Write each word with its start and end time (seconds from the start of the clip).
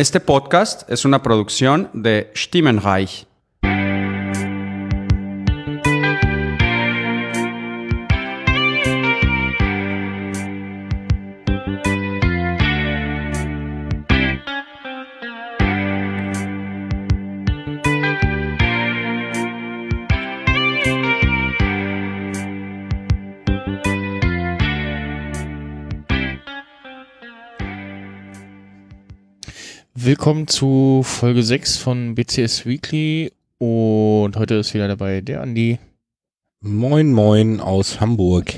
Este 0.00 0.18
podcast 0.18 0.90
es 0.90 1.04
una 1.04 1.22
producción 1.22 1.90
de 1.92 2.32
Stimmenreich. 2.34 3.29
Willkommen 30.20 30.48
zu 30.48 31.00
Folge 31.02 31.42
6 31.42 31.78
von 31.78 32.14
BCS 32.14 32.66
Weekly 32.66 33.32
und 33.56 34.36
heute 34.36 34.56
ist 34.56 34.74
wieder 34.74 34.86
dabei 34.86 35.22
der 35.22 35.40
Andi. 35.40 35.78
Moin 36.60 37.10
Moin 37.10 37.58
aus 37.58 38.02
Hamburg. 38.02 38.52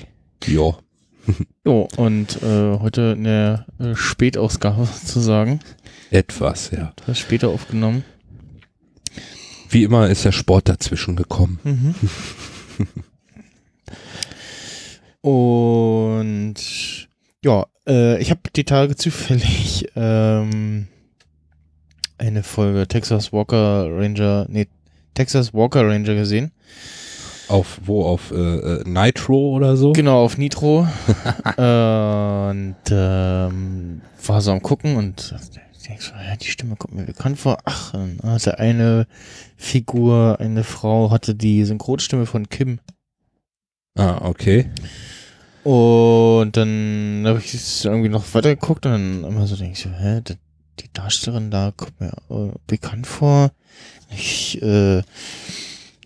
Jo. 0.45 0.77
Jo, 1.65 1.87
und 1.97 2.43
äh, 2.43 2.79
heute 2.81 3.13
eine 3.17 3.67
äh, 3.79 3.95
Spätausgabe 3.95 4.87
sozusagen. 4.93 5.61
Etwas, 6.11 6.73
ja. 6.73 6.93
Etwas 6.97 7.21
später 7.21 7.51
aufgenommen. 7.51 8.03
Wie 9.71 9.85
immer 9.85 10.11
ist 10.11 10.25
der 10.25 10.33
Sport 10.33 10.69
dazwischen 10.69 11.15
gekommen. 11.15 11.61
Mhm. 11.63 11.95
und 15.31 16.57
ja, 17.45 17.67
äh, 17.87 18.21
ich 18.21 18.33
habe 18.33 18.41
die 18.53 18.65
Tage 18.65 18.97
zufällig 18.97 19.87
ähm, 19.95 20.89
eine 22.23 22.43
Folge 22.43 22.87
Texas 22.87 23.33
Walker 23.33 23.89
Ranger, 23.91 24.47
nee, 24.49 24.69
Texas 25.15 25.53
Walker 25.53 25.87
Ranger 25.87 26.15
gesehen. 26.15 26.53
Auf 27.49 27.81
wo? 27.85 28.07
Auf 28.07 28.31
äh, 28.31 28.37
äh, 28.37 28.85
Nitro 28.89 29.51
oder 29.51 29.77
so? 29.77 29.93
Genau, 29.93 30.23
auf 30.25 30.39
Nitro. 30.39 30.81
und 31.57 32.77
ähm, 32.91 34.01
war 34.27 34.41
so 34.41 34.53
am 34.53 34.63
gucken 34.63 34.97
und 34.97 35.35
ich 35.73 35.89
denk 35.89 36.01
so, 36.01 36.13
ja, 36.13 36.37
die 36.37 36.47
Stimme 36.47 36.77
kommt 36.77 36.95
mir 36.95 37.05
bekannt 37.05 37.39
vor. 37.39 37.59
Ach, 37.65 37.93
hatte 38.23 38.59
eine 38.61 39.07
Figur, 39.57 40.37
eine 40.39 40.63
Frau, 40.63 41.11
hatte 41.11 41.35
die 41.35 41.65
Synchronstimme 41.65 42.27
von 42.27 42.49
Kim. 42.49 42.79
Ah, 43.99 44.19
okay. 44.23 44.71
Und 45.65 46.57
dann 46.57 47.25
habe 47.27 47.41
ich 47.41 47.53
es 47.53 47.85
irgendwie 47.85 48.09
noch 48.09 48.33
weiter 48.33 48.55
geguckt 48.55 48.87
und 48.87 48.93
dann 48.93 49.25
immer 49.25 49.47
so 49.47 49.57
denke 49.57 49.73
ich 49.73 49.81
so, 49.81 49.91
hä, 49.91 50.21
die, 50.27 50.37
die 50.81 50.93
Darstellerin 50.93 51.51
da 51.51 51.73
kommt 51.77 52.01
mir 52.01 52.13
äh, 52.31 52.53
bekannt 52.67 53.07
vor. 53.07 53.51
Ich, 54.11 54.61
äh, 54.63 55.03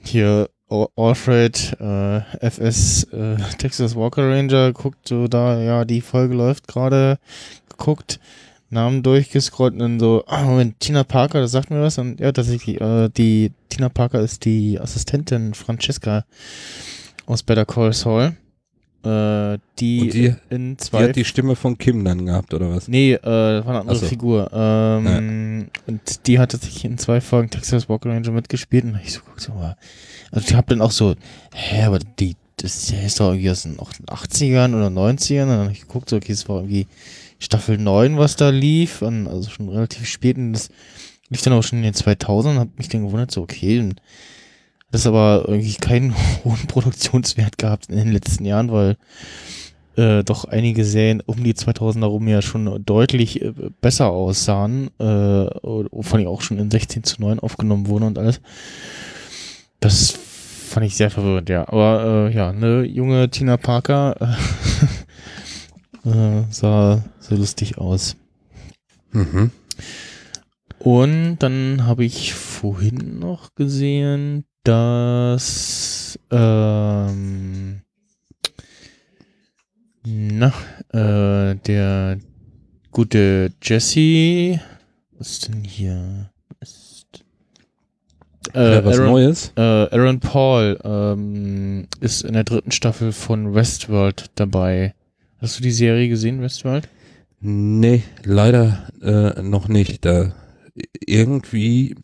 hier 0.03 0.49
Al- 0.69 0.89
Alfred, 0.97 1.77
äh, 1.81 2.21
FS, 2.41 3.05
äh, 3.13 3.37
Texas 3.59 3.95
Walker 3.95 4.29
Ranger, 4.29 4.73
guckt 4.73 5.09
so 5.09 5.29
da, 5.29 5.61
ja, 5.61 5.85
die 5.85 6.01
Folge 6.01 6.35
läuft 6.35 6.67
gerade, 6.67 7.19
geguckt, 7.69 8.19
Namen 8.69 9.05
durchgescrollt 9.05 9.75
und 9.75 9.79
dann 9.79 10.01
so, 10.01 10.25
ah, 10.27 10.43
Moment, 10.43 10.81
Tina 10.81 11.05
Parker, 11.05 11.41
das 11.41 11.53
sagt 11.53 11.71
mir 11.71 11.81
was. 11.81 11.99
Und 11.99 12.19
ja, 12.19 12.33
tatsächlich, 12.33 12.81
äh, 12.81 13.09
die 13.11 13.53
Tina 13.69 13.89
Parker 13.89 14.21
ist 14.21 14.45
die 14.45 14.81
Assistentin 14.81 15.55
Francesca 15.55 16.25
aus 17.27 17.45
Better 17.45 17.65
Call 17.65 17.93
Saul. 17.93 18.37
Äh, 19.05 19.59
die, 19.79 20.09
die- 20.09 20.35
in 20.51 20.71
Die 20.73 20.77
zwei 20.79 21.05
hat 21.09 21.17
die 21.17 21.25
Stimme 21.25 21.55
von 21.55 21.79
Kim 21.79 22.05
dann 22.05 22.27
gehabt, 22.27 22.53
oder 22.55 22.71
was? 22.71 22.89
Nee, 22.89 23.13
äh, 23.13 23.19
das 23.21 23.65
war 23.65 23.71
eine 23.73 23.81
andere 23.83 23.97
so. 23.99 24.07
Figur. 24.07 24.51
Ähm, 24.53 25.69
Und 25.87 26.27
die 26.27 26.39
hatte 26.39 26.57
sich 26.57 26.85
in 26.85 26.99
zwei 26.99 27.21
Folgen 27.21 27.51
Texas 27.51 27.89
Walker 27.89 28.11
Ranger 28.11 28.33
mitgespielt 28.33 28.85
und 28.85 28.99
ich 29.03 29.13
so 29.13 29.21
guck 29.25 29.41
so 29.41 29.53
mal. 29.53 29.77
Also 30.33 30.49
ich 30.49 30.55
hab 30.55 30.67
dann 30.67 30.81
auch 30.81 30.91
so, 30.91 31.15
hä, 31.55 31.83
aber 31.83 31.99
die, 32.19 32.35
das 32.57 32.91
ist 32.91 33.21
doch 33.21 33.31
irgendwie 33.31 33.51
aus 33.51 33.63
den 33.63 33.77
80ern 33.77 34.75
oder 34.75 34.89
90ern. 34.89 35.43
Und 35.45 35.49
dann 35.51 35.65
hab 35.67 35.73
ich 35.73 35.83
geguckt, 35.83 36.11
so, 36.11 36.17
okay, 36.17 36.33
es 36.33 36.49
war 36.49 36.57
irgendwie 36.57 36.87
Staffel 37.39 37.79
9, 37.79 38.17
was 38.19 38.35
da 38.37 38.49
lief. 38.51 39.03
Und 39.03 39.29
also 39.29 39.51
schon 39.51 39.69
relativ 39.69 40.07
spät. 40.09 40.37
Und 40.37 40.55
das 40.55 40.71
lief 41.29 41.43
dann 41.43 41.53
auch 41.53 41.63
schon 41.63 41.79
in 41.79 41.85
den 41.85 41.95
2000 41.95 42.55
und 42.55 42.61
hab 42.61 42.77
mich 42.79 42.89
dann 42.89 43.05
gewundert, 43.05 43.31
so, 43.31 43.43
okay, 43.43 43.79
und 43.79 44.01
das 44.91 45.03
ist 45.03 45.07
aber 45.07 45.45
irgendwie 45.49 45.75
keinen 45.75 46.15
hohen 46.45 46.67
Produktionswert 46.67 47.59
gehabt 47.59 47.89
in 47.89 47.97
den 47.97 48.13
letzten 48.13 48.45
Jahren, 48.45 48.71
weil 48.71 48.97
äh, 49.97 50.23
doch 50.25 50.45
einige 50.45 50.85
Serien 50.85 51.23
um 51.25 51.43
die 51.43 51.55
2000er 51.55 52.05
rum 52.05 52.29
ja 52.29 52.43
schon 52.43 52.85
deutlich 52.85 53.43
äh, 53.43 53.53
besser 53.81 54.11
aussahen, 54.11 54.89
äh, 54.99 55.47
vor 55.51 56.15
allem 56.15 56.27
auch 56.27 56.43
schon 56.43 56.59
in 56.59 56.71
16 56.71 57.03
zu 57.03 57.21
9 57.21 57.41
aufgenommen 57.41 57.87
wurden 57.87 58.05
und 58.05 58.19
alles. 58.19 58.41
Das 59.81 60.11
fand 60.11 60.87
ich 60.87 60.97
sehr 60.97 61.11
verwirrend, 61.11 61.49
ja. 61.49 61.67
Aber 61.69 62.29
äh, 62.29 62.35
ja, 62.35 62.51
eine 62.51 62.83
junge 62.83 63.31
Tina 63.31 63.57
Parker 63.57 64.17
äh, 66.05 66.43
sah 66.51 67.03
so 67.21 67.35
lustig 67.35 67.79
aus. 67.79 68.17
Mhm. 69.13 69.51
Und 70.79 71.39
dann 71.39 71.87
habe 71.87 72.05
ich 72.05 72.35
vorhin 72.35 73.19
noch 73.19 73.55
gesehen, 73.55 74.45
dass 74.67 76.19
ähm, 76.33 77.83
na, 80.05 80.53
äh, 80.93 81.55
der 81.55 82.19
gute 82.91 83.53
Jesse, 83.63 84.61
was 85.17 85.31
ist 85.31 85.49
denn 85.49 85.63
hier? 85.63 86.31
Ist, 86.61 87.25
äh, 88.55 88.75
ja, 88.75 88.85
was 88.85 88.99
Aaron, 88.99 89.13
Neues? 89.13 89.53
äh, 89.57 89.61
Aaron 89.61 90.19
Paul 90.19 90.79
ähm, 90.83 91.87
ist 92.01 92.23
in 92.23 92.33
der 92.33 92.45
dritten 92.45 92.73
Staffel 92.73 93.13
von 93.13 93.55
Westworld 93.55 94.31
dabei. 94.35 94.95
Hast 95.39 95.59
du 95.59 95.63
die 95.63 95.71
Serie 95.71 96.09
gesehen, 96.09 96.43
Westworld? 96.43 96.89
Nee, 97.39 98.03
leider 98.25 98.89
äh, 99.01 99.43
noch 99.43 99.69
nicht. 99.69 100.05
Da 100.05 100.35
irgendwie 101.07 101.95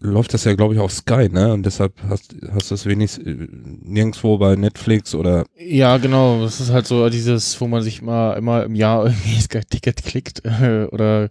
läuft 0.00 0.34
das 0.34 0.44
ja, 0.44 0.54
glaube 0.54 0.74
ich, 0.74 0.80
auf 0.80 0.92
Sky, 0.92 1.28
ne? 1.28 1.52
Und 1.52 1.64
deshalb 1.64 1.94
hast, 2.08 2.34
hast 2.52 2.70
du 2.70 2.74
es 2.74 2.86
wenigstens 2.86 3.26
äh, 3.26 3.48
nirgendwo 3.82 4.38
bei 4.38 4.56
Netflix 4.56 5.14
oder 5.14 5.44
Ja, 5.58 5.96
genau. 5.98 6.42
Das 6.42 6.60
ist 6.60 6.70
halt 6.70 6.86
so 6.86 7.08
dieses, 7.08 7.60
wo 7.60 7.66
man 7.66 7.82
sich 7.82 8.02
mal 8.02 8.34
immer 8.34 8.64
im 8.64 8.74
Jahr 8.74 9.04
irgendwie 9.06 9.40
Sky 9.40 9.60
Ticket 9.68 10.04
klickt 10.04 10.42
äh, 10.44 10.86
oder 10.90 11.30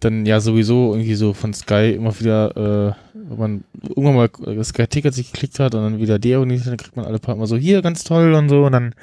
dann 0.00 0.26
ja 0.26 0.40
sowieso 0.40 0.92
irgendwie 0.94 1.14
so 1.14 1.32
von 1.32 1.54
Sky 1.54 1.94
immer 1.94 2.18
wieder, 2.20 2.56
äh, 2.56 2.92
wenn 3.14 3.38
man 3.38 3.64
irgendwann 3.88 4.14
mal 4.14 4.54
das 4.54 4.68
Sky 4.68 4.86
Ticket 4.86 5.14
sich 5.14 5.32
geklickt 5.32 5.58
hat 5.58 5.74
und 5.74 5.82
dann 5.82 5.98
wieder 5.98 6.18
deabonniert, 6.18 6.66
dann 6.66 6.76
kriegt 6.76 6.96
man 6.96 7.06
alle 7.06 7.18
paar 7.18 7.36
Mal 7.36 7.46
so 7.46 7.56
hier 7.56 7.80
ganz 7.80 8.04
toll 8.04 8.34
und 8.34 8.48
so 8.48 8.66
und 8.66 8.72
dann 8.72 8.94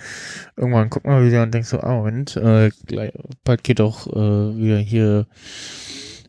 irgendwann 0.56 0.90
guckt 0.90 1.08
man 1.08 1.26
wieder 1.26 1.42
und 1.44 1.54
denkt 1.54 1.68
so, 1.68 1.80
ah 1.80 1.96
Moment, 1.96 2.36
äh, 2.38 2.70
gleich, 2.86 3.12
bald 3.44 3.64
geht 3.64 3.82
auch 3.82 4.08
äh, 4.08 4.58
wieder 4.58 4.78
hier 4.78 5.26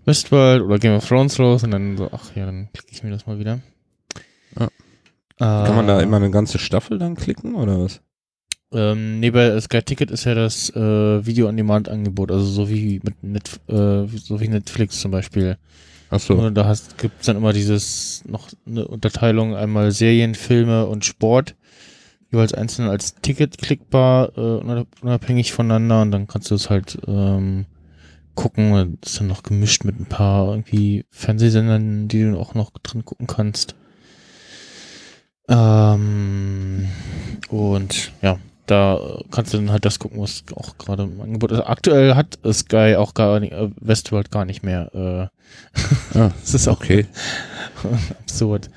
Westworld 0.04 0.62
oder 0.62 0.78
Game 0.78 0.96
of 0.96 1.06
Thrones 1.08 1.38
los 1.38 1.62
und 1.64 1.70
dann 1.70 1.96
so, 1.96 2.10
ach 2.12 2.34
ja, 2.34 2.46
dann 2.46 2.68
klicke 2.72 2.92
ich 2.92 3.02
mir 3.02 3.10
das 3.10 3.26
mal 3.26 3.38
wieder. 3.38 3.60
Ja. 4.58 4.68
kann 5.38 5.76
man 5.76 5.86
da 5.86 6.00
immer 6.00 6.18
eine 6.18 6.30
ganze 6.30 6.58
Staffel 6.58 6.98
dann 6.98 7.16
klicken 7.16 7.54
oder 7.54 7.80
was? 7.80 8.00
Ähm, 8.72 9.20
nee, 9.20 9.30
bei 9.30 9.58
Sky 9.60 9.82
Ticket 9.82 10.10
ist 10.10 10.24
ja 10.24 10.34
das 10.34 10.70
äh, 10.74 11.24
Video-on-Demand-Angebot, 11.26 12.32
also 12.32 12.44
so 12.44 12.68
wie 12.68 13.00
mit 13.04 13.22
Net, 13.22 13.60
äh, 13.68 14.06
so 14.06 14.40
wie 14.40 14.48
Netflix 14.48 15.00
zum 15.00 15.12
Beispiel. 15.12 15.58
Ach 16.10 16.20
so. 16.20 16.34
Und 16.34 16.54
da 16.54 16.66
hast, 16.66 16.98
gibt's 16.98 17.26
dann 17.26 17.36
immer 17.36 17.52
dieses, 17.52 18.24
noch 18.26 18.48
eine 18.66 18.86
Unterteilung, 18.86 19.54
einmal 19.54 19.90
Serien, 19.92 20.34
Filme 20.34 20.86
und 20.86 21.04
Sport, 21.04 21.54
jeweils 22.32 22.52
einzeln 22.52 22.88
als 22.88 23.14
Ticket 23.16 23.58
klickbar, 23.58 24.32
äh, 24.36 24.40
unab- 24.40 24.86
unabhängig 25.02 25.52
voneinander 25.52 26.02
und 26.02 26.10
dann 26.10 26.26
kannst 26.26 26.50
du 26.50 26.56
es 26.56 26.68
halt 26.68 26.98
ähm, 27.06 27.66
gucken 28.34 28.72
und 28.72 29.04
ist 29.04 29.20
dann 29.20 29.28
noch 29.28 29.42
gemischt 29.42 29.84
mit 29.84 29.98
ein 29.98 30.06
paar 30.06 30.48
irgendwie 30.48 31.04
Fernsehsendern, 31.10 32.08
die 32.08 32.22
du 32.22 32.38
auch 32.38 32.54
noch 32.54 32.70
drin 32.82 33.04
gucken 33.04 33.26
kannst. 33.26 33.74
Ähm, 35.48 36.88
und 37.48 38.12
ja, 38.22 38.38
da 38.66 39.20
kannst 39.30 39.52
du 39.52 39.58
dann 39.58 39.70
halt 39.70 39.84
das 39.84 39.98
gucken, 39.98 40.20
was 40.20 40.44
auch 40.54 40.78
gerade 40.78 41.02
im 41.02 41.20
Angebot 41.20 41.52
ist. 41.52 41.60
Aktuell 41.60 42.14
hat 42.14 42.38
Sky 42.50 42.96
auch 42.96 43.14
gar 43.14 43.40
nicht, 43.40 43.52
äh, 43.52 43.70
Westworld 43.80 44.30
gar 44.30 44.44
nicht 44.44 44.62
mehr. 44.62 44.94
Äh, 44.94 45.34
Ah, 46.14 46.30
das 46.40 46.54
ist 46.54 46.68
auch 46.68 46.80
okay. 46.80 47.06
absurd. 48.20 48.70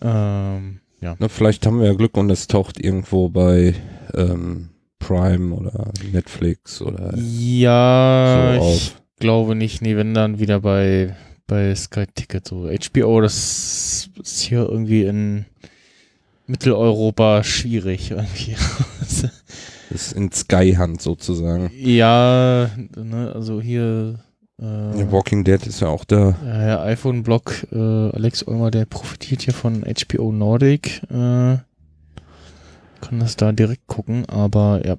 Ähm, 0.00 0.80
ja. 1.00 1.16
Na, 1.18 1.28
vielleicht 1.28 1.66
haben 1.66 1.80
wir 1.80 1.86
ja 1.86 1.94
Glück 1.94 2.16
und 2.16 2.30
es 2.30 2.46
taucht 2.46 2.78
irgendwo 2.78 3.28
bei 3.28 3.74
ähm, 4.14 4.70
Prime 5.06 5.54
oder 5.54 5.92
Netflix 6.12 6.82
oder 6.82 7.12
Ja, 7.16 8.56
so 8.60 8.70
ich 8.74 8.96
glaube 9.20 9.54
nicht. 9.54 9.82
Nee, 9.82 9.96
wenn 9.96 10.14
dann 10.14 10.38
wieder 10.40 10.60
bei, 10.60 11.14
bei 11.46 11.74
Sky 11.74 12.06
Ticket. 12.14 12.46
So 12.48 12.68
HBO, 12.68 13.20
das 13.20 14.10
ist 14.22 14.40
hier 14.40 14.68
irgendwie 14.68 15.04
in 15.04 15.44
Mitteleuropa 16.46 17.42
schwierig 17.44 18.10
irgendwie. 18.10 18.56
Das 19.88 20.02
ist 20.08 20.12
in 20.14 20.32
Sky-Hand 20.32 21.00
sozusagen. 21.00 21.70
ja, 21.76 22.68
ne, 22.96 23.32
also 23.32 23.60
hier 23.60 24.18
Äh, 24.60 24.64
Walking 25.12 25.44
Dead 25.44 25.64
ist 25.64 25.80
ja 25.80 25.86
auch 25.88 26.04
da. 26.04 26.34
ja, 26.44 26.66
ja, 26.66 26.82
iPhone-Blog, 26.82 27.68
äh, 27.70 27.76
Alex 27.76 28.46
Olmer, 28.48 28.72
der 28.72 28.84
profitiert 28.86 29.42
hier 29.42 29.54
von 29.54 29.84
HBO 29.84 30.32
Nordic. 30.32 31.02
Äh, 31.08 31.58
kann 33.06 33.20
das 33.20 33.36
da 33.36 33.52
direkt 33.52 33.86
gucken, 33.86 34.26
aber 34.26 34.82
ja. 34.84 34.96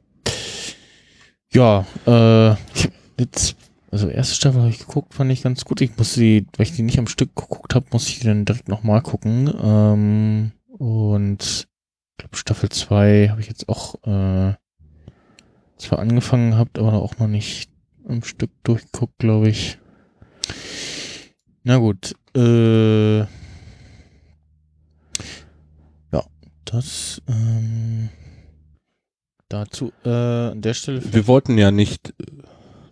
Ja, 1.53 1.85
äh, 2.05 2.53
ich 2.73 2.89
jetzt, 3.19 3.55
also 3.91 4.07
erste 4.09 4.35
Staffel 4.35 4.61
habe 4.61 4.69
ich 4.69 4.79
geguckt, 4.79 5.13
fand 5.13 5.31
ich 5.31 5.43
ganz 5.43 5.65
gut. 5.65 5.81
Ich 5.81 5.97
musste 5.97 6.19
die, 6.19 6.45
weil 6.55 6.65
ich 6.65 6.73
die 6.73 6.83
nicht 6.83 6.99
am 6.99 7.07
Stück 7.07 7.35
geguckt 7.35 7.75
habe, 7.75 7.85
muss 7.91 8.07
ich 8.07 8.19
die 8.19 8.27
dann 8.27 8.45
direkt 8.45 8.67
nochmal 8.67 9.01
gucken. 9.01 9.53
Ähm, 9.61 10.51
und 10.77 11.67
ich 12.11 12.17
glaube, 12.17 12.37
Staffel 12.37 12.69
2 12.69 13.29
habe 13.29 13.41
ich 13.41 13.47
jetzt 13.47 13.67
auch 13.69 13.95
äh, 14.03 14.53
zwar 15.77 15.99
angefangen 15.99 16.51
gehabt, 16.51 16.79
aber 16.79 16.93
auch 16.93 17.17
noch 17.17 17.27
nicht 17.27 17.69
am 18.07 18.23
Stück 18.23 18.51
durchgeguckt, 18.63 19.17
glaube 19.19 19.49
ich. 19.49 19.79
Na 21.63 21.77
gut, 21.77 22.13
äh, 22.35 23.19
ja, 23.19 23.27
das 26.65 27.21
ähm, 27.27 27.56
dazu 29.49 29.91
äh, 30.05 30.09
an 30.09 30.61
der 30.61 30.73
Stelle. 30.73 31.01
Wir 31.13 31.27
wollten 31.27 31.57
ja 31.57 31.71
nicht 31.71 32.09
äh, 32.19 32.25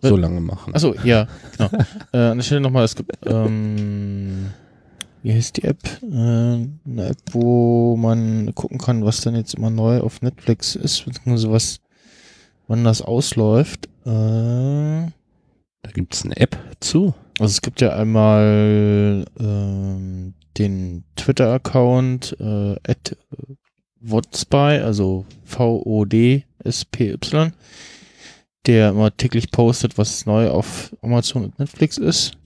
so 0.02 0.16
Äh, 0.16 0.20
lange 0.20 0.40
machen. 0.40 0.74
Achso, 0.74 0.94
ja, 1.04 1.26
genau. 1.56 1.70
äh, 2.12 2.18
an 2.30 2.38
der 2.38 2.44
Stelle 2.44 2.60
nochmal, 2.60 2.84
es 2.84 2.94
gibt, 2.96 3.12
ähm, 3.26 4.52
wie 5.22 5.32
heißt 5.34 5.56
die 5.56 5.64
App? 5.64 5.78
Äh, 6.02 6.06
eine 6.06 6.68
App, 7.08 7.18
wo 7.32 7.96
man 7.96 8.54
gucken 8.54 8.78
kann, 8.78 9.04
was 9.04 9.20
dann 9.22 9.34
jetzt 9.36 9.54
immer 9.54 9.70
neu 9.70 10.00
auf 10.00 10.22
Netflix 10.22 10.76
ist, 10.76 11.04
beziehungsweise 11.04 11.50
was, 11.50 11.80
wann 12.68 12.84
das 12.84 13.02
ausläuft. 13.02 13.86
Äh, 14.04 14.10
Da 15.82 15.90
gibt's 15.94 16.24
eine 16.24 16.36
App 16.36 16.56
zu. 16.80 17.14
also 17.38 17.50
es 17.52 17.60
gibt 17.62 17.80
ja 17.80 17.90
einmal 17.96 19.24
ähm, 19.38 20.34
den 20.58 21.04
Twitter-Account 21.16 22.36
äh, 22.40 22.76
at 23.96 24.10
Wodspy, 24.10 24.80
also 24.82 25.24
V-O-D-S-P-Y, 25.44 27.52
der 28.66 28.90
immer 28.90 29.16
täglich 29.16 29.50
postet, 29.50 29.98
was 29.98 30.26
neu 30.26 30.50
auf 30.50 30.94
Amazon 31.02 31.44
und 31.44 31.58
Netflix 31.58 31.98
ist. 31.98 32.36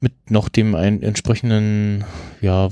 Mit 0.00 0.30
noch 0.30 0.48
dem 0.48 0.74
ein 0.74 1.02
entsprechenden, 1.02 2.04
ja, 2.40 2.70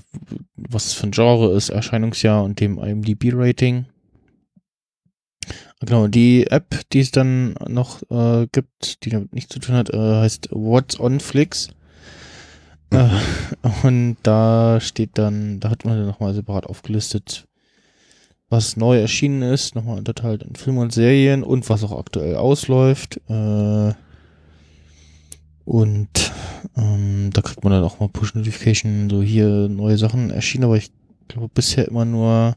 was 0.57 0.87
es 0.87 0.95
für 0.95 1.07
ein 1.07 1.13
Genre 1.13 1.55
ist, 1.55 1.69
Erscheinungsjahr 1.69 2.43
und 2.43 2.59
dem 2.59 2.79
IMDb-Rating. 2.79 3.87
Genau, 5.81 6.09
die 6.09 6.47
App, 6.49 6.81
die 6.93 7.01
es 7.01 7.11
dann 7.11 7.55
noch 7.69 8.03
äh, 8.11 8.47
gibt, 8.53 9.05
die 9.05 9.11
damit 9.11 9.33
nichts 9.33 9.55
zu 9.55 9.61
tun 9.61 9.77
hat, 9.77 9.91
äh, 9.91 9.97
heißt 9.97 10.49
What's 10.51 11.01
on 11.01 11.21
Flix. 11.21 11.69
Äh, 12.91 13.09
und 13.83 14.17
da 14.23 14.81
steht 14.81 15.11
dann, 15.15 15.61
da 15.61 15.71
hat 15.71 15.85
man 15.85 15.97
dann 15.97 16.07
nochmal 16.07 16.35
separat 16.35 16.67
aufgelistet, 16.67 17.47
was 18.49 18.77
neu 18.77 18.99
erschienen 18.99 19.43
ist, 19.43 19.75
nochmal 19.75 19.99
unterteilt 19.99 20.43
in 20.43 20.57
Filme 20.57 20.81
und 20.81 20.93
Serien 20.93 21.43
und 21.43 21.69
was 21.69 21.85
auch 21.85 21.99
aktuell 21.99 22.37
ausläuft. 22.37 23.21
Äh, 23.29 23.93
und 25.65 26.09
ähm, 26.77 27.31
da 27.33 27.43
kriegt 27.43 27.63
man 27.63 27.73
dann 27.73 27.85
auch 27.85 28.01
mal 28.01 28.09
Push-Notification, 28.09 29.09
so 29.09 29.23
hier 29.23 29.69
neue 29.69 29.99
Sachen 29.99 30.31
erschienen, 30.31 30.65
aber 30.65 30.77
ich 30.77 30.91
glaube 31.29 31.49
bisher 31.55 31.87
immer 31.87 32.05
nur 32.05 32.57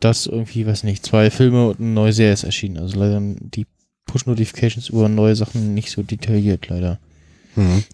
das 0.00 0.26
irgendwie, 0.26 0.66
weiß 0.66 0.82
nicht, 0.82 1.06
zwei 1.06 1.30
Filme 1.30 1.68
und 1.68 1.80
eine 1.80 1.90
neue 1.90 2.12
Serie 2.12 2.34
ist 2.34 2.44
erschienen. 2.44 2.78
Also 2.78 2.98
leider 2.98 3.20
die 3.20 3.66
Push-Notifications 4.06 4.88
über 4.90 5.08
neue 5.08 5.36
Sachen 5.36 5.72
nicht 5.72 5.90
so 5.90 6.02
detailliert, 6.02 6.68
leider. 6.68 6.98
Mhm. 7.56 7.84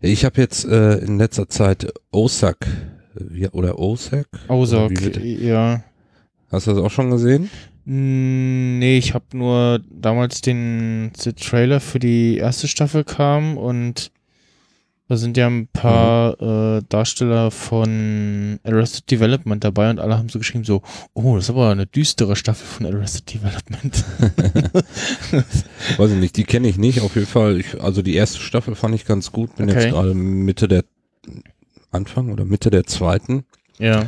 Ich 0.00 0.24
habe 0.24 0.40
jetzt 0.40 0.64
äh, 0.64 0.98
in 0.98 1.18
letzter 1.18 1.48
Zeit 1.48 1.88
äh, 2.64 3.20
wie, 3.28 3.48
oder 3.48 3.78
wie 4.90 5.04
wird- 5.04 5.16
ja. 5.42 5.82
Hast 6.50 6.66
du 6.66 6.70
das 6.72 6.80
auch 6.82 6.90
schon 6.90 7.10
gesehen? 7.10 7.50
Nee, 7.84 8.98
ich 8.98 9.14
habe 9.14 9.24
nur 9.32 9.80
damals 9.90 10.40
den, 10.42 11.10
den 11.14 11.34
Trailer 11.34 11.80
für 11.80 11.98
die 11.98 12.36
erste 12.36 12.68
Staffel 12.68 13.02
kam 13.04 13.56
und 13.56 14.10
da 15.08 15.16
sind 15.16 15.36
ja 15.36 15.46
ein 15.46 15.68
paar 15.68 16.40
äh, 16.78 16.82
Darsteller 16.88 17.50
von 17.50 18.60
Arrested 18.62 19.10
Development 19.10 19.64
dabei 19.64 19.88
und 19.90 19.98
alle 20.00 20.18
haben 20.18 20.28
so 20.28 20.38
geschrieben 20.38 20.64
so, 20.64 20.82
oh, 21.14 21.34
das 21.36 21.44
ist 21.44 21.50
aber 21.50 21.70
eine 21.70 21.86
düstere 21.86 22.36
Staffel 22.36 22.66
von 22.66 22.86
Arrested 22.86 23.32
Development. 23.34 24.04
Weiß 25.96 26.10
ich 26.10 26.18
nicht, 26.18 26.36
die 26.36 26.44
kenne 26.44 26.68
ich 26.68 26.78
nicht. 26.78 27.00
Auf 27.00 27.14
jeden 27.14 27.26
Fall, 27.26 27.58
ich, 27.58 27.80
also 27.80 28.02
die 28.02 28.14
erste 28.14 28.38
Staffel 28.38 28.74
fand 28.74 28.94
ich 28.94 29.04
ganz 29.04 29.32
gut. 29.32 29.56
Bin 29.56 29.68
Okay. 29.70 29.80
jetzt 29.84 29.92
gerade 29.92 30.14
Mitte 30.14 30.68
der 30.68 30.84
Anfang 31.90 32.30
oder 32.30 32.44
Mitte 32.44 32.70
der 32.70 32.84
zweiten. 32.84 33.44
ja. 33.78 34.06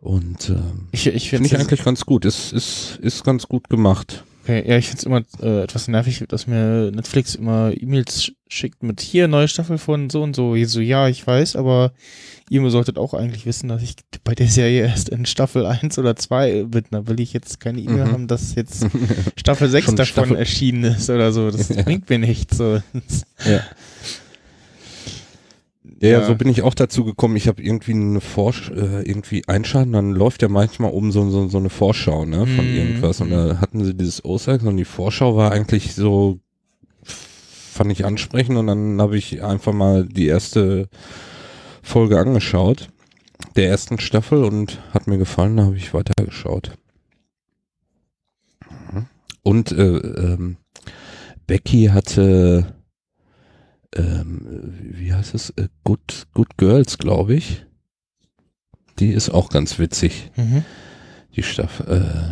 Und 0.00 0.50
ähm, 0.50 0.86
Ich, 0.92 1.08
ich 1.08 1.28
finde 1.28 1.48
finde 1.48 1.56
ich 1.56 1.58
eigentlich 1.60 1.84
ganz 1.84 2.06
gut. 2.06 2.24
Ist, 2.24 2.52
ist, 2.52 3.00
ist 3.02 3.24
ganz 3.24 3.48
gut 3.48 3.68
gemacht. 3.68 4.22
Okay, 4.48 4.64
ja, 4.66 4.78
ich 4.78 4.88
find's 4.88 5.04
immer 5.04 5.22
äh, 5.42 5.62
etwas 5.64 5.88
nervig, 5.88 6.24
dass 6.26 6.46
mir 6.46 6.90
Netflix 6.90 7.34
immer 7.34 7.70
E-Mails 7.78 8.22
sch- 8.24 8.32
schickt 8.48 8.82
mit 8.82 9.02
hier 9.02 9.28
neue 9.28 9.46
Staffel 9.46 9.76
von 9.76 10.08
so 10.08 10.22
und 10.22 10.34
so. 10.34 10.54
Ich 10.54 10.68
so, 10.68 10.80
ja, 10.80 11.06
ich 11.06 11.26
weiß, 11.26 11.54
aber 11.54 11.92
ihr 12.48 12.70
solltet 12.70 12.96
auch 12.96 13.12
eigentlich 13.12 13.44
wissen, 13.44 13.68
dass 13.68 13.82
ich 13.82 13.94
bei 14.24 14.34
der 14.34 14.48
Serie 14.48 14.86
erst 14.86 15.10
in 15.10 15.26
Staffel 15.26 15.66
1 15.66 15.98
oder 15.98 16.16
2 16.16 16.64
bin. 16.64 16.84
Da 16.90 17.06
will 17.06 17.20
ich 17.20 17.34
jetzt 17.34 17.60
keine 17.60 17.78
E-Mail 17.82 18.06
Mhm. 18.06 18.12
haben, 18.12 18.26
dass 18.26 18.54
jetzt 18.54 18.86
Staffel 19.36 19.68
6 19.68 19.84
Schon 19.84 19.96
davon 19.96 20.12
Staffel- 20.14 20.36
erschienen 20.36 20.84
ist 20.94 21.10
oder 21.10 21.30
so. 21.30 21.50
Das 21.50 21.68
Ja. 21.76 21.82
bringt 21.82 22.08
mir 22.08 22.18
nichts. 22.18 22.56
So. 22.56 22.80
Ja. 23.44 23.60
Ja, 26.00 26.08
Ja. 26.10 26.24
so 26.26 26.34
bin 26.36 26.48
ich 26.48 26.62
auch 26.62 26.74
dazu 26.74 27.04
gekommen. 27.04 27.34
Ich 27.36 27.48
habe 27.48 27.60
irgendwie 27.62 27.92
eine 27.92 28.20
Vorsch 28.20 28.70
äh, 28.70 29.02
irgendwie 29.02 29.42
einschalten, 29.48 29.92
dann 29.92 30.12
läuft 30.12 30.42
ja 30.42 30.48
manchmal 30.48 30.92
um 30.92 31.10
so, 31.10 31.28
so, 31.30 31.48
so 31.48 31.58
eine 31.58 31.70
Vorschau, 31.70 32.24
ne, 32.24 32.46
von 32.46 32.70
Mhm. 32.70 32.76
irgendwas. 32.76 33.20
Und 33.20 33.30
da 33.30 33.60
hatten 33.60 33.84
sie 33.84 33.94
dieses 33.94 34.24
OSAC 34.24 34.62
und 34.62 34.76
die 34.76 34.84
Vorschau 34.84 35.36
war 35.36 35.50
eigentlich 35.52 35.94
so, 35.94 36.38
fand 37.02 37.90
ich 37.90 38.04
ansprechend 38.04 38.56
und 38.58 38.68
dann 38.68 39.00
habe 39.00 39.18
ich 39.18 39.42
einfach 39.42 39.72
mal 39.72 40.04
die 40.06 40.26
erste 40.26 40.88
Folge 41.82 42.18
angeschaut, 42.18 42.88
der 43.56 43.68
ersten 43.68 43.98
Staffel 43.98 44.44
und 44.44 44.78
hat 44.92 45.06
mir 45.08 45.18
gefallen, 45.18 45.56
da 45.56 45.64
habe 45.64 45.76
ich 45.76 45.94
weitergeschaut. 45.94 46.72
Mhm. 48.92 49.06
Und 49.42 49.72
äh, 49.72 49.96
ähm, 49.96 50.56
Becky 51.46 51.86
hatte 51.86 52.74
ähm, 53.96 54.40
wie 54.80 55.12
heißt 55.12 55.34
es? 55.34 55.50
Äh, 55.50 55.68
Good, 55.84 56.26
Good 56.34 56.56
Girls, 56.56 56.98
glaube 56.98 57.34
ich. 57.34 57.64
Die 58.98 59.12
ist 59.12 59.30
auch 59.30 59.48
ganz 59.50 59.78
witzig, 59.78 60.30
Mhm. 60.36 60.64
die 61.36 61.42
Staffel, 61.42 61.86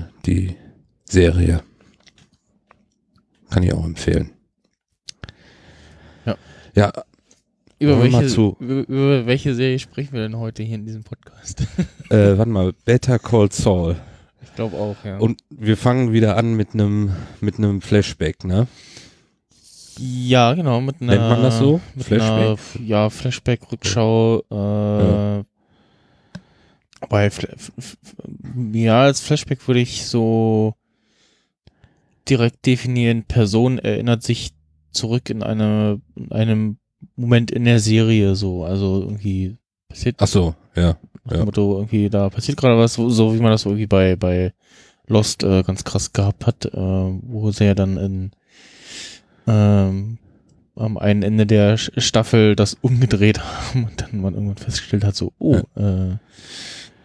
äh, 0.08 0.12
die 0.26 0.56
Serie. 1.04 1.62
Kann 3.50 3.62
ich 3.62 3.72
auch 3.72 3.84
empfehlen. 3.84 4.32
Ja. 6.24 6.36
Ja, 6.74 6.92
Über 7.78 8.02
welche, 8.02 8.26
zu. 8.26 8.56
über, 8.58 8.80
über 8.88 9.26
welche 9.26 9.54
Serie 9.54 9.78
sprechen 9.78 10.12
wir 10.14 10.22
denn 10.22 10.36
heute 10.36 10.62
hier 10.62 10.74
in 10.74 10.84
diesem 10.84 11.04
Podcast? 11.04 11.60
äh, 12.10 12.36
warte 12.36 12.50
mal, 12.50 12.72
Better 12.84 13.18
Call 13.18 13.52
Saul. 13.52 13.96
Ich 14.42 14.54
glaube 14.54 14.76
auch, 14.76 14.96
ja. 15.04 15.18
Und 15.18 15.40
wir 15.50 15.76
fangen 15.76 16.12
wieder 16.12 16.36
an 16.36 16.54
mit 16.54 16.74
einem 16.74 17.14
mit 17.40 17.58
einem 17.58 17.80
Flashback, 17.82 18.44
ne? 18.44 18.66
Ja, 19.98 20.54
genau, 20.54 20.80
mit 20.80 21.00
einer. 21.00 21.12
Nennt 21.16 21.28
man 21.28 21.42
das 21.42 21.58
so? 21.58 21.80
Flashback? 21.96 22.20
Einer, 22.20 22.56
ja, 22.86 23.10
Flashback, 23.10 23.72
Rückschau. 23.72 24.40
Äh, 24.50 25.44
Bei 27.08 27.30
Fla 27.30 27.48
f- 27.52 27.72
f- 27.78 27.96
ja, 28.72 29.02
als 29.02 29.20
Flashback 29.20 29.66
würde 29.68 29.80
ich 29.80 30.06
so 30.06 30.74
direkt 32.28 32.66
definieren, 32.66 33.24
Person 33.24 33.78
erinnert 33.78 34.22
sich 34.22 34.52
zurück 34.90 35.30
in 35.30 35.42
eine, 35.42 36.00
in 36.16 36.32
einem 36.32 36.78
Moment 37.14 37.50
in 37.50 37.64
der 37.64 37.78
Serie, 37.80 38.34
so. 38.34 38.64
Also 38.64 39.02
irgendwie 39.02 39.56
passiert 39.88 40.16
Ach 40.18 40.26
so, 40.26 40.54
ja. 40.74 40.96
ja. 41.30 41.44
Motto, 41.44 41.76
irgendwie 41.76 42.08
da 42.10 42.28
passiert 42.30 42.56
gerade 42.56 42.78
was, 42.78 42.94
so, 42.94 43.08
so 43.10 43.34
wie 43.34 43.40
man 43.40 43.52
das 43.52 43.64
irgendwie 43.64 43.86
bei, 43.86 44.16
bei 44.16 44.52
Lost 45.06 45.44
äh, 45.44 45.62
ganz 45.62 45.84
krass 45.84 46.12
gehabt 46.12 46.46
hat, 46.46 46.64
äh, 46.64 46.70
wo 46.76 47.50
sie 47.52 47.64
ja 47.66 47.74
dann 47.74 47.96
in 47.96 48.30
ähm, 49.46 50.18
am 50.74 50.98
einen 50.98 51.22
Ende 51.22 51.46
der 51.46 51.76
Staffel 51.78 52.54
das 52.56 52.74
umgedreht 52.80 53.40
haben 53.40 53.84
und 53.84 54.00
dann 54.00 54.20
man 54.20 54.34
irgendwann 54.34 54.56
festgestellt 54.58 55.04
hat, 55.04 55.16
so, 55.16 55.32
oh, 55.38 55.60
äh, 55.76 56.16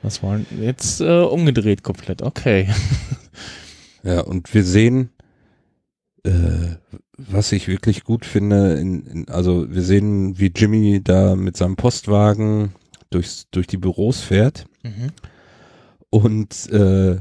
was 0.01 0.21
war 0.23 0.37
denn 0.37 0.61
jetzt 0.63 0.99
äh, 1.01 1.21
umgedreht 1.21 1.83
komplett, 1.83 2.21
okay. 2.21 2.69
Ja, 4.03 4.21
und 4.21 4.51
wir 4.55 4.63
sehen, 4.63 5.11
äh, 6.23 6.75
was 7.17 7.51
ich 7.51 7.67
wirklich 7.67 8.03
gut 8.03 8.25
finde, 8.25 8.73
in, 8.79 9.05
in, 9.05 9.29
also 9.29 9.71
wir 9.71 9.83
sehen, 9.83 10.39
wie 10.39 10.51
Jimmy 10.55 11.01
da 11.03 11.35
mit 11.35 11.55
seinem 11.55 11.75
Postwagen 11.75 12.71
durchs, 13.11 13.47
durch 13.51 13.67
die 13.67 13.77
Büros 13.77 14.21
fährt 14.21 14.65
Mhm. 14.83 15.11
und 16.09 16.71
äh, 16.71 17.19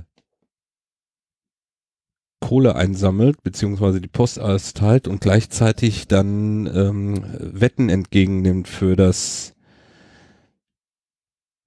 Kohle 2.41 2.75
einsammelt, 2.75 3.43
beziehungsweise 3.43 4.01
die 4.01 4.09
Post 4.09 4.39
alles 4.39 4.73
teilt 4.75 5.07
und 5.07 5.21
gleichzeitig 5.21 6.09
dann 6.09 6.67
ähm, 6.67 7.25
Wetten 7.39 7.89
entgegennimmt 7.89 8.67
für 8.67 8.97
das 8.97 9.55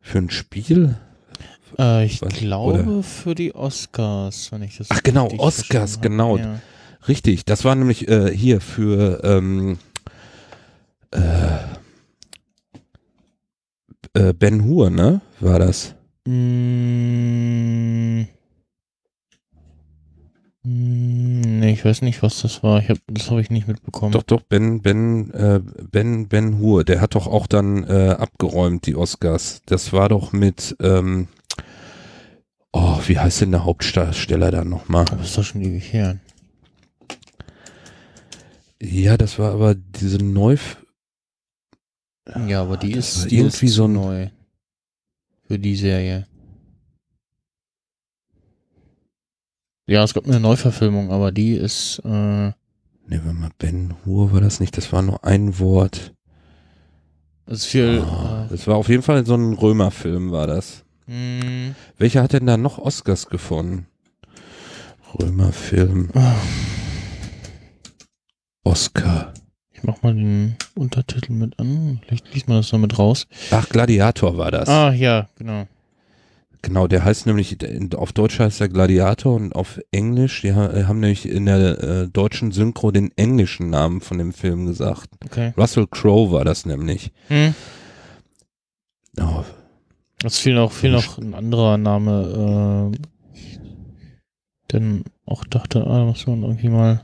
für 0.01 0.17
ein 0.17 0.29
Spiel. 0.29 0.95
Äh, 1.79 2.05
ich 2.05 2.21
Was? 2.21 2.33
glaube 2.33 2.83
Oder- 2.83 3.03
für 3.03 3.35
die 3.35 3.55
Oscars, 3.55 4.51
wenn 4.51 4.63
ich 4.63 4.77
das 4.77 4.87
Ach, 4.91 5.01
genau, 5.03 5.29
Oscars, 5.37 6.01
genau. 6.01 6.37
Ja. 6.37 6.59
Richtig, 7.07 7.45
das 7.45 7.63
war 7.65 7.75
nämlich 7.75 8.07
äh, 8.07 8.35
hier 8.35 8.61
für 8.61 9.23
ähm, 9.23 9.77
äh, 11.11 11.19
äh, 14.13 14.33
Ben 14.33 14.63
Hur, 14.65 14.89
ne? 14.89 15.21
War 15.39 15.59
das? 15.59 15.95
Mm, 16.25 18.23
nee, 20.63 21.71
ich 21.71 21.83
weiß 21.83 22.01
nicht, 22.01 22.23
was 22.23 22.41
das 22.41 22.63
war. 22.63 22.79
Ich 22.79 22.89
hab, 22.89 22.97
das 23.07 23.29
habe 23.29 23.41
ich 23.41 23.49
nicht 23.49 23.67
mitbekommen. 23.67 24.11
Doch, 24.11 24.23
doch, 24.23 24.41
Ben, 24.41 24.81
Ben, 24.81 25.31
äh, 25.31 25.59
Ben, 25.59 26.27
Ben 26.27 26.59
Hur, 26.59 26.83
der 26.83 27.01
hat 27.01 27.15
doch 27.15 27.27
auch 27.27 27.47
dann 27.47 27.83
äh, 27.83 28.15
abgeräumt, 28.17 28.85
die 28.85 28.95
Oscars. 28.95 29.61
Das 29.65 29.93
war 29.93 30.09
doch 30.09 30.31
mit, 30.33 30.75
ähm, 30.79 31.27
oh, 32.71 32.99
wie 33.05 33.19
heißt 33.19 33.41
denn 33.41 33.51
der 33.51 33.65
Hauptdarsteller 33.65 34.51
da 34.51 34.63
nochmal? 34.63 35.05
Aber 35.11 35.21
ist 35.21 35.37
doch 35.37 35.43
schon 35.43 35.61
ewig 35.61 35.91
her. 35.93 36.19
Ja, 38.81 39.17
das 39.17 39.39
war 39.39 39.53
aber 39.53 39.75
diese 39.75 40.17
Neu... 40.17 40.57
Ja, 42.47 42.61
aber 42.61 42.77
die 42.77 42.93
Das 42.93 43.17
ist, 43.17 43.31
die 43.31 43.37
irgendwie 43.37 43.65
ist 43.65 43.73
so 43.73 43.87
neu. 43.87 44.29
Für 45.45 45.59
die 45.59 45.75
Serie. 45.75 46.25
Ja, 49.85 50.03
es 50.03 50.13
gab 50.13 50.25
eine 50.25 50.39
Neuverfilmung, 50.39 51.11
aber 51.11 51.31
die 51.31 51.53
ist, 51.53 52.01
äh, 52.05 52.09
Ne, 53.05 53.19
warte 53.25 53.33
mal, 53.37 53.49
Ben 53.57 53.93
Hur 54.05 54.31
war 54.31 54.39
das 54.39 54.61
nicht, 54.61 54.77
das 54.77 54.93
war 54.93 55.01
nur 55.01 55.25
ein 55.25 55.59
Wort. 55.59 56.13
ist 57.47 57.65
viel, 57.65 57.99
Ah, 58.01 58.45
äh, 58.45 58.49
Das 58.49 58.65
war 58.67 58.77
auf 58.77 58.87
jeden 58.87 59.03
Fall 59.03 59.25
so 59.25 59.35
ein 59.35 59.53
Römerfilm, 59.53 60.31
war 60.31 60.47
das. 60.47 60.85
mh, 61.07 61.75
Welcher 61.97 62.23
hat 62.23 62.31
denn 62.33 62.45
da 62.45 62.55
noch 62.55 62.77
Oscars 62.77 63.27
gewonnen? 63.27 63.87
Römerfilm. 65.19 66.09
ah, 66.15 66.35
Oscar. 68.63 69.33
ich 69.73 69.83
mach 69.83 70.01
mal 70.01 70.15
den 70.15 70.55
Untertitel 70.75 71.33
mit 71.33 71.59
an. 71.59 71.99
Vielleicht 72.05 72.33
liest 72.33 72.47
man 72.47 72.57
das 72.57 72.71
noch 72.71 72.79
mit 72.79 72.97
raus. 72.97 73.27
Ach, 73.51 73.67
Gladiator 73.67 74.37
war 74.37 74.49
das. 74.49 74.69
Ah, 74.69 74.93
ja, 74.93 75.27
genau. 75.35 75.67
Genau, 76.65 76.87
der 76.87 77.03
heißt 77.03 77.25
nämlich, 77.25 77.57
auf 77.93 78.13
Deutsch 78.13 78.39
heißt 78.39 78.61
er 78.61 78.69
Gladiator 78.69 79.35
und 79.35 79.53
auf 79.53 79.79
Englisch, 79.91 80.41
die 80.41 80.53
ha- 80.53 80.87
haben 80.87 81.01
nämlich 81.01 81.27
in 81.27 81.45
der 81.45 81.83
äh, 81.83 82.07
deutschen 82.07 82.51
Synchro 82.53 82.89
den 82.91 83.11
englischen 83.17 83.69
Namen 83.69 83.99
von 83.99 84.17
dem 84.17 84.31
Film 84.31 84.65
gesagt. 84.65 85.09
Okay. 85.25 85.53
Russell 85.57 85.87
Crowe 85.87 86.31
war 86.31 86.45
das 86.45 86.65
nämlich. 86.65 87.11
Hm. 87.27 87.53
Oh, 89.19 89.43
Es 90.23 90.39
fiel 90.39 90.55
noch, 90.55 90.71
fiel 90.71 90.91
noch 90.91 91.17
ein 91.17 91.33
anderer 91.33 91.77
Name, 91.77 92.91
äh, 92.95 92.97
denn 94.71 95.03
auch 95.25 95.43
dachte, 95.43 95.85
ah, 95.85 96.05
muss 96.05 96.25
man 96.27 96.43
irgendwie 96.43 96.69
mal 96.69 97.03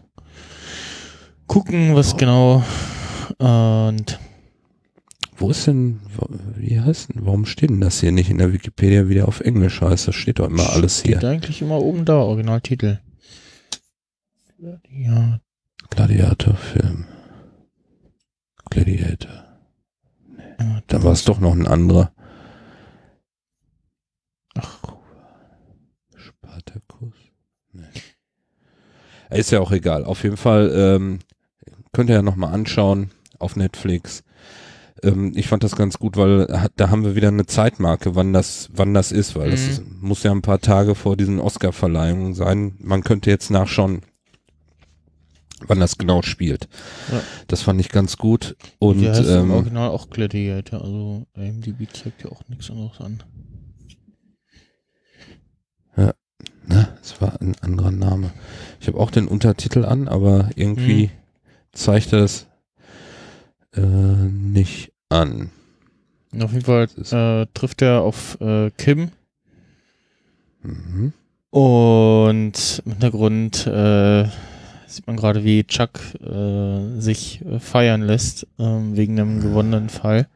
gucken, 1.47 1.95
was 1.95 2.15
genau. 2.17 2.63
Und 3.37 4.19
wo 5.39 5.51
ist 5.51 5.67
denn, 5.67 6.01
wie 6.55 6.79
heißt 6.79 7.13
denn, 7.13 7.25
warum 7.25 7.45
steht 7.45 7.69
denn 7.69 7.81
das 7.81 8.01
hier 8.01 8.11
nicht 8.11 8.29
in 8.29 8.37
der 8.37 8.51
Wikipedia 8.51 9.07
wieder 9.07 9.27
auf 9.27 9.39
Englisch 9.39 9.81
heißt? 9.81 10.07
Das 10.07 10.15
steht 10.15 10.39
doch 10.39 10.47
immer 10.47 10.69
alles 10.69 10.99
steht 10.99 11.21
hier. 11.21 11.29
eigentlich 11.29 11.61
immer 11.61 11.79
oben 11.79 12.03
da, 12.05 12.17
Originaltitel. 12.17 12.99
Ja, 14.89 15.39
Gladiator-Film. 15.89 17.05
Gladiator. 18.69 19.45
ja 20.59 20.81
Da 20.87 21.03
war 21.03 21.13
es 21.13 21.23
doch 21.23 21.39
noch 21.39 21.53
ein 21.53 21.67
anderer. 21.67 22.11
Ach, 24.55 24.79
Spartacus? 26.17 27.15
Nee. 27.71 27.85
Ist 29.29 29.51
ja 29.51 29.61
auch 29.61 29.71
egal. 29.71 30.03
Auf 30.03 30.23
jeden 30.23 30.37
Fall 30.37 30.71
ähm, 30.75 31.19
könnt 31.93 32.09
ihr 32.09 32.15
ja 32.17 32.21
nochmal 32.21 32.53
anschauen 32.53 33.11
auf 33.37 33.55
Netflix. 33.55 34.23
Ähm, 35.03 35.33
ich 35.35 35.47
fand 35.47 35.63
das 35.63 35.75
ganz 35.75 35.97
gut, 35.99 36.17
weil 36.17 36.47
ha- 36.51 36.69
da 36.75 36.89
haben 36.89 37.03
wir 37.03 37.15
wieder 37.15 37.27
eine 37.29 37.45
Zeitmarke, 37.45 38.15
wann 38.15 38.33
das, 38.33 38.69
wann 38.73 38.93
das 38.93 39.11
ist, 39.11 39.35
weil 39.35 39.51
das 39.51 39.61
Mhm. 39.63 39.69
ist, 39.69 39.83
muss 40.01 40.23
ja 40.23 40.31
ein 40.31 40.41
paar 40.41 40.59
Tage 40.59 40.95
vor 40.95 41.15
diesen 41.17 41.39
Oscar-Verleihungen 41.39 42.33
sein. 42.33 42.75
Man 42.79 43.03
könnte 43.03 43.29
jetzt 43.29 43.49
nachschauen, 43.51 44.01
wann 45.67 45.79
das 45.79 45.97
genau 45.97 46.21
spielt. 46.21 46.67
Ja. 47.11 47.21
Das 47.47 47.61
fand 47.61 47.79
ich 47.81 47.89
ganz 47.89 48.17
gut. 48.17 48.55
Und 48.79 49.05
heißt 49.05 49.21
im 49.29 49.45
ähm, 49.45 49.51
Original 49.51 49.89
auch 49.89 50.09
Gladiator, 50.09 50.81
also 50.81 51.25
IMDb 51.35 51.87
zeigt 51.93 52.23
ja 52.23 52.31
auch 52.31 52.41
nichts 52.47 52.69
anderes 52.69 52.99
an. 52.99 53.23
Na, 56.71 56.87
es 57.01 57.19
war 57.19 57.41
ein 57.41 57.55
anderer 57.61 57.89
Name. 57.89 58.31
Ich 58.79 58.87
habe 58.87 58.99
auch 58.99 59.09
den 59.09 59.27
Untertitel 59.27 59.85
an, 59.85 60.07
aber 60.07 60.49
irgendwie 60.55 61.05
Hm. 61.05 61.09
zeigt 61.71 62.13
es 62.13 62.45
äh, 63.75 63.81
nicht 63.81 64.91
an. 65.09 65.51
Auf 66.39 66.53
jeden 66.53 66.65
Fall 66.65 66.87
äh, 67.11 67.47
trifft 67.53 67.81
er 67.81 68.01
auf 68.01 68.39
äh, 68.41 68.69
Kim 68.77 69.11
Mhm. 70.61 71.13
und 71.51 72.81
im 72.85 72.91
Hintergrund 72.91 73.65
äh, 73.65 74.25
sieht 74.87 75.07
man 75.07 75.15
gerade, 75.15 75.45
wie 75.45 75.63
Chuck 75.63 75.99
äh, 76.21 76.99
sich 76.99 77.41
äh, 77.45 77.59
feiern 77.59 78.01
lässt 78.01 78.45
ähm, 78.59 78.97
wegen 78.97 79.17
einem 79.19 79.39
gewonnenen 79.41 79.87
Fall. 79.89 80.27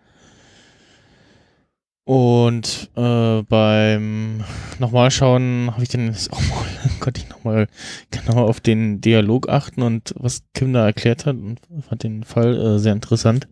Und 2.06 2.90
äh, 2.98 3.44
beim 3.44 4.44
Nochmalschauen 4.80 5.72
habe 5.72 5.84
ich 5.84 5.90
dann 5.90 6.14
auch 6.32 6.42
mal, 6.42 6.66
konnte 7.00 7.22
ich 7.22 7.30
nochmal 7.30 7.68
genau 8.12 8.46
auf 8.46 8.60
den 8.60 9.00
Dialog 9.00 9.48
achten 9.48 9.82
und 9.82 10.14
was 10.18 10.44
Kim 10.54 10.74
da 10.74 10.86
erklärt 10.86 11.26
hat 11.26 11.38
und 11.38 11.62
fand 11.88 12.04
den 12.04 12.24
Fall 12.24 12.58
äh, 12.58 12.80
sehr 12.80 12.92
interessant. 12.92 13.48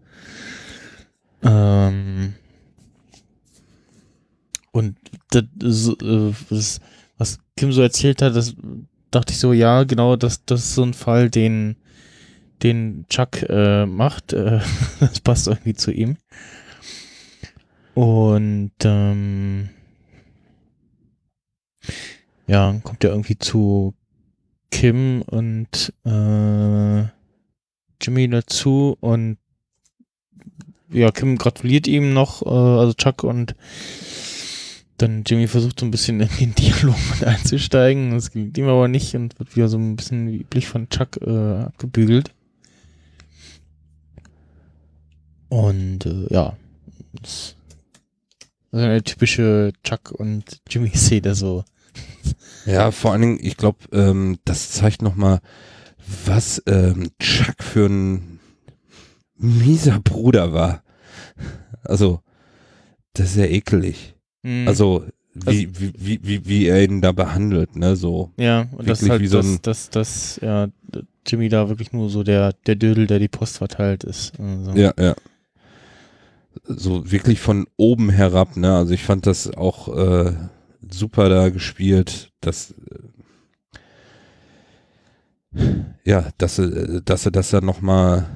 Ähm, 1.43 2.33
und 4.71 4.97
das, 5.29 5.43
so, 5.59 5.93
äh, 5.93 6.33
das, 6.49 6.81
was 7.17 7.39
Kim 7.55 7.71
so 7.71 7.81
erzählt 7.81 8.21
hat, 8.21 8.35
das 8.35 8.55
dachte 9.11 9.31
ich 9.31 9.39
so, 9.39 9.53
ja, 9.53 9.83
genau, 9.83 10.17
das, 10.17 10.43
das 10.45 10.61
ist 10.61 10.75
so 10.75 10.83
ein 10.83 10.93
Fall, 10.93 11.29
den, 11.29 11.77
den 12.63 13.05
Chuck 13.09 13.43
äh, 13.43 13.85
macht. 13.85 14.33
Äh, 14.33 14.59
das 14.99 15.21
passt 15.21 15.47
irgendwie 15.47 15.73
zu 15.73 15.91
ihm. 15.91 16.17
Und 17.93 18.71
ähm, 18.83 19.69
ja, 22.47 22.79
kommt 22.83 23.03
er 23.03 23.11
irgendwie 23.11 23.37
zu 23.37 23.93
Kim 24.69 25.21
und 25.23 25.93
äh, 26.05 27.03
Jimmy 28.01 28.29
dazu 28.29 28.97
und 28.99 29.37
ja, 30.89 31.11
Kim 31.11 31.37
gratuliert 31.37 31.87
ihm 31.87 32.13
noch, 32.13 32.41
äh, 32.45 32.49
also 32.49 32.93
Chuck 32.93 33.23
und 33.23 33.55
dann 34.97 35.23
Jimmy 35.25 35.47
versucht 35.47 35.79
so 35.79 35.85
ein 35.85 35.91
bisschen 35.91 36.19
in 36.19 36.29
den 36.39 36.55
Dialog 36.59 36.97
mit 37.11 37.23
einzusteigen. 37.23 38.11
Das 38.11 38.31
gelingt 38.31 38.57
ihm 38.57 38.67
aber 38.67 38.87
nicht 38.87 39.15
und 39.15 39.37
wird 39.39 39.55
wieder 39.55 39.67
so 39.67 39.77
ein 39.77 39.95
bisschen 39.95 40.31
wie 40.31 40.37
üblich 40.37 40.67
von 40.67 40.89
Chuck 40.89 41.17
äh, 41.21 41.63
abgebügelt. 41.63 42.33
Und 45.49 46.05
äh, 46.05 46.33
ja, 46.33 46.55
das 47.13 47.55
ist 48.71 48.79
eine 48.85 49.03
typische 49.03 49.73
Chuck 49.83 50.11
und 50.11 50.61
Jimmy 50.69 50.89
Szene 50.95 51.35
so. 51.35 51.63
Ja, 52.65 52.91
vor 52.91 53.11
allen 53.11 53.21
Dingen, 53.21 53.39
ich 53.41 53.57
glaube, 53.57 53.79
ähm, 53.91 54.37
das 54.45 54.71
zeigt 54.71 55.01
nochmal, 55.01 55.39
was 56.25 56.61
ähm, 56.67 57.09
Chuck 57.19 57.61
für 57.63 57.87
ein 57.87 58.39
mieser 59.37 59.99
Bruder 59.99 60.53
war. 60.53 60.83
Also, 61.83 62.21
das 63.13 63.31
ist 63.31 63.37
ja 63.37 63.45
ekelig. 63.45 64.15
Mhm. 64.43 64.67
Also, 64.67 65.05
wie, 65.33 65.69
wie, 65.79 65.93
wie, 65.97 66.19
wie, 66.23 66.45
wie 66.45 66.65
er 66.67 66.83
ihn 66.83 67.01
da 67.01 67.13
behandelt, 67.13 67.75
ne, 67.77 67.95
so. 67.95 68.31
ja, 68.37 68.67
und 68.73 68.87
das 68.89 69.01
ist 69.01 69.09
halt 69.09 69.21
wie 69.21 69.27
so 69.27 69.39
ein- 69.39 69.59
das, 69.61 69.89
das, 69.89 70.39
ja, 70.41 70.67
Jimmy 71.25 71.47
da 71.49 71.69
wirklich 71.69 71.93
nur 71.93 72.09
so 72.09 72.23
der, 72.23 72.53
der 72.67 72.75
Dödel, 72.75 73.07
der 73.07 73.19
die 73.19 73.29
Post 73.29 73.57
verteilt 73.59 74.03
ist. 74.03 74.33
Also. 74.39 74.71
Ja, 74.73 74.93
ja. 74.99 75.15
So 76.65 77.11
wirklich 77.11 77.39
von 77.39 77.67
oben 77.77 78.09
herab, 78.09 78.57
ne? 78.57 78.75
Also 78.75 78.93
ich 78.93 79.03
fand 79.03 79.25
das 79.25 79.53
auch 79.55 79.87
äh, 79.95 80.33
super 80.89 81.29
da 81.29 81.49
gespielt, 81.49 82.31
dass 82.41 82.73
äh, 85.53 85.85
ja, 86.03 86.29
dass 86.37 86.55
sie, 86.57 87.01
dass 87.03 87.23
sie 87.23 87.31
das 87.31 87.49
da 87.51 87.61
nochmal 87.61 88.27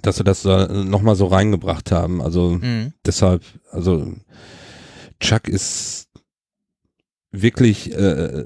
dass 0.00 0.16
sie 0.16 0.24
das 0.24 0.42
da 0.42 0.68
nochmal 0.68 1.16
so 1.16 1.26
reingebracht 1.26 1.90
haben. 1.90 2.22
Also 2.22 2.50
Mhm. 2.62 2.92
deshalb, 3.04 3.42
also 3.72 4.14
Chuck 5.20 5.48
ist 5.48 6.08
wirklich 7.32 7.92
äh, 7.92 8.44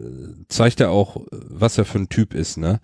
zeigt 0.49 0.81
er 0.81 0.91
auch, 0.91 1.25
was 1.31 1.77
er 1.79 1.85
für 1.85 1.99
ein 1.99 2.09
Typ 2.09 2.35
ist, 2.35 2.57
ne? 2.57 2.81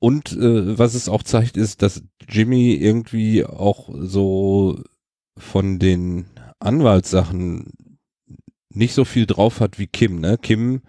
Und 0.00 0.32
äh, 0.32 0.78
was 0.78 0.94
es 0.94 1.08
auch 1.08 1.22
zeigt, 1.22 1.56
ist, 1.56 1.82
dass 1.82 2.02
Jimmy 2.28 2.72
irgendwie 2.74 3.44
auch 3.44 3.88
so 3.98 4.80
von 5.36 5.78
den 5.78 6.26
Anwaltssachen 6.60 7.72
nicht 8.70 8.94
so 8.94 9.04
viel 9.04 9.26
drauf 9.26 9.60
hat 9.60 9.78
wie 9.78 9.86
Kim, 9.86 10.20
ne? 10.20 10.38
Kim 10.40 10.82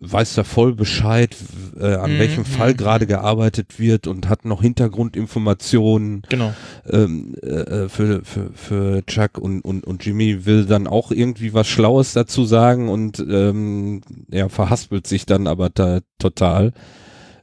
weiß 0.00 0.34
da 0.34 0.44
voll 0.44 0.74
Bescheid, 0.74 1.36
äh, 1.76 1.94
an 1.94 2.14
Mhm, 2.14 2.18
welchem 2.18 2.44
Fall 2.44 2.72
mhm. 2.72 2.76
gerade 2.76 3.06
gearbeitet 3.06 3.78
wird 3.80 4.06
und 4.06 4.28
hat 4.28 4.44
noch 4.44 4.62
Hintergrundinformationen 4.62 6.22
Genau. 6.28 6.54
ähm, 6.88 7.34
äh, 7.42 7.88
für, 7.88 8.24
für, 8.24 8.52
für 8.54 9.04
Chuck 9.06 9.38
und, 9.38 9.60
und, 9.62 9.84
und 9.84 10.04
Jimmy 10.04 10.46
will 10.46 10.66
dann 10.66 10.86
auch 10.86 11.10
irgendwie 11.10 11.52
was 11.52 11.66
Schlaues 11.66 12.12
dazu 12.12 12.44
sagen 12.44 12.88
und 12.88 13.18
ähm, 13.18 14.02
er 14.30 14.48
verhaspelt 14.50 15.06
sich 15.06 15.26
dann 15.26 15.48
aber 15.48 15.68
da 15.68 16.00
total, 16.18 16.72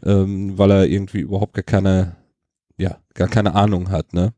ähm, 0.05 0.57
weil 0.57 0.71
er 0.71 0.85
irgendwie 0.85 1.19
überhaupt 1.19 1.53
gar 1.53 1.63
keine, 1.63 2.15
ja, 2.77 2.97
gar 3.13 3.27
keine 3.27 3.55
Ahnung 3.55 3.89
hat, 3.89 4.13
ne? 4.13 4.33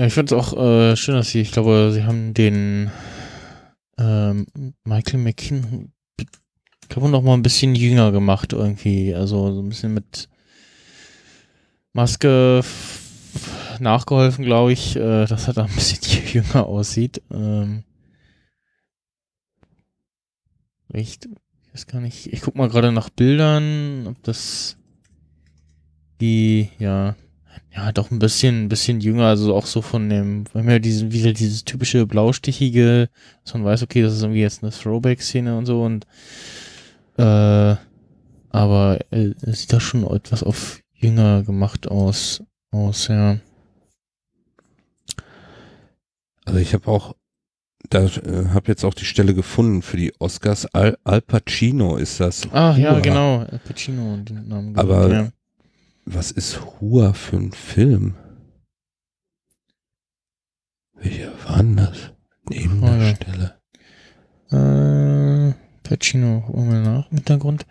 Ja, 0.00 0.06
ich 0.06 0.14
finde 0.14 0.34
es 0.34 0.40
auch 0.40 0.56
äh, 0.56 0.96
schön, 0.96 1.14
dass 1.14 1.28
sie, 1.28 1.42
ich 1.42 1.52
glaube, 1.52 1.90
sie 1.92 2.04
haben 2.04 2.32
den 2.32 2.90
ähm, 3.98 4.46
Michael 4.84 5.20
McKean, 5.20 5.92
ich 6.18 6.88
glaube, 6.88 7.10
noch 7.10 7.22
mal 7.22 7.34
ein 7.34 7.42
bisschen 7.42 7.74
jünger 7.74 8.10
gemacht 8.10 8.54
irgendwie. 8.54 9.14
Also 9.14 9.52
so 9.52 9.60
ein 9.60 9.68
bisschen 9.68 9.92
mit 9.92 10.30
Maske 11.92 12.62
nachgeholfen, 13.78 14.44
glaube 14.44 14.72
ich, 14.72 14.96
äh, 14.96 15.26
dass 15.26 15.48
er 15.48 15.54
da 15.54 15.64
ein 15.64 15.74
bisschen 15.74 16.00
jünger 16.32 16.66
aussieht. 16.66 17.20
Ähm, 17.30 17.84
echt, 20.92 21.28
ich 21.72 21.74
weiß 21.74 21.86
gar 21.86 22.00
nicht. 22.00 22.32
Ich 22.32 22.40
guck 22.40 22.56
mal 22.56 22.68
gerade 22.68 22.90
nach 22.90 23.10
Bildern, 23.10 24.06
ob 24.08 24.20
das 24.24 24.76
die, 26.20 26.68
ja, 26.78 27.14
ja, 27.72 27.92
doch 27.92 28.10
ein 28.10 28.18
bisschen, 28.18 28.64
ein 28.64 28.68
bisschen 28.68 29.00
jünger, 29.00 29.26
also 29.26 29.54
auch 29.54 29.66
so 29.66 29.80
von 29.80 30.08
dem, 30.08 30.44
wir 30.52 30.64
ja 30.64 30.78
diesen, 30.80 31.12
wieder 31.12 31.32
dieses 31.32 31.64
typische 31.64 32.06
blaustichige, 32.06 33.08
dass 33.44 33.54
man 33.54 33.64
weiß, 33.64 33.82
okay, 33.84 34.02
das 34.02 34.14
ist 34.14 34.22
irgendwie 34.22 34.40
jetzt 34.40 34.62
eine 34.62 34.72
Throwback-Szene 34.72 35.56
und 35.56 35.66
so 35.66 35.82
und 35.84 36.06
äh, 37.16 37.76
aber 38.50 38.98
äh, 39.10 39.34
sieht 39.42 39.72
da 39.72 39.78
schon 39.78 40.04
etwas 40.04 40.42
auf 40.42 40.80
jünger 40.94 41.44
gemacht 41.44 41.88
aus, 41.88 42.42
aus, 42.72 43.06
ja. 43.06 43.38
Also 46.44 46.58
ich 46.58 46.74
habe 46.74 46.88
auch, 46.88 47.14
da 47.90 48.04
äh, 48.04 48.46
habe 48.54 48.68
jetzt 48.68 48.84
auch 48.84 48.94
die 48.94 49.04
Stelle 49.04 49.34
gefunden 49.34 49.82
für 49.82 49.96
die 49.96 50.12
Oscars. 50.18 50.66
Al, 50.74 50.96
Al 51.04 51.20
Pacino 51.20 51.96
ist 51.96 52.18
das. 52.20 52.48
Ach 52.52 52.76
ja, 52.76 52.98
genau, 53.00 53.40
Al 53.40 53.60
Pacino, 53.64 54.16
den 54.18 54.48
Namen. 54.48 54.76
Aber- 54.76 55.08
ja. 55.12 55.28
Was 56.06 56.30
ist 56.30 56.60
Hua 56.80 57.12
für 57.12 57.36
ein 57.36 57.52
Film? 57.52 58.14
Welcher 60.94 61.32
war 61.46 61.58
denn 61.58 61.76
das? 61.76 62.12
Neben 62.48 62.80
der 62.80 62.90
Oh 62.90 62.94
ja. 62.94 63.14
Stelle. 63.14 63.54
Äh, 65.50 65.54
Pacino, 65.82 66.40
gucken 66.46 66.72
wir 66.72 66.80
mal 66.80 66.82
nach 66.82 67.10
im 67.10 67.18
Hintergrund. 67.18 67.66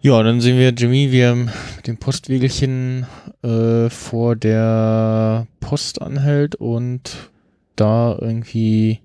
Ja, 0.00 0.22
dann 0.22 0.40
sehen 0.40 0.58
wir 0.58 0.70
Jimmy, 0.70 1.10
wie 1.12 1.18
er 1.20 1.34
mit 1.34 1.50
dem 1.86 1.98
Postwegelchen 1.98 3.06
äh, 3.42 3.90
vor 3.90 4.36
der 4.36 5.46
Post 5.60 6.00
anhält 6.00 6.54
und 6.54 7.30
da 7.80 8.16
irgendwie 8.20 9.00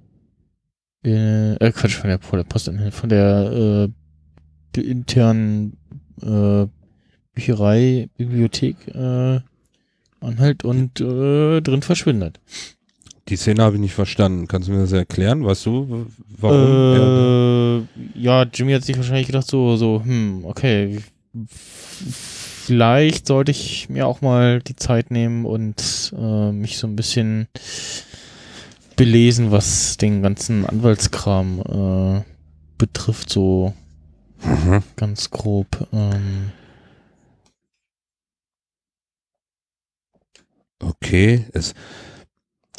äh, 1.05 1.55
äh 1.55 1.71
Quatsch, 1.71 1.95
von 1.95 2.09
der, 2.09 2.19
vor 2.19 2.37
der 2.37 2.45
Post 2.45 2.69
anhält, 2.69 2.93
von 2.93 3.09
der 3.09 3.89
äh, 4.75 4.81
internen 4.81 5.77
äh, 6.21 6.65
Bücherei, 7.33 8.09
Bibliothek 8.17 8.87
äh, 8.87 9.39
anhält 10.19 10.63
und 10.63 11.01
äh, 11.01 11.61
drin 11.61 11.81
verschwindet. 11.81 12.39
Die 13.29 13.37
Szene 13.37 13.63
habe 13.63 13.75
ich 13.75 13.81
nicht 13.81 13.93
verstanden. 13.93 14.47
Kannst 14.47 14.67
du 14.67 14.73
mir 14.73 14.81
das 14.81 14.91
erklären? 14.91 15.45
Weißt 15.45 15.65
du, 15.65 16.07
warum? 16.37 17.87
Äh, 18.15 18.19
ja, 18.19 18.43
Jimmy 18.43 18.73
hat 18.73 18.83
sich 18.83 18.97
wahrscheinlich 18.97 19.27
gedacht, 19.27 19.47
so, 19.47 19.77
so, 19.77 20.01
hm, 20.03 20.43
okay, 20.45 20.99
vielleicht 21.47 23.27
sollte 23.27 23.51
ich 23.51 23.89
mir 23.89 24.07
auch 24.07 24.21
mal 24.21 24.61
die 24.61 24.75
Zeit 24.75 25.09
nehmen 25.09 25.45
und 25.45 26.13
äh, 26.17 26.51
mich 26.51 26.77
so 26.77 26.87
ein 26.87 26.95
bisschen 26.95 27.47
belesen, 28.95 29.51
was 29.51 29.97
den 29.97 30.21
ganzen 30.21 30.65
Anwaltskram 30.65 31.59
äh, 31.61 32.23
betrifft, 32.77 33.29
so 33.29 33.73
Mhm. 34.45 34.83
ganz 34.97 35.29
grob. 35.29 35.87
Ähm, 35.93 36.51
Okay, 40.79 41.45
es, 41.53 41.73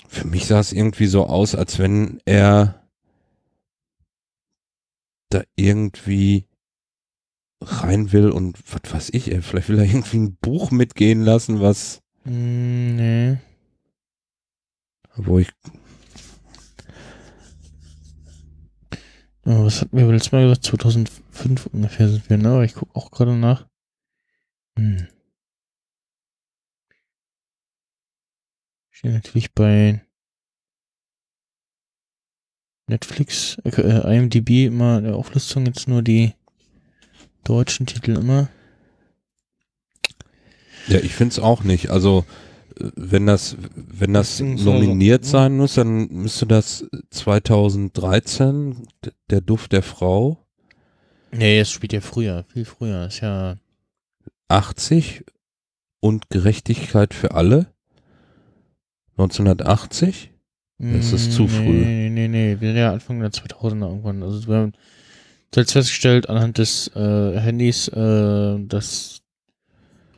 für 0.09 0.27
mich 0.27 0.44
sah 0.46 0.61
es 0.61 0.72
irgendwie 0.72 1.07
so 1.07 1.27
aus, 1.27 1.55
als 1.55 1.79
wenn 1.79 2.20
er 2.27 2.83
da 5.31 5.42
irgendwie 5.57 6.46
rein 7.62 8.12
will 8.12 8.31
und 8.31 8.59
was 8.72 8.92
weiß 8.92 9.11
ich, 9.14 9.33
ey, 9.33 9.40
vielleicht 9.40 9.70
will 9.70 9.79
er 9.79 9.87
irgendwie 9.87 10.18
ein 10.18 10.37
Buch 10.37 10.70
mitgehen 10.70 11.22
lassen, 11.22 11.61
was, 11.61 12.03
mm, 12.24 12.96
nee. 12.96 13.38
wo 15.16 15.38
ich, 15.38 15.48
Ja, 19.47 19.63
was 19.63 19.83
hatten 19.83 19.97
wir 19.97 20.07
letztes 20.11 20.33
Mal 20.33 20.43
gesagt? 20.45 20.65
2005 20.65 21.67
ungefähr 21.67 22.09
sind 22.09 22.29
wir, 22.31 22.39
ne? 22.39 22.49
Aber 22.49 22.65
ich 22.65 22.75
gucke 22.75 22.97
auch 22.97 23.11
gerade 23.11 23.37
nach. 23.37 23.67
Hm. 24.79 25.07
Steht 28.91 29.13
natürlich 29.13 29.53
bei 29.53 30.01
Netflix, 32.87 33.59
äh, 33.65 34.17
IMDb 34.17 34.67
immer 34.67 34.99
in 34.99 35.05
der 35.05 35.17
Auflistung 35.17 35.67
jetzt 35.67 35.89
nur 35.89 36.03
die 36.03 36.33
deutschen 37.45 37.87
Titel 37.87 38.17
immer. 38.17 38.49
ja, 40.87 40.99
ich 41.01 41.15
finde 41.15 41.33
es 41.33 41.39
auch 41.39 41.65
nicht. 41.65 41.91
Also, 41.91 42.25
wenn 42.97 43.27
das, 43.27 43.57
wenn 43.75 44.13
das 44.15 44.41
nominiert 44.41 45.25
sein 45.25 45.57
muss, 45.57 45.75
dann 45.75 46.09
müsste 46.09 46.47
das 46.47 46.87
2013, 47.11 48.87
d- 49.05 49.11
der 49.31 49.41
Duft 49.41 49.73
der 49.73 49.83
Frau, 49.83 50.39
Nee, 51.33 51.59
es 51.59 51.71
spielt 51.73 51.93
ja 51.93 52.01
früher, 52.01 52.45
viel 52.53 52.65
früher. 52.65 53.07
Ist 53.07 53.21
ja 53.21 53.57
80 54.49 55.25
und 56.01 56.31
Gerechtigkeit 56.31 57.13
für 57.13 57.33
alle 57.33 57.67
1980. 59.17 60.31
Das 60.79 61.13
ist 61.13 61.33
zu 61.33 61.45
Mm, 61.45 61.49
früh. 61.49 61.73
Nee, 61.73 62.11
nee, 62.11 62.29
nee, 62.29 62.57
wir 62.61 62.69
sind 62.69 62.77
ja 62.77 62.93
Anfang 62.93 63.21
der 63.21 63.31
2000er 63.33 63.89
irgendwann. 63.89 64.23
Also 64.23 64.47
wir 64.49 64.57
haben 64.57 64.73
zuletzt 65.51 65.73
festgestellt 65.73 66.29
anhand 66.29 66.59
des 66.59 66.89
äh, 66.95 67.39
Handys, 67.41 67.89
äh, 67.89 68.59
dass 68.67 69.23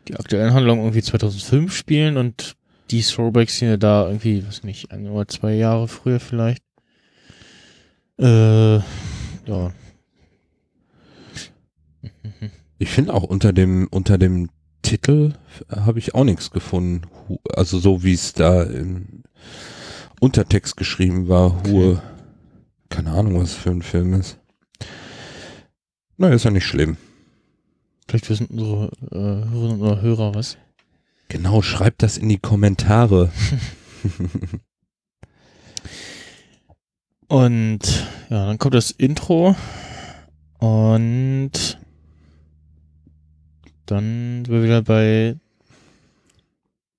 die 0.08 0.16
aktuellen 0.16 0.54
Handlungen 0.54 0.82
irgendwie 0.82 1.02
2005 1.02 1.74
spielen 1.74 2.16
und 2.16 2.56
die 2.90 3.02
Throwbacks-Szene 3.02 3.78
da 3.78 4.06
irgendwie, 4.06 4.46
weiß 4.46 4.62
nicht, 4.62 4.92
ein 4.92 5.08
oder 5.08 5.26
zwei 5.28 5.54
Jahre 5.54 5.88
früher 5.88 6.20
vielleicht. 6.20 6.62
Äh, 8.18 8.76
ja. 8.76 8.84
Ich 12.78 12.90
finde 12.90 13.14
auch 13.14 13.22
unter 13.22 13.54
dem 13.54 13.88
unter 13.90 14.18
dem 14.18 14.50
Titel 14.82 15.32
habe 15.70 15.98
ich 15.98 16.14
auch 16.14 16.24
nichts 16.24 16.50
gefunden. 16.50 17.06
Also 17.54 17.78
so 17.78 18.04
wie 18.04 18.12
es 18.12 18.34
da 18.34 18.64
im 18.64 19.22
Untertext 20.20 20.76
geschrieben 20.76 21.26
war, 21.26 21.62
Hue. 21.64 22.02
Keine 22.90 23.12
Ahnung, 23.12 23.40
was 23.40 23.54
für 23.54 23.70
ein 23.70 23.80
Film 23.80 24.12
ist. 24.12 24.38
Na, 26.18 26.28
ist 26.28 26.44
ja 26.44 26.50
nicht 26.50 26.66
schlimm. 26.66 26.98
Vielleicht 28.08 28.30
wissen 28.30 28.46
unsere 28.46 28.90
äh, 29.10 29.50
Hörerinnen 29.50 29.80
oder 29.80 30.00
Hörer 30.00 30.34
was. 30.34 30.56
Genau, 31.28 31.60
schreibt 31.62 32.02
das 32.02 32.18
in 32.18 32.28
die 32.28 32.38
Kommentare. 32.38 33.32
Und 37.28 38.06
ja, 38.30 38.46
dann 38.46 38.58
kommt 38.58 38.74
das 38.74 38.92
Intro 38.92 39.56
und 40.58 41.50
dann 43.86 44.44
sind 44.44 44.48
wir 44.48 44.62
wieder 44.62 44.82
bei 44.82 45.36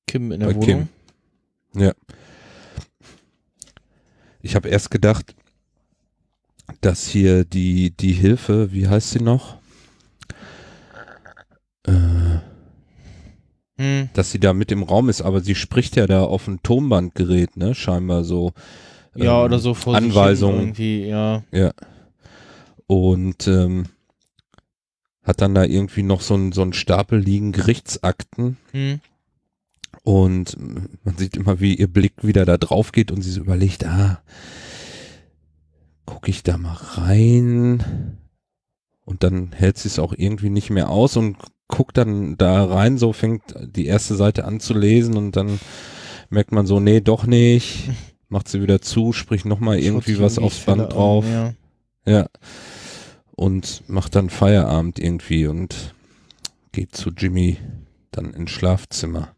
Kim 0.06 0.32
in 0.32 0.42
der 0.42 0.48
Bei 0.48 0.56
Wohnung. 0.56 0.90
Ja. 1.76 1.94
Ich 4.42 4.56
habe 4.56 4.70
erst 4.70 4.92
gedacht, 4.92 5.36
dass 6.82 7.08
hier 7.08 7.46
die, 7.46 7.92
die 7.92 8.14
Hilfe, 8.14 8.72
wie 8.74 8.88
heißt 8.88 9.12
sie 9.12 9.20
noch? 9.20 9.57
Hm, 13.78 14.10
dass 14.14 14.32
sie 14.32 14.40
da 14.40 14.54
mit 14.54 14.72
im 14.72 14.84
Raum 14.84 15.10
ist, 15.10 15.22
aber 15.22 15.42
sie 15.42 15.56
spricht 15.56 15.96
ja 15.96 16.08
da 16.08 16.24
auf 16.24 16.48
ein 16.48 16.62
Tonbandgerät, 16.64 17.58
ne? 17.58 17.76
Scheinbar 17.76 18.24
so. 18.24 18.54
Ja, 19.16 19.40
ähm, 19.40 19.46
oder 19.46 19.60
so 19.60 19.74
vor 19.74 19.96
Anweisungen. 19.96 20.60
Irgendwie, 20.60 21.06
ja. 21.06 21.44
Ja. 21.52 21.72
Und 22.88 23.48
ähm, 23.48 23.86
hat 25.28 25.42
dann 25.42 25.54
da 25.54 25.66
irgendwie 25.66 26.04
noch 26.04 26.22
so 26.22 26.36
ein, 26.36 26.54
so 26.54 26.72
Stapel 26.72 27.20
liegen 27.20 27.52
Gerichtsakten 27.52 28.58
Hm. 28.72 29.02
und 30.04 30.58
man 31.04 31.18
sieht 31.18 31.36
immer, 31.36 31.60
wie 31.60 31.76
ihr 31.76 31.92
Blick 31.92 32.14
wieder 32.22 32.46
da 32.46 32.58
drauf 32.58 32.94
geht 32.94 33.12
und 33.12 33.22
sie 33.22 33.32
so 33.32 33.42
überlegt, 33.42 33.86
ah, 33.86 34.22
gucke 36.06 36.30
ich 36.30 36.44
da 36.44 36.58
mal 36.58 36.78
rein 36.78 38.18
und 39.04 39.24
dann 39.24 39.52
hält 39.52 39.78
sie 39.78 39.90
es 39.90 40.00
auch 40.00 40.14
irgendwie 40.16 40.50
nicht 40.50 40.70
mehr 40.70 40.90
aus 40.90 41.18
und 41.18 41.36
guckt 41.68 41.98
dann 41.98 42.38
da 42.38 42.66
rein, 42.66 42.98
so 42.98 43.14
fängt 43.14 43.44
die 43.62 43.86
erste 43.86 44.16
Seite 44.16 44.46
an 44.46 44.60
zu 44.60 44.74
lesen 44.74 45.18
und 45.18 45.36
dann 45.36 45.60
merkt 46.30 46.52
man 46.52 46.66
so, 46.66 46.80
nee, 46.80 47.02
doch 47.02 47.26
nicht, 47.26 47.90
macht 48.30 48.48
sie 48.48 48.62
wieder 48.62 48.82
zu, 48.82 49.14
spricht 49.14 49.46
nochmal 49.46 49.80
irgendwie 49.80 50.20
was 50.20 50.40
aufs 50.40 50.60
Band 50.60 50.94
drauf. 50.94 51.26
Ja. 51.26 51.54
Ja. 52.06 52.28
Und 53.36 53.84
macht 53.88 54.16
dann 54.16 54.30
Feierabend 54.30 54.98
irgendwie 55.00 55.46
und 55.48 55.94
geht 56.72 56.96
zu 56.96 57.12
Jimmy 57.12 57.58
dann 58.12 58.34
ins 58.34 58.52
Schlafzimmer. 58.52 59.30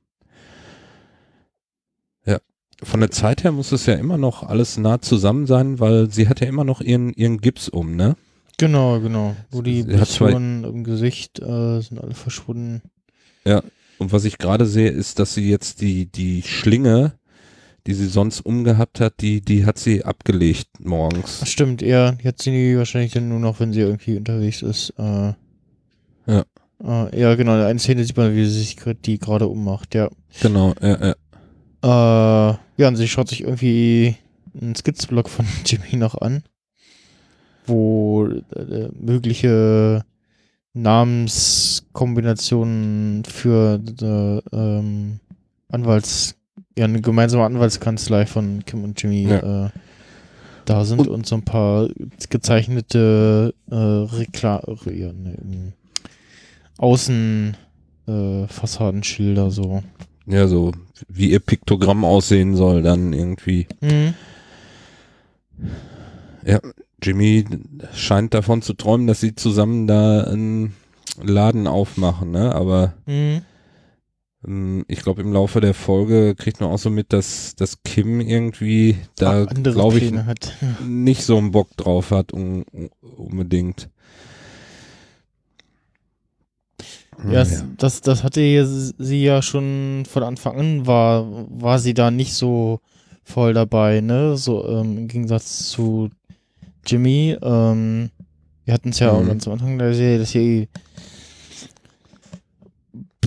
Ja. 2.26 2.40
Von 2.82 3.02
der 3.02 3.12
Zeit 3.12 3.44
her 3.44 3.52
muss 3.52 3.72
es 3.72 3.86
ja 3.88 3.96
immer 3.96 4.18
noch 4.18 4.44
alles 4.44 4.78
nah 4.78 5.02
zusammen 5.02 5.48
sein, 5.48 5.80
weil 5.80 6.10
sie 6.12 6.30
hat 6.30 6.40
ja 6.40 6.48
immer 6.48 6.64
noch 6.64 6.80
ihren, 6.80 7.14
ihren 7.14 7.40
Gips 7.40 7.68
um, 7.68 7.96
ne? 7.96 8.16
Genau, 8.60 9.00
genau. 9.00 9.36
Wo 9.50 9.62
die 9.62 9.82
Sie 9.82 9.88
Blessuren 9.88 10.64
im 10.64 10.84
Gesicht 10.84 11.40
äh, 11.40 11.80
sind 11.82 12.00
alle 12.00 12.14
verschwunden. 12.14 12.82
Und 13.98 14.12
was 14.14 14.24
ich 14.26 14.38
gerade 14.38 14.66
sehe, 14.66 14.90
ist, 14.90 15.20
dass 15.20 15.34
sie 15.34 15.50
jetzt 15.50 15.82
die, 15.82 16.06
die 16.06 16.42
Schlinge, 16.44 17.14
die 17.88 17.94
sie 17.94 18.08
sonst 18.08 18.42
umgehabt 18.42 19.00
hat, 19.02 19.22
die, 19.22 19.42
die 19.42 19.66
hat 19.66 19.78
sie 19.78 20.06
abgelegt 20.06 20.68
morgens. 20.80 21.40
Das 21.40 21.50
stimmt, 21.50 21.82
ja. 21.82 22.16
Jetzt 22.22 22.44
sind 22.44 22.54
die 22.54 22.78
wahrscheinlich 22.78 23.12
dann 23.12 23.28
nur 23.30 23.40
noch, 23.40 23.60
wenn 23.60 23.74
sie 23.74 23.82
irgendwie 23.82 24.16
unterwegs 24.18 24.62
ist. 24.62 24.94
Äh, 24.98 25.34
Ja. 26.28 26.46
Äh, 26.84 27.20
ja, 27.20 27.36
genau. 27.36 27.56
In 27.56 27.62
einer 27.62 27.80
Szene 27.80 28.04
sieht 28.06 28.16
man, 28.16 28.36
wie 28.36 28.46
sie 28.46 28.60
sich 28.60 28.78
die 29.06 29.20
gerade 29.20 29.48
ummacht, 29.48 29.96
ja. 29.96 30.10
Genau, 30.42 30.74
ja, 30.82 31.14
ja. 31.82 32.52
Äh, 32.52 32.58
ja, 32.78 32.88
und 32.88 32.96
sie 32.96 33.08
schaut 33.08 33.30
sich 33.30 33.42
irgendwie 33.44 34.16
einen 34.60 34.76
Skizzenblock 34.76 35.30
von 35.30 35.46
Jimmy 35.66 35.96
noch 35.96 36.16
an, 36.16 36.44
wo 37.70 38.28
äh, 38.28 38.90
mögliche 39.00 40.04
Namenskombinationen 40.74 43.24
für 43.26 43.80
äh, 44.02 44.40
ähm, 44.56 45.20
Anwalts, 45.70 46.36
ja, 46.78 46.86
eine 46.86 47.02
gemeinsame 47.02 47.44
Anwaltskanzlei 47.46 48.26
von 48.26 48.64
Kim 48.66 48.84
und 48.84 49.02
Jimmy 49.02 49.26
äh, 49.26 49.70
da 50.66 50.84
sind 50.86 51.08
und, 51.08 51.26
so 51.26 51.36
ein 51.36 51.44
paar 51.44 51.88
gezeichnete 52.30 53.56
äh, 53.72 53.76
Rekla 53.76 54.62
ja, 54.86 55.14
ne, 55.14 55.38
ähm, 55.42 55.74
Außen 56.78 57.58
äh, 58.08 58.46
so. 59.50 59.82
Ja, 60.28 60.48
so 60.48 60.72
wie 61.08 61.32
ihr 61.32 61.40
Piktogramm 61.40 62.06
aussehen 62.06 62.56
soll, 62.56 62.84
dann 62.84 63.14
irgendwie. 63.14 63.66
Mhm. 63.82 64.14
Jimmy 67.02 67.46
scheint 67.94 68.34
davon 68.34 68.62
zu 68.62 68.74
träumen, 68.74 69.08
dass 69.08 69.20
sie 69.22 69.36
zusammen 69.36 69.88
da 69.88 70.24
einen 70.24 70.74
Laden 71.22 71.68
aufmachen, 71.68 72.32
ne? 72.32 72.54
Aber 72.56 72.94
Mhm. 73.06 73.42
ähm, 74.48 74.86
ich 74.88 75.02
glaube, 75.02 75.22
im 75.22 75.34
Laufe 75.34 75.60
der 75.62 75.74
Folge 75.74 76.36
kriegt 76.36 76.62
man 76.62 76.70
auch 76.70 76.78
so 76.78 76.90
mit, 76.90 77.12
dass, 77.14 77.56
dass 77.56 77.84
Kim 77.84 78.22
irgendwie 78.22 78.96
da, 79.18 79.46
glaube 79.46 79.98
ich, 80.00 80.14
hat. 80.14 80.54
nicht 80.86 81.24
so 81.24 81.38
einen 81.38 81.52
Bock 81.52 81.76
drauf 81.78 82.12
hat, 82.12 82.34
un 82.34 82.64
unbedingt. 83.18 83.90
Ja, 87.30 87.42
es- 87.42 87.66
das, 87.78 88.00
das 88.02 88.24
hatte 88.24 88.40
ja 88.42 88.66
sie 88.66 89.24
ja 89.24 89.42
schon 89.42 90.04
von 90.10 90.24
Anfang 90.24 90.58
an, 90.58 90.88
war, 90.88 91.26
war 91.50 91.78
sie 91.80 91.94
da 91.94 92.12
nicht 92.12 92.34
so 92.34 92.80
voll 93.24 93.54
dabei, 93.54 94.00
ne? 94.00 94.38
So 94.38 94.66
ähm, 94.68 94.98
im 95.00 95.08
Gegensatz 95.10 95.70
zu 95.70 96.10
Jimmy. 96.86 97.38
Ähm, 97.42 98.10
wir 98.66 98.74
hatten 98.74 98.90
es 98.90 99.00
ja 99.00 99.12
auch 99.12 99.22
Mhm. 99.22 99.28
ganz 99.28 99.48
am 99.48 99.54
Anfang 99.54 99.78
der 99.78 99.94
Serie, 99.94 100.20
dass 100.20 100.32
sie 100.32 100.68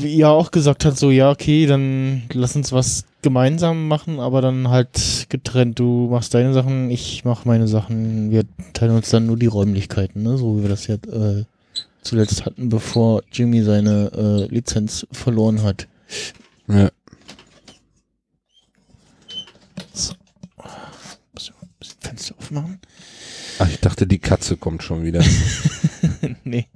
ja 0.00 0.30
auch 0.30 0.50
gesagt 0.50 0.84
hat, 0.84 0.98
so, 0.98 1.10
ja, 1.10 1.30
okay, 1.30 1.66
dann 1.66 2.22
lass 2.32 2.56
uns 2.56 2.72
was 2.72 3.04
gemeinsam 3.22 3.86
machen, 3.86 4.18
aber 4.18 4.40
dann 4.40 4.68
halt 4.68 5.26
getrennt. 5.28 5.78
Du 5.78 6.08
machst 6.10 6.34
deine 6.34 6.52
Sachen, 6.52 6.90
ich 6.90 7.24
mach 7.24 7.44
meine 7.44 7.68
Sachen. 7.68 8.30
Wir 8.32 8.44
teilen 8.72 8.96
uns 8.96 9.10
dann 9.10 9.26
nur 9.26 9.36
die 9.36 9.46
Räumlichkeiten, 9.46 10.22
ne? 10.22 10.36
So 10.38 10.58
wie 10.58 10.62
wir 10.62 10.68
das 10.68 10.88
ja 10.88 10.96
äh, 10.96 11.44
zuletzt 12.02 12.44
hatten, 12.44 12.68
bevor 12.68 13.22
Jimmy 13.30 13.62
seine 13.62 14.10
äh, 14.12 14.52
Lizenz 14.52 15.06
verloren 15.12 15.62
hat. 15.62 15.86
Ja. 16.66 16.90
So. 19.92 20.14
Muss 21.32 21.44
ich 21.44 21.50
mal 21.52 21.58
ein 21.62 21.68
bisschen 21.78 22.00
Fenster 22.00 22.34
aufmachen? 22.38 22.80
Ach, 23.62 23.68
ich 23.68 23.78
dachte, 23.78 24.08
die 24.08 24.18
Katze 24.18 24.56
kommt 24.56 24.82
schon 24.82 25.04
wieder. 25.04 25.22
nee. 26.44 26.66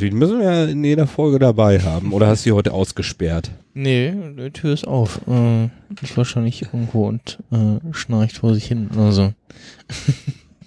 die 0.00 0.10
müssen 0.10 0.38
wir 0.38 0.52
ja 0.52 0.64
in 0.64 0.82
jeder 0.82 1.06
Folge 1.06 1.38
dabei 1.38 1.80
haben. 1.80 2.14
Oder 2.14 2.28
hast 2.28 2.46
du 2.46 2.50
sie 2.50 2.52
heute 2.52 2.72
ausgesperrt? 2.72 3.50
Nee, 3.74 4.14
die 4.38 4.50
Tür 4.50 4.72
ist 4.72 4.86
auf. 4.86 5.20
Äh, 5.28 5.66
ist 6.02 6.16
wahrscheinlich 6.16 6.62
irgendwo 6.62 7.06
und 7.08 7.38
äh, 7.52 7.92
schnarcht 7.92 8.38
vor 8.38 8.54
sich 8.54 8.64
hin 8.64 8.88
oder 8.94 9.12
so. 9.12 9.34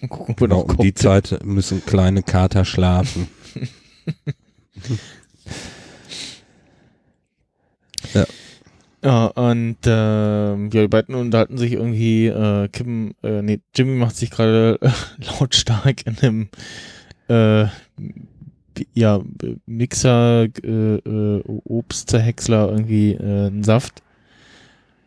Gucken, 0.10 0.36
wo 0.38 0.46
Genau, 0.46 0.62
noch 0.68 0.78
um 0.78 0.86
die. 0.86 0.94
Zeit 0.94 1.40
müssen 1.44 1.84
kleine 1.86 2.22
Kater 2.22 2.64
schlafen. 2.64 3.28
Ja, 8.14 8.26
und 9.04 9.78
ähm, 9.86 10.70
ja, 10.72 10.82
die 10.82 10.88
beiden 10.88 11.16
unterhalten 11.16 11.58
sich 11.58 11.74
irgendwie, 11.74 12.28
äh, 12.28 12.68
Kim, 12.68 13.16
äh, 13.24 13.42
nee, 13.42 13.60
Jimmy 13.76 13.98
macht 13.98 14.16
sich 14.16 14.30
gerade 14.30 14.78
äh, 14.82 14.90
lautstark 15.40 16.06
in 16.06 16.18
einem 16.20 16.50
äh, 17.28 17.68
ja, 18.94 19.22
Mixer, 19.66 20.48
äh, 20.64 20.96
äh, 20.96 21.44
Obstzerhäcksler 21.66 22.70
irgendwie 22.70 23.14
äh, 23.14 23.48
einen 23.48 23.64
Saft. 23.64 24.02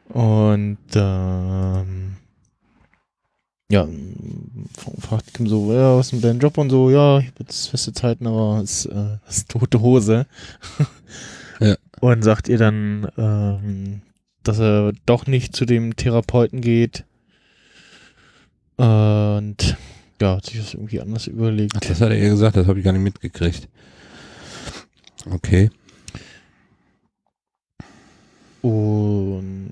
Und 0.09 0.79
ähm, 0.95 2.17
ja, 3.71 3.89
fragt 5.01 5.35
Kim 5.35 5.47
so, 5.47 5.73
ja, 5.73 5.97
was 5.97 6.09
ist 6.09 6.13
mit 6.15 6.25
deinem 6.25 6.41
Job 6.41 6.59
und 6.59 6.71
so, 6.71 6.91
ja, 6.91 7.19
ich 7.19 7.27
habe 7.27 7.37
jetzt 7.41 7.69
feste 7.69 7.93
Zeiten, 7.93 8.27
aber 8.27 8.61
es 8.63 8.87
äh, 8.87 9.19
ist 9.29 9.49
tote 9.51 9.81
Hose. 9.81 10.27
Und 12.05 12.23
sagt 12.23 12.51
ihr 12.51 12.59
dann, 12.59 13.09
ähm, 13.17 14.03
dass 14.43 14.59
er 14.59 14.93
doch 15.07 15.27
nicht 15.27 15.57
zu 15.57 15.65
dem 15.65 15.97
Therapeuten 15.97 16.61
geht. 16.61 17.07
Und 18.77 19.79
ja, 20.21 20.37
hat 20.37 20.45
sich 20.45 20.59
das 20.59 20.75
irgendwie 20.75 21.01
anders 21.01 21.29
überlegt. 21.29 21.73
Ach, 21.77 21.81
das 21.81 22.03
hat 22.03 22.11
er 22.11 22.19
ihr 22.19 22.29
gesagt, 22.29 22.59
das 22.59 22.67
habe 22.67 22.79
ich 22.79 22.85
gar 22.85 22.93
nicht 22.93 23.01
mitgekriegt. 23.01 23.71
Okay. 25.31 25.71
Und 28.61 29.71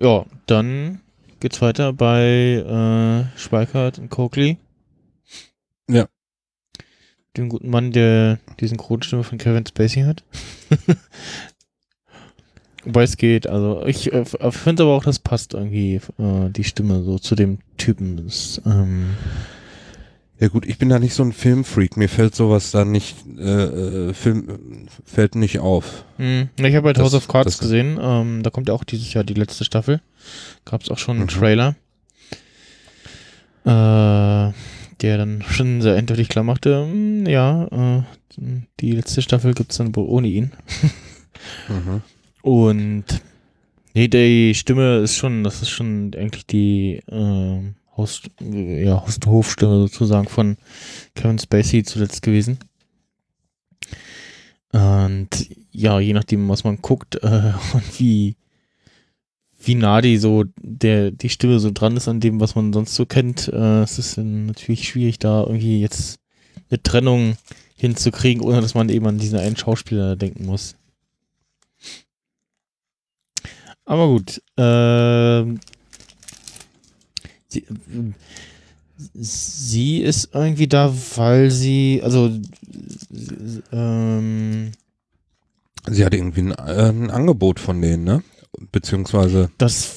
ja, 0.00 0.26
dann 0.46 1.00
geht's 1.38 1.62
weiter 1.62 1.92
bei 1.92 3.28
äh, 3.34 3.38
Schweikart 3.38 4.00
und 4.00 4.10
Coakley. 4.10 4.58
Ja. 5.88 6.08
Dem 7.36 7.48
guten 7.48 7.70
Mann, 7.70 7.92
der 7.92 8.40
die 8.58 8.66
Synchronstimme 8.66 9.22
von 9.22 9.38
Kevin 9.38 9.64
Spacey 9.64 10.02
hat. 10.02 10.24
Wobei 12.88 13.02
es 13.02 13.18
geht, 13.18 13.46
also 13.46 13.84
ich 13.84 14.10
äh, 14.14 14.24
finde 14.24 14.84
aber 14.84 14.92
auch, 14.96 15.04
das 15.04 15.18
passt 15.18 15.52
irgendwie, 15.52 15.96
äh, 16.18 16.48
die 16.48 16.64
Stimme 16.64 17.02
so 17.02 17.18
zu 17.18 17.34
dem 17.34 17.58
Typen. 17.76 18.16
Das, 18.24 18.62
ähm, 18.64 19.10
Ja 20.40 20.48
gut, 20.48 20.64
ich 20.66 20.78
bin 20.78 20.88
da 20.88 20.98
nicht 20.98 21.12
so 21.12 21.22
ein 21.22 21.32
Filmfreak. 21.34 21.98
Mir 21.98 22.08
fällt 22.08 22.34
sowas 22.34 22.70
da 22.70 22.86
nicht, 22.86 23.16
äh, 23.38 23.42
äh, 24.08 24.14
Film, 24.14 24.86
fällt 25.04 25.34
nicht 25.34 25.58
auf. 25.58 26.04
Hm, 26.16 26.48
Ich 26.56 26.74
habe 26.76 26.86
halt 26.86 26.96
Das- 26.96 27.04
House 27.04 27.14
of 27.14 27.28
Cards 27.28 27.58
gesehen. 27.58 27.98
Ähm, 28.00 28.42
da 28.42 28.48
kommt 28.48 28.68
ja 28.68 28.74
auch 28.74 28.84
dieses 28.84 29.12
Jahr 29.12 29.22
die 29.24 29.34
letzte 29.34 29.64
Staffel. 29.66 30.00
Gab 30.64 30.82
es 30.82 30.90
auch 30.90 30.96
schon 30.98 31.16
einen 31.16 31.24
Mhm. 31.26 31.28
Trailer, 31.28 31.74
äh, 33.64 34.52
der 35.02 35.18
dann 35.18 35.42
schon 35.48 35.82
sehr 35.82 35.94
eindeutig 35.96 36.28
klar 36.28 36.44
machte, 36.44 36.82
hm, 36.84 37.26
ja, 37.26 37.66
äh, 37.98 38.02
die 38.80 38.92
letzte 38.92 39.20
Staffel 39.20 39.52
gibt's 39.52 39.76
dann 39.76 39.94
wohl 39.94 40.06
ohne 40.06 40.28
ihn. 40.28 40.52
Mhm. 41.68 42.02
Und 42.42 43.04
nee, 43.94 44.08
die 44.08 44.54
Stimme 44.54 44.98
ist 44.98 45.16
schon, 45.16 45.44
das 45.44 45.62
ist 45.62 45.70
schon 45.70 46.12
eigentlich 46.16 46.46
die 46.46 47.00
ähm, 47.10 47.74
Haus, 47.96 48.22
ja, 48.40 48.94
und 48.94 49.26
Hofstimme 49.26 49.80
sozusagen 49.80 50.28
von 50.28 50.56
Kevin 51.14 51.38
Spacey 51.38 51.82
zuletzt 51.82 52.22
gewesen. 52.22 52.58
Und 54.72 55.28
ja, 55.72 55.98
je 55.98 56.12
nachdem, 56.12 56.48
was 56.48 56.64
man 56.64 56.80
guckt 56.80 57.16
äh, 57.22 57.52
und 57.72 57.98
wie, 57.98 58.36
wie 59.60 59.74
nah 59.74 60.00
die 60.00 60.18
so 60.18 60.44
der 60.60 61.10
die 61.10 61.28
Stimme 61.28 61.58
so 61.58 61.70
dran 61.72 61.96
ist 61.96 62.08
an 62.08 62.20
dem, 62.20 62.40
was 62.40 62.54
man 62.54 62.72
sonst 62.72 62.94
so 62.94 63.06
kennt. 63.06 63.48
Äh, 63.48 63.82
es 63.82 63.98
ist 63.98 64.18
natürlich 64.18 64.88
schwierig, 64.88 65.18
da 65.18 65.42
irgendwie 65.42 65.80
jetzt 65.80 66.20
eine 66.70 66.82
Trennung 66.82 67.36
hinzukriegen, 67.76 68.42
ohne 68.42 68.60
dass 68.60 68.74
man 68.74 68.88
eben 68.88 69.06
an 69.06 69.18
diesen 69.18 69.38
einen 69.38 69.56
Schauspieler 69.56 70.16
denken 70.16 70.46
muss. 70.46 70.76
Aber 73.88 74.06
gut. 74.08 74.42
ähm, 74.58 75.60
sie, 77.48 77.64
sie 79.14 79.98
ist 80.02 80.28
irgendwie 80.34 80.66
da, 80.66 80.94
weil 81.16 81.50
sie, 81.50 82.02
also 82.04 82.30
ähm, 83.72 84.72
Sie 85.90 86.04
hat 86.04 86.12
irgendwie 86.12 86.40
ein, 86.42 86.50
äh, 86.50 86.90
ein 86.90 87.10
Angebot 87.10 87.60
von 87.60 87.80
denen, 87.80 88.04
ne? 88.04 88.22
Beziehungsweise, 88.72 89.50
Das 89.56 89.88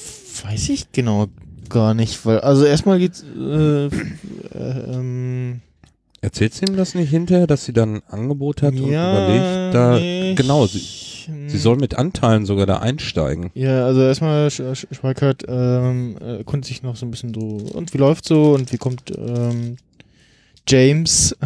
weiß 0.42 0.70
ich 0.70 0.90
genau 0.92 1.28
gar 1.68 1.92
nicht, 1.92 2.24
weil 2.24 2.40
also 2.40 2.64
erstmal 2.64 2.98
geht's 2.98 3.22
äh, 3.38 3.86
äh, 3.86 3.90
ähm, 4.54 5.60
erzählt 6.22 6.54
sie 6.54 6.64
ihm 6.64 6.76
das 6.76 6.94
nicht 6.94 7.10
hinterher, 7.10 7.46
dass 7.46 7.66
sie 7.66 7.74
dann 7.74 7.96
ein 7.96 8.02
Angebot 8.08 8.62
hat 8.62 8.72
und 8.72 8.90
ja, 8.90 9.10
überlegt, 9.10 9.74
da, 9.74 10.34
genau, 10.34 10.66
sie, 10.66 10.80
sie 11.46 11.58
soll 11.58 11.76
mit 11.76 11.94
Anteilen 11.96 12.46
sogar 12.46 12.66
da 12.66 12.78
einsteigen. 12.78 13.50
Ja, 13.54 13.84
also 13.84 14.02
erstmal 14.02 14.48
Sch- 14.48 14.72
Sch- 14.72 14.94
Schweikert 14.94 15.44
ähm, 15.48 16.16
äh, 16.20 16.38
erkundigt 16.38 16.68
sich 16.68 16.82
noch 16.82 16.96
so 16.96 17.06
ein 17.06 17.10
bisschen 17.10 17.32
so 17.34 17.40
und 17.74 17.92
wie 17.94 17.98
läuft 17.98 18.24
so 18.26 18.52
und 18.52 18.72
wie 18.72 18.78
kommt 18.78 19.12
ähm, 19.16 19.76
James 20.68 21.36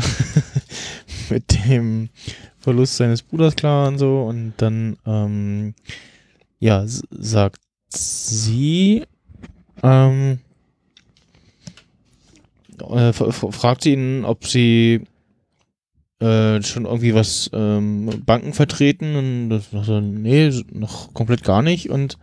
mit 1.30 1.44
dem 1.68 2.08
Verlust 2.58 2.96
seines 2.96 3.22
Bruders 3.22 3.56
klar 3.56 3.88
und 3.88 3.98
so 3.98 4.22
und 4.24 4.54
dann 4.58 4.96
ähm, 5.06 5.74
ja 6.58 6.84
sagt 6.86 7.60
sie 7.88 9.04
ähm, 9.82 10.40
äh, 12.90 13.12
fragt 13.12 13.86
ihn, 13.86 14.24
ob 14.24 14.46
sie 14.46 15.02
äh, 16.20 16.62
schon 16.62 16.84
irgendwie 16.84 17.14
was 17.14 17.50
ähm, 17.52 18.22
Banken 18.24 18.52
vertreten 18.52 19.16
und 19.16 19.50
das 19.50 19.70
sagt 19.70 19.88
er, 19.88 20.00
nee, 20.00 20.50
noch 20.72 21.12
komplett 21.14 21.42
gar 21.44 21.62
nicht 21.62 21.90
und 21.90 22.18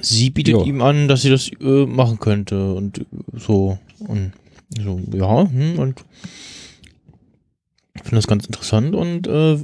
sie 0.00 0.30
bietet 0.30 0.54
Jo. 0.54 0.64
ihm 0.64 0.82
an, 0.82 1.08
dass 1.08 1.22
sie 1.22 1.30
das 1.30 1.50
äh, 1.60 1.86
machen 1.86 2.18
könnte 2.18 2.74
und 2.74 2.98
äh, 2.98 3.04
so 3.32 3.78
und 4.00 4.32
so, 4.76 5.00
ja, 5.12 5.48
hm, 5.48 5.78
und 5.78 6.04
finde 8.02 8.16
das 8.16 8.26
ganz 8.26 8.46
interessant 8.46 8.94
und 8.94 9.26
äh, 9.28 9.58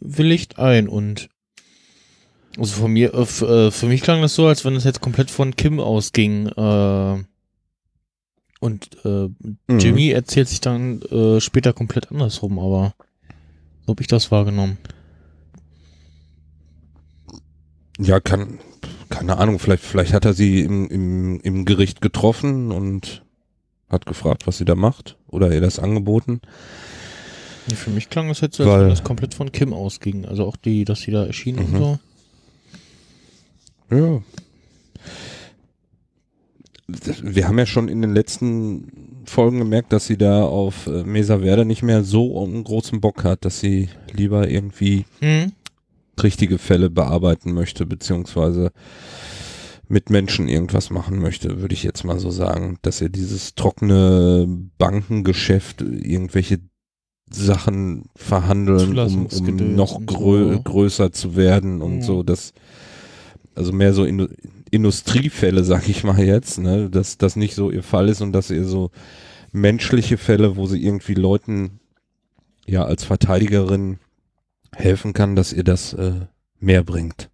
willigt 0.00 0.58
ein 0.58 0.88
und 0.88 1.28
also 2.58 2.82
von 2.82 2.92
mir, 2.92 3.12
äh, 3.14 3.22
äh, 3.22 3.70
für 3.70 3.86
mich 3.86 4.02
klang 4.02 4.22
das 4.22 4.34
so, 4.34 4.46
als 4.46 4.64
wenn 4.64 4.76
es 4.76 4.84
jetzt 4.84 5.00
komplett 5.00 5.30
von 5.30 5.56
Kim 5.56 5.80
ausging. 5.80 6.46
Äh, 6.46 7.24
und 8.64 8.88
äh, 9.04 9.28
Mhm. 9.68 9.78
Jimmy 9.78 10.08
erzählt 10.10 10.48
sich 10.48 10.60
dann 10.60 11.00
äh, 11.02 11.40
später 11.40 11.72
komplett 11.72 12.10
andersrum, 12.10 12.58
aber 12.58 12.94
so 13.86 13.88
habe 13.92 14.00
ich 14.02 14.08
das 14.08 14.30
wahrgenommen. 14.30 14.78
Ja, 17.98 18.18
kann, 18.20 18.58
keine 19.08 19.38
Ahnung, 19.38 19.58
vielleicht, 19.58 19.84
vielleicht 19.84 20.12
hat 20.12 20.24
er 20.24 20.34
sie 20.34 20.60
im, 20.62 20.88
im, 20.88 21.40
im 21.40 21.64
Gericht 21.64 22.00
getroffen 22.00 22.72
und 22.72 23.22
hat 23.88 24.06
gefragt, 24.06 24.46
was 24.46 24.58
sie 24.58 24.64
da 24.64 24.74
macht 24.74 25.16
oder 25.28 25.52
ihr 25.52 25.60
das 25.60 25.78
angeboten. 25.78 26.40
Nee, 27.68 27.76
Für 27.76 27.90
mich 27.90 28.10
klang 28.10 28.28
es 28.30 28.40
jetzt, 28.40 28.60
als 28.60 28.68
wenn 28.68 28.88
das 28.88 29.04
komplett 29.04 29.34
von 29.34 29.52
Kim 29.52 29.72
ausging. 29.72 30.24
Also 30.26 30.44
auch 30.44 30.56
die, 30.56 30.84
dass 30.84 31.00
sie 31.02 31.12
da 31.12 31.24
erschien 31.24 31.58
und 31.58 31.72
Mhm. 31.72 31.78
so. 31.78 31.98
Ja. 33.90 34.22
Wir 36.86 37.48
haben 37.48 37.58
ja 37.58 37.66
schon 37.66 37.88
in 37.88 38.02
den 38.02 38.12
letzten 38.14 39.22
Folgen 39.24 39.58
gemerkt, 39.58 39.92
dass 39.92 40.06
sie 40.06 40.18
da 40.18 40.42
auf 40.44 40.86
äh, 40.86 41.02
Mesa 41.04 41.38
Verde 41.38 41.64
nicht 41.64 41.82
mehr 41.82 42.04
so 42.04 42.44
einen 42.44 42.62
großen 42.62 43.00
Bock 43.00 43.24
hat, 43.24 43.44
dass 43.44 43.60
sie 43.60 43.88
lieber 44.12 44.48
irgendwie 44.50 45.06
Hm? 45.20 45.52
richtige 46.22 46.58
Fälle 46.58 46.90
bearbeiten 46.90 47.52
möchte, 47.52 47.86
beziehungsweise 47.86 48.70
mit 49.88 50.10
Menschen 50.10 50.48
irgendwas 50.48 50.90
machen 50.90 51.18
möchte, 51.18 51.60
würde 51.60 51.74
ich 51.74 51.82
jetzt 51.82 52.04
mal 52.04 52.18
so 52.18 52.30
sagen, 52.30 52.78
dass 52.82 53.00
er 53.00 53.08
dieses 53.08 53.54
trockene 53.54 54.46
Bankengeschäft, 54.78 55.80
irgendwelche 55.82 56.58
Sachen 57.30 58.04
verhandeln, 58.14 58.96
um, 58.98 59.26
um 59.26 59.74
noch 59.74 60.04
grö 60.06 60.54
so. 60.54 60.62
größer 60.62 61.12
zu 61.12 61.34
werden 61.36 61.82
und 61.82 61.98
Ja. 61.98 62.02
so, 62.04 62.22
das 62.22 62.52
also 63.54 63.72
mehr 63.72 63.92
so 63.94 64.04
Indu 64.04 64.26
Industriefälle, 64.74 65.64
sag 65.64 65.88
ich 65.88 66.04
mal 66.04 66.22
jetzt, 66.22 66.58
ne, 66.58 66.90
dass 66.90 67.18
das 67.18 67.36
nicht 67.36 67.54
so 67.54 67.70
ihr 67.70 67.82
Fall 67.82 68.08
ist 68.08 68.20
und 68.20 68.32
dass 68.32 68.50
ihr 68.50 68.64
so 68.64 68.90
menschliche 69.52 70.18
Fälle, 70.18 70.56
wo 70.56 70.66
sie 70.66 70.84
irgendwie 70.84 71.14
Leuten 71.14 71.80
ja 72.66 72.84
als 72.84 73.04
Verteidigerin 73.04 73.98
helfen 74.74 75.12
kann, 75.12 75.36
dass 75.36 75.52
ihr 75.52 75.64
das 75.64 75.92
äh, 75.92 76.26
mehr 76.58 76.82
bringt. 76.82 77.30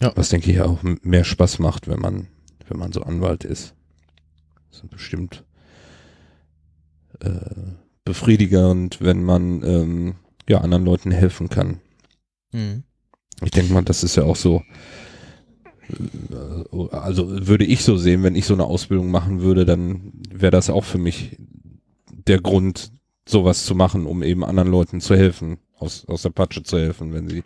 Ja. 0.00 0.12
Was 0.16 0.28
denke 0.28 0.50
ich 0.50 0.60
auch 0.60 0.82
mehr 0.82 1.24
Spaß 1.24 1.58
macht, 1.58 1.88
wenn 1.88 2.00
man, 2.00 2.28
wenn 2.68 2.78
man 2.78 2.92
so 2.92 3.02
Anwalt 3.02 3.44
ist. 3.44 3.74
Das 4.70 4.82
ist 4.82 4.90
bestimmt 4.90 5.44
äh, 7.20 7.30
befriedigend, 8.04 9.00
wenn 9.00 9.22
man 9.22 9.62
ähm, 9.62 10.14
ja 10.48 10.60
anderen 10.60 10.84
Leuten 10.84 11.10
helfen 11.10 11.48
kann. 11.48 11.80
Hm. 12.52 12.82
Ich 13.42 13.50
denke 13.50 13.72
mal, 13.72 13.82
das 13.82 14.02
ist 14.02 14.16
ja 14.16 14.24
auch 14.24 14.36
so. 14.36 14.62
Also 16.90 17.46
würde 17.46 17.64
ich 17.64 17.84
so 17.84 17.96
sehen, 17.96 18.22
wenn 18.22 18.34
ich 18.34 18.46
so 18.46 18.54
eine 18.54 18.64
Ausbildung 18.64 19.10
machen 19.10 19.40
würde, 19.40 19.64
dann 19.64 20.12
wäre 20.30 20.50
das 20.50 20.70
auch 20.70 20.84
für 20.84 20.98
mich 20.98 21.38
der 22.26 22.40
Grund, 22.40 22.90
sowas 23.28 23.64
zu 23.64 23.74
machen, 23.74 24.06
um 24.06 24.22
eben 24.22 24.44
anderen 24.44 24.70
Leuten 24.70 25.00
zu 25.00 25.16
helfen, 25.16 25.58
aus, 25.78 26.04
aus 26.06 26.22
der 26.22 26.30
Patsche 26.30 26.62
zu 26.62 26.78
helfen, 26.78 27.12
wenn 27.12 27.28
sie 27.28 27.42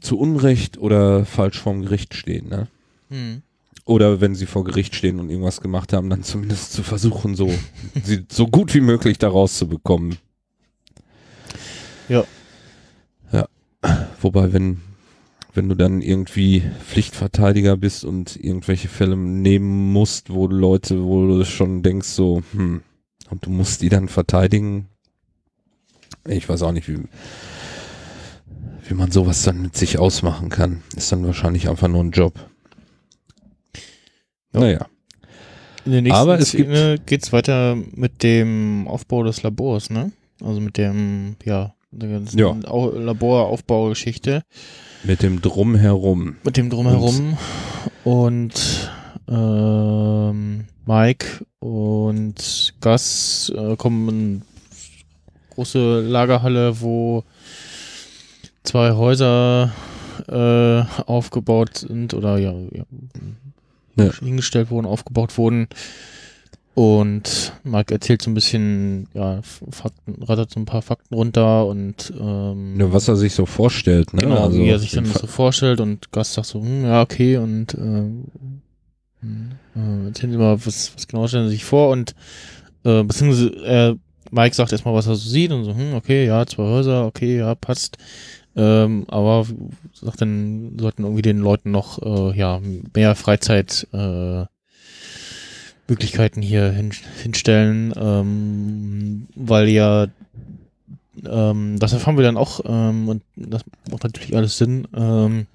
zu 0.00 0.18
Unrecht 0.18 0.78
oder 0.78 1.24
falsch 1.24 1.58
vorm 1.60 1.82
Gericht 1.82 2.14
stehen, 2.14 2.48
ne? 2.48 2.68
Hm. 3.08 3.42
Oder 3.84 4.20
wenn 4.20 4.36
sie 4.36 4.46
vor 4.46 4.62
Gericht 4.62 4.94
stehen 4.94 5.18
und 5.18 5.28
irgendwas 5.28 5.60
gemacht 5.60 5.92
haben, 5.92 6.08
dann 6.08 6.22
zumindest 6.22 6.72
zu 6.72 6.84
versuchen, 6.84 7.34
so, 7.34 7.52
sie 8.04 8.24
so 8.30 8.46
gut 8.46 8.74
wie 8.74 8.80
möglich 8.80 9.18
da 9.18 9.28
rauszubekommen. 9.28 10.16
Ja. 12.08 12.24
Ja. 13.32 13.48
Wobei, 14.20 14.52
wenn, 14.52 14.80
wenn 15.54 15.68
du 15.68 15.74
dann 15.74 16.00
irgendwie 16.00 16.62
Pflichtverteidiger 16.86 17.76
bist 17.76 18.04
und 18.04 18.36
irgendwelche 18.36 18.88
Fälle 18.88 19.16
nehmen 19.16 19.92
musst, 19.92 20.30
wo 20.32 20.48
du 20.48 20.56
Leute, 20.56 21.04
wo 21.04 21.26
du 21.26 21.44
schon 21.44 21.82
denkst, 21.82 22.08
so, 22.08 22.42
hm, 22.52 22.82
und 23.30 23.46
du 23.46 23.50
musst 23.50 23.82
die 23.82 23.88
dann 23.88 24.08
verteidigen, 24.08 24.88
ich 26.26 26.48
weiß 26.48 26.62
auch 26.62 26.72
nicht, 26.72 26.88
wie, 26.88 27.00
wie 28.86 28.94
man 28.94 29.10
sowas 29.10 29.42
dann 29.42 29.62
mit 29.62 29.76
sich 29.76 29.98
ausmachen 29.98 30.48
kann. 30.48 30.82
Ist 30.96 31.12
dann 31.12 31.26
wahrscheinlich 31.26 31.68
einfach 31.68 31.88
nur 31.88 32.02
ein 32.02 32.12
Job. 32.12 32.34
Ja. 34.52 34.60
Naja. 34.60 34.86
In 35.84 35.92
der 35.92 36.02
nächsten 36.02 36.20
Aber 36.20 36.38
es 36.38 36.50
Szene 36.50 37.00
geht's 37.04 37.32
weiter 37.32 37.76
mit 37.94 38.22
dem 38.22 38.86
Aufbau 38.86 39.24
des 39.24 39.42
Labors, 39.42 39.90
ne? 39.90 40.12
Also 40.40 40.60
mit 40.60 40.78
dem, 40.78 41.36
ja, 41.44 41.74
der 41.92 42.08
ganzen 42.08 42.38
Ja. 42.38 42.54
Au 42.66 42.90
Laboraufbaugeschichte. 42.90 44.42
Mit 45.04 45.22
dem 45.22 45.40
Drumherum. 45.40 46.36
Mit 46.44 46.56
dem 46.56 46.70
Drumherum. 46.70 47.36
Und 48.04 48.90
ähm, 49.28 50.64
Mike 50.86 51.26
und 51.60 52.74
Gus 52.80 53.52
äh, 53.56 53.76
kommen 53.76 54.08
in 54.08 54.42
große 55.50 56.00
Lagerhalle, 56.00 56.80
wo 56.80 57.24
zwei 58.64 58.92
Häuser 58.92 59.72
äh, 60.28 60.82
aufgebaut 61.06 61.78
sind 61.78 62.14
oder 62.14 62.38
ja, 62.38 62.52
ja, 62.72 62.84
Ja. 63.96 64.12
hingestellt 64.20 64.70
wurden, 64.70 64.86
aufgebaut 64.86 65.36
wurden. 65.36 65.68
Und 66.74 67.52
Mike 67.64 67.92
erzählt 67.92 68.22
so 68.22 68.30
ein 68.30 68.34
bisschen, 68.34 69.06
ja, 69.12 69.40
Fakten, 69.42 70.22
rattert 70.22 70.50
so 70.50 70.58
ein 70.58 70.64
paar 70.64 70.80
Fakten 70.80 71.14
runter 71.14 71.66
und 71.66 72.12
ähm, 72.18 72.80
Ja, 72.80 72.92
was 72.92 73.08
er 73.08 73.16
sich 73.16 73.34
so 73.34 73.44
vorstellt, 73.44 74.14
ne? 74.14 74.22
Genau, 74.22 74.52
wie 74.52 74.68
er 74.68 74.78
sich 74.78 74.92
dann 74.92 75.04
das 75.04 75.20
so 75.20 75.26
vorstellt 75.26 75.80
und 75.80 76.10
Gast 76.12 76.32
sagt 76.32 76.46
so, 76.46 76.62
hm, 76.62 76.84
ja, 76.84 77.02
okay, 77.02 77.36
und 77.36 77.74
ähm, 77.74 78.24
hm, 79.20 79.50
äh, 79.76 80.06
erzählen 80.06 80.32
Sie 80.32 80.38
mal, 80.38 80.64
was, 80.64 80.92
was 80.94 81.06
genau 81.06 81.26
stellen 81.26 81.48
Sie 81.48 81.54
sich 81.54 81.64
vor 81.64 81.90
und 81.90 82.14
äh, 82.84 83.02
beziehungsweise 83.02 83.50
äh, 83.66 83.94
Mike 84.30 84.54
sagt 84.54 84.72
erstmal, 84.72 84.94
was 84.94 85.06
er 85.06 85.14
so 85.16 85.28
sieht 85.28 85.52
und 85.52 85.64
so, 85.64 85.74
hm, 85.74 85.92
okay, 85.92 86.26
ja, 86.26 86.46
zwei 86.46 86.64
Häuser, 86.64 87.04
okay, 87.04 87.36
ja, 87.36 87.54
passt. 87.54 87.98
Ähm, 88.56 89.04
aber 89.08 89.46
sagt 89.94 90.20
dann, 90.22 90.76
sollten 90.78 91.04
irgendwie 91.04 91.22
den 91.22 91.38
Leuten 91.38 91.70
noch 91.70 92.00
äh, 92.02 92.38
ja, 92.38 92.60
mehr 92.94 93.14
Freizeit 93.14 93.86
äh, 93.92 94.44
Möglichkeiten 95.88 96.42
hier 96.42 96.70
hin, 96.70 96.92
hinstellen, 97.22 97.92
ähm, 97.96 99.26
weil 99.34 99.68
ja 99.68 100.06
ähm, 101.28 101.78
das 101.78 101.92
erfahren 101.92 102.16
wir 102.16 102.24
dann 102.24 102.36
auch 102.36 102.60
ähm, 102.64 103.08
und 103.08 103.22
das 103.36 103.62
macht 103.90 104.04
natürlich 104.04 104.34
alles 104.36 104.58
Sinn. 104.58 104.88
Ähm, 104.94 105.46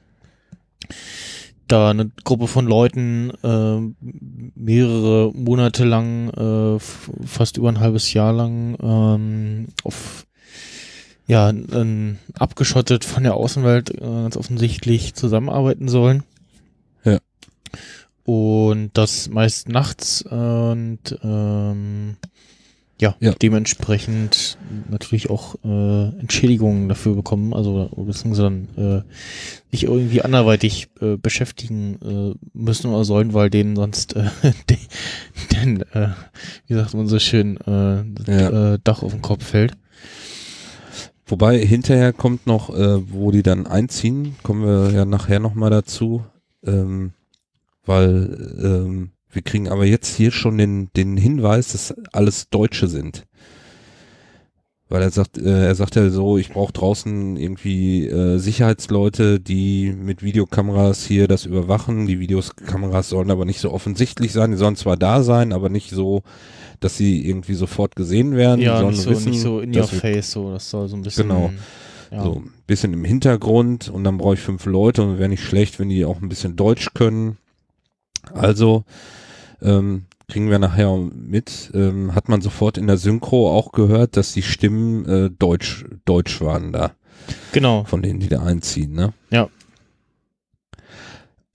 da 1.67 1.89
eine 1.89 2.09
Gruppe 2.23 2.47
von 2.47 2.65
Leuten 2.65 3.31
äh, 3.43 3.79
mehrere 4.55 5.33
Monate 5.33 5.83
lang, 5.83 6.29
äh, 6.29 6.79
fast 7.25 7.57
über 7.57 7.67
ein 7.69 7.79
halbes 7.79 8.13
Jahr 8.13 8.31
lang 8.31 8.77
ähm, 8.81 9.67
auf 9.83 10.25
ja, 11.27 11.49
n- 11.49 12.19
abgeschottet 12.39 13.03
von 13.03 13.23
der 13.23 13.33
Außenwelt 13.33 13.89
äh, 13.89 13.99
ganz 13.99 14.37
offensichtlich 14.37 15.13
zusammenarbeiten 15.13 15.89
sollen. 15.89 16.23
Und 18.27 18.89
das 18.95 19.29
meist 19.29 19.69
nachts 19.69 20.21
und 20.21 20.99
ähm, 21.23 22.17
ja, 22.99 23.15
Ja. 23.21 23.33
dementsprechend 23.41 24.57
natürlich 24.89 25.29
auch 25.29 25.55
äh, 25.63 26.09
Entschädigungen 26.19 26.89
dafür 26.89 27.15
bekommen, 27.15 27.53
also 27.53 27.89
beziehungsweise 27.95 28.41
dann 28.41 28.67
äh, 28.75 29.03
sich 29.71 29.85
irgendwie 29.85 30.23
anderweitig 30.23 30.89
äh, 30.99 31.15
beschäftigen 31.15 31.99
äh, 32.35 32.35
müssen 32.51 32.91
oder 32.91 33.05
sollen, 33.05 33.33
weil 33.33 33.49
denen 33.49 33.77
sonst 33.77 34.17
äh, 34.17 34.25
de, 34.69 34.77
den, 35.53 35.81
äh, 35.93 36.09
wie 36.67 36.73
sagt 36.73 36.95
man 36.95 37.07
so 37.07 37.19
schön, 37.19 37.55
äh, 37.65 38.03
Ja. 38.29 38.73
äh, 38.73 38.79
Dach 38.83 39.03
auf 39.03 39.13
den 39.13 39.21
Kopf 39.21 39.45
fällt. 39.45 39.71
Wobei 41.25 41.59
hinterher 41.65 42.11
kommt 42.11 42.45
noch, 42.45 42.75
äh, 42.75 43.09
wo 43.09 43.31
die 43.31 43.43
dann 43.43 43.67
einziehen, 43.67 44.35
kommen 44.43 44.65
wir 44.65 44.91
ja 44.91 45.05
nachher 45.05 45.39
nochmal 45.39 45.69
dazu, 45.69 46.25
ähm, 46.65 47.13
weil 47.87 48.53
ähm, 48.61 49.11
wir 49.31 49.41
kriegen 49.41 49.69
aber 49.69 49.85
jetzt 49.85 50.15
hier 50.15 50.31
schon 50.31 50.57
den, 50.57 50.89
den 50.95 51.17
Hinweis, 51.17 51.71
dass 51.71 51.93
alles 52.11 52.49
Deutsche 52.49 52.87
sind. 52.87 53.25
Weil 54.89 55.01
er 55.01 55.11
sagt, 55.11 55.37
äh, 55.37 55.67
er 55.67 55.75
sagt 55.75 55.95
ja 55.95 56.09
so, 56.09 56.37
ich 56.37 56.49
brauche 56.49 56.71
draußen 56.71 57.35
irgendwie 57.35 58.07
äh, 58.07 58.37
Sicherheitsleute, 58.37 59.39
die 59.39 59.91
mit 59.91 60.23
Videokameras 60.23 61.05
hier 61.05 61.27
das 61.27 61.45
überwachen. 61.45 62.07
Die 62.07 62.19
Videokameras 62.19 63.09
sollen 63.09 63.29
aber 63.29 63.43
nicht 63.43 63.59
so 63.59 63.73
offensichtlich 63.73 64.31
sein, 64.31 64.51
die 64.51 64.57
sollen 64.57 64.77
zwar 64.77 64.95
da 64.95 65.23
sein, 65.23 65.51
aber 65.51 65.67
nicht 65.67 65.89
so, 65.89 66.23
dass 66.79 66.95
sie 66.95 67.27
irgendwie 67.27 67.55
sofort 67.55 67.97
gesehen 67.97 68.37
werden. 68.37 68.61
Ja, 68.61 68.81
nicht 68.81 69.01
so, 69.01 69.09
wissen, 69.09 69.31
nicht 69.31 69.41
so 69.41 69.59
in 69.59 69.75
your 69.75 69.87
face, 69.87 70.31
so, 70.31 70.53
das 70.53 70.69
soll 70.69 70.87
so 70.87 70.95
ein 70.95 71.01
bisschen. 71.01 71.27
Genau. 71.27 71.51
Ja. 72.09 72.23
so 72.23 72.35
ein 72.35 72.53
bisschen 72.65 72.93
im 72.93 73.03
Hintergrund 73.03 73.89
und 73.89 74.05
dann 74.05 74.17
brauche 74.17 74.35
ich 74.35 74.39
fünf 74.39 74.65
Leute 74.65 75.03
und 75.03 75.19
wäre 75.19 75.27
nicht 75.27 75.43
schlecht, 75.43 75.77
wenn 75.77 75.89
die 75.89 76.05
auch 76.05 76.21
ein 76.21 76.29
bisschen 76.29 76.55
Deutsch 76.55 76.93
können. 76.93 77.37
Also 78.33 78.83
ähm, 79.61 80.05
kriegen 80.27 80.49
wir 80.49 80.59
nachher 80.59 80.95
mit, 80.97 81.71
ähm, 81.73 82.13
hat 82.13 82.29
man 82.29 82.41
sofort 82.41 82.77
in 82.77 82.87
der 82.87 82.97
Synchro 82.97 83.51
auch 83.55 83.71
gehört, 83.71 84.17
dass 84.17 84.33
die 84.33 84.41
Stimmen 84.41 85.05
äh, 85.05 85.29
deutsch, 85.29 85.85
deutsch 86.05 86.41
waren 86.41 86.73
da, 86.73 86.91
Genau. 87.53 87.85
von 87.85 88.01
denen, 88.01 88.19
die 88.19 88.27
da 88.29 88.43
einziehen, 88.43 88.93
ne? 88.93 89.13
Ja. 89.31 89.47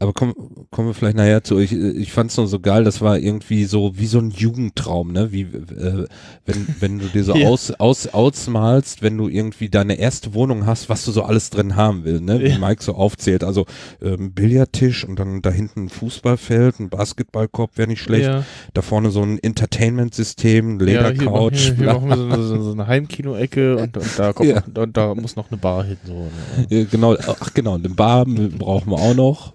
Aber 0.03 0.13
kommen 0.13 0.35
kommen 0.71 0.89
wir 0.89 0.95
vielleicht 0.95 1.17
nachher 1.17 1.45
zu. 1.45 1.59
Ich, 1.59 1.73
ich 1.73 2.13
fand 2.13 2.31
es 2.31 2.37
nur 2.37 2.47
so 2.49 2.59
geil, 2.59 2.83
das 2.83 3.01
war 3.01 3.19
irgendwie 3.19 3.65
so 3.67 3.93
wie 3.99 4.07
so 4.07 4.19
ein 4.19 4.31
Jugendtraum, 4.31 5.13
ne? 5.13 5.31
Wie 5.33 5.43
äh, 5.43 6.07
wenn, 6.47 6.67
wenn 6.81 6.99
du 6.99 7.07
dir 7.07 7.23
so 7.25 7.35
Ja. 7.37 7.47
aus, 7.49 7.71
aus, 7.73 8.07
ausmalst, 8.09 9.03
wenn 9.03 9.17
du 9.17 9.29
irgendwie 9.29 9.69
deine 9.69 9.95
erste 9.99 10.35
Wohnung 10.35 10.67
hast, 10.67 10.89
was 10.89 11.05
du 11.05 11.13
so 11.13 11.23
alles 11.23 11.51
drin 11.51 11.77
haben 11.77 12.05
willst, 12.05 12.23
ne? 12.25 12.41
Wie 12.41 12.49
Ja. 12.49 12.59
Mike 12.59 12.83
so 12.83 12.95
aufzählt. 12.95 13.45
Also 13.45 13.65
ähm, 14.03 14.33
Billardtisch 14.33 15.05
und 15.07 15.19
dann 15.19 15.41
da 15.43 15.51
hinten 15.51 15.85
ein 15.85 15.89
Fußballfeld, 15.89 16.81
ein 16.81 16.89
Basketballkorb 16.89 17.79
wäre 17.79 17.89
nicht 17.89 18.01
schlecht. 18.03 18.27
Ja, 18.27 18.45
Da 18.75 18.83
vorne 18.83 19.11
so 19.11 19.23
ein 19.23 19.39
Entertainment-System, 19.39 20.79
ein 20.79 20.81
ja, 20.81 20.87
hier, 20.87 21.03
machen- 21.03 21.19
Ledercouch. 21.19 21.75
hier, 21.77 21.87
machen 21.87 22.09
wir 22.09 22.43
so, 22.43 22.63
so, 22.63 22.73
eine 22.73 22.87
Heimkino-Ecke 22.87 23.77
und, 23.77 23.97
und, 23.97 24.19
da 24.19 24.33
kommt 24.33 24.79
und 24.79 24.97
da 24.97 25.15
muss 25.15 25.37
noch 25.37 25.51
eine 25.51 25.59
Bar 25.61 25.85
hin. 25.85 25.97
So. 26.05 26.29
ne? 26.71 26.87
Genau, 26.87 27.15
ach 27.15 27.55
genau, 27.55 27.75
eine 27.77 27.89
Bar 27.91 28.25
brauchen 28.27 28.91
wir 28.91 28.99
auch 28.99 29.15
noch. 29.15 29.53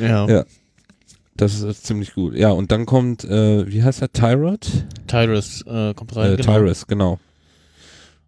Ja. 0.00 0.28
Ja. 0.28 0.44
Das 1.36 1.60
ist 1.60 1.84
ziemlich 1.86 2.14
gut. 2.14 2.34
Ja, 2.36 2.50
und 2.50 2.70
dann 2.70 2.86
kommt, 2.86 3.24
äh, 3.24 3.66
wie 3.70 3.82
heißt 3.82 4.02
er, 4.02 4.12
Tyrod? 4.12 4.66
Tyrus 5.08 5.62
äh, 5.66 5.92
kommt 5.94 6.14
rein. 6.14 6.32
Äh, 6.32 6.36
genau. 6.36 6.52
Tyrus, 6.52 6.86
genau. 6.86 7.18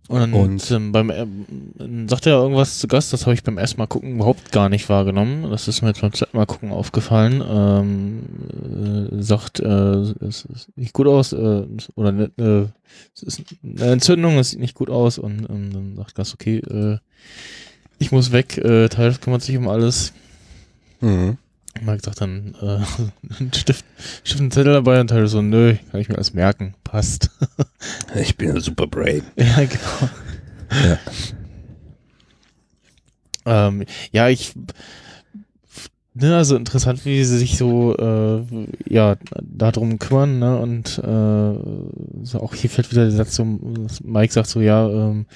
Und, 0.09 0.21
dann, 0.21 0.33
Und- 0.35 0.71
ähm, 0.71 0.93
beim 0.93 1.11
ähm, 1.11 2.09
sagt 2.09 2.27
er 2.27 2.35
irgendwas 2.35 2.79
zu 2.79 2.87
Gast, 2.87 3.13
das 3.13 3.23
habe 3.27 3.35
ich 3.35 3.43
beim 3.43 3.59
ersten 3.59 3.79
Mal 3.79 3.87
gucken 3.89 4.15
überhaupt 4.17 4.53
gar 4.53 4.69
nicht 4.69 4.89
wahrgenommen. 4.89 5.51
Das 5.51 5.67
ist 5.67 5.83
mir 5.83 5.89
jetzt 5.89 6.01
beim 6.01 6.13
zweiten 6.13 6.37
Mal 6.37 6.47
gucken 6.47 6.71
aufgefallen. 6.71 7.43
Ähm, 7.49 9.09
äh, 9.19 9.23
sagt, 9.23 9.59
äh, 9.61 9.67
es 9.67 10.41
sieht 10.43 10.77
nicht 10.77 10.93
gut 10.93 11.09
aus, 11.09 11.33
äh, 11.33 11.65
oder 11.97 12.13
ne, 12.13 12.31
äh, 12.39 12.67
es 13.17 13.23
ist 13.23 13.43
eine 13.65 13.93
Entzündung, 13.93 14.39
es 14.39 14.51
sieht 14.51 14.61
nicht 14.61 14.75
gut 14.75 14.91
aus 14.91 15.19
und 15.19 15.47
ähm, 15.51 15.73
dann 15.73 15.97
sagt 15.97 16.15
Gast, 16.15 16.35
okay, 16.35 16.59
äh, 16.59 16.99
ich 17.99 18.13
muss 18.13 18.31
weg, 18.31 18.59
äh, 18.59 18.89
Teil 18.89 19.15
kümmert 19.15 19.43
sich 19.43 19.57
um 19.57 19.69
alles. 19.69 20.13
Mhm. 21.07 21.39
Mike 21.83 22.03
sagt 22.05 22.21
dann, 22.21 22.55
äh, 22.61 22.81
ein 23.41 23.53
Stift, 23.53 23.85
Stift 24.25 24.41
und 24.41 24.53
Zettel 24.53 24.73
dabei 24.73 25.01
und 25.01 25.09
Teil 25.09 25.27
so, 25.29 25.43
nö, 25.43 25.77
kann 25.91 26.01
ich 26.01 26.09
mir 26.09 26.17
alles 26.17 26.35
merken, 26.35 26.75
passt. 26.85 27.31
Ich 28.15 28.37
bin 28.37 28.51
ein 28.51 28.61
super 28.61 28.87
Brain. 28.87 29.23
Ja, 29.37 29.65
genau. 29.65 30.11
Ja. 30.85 30.99
Ähm, 33.69 33.85
ja, 34.11 34.29
ich. 34.29 34.55
Ne, 36.15 36.35
also 36.35 36.57
interessant, 36.57 37.05
wie 37.05 37.23
sie 37.25 37.39
sich 37.39 37.59
so 37.59 37.95
äh, 37.97 38.43
ja 38.89 39.17
darum 39.43 39.99
kümmern, 39.99 40.39
ne? 40.39 40.59
Und 40.59 40.99
äh, 40.99 42.25
so 42.25 42.41
auch 42.41 42.55
hier 42.55 42.71
fällt 42.71 42.91
wieder 42.91 43.03
der 43.03 43.13
Satz, 43.13 43.37
so, 43.37 43.45
Mike 44.03 44.33
sagt 44.33 44.49
so, 44.49 44.61
ja, 44.61 44.89
ähm, 44.89 45.27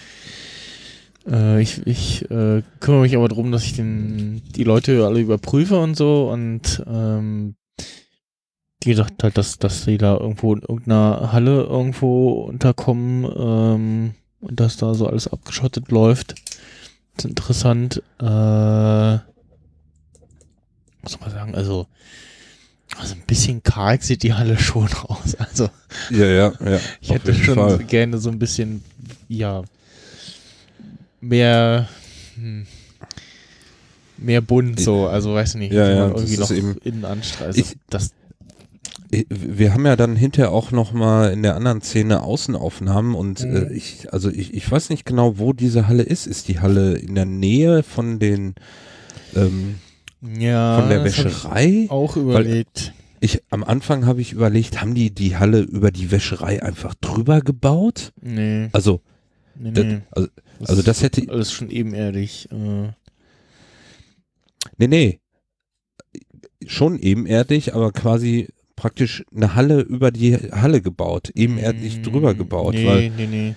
äh, 1.30 1.60
ich, 1.62 1.86
ich 1.86 2.30
äh, 2.30 2.62
kümmere 2.80 3.02
mich 3.02 3.16
aber 3.16 3.28
darum, 3.28 3.52
dass 3.52 3.64
ich 3.64 3.74
den, 3.74 4.42
die 4.54 4.64
Leute 4.64 5.04
alle 5.06 5.20
überprüfe 5.20 5.78
und 5.78 5.96
so 5.96 6.30
und 6.30 6.82
ähm, 6.86 7.54
die 8.82 8.94
sagt 8.94 9.22
halt, 9.22 9.36
dass, 9.36 9.58
dass 9.58 9.84
die 9.84 9.98
da 9.98 10.16
irgendwo 10.16 10.54
in 10.54 10.62
irgendeiner 10.62 11.32
Halle 11.32 11.62
irgendwo 11.64 12.42
unterkommen 12.44 13.24
ähm, 13.36 14.14
und 14.40 14.58
dass 14.58 14.78
da 14.78 14.94
so 14.94 15.06
alles 15.06 15.28
abgeschottet 15.28 15.90
läuft. 15.90 16.34
Das 17.16 17.24
ist 17.26 17.30
interessant. 17.30 18.02
Äh, 18.20 19.18
muss 21.02 21.20
man 21.20 21.30
sagen, 21.30 21.54
also, 21.54 21.86
also 22.98 23.14
ein 23.14 23.22
bisschen 23.26 23.62
karg 23.62 24.02
sieht 24.02 24.22
die 24.22 24.32
Halle 24.34 24.58
schon 24.58 24.88
aus. 25.04 25.34
Also 25.34 25.68
Ja, 26.10 26.26
ja, 26.26 26.52
ja. 26.64 26.78
ich 27.02 27.10
hätte 27.10 27.34
schon 27.34 27.54
Fall. 27.56 27.78
gerne 27.84 28.16
so 28.18 28.30
ein 28.30 28.38
bisschen, 28.38 28.82
ja, 29.28 29.62
mehr, 31.20 31.88
hm, 32.36 32.66
mehr 34.18 34.40
bunt 34.40 34.80
so. 34.80 35.06
Also 35.06 35.34
weiß 35.34 35.54
nicht, 35.56 35.72
Ja, 35.72 35.88
ja, 35.88 36.08
irgendwie 36.08 36.36
noch 36.36 36.50
eben- 36.50 36.76
innen 36.84 37.04
anstreicht. 37.04 37.58
Also, 37.58 37.74
das, 37.88 38.10
Wir 39.28 39.74
haben 39.74 39.86
ja 39.86 39.96
dann 39.96 40.14
hinterher 40.14 40.52
auch 40.52 40.70
noch 40.70 40.92
mal 40.92 41.32
in 41.32 41.42
der 41.42 41.56
anderen 41.56 41.82
Szene 41.82 42.22
Außenaufnahmen 42.22 43.16
und 43.16 43.42
Mhm. 43.44 43.56
äh, 43.56 43.72
ich, 43.72 44.12
also 44.12 44.30
ich, 44.30 44.54
ich 44.54 44.70
weiß 44.70 44.88
nicht 44.88 45.04
genau, 45.04 45.36
wo 45.38 45.52
diese 45.52 45.88
Halle 45.88 46.04
ist. 46.04 46.28
Ist 46.28 46.46
die 46.46 46.60
Halle 46.60 46.94
in 46.96 47.16
der 47.16 47.24
Nähe 47.24 47.82
von 47.82 48.20
den, 48.20 48.54
ähm, 49.34 49.76
ja, 50.38 50.78
von 50.78 50.88
der 50.90 51.02
Wäscherei? 51.02 51.86
Auch 51.88 52.16
überlegt. 52.16 52.92
Ich, 53.18 53.42
am 53.50 53.64
Anfang 53.64 54.06
habe 54.06 54.20
ich 54.20 54.32
überlegt, 54.32 54.80
haben 54.80 54.94
die 54.94 55.10
die 55.12 55.36
Halle 55.36 55.58
über 55.62 55.90
die 55.90 56.12
Wäscherei 56.12 56.62
einfach 56.62 56.94
drüber 57.00 57.40
gebaut? 57.40 58.12
Nee, 58.22 58.68
Also, 58.72 59.00
nee, 59.56 59.72
das, 59.72 59.84
nee. 59.86 60.00
Also, 60.60 60.72
also 60.72 60.82
das 60.82 61.02
hätte, 61.02 61.28
alles 61.30 61.52
schon 61.52 61.70
ebenerdig. 61.70 62.48
Äh, 62.52 62.88
nee, 64.78 64.86
nee, 64.88 65.20
schon 66.66 66.98
ebenerdig, 66.98 67.74
aber 67.74 67.92
quasi 67.92 68.48
praktisch 68.76 69.24
eine 69.34 69.54
Halle 69.54 69.80
über 69.80 70.10
die 70.10 70.34
Halle 70.36 70.80
gebaut, 70.80 71.30
ebenerdig 71.34 71.98
mm, 71.98 72.02
drüber 72.02 72.34
gebaut, 72.34 72.74
nee, 72.74 72.86
weil 72.86 73.10
nee, 73.10 73.26
nee. 73.26 73.54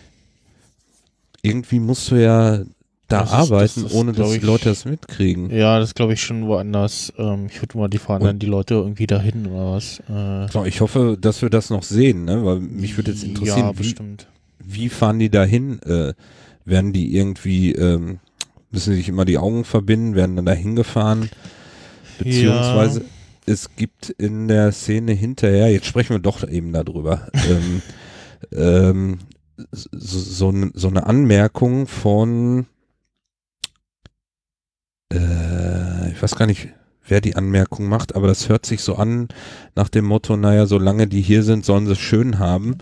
irgendwie 1.41 1.79
musst 1.79 2.11
du 2.11 2.15
ja 2.15 2.63
da 3.09 3.19
Das 3.19 3.29
ist- 3.29 3.33
arbeiten, 3.35 3.83
das 3.83 3.91
ist, 3.91 3.93
ohne 3.93 4.11
dass 4.13 4.29
die 4.31 4.37
ich- 4.37 4.43
Leute 4.43 4.65
das 4.69 4.85
mitkriegen. 4.85 5.49
Ja, 5.51 5.79
das 5.79 5.93
glaube 5.93 6.13
ich 6.13 6.21
schon 6.21 6.47
woanders. 6.47 7.13
Ähm, 7.17 7.47
ich 7.49 7.61
würde 7.61 7.77
mal 7.77 7.87
die 7.89 7.97
fahren 7.99 8.21
Und- 8.21 8.27
dann 8.27 8.39
die 8.39 8.45
Leute 8.47 8.75
irgendwie 8.75 9.07
dahin 9.07 9.47
oder 9.47 9.71
was. 9.73 9.99
Äh, 10.09 10.47
So, 10.51 10.65
ich 10.65 10.81
hoffe, 10.81 11.17
dass 11.19 11.41
wir 11.41 11.49
das 11.49 11.69
noch 11.69 11.83
sehen, 11.83 12.25
ne? 12.25 12.43
weil 12.45 12.59
mich 12.59 12.97
würde 12.97 13.11
jetzt 13.11 13.23
interessieren, 13.23 13.73
Ja, 13.77 13.79
wie, 13.79 13.95
wie 14.59 14.89
fahren 14.89 15.19
die 15.19 15.29
dahin? 15.29 15.81
Äh, 15.83 16.13
werden 16.65 16.93
die 16.93 17.15
irgendwie, 17.15 17.73
ähm, 17.73 18.19
müssen 18.71 18.93
sich 18.93 19.09
immer 19.09 19.25
die 19.25 19.37
Augen 19.37 19.65
verbinden, 19.65 20.15
werden 20.15 20.35
dann 20.35 20.45
dahin 20.45 20.75
gefahren? 20.75 21.29
Beziehungsweise 22.17 23.05
es 23.45 23.75
gibt 23.75 24.09
in 24.09 24.47
der 24.47 24.71
Szene 24.71 25.13
hinterher, 25.13 25.71
jetzt 25.71 25.85
sprechen 25.85 26.13
wir 26.13 26.19
doch 26.19 26.47
eben 26.47 26.71
darüber, 26.71 27.27
ähm, 27.49 27.81
ähm, 28.51 29.19
so, 29.71 29.89
so, 30.51 30.69
so 30.73 30.87
eine 30.87 31.05
Anmerkung 31.05 31.87
von, 31.87 32.65
äh, 35.11 36.11
ich 36.11 36.21
weiß 36.21 36.35
gar 36.35 36.47
nicht, 36.47 36.69
wer 37.07 37.21
die 37.21 37.35
Anmerkung 37.35 37.87
macht, 37.87 38.15
aber 38.15 38.27
das 38.27 38.49
hört 38.49 38.65
sich 38.65 38.81
so 38.81 38.95
an 38.95 39.27
nach 39.75 39.89
dem 39.89 40.05
Motto, 40.05 40.37
naja, 40.37 40.65
solange 40.65 41.07
die 41.07 41.21
hier 41.21 41.43
sind, 41.43 41.65
sollen 41.65 41.85
sie 41.85 41.93
es 41.93 41.99
schön 41.99 42.39
haben. 42.39 42.77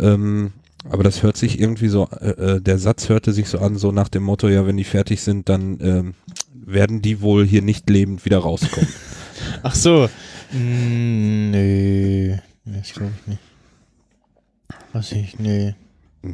Ähm, 0.00 0.52
Aber 0.90 1.02
das 1.02 1.22
hört 1.22 1.36
sich 1.36 1.58
irgendwie 1.58 1.88
so, 1.88 2.08
äh, 2.20 2.56
äh, 2.56 2.60
der 2.60 2.78
Satz 2.78 3.08
hörte 3.08 3.32
sich 3.32 3.48
so 3.48 3.58
an, 3.58 3.76
so 3.76 3.90
nach 3.90 4.08
dem 4.08 4.22
Motto, 4.22 4.48
ja, 4.48 4.66
wenn 4.66 4.76
die 4.76 4.84
fertig 4.84 5.22
sind, 5.22 5.48
dann 5.48 5.78
ähm, 5.80 6.14
werden 6.52 7.00
die 7.00 7.20
wohl 7.20 7.46
hier 7.46 7.62
nicht 7.62 7.88
lebend 7.88 8.24
wieder 8.24 8.38
rauskommen. 8.38 8.88
Ach 9.62 9.74
so. 9.74 10.08
Mm, 10.52 11.50
nee. 11.50 12.40
Nee, 12.64 12.78
das 12.78 12.92
glaube 12.92 13.12
ich 13.20 13.26
nicht. 13.26 13.40
Was 14.92 15.12
ich, 15.12 15.38
nee. 15.38 15.74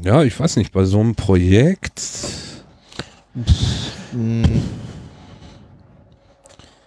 ja, 0.04 0.22
ich 0.22 0.38
weiß 0.38 0.56
nicht, 0.56 0.72
bei 0.72 0.84
so 0.84 1.00
einem 1.00 1.14
Projekt, 1.14 2.02
Mm, 4.12 4.42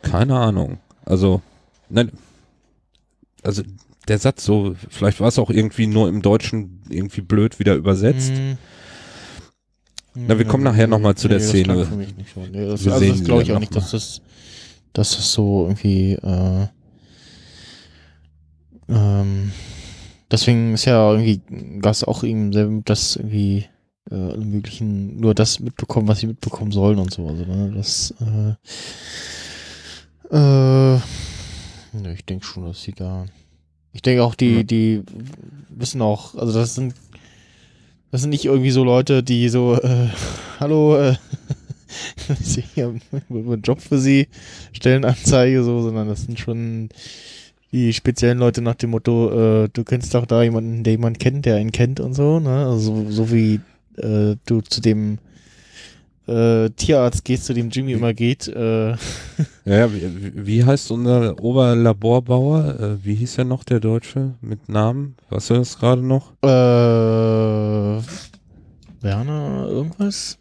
keine 0.02 0.38
Ahnung. 0.38 0.80
Also, 1.06 1.42
nein, 1.90 2.12
also 3.42 3.64
der 4.08 4.20
Satz 4.20 4.44
so, 4.44 4.76
vielleicht 4.90 5.20
war 5.20 5.30
es 5.30 5.40
auch 5.40 5.50
irgendwie 5.50 5.88
nur 5.88 6.10
im 6.10 6.22
Deutschen 6.22 6.73
irgendwie 6.90 7.22
blöd 7.22 7.60
wieder 7.60 7.76
übersetzt. 7.76 8.34
mm. 8.34 8.58
Na, 10.16 10.38
wir 10.38 10.46
kommen 10.46 10.64
nachher 10.64 10.88
noch 10.88 11.00
mal 11.00 11.16
zu 11.16 11.28
der 11.28 11.40
das 11.40 11.50
Szene. 11.50 11.74
klang 11.74 11.86
Für 11.86 11.96
mich 11.96 12.16
nicht 12.16 12.34
so. 12.34 12.42
Nee, 12.42 12.68
das, 12.68 12.86
Wir 12.86 12.94
also 12.94 13.04
sehen 13.04 13.16
das 13.18 13.24
glaube 13.24 13.44
ich 13.44 13.52
auch 13.52 13.60
nicht, 13.60 13.76
dass 13.76 13.92
das, 13.92 14.22
dass 14.94 15.16
das 15.16 15.32
so 15.34 15.64
irgendwie, 15.64 16.14
äh, 16.14 16.68
ähm, 18.90 19.52
deswegen 20.30 20.76
ist 20.76 20.86
ja 20.86 21.12
irgendwie 21.12 21.42
Gas 21.80 22.04
auch 22.04 22.24
ihm 22.24 22.54
selber 22.54 22.82
das 22.86 23.16
irgendwie 23.16 23.66
äh, 24.12 24.16
alle 24.16 24.46
möglichen 24.46 25.20
nur 25.20 25.34
das 25.34 25.60
mitbekommen, 25.60 26.08
was 26.08 26.20
sie 26.20 26.28
mitbekommen 26.28 26.72
sollen 26.72 27.00
und 27.00 27.12
so. 27.12 27.28
Also 27.28 27.46
ne, 27.46 27.72
das 27.76 28.14
äh, 28.22 28.54
äh, 30.36 31.00
ne, 31.94 32.14
ich 32.14 32.26
denke 32.26 32.46
schon, 32.46 32.66
dass 32.66 32.84
sie 32.84 32.94
da 32.94 33.26
ich 33.94 34.02
denke 34.02 34.24
auch, 34.24 34.36
die, 34.36 34.64
die 34.64 35.04
wissen 35.70 36.02
auch, 36.02 36.36
also 36.36 36.60
das 36.60 36.76
sind 36.76 36.94
das 38.14 38.22
sind 38.22 38.30
nicht 38.30 38.46
irgendwie 38.46 38.70
so 38.70 38.84
Leute, 38.84 39.24
die 39.24 39.50
so, 39.50 39.74
äh, 39.74 40.08
hallo, 40.60 40.96
äh, 40.98 41.16
ich 42.40 42.84
habe 42.84 43.00
einen 43.28 43.62
Job 43.64 43.82
für 43.82 43.98
sie, 43.98 44.28
Stellenanzeige 44.72 45.64
so, 45.64 45.82
sondern 45.82 46.08
das 46.08 46.22
sind 46.22 46.40
schon 46.40 46.90
die 47.72 47.92
speziellen 47.92 48.38
Leute 48.38 48.62
nach 48.62 48.76
dem 48.76 48.92
Motto, 48.92 49.64
äh, 49.64 49.70
du 49.74 49.84
kennst 49.84 50.14
doch 50.14 50.28
da 50.28 50.44
jemanden, 50.44 50.84
der 50.84 50.94
jemanden 50.94 51.18
kennt, 51.18 51.48
der 51.48 51.56
einen 51.56 51.72
kennt 51.72 52.00
und 52.00 52.14
so, 52.14 52.40
ne? 52.40 52.68
Also 52.68 53.04
so, 53.04 53.10
so 53.10 53.32
wie 53.32 53.62
äh, 53.98 54.36
du 54.46 54.62
zu 54.62 54.80
dem 54.80 55.18
äh, 56.28 56.70
Tierarzt 56.72 57.26
gehst, 57.26 57.46
zu 57.46 57.54
dem 57.54 57.70
Jimmy 57.70 57.94
immer 57.94 58.14
geht, 58.14 58.48
äh, 58.48 58.92
Ja, 59.66 59.86
ja 59.86 59.94
wie, 59.94 60.46
wie 60.46 60.64
heißt 60.64 60.92
unser 60.92 61.38
Oberlaborbauer? 61.44 62.80
Äh, 62.80 63.06
wie 63.06 63.16
hieß 63.16 63.38
er 63.40 63.46
noch, 63.46 63.64
der 63.64 63.80
Deutsche 63.80 64.36
mit 64.42 64.70
Namen? 64.70 65.16
Weißt 65.30 65.50
du 65.50 65.56
das 65.56 65.78
gerade 65.78 66.02
noch? 66.02 66.32
äh, 66.44 68.02
Werner 69.02 69.68
irgendwas? 69.68 70.38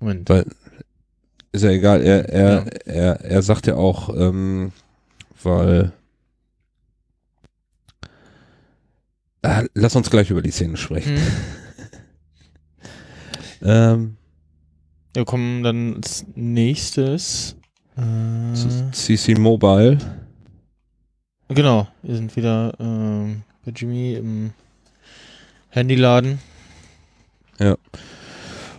Moment. 0.00 0.28
Weil, 0.28 0.44
ist 1.52 1.64
ja 1.64 1.70
egal, 1.70 2.02
er, 2.02 2.28
er, 2.28 2.50
Ja. 2.52 2.64
er, 2.84 3.20
er 3.24 3.42
sagt 3.42 3.66
ja 3.66 3.76
auch, 3.76 4.14
ähm, 4.14 4.72
weil, 5.42 5.92
Ah, 9.42 9.62
lass 9.74 9.94
uns 9.96 10.10
gleich 10.10 10.30
über 10.30 10.42
die 10.42 10.50
Szene 10.50 10.76
sprechen. 10.76 11.16
Hm. 11.16 11.22
Ähm, 13.60 14.16
Wir 15.18 15.24
kommen 15.24 15.64
dann 15.64 15.96
als 15.96 16.24
nächstes. 16.36 17.56
Äh, 17.96 18.02
das 18.52 18.64
ist 18.66 18.94
CC 18.94 19.34
Mobile. 19.34 19.98
genau, 21.48 21.88
wir 22.04 22.14
sind 22.14 22.36
wieder 22.36 22.72
ähm, 22.78 23.42
bei 23.64 23.72
Jimmy 23.72 24.14
im 24.14 24.52
Handyladen. 25.70 26.38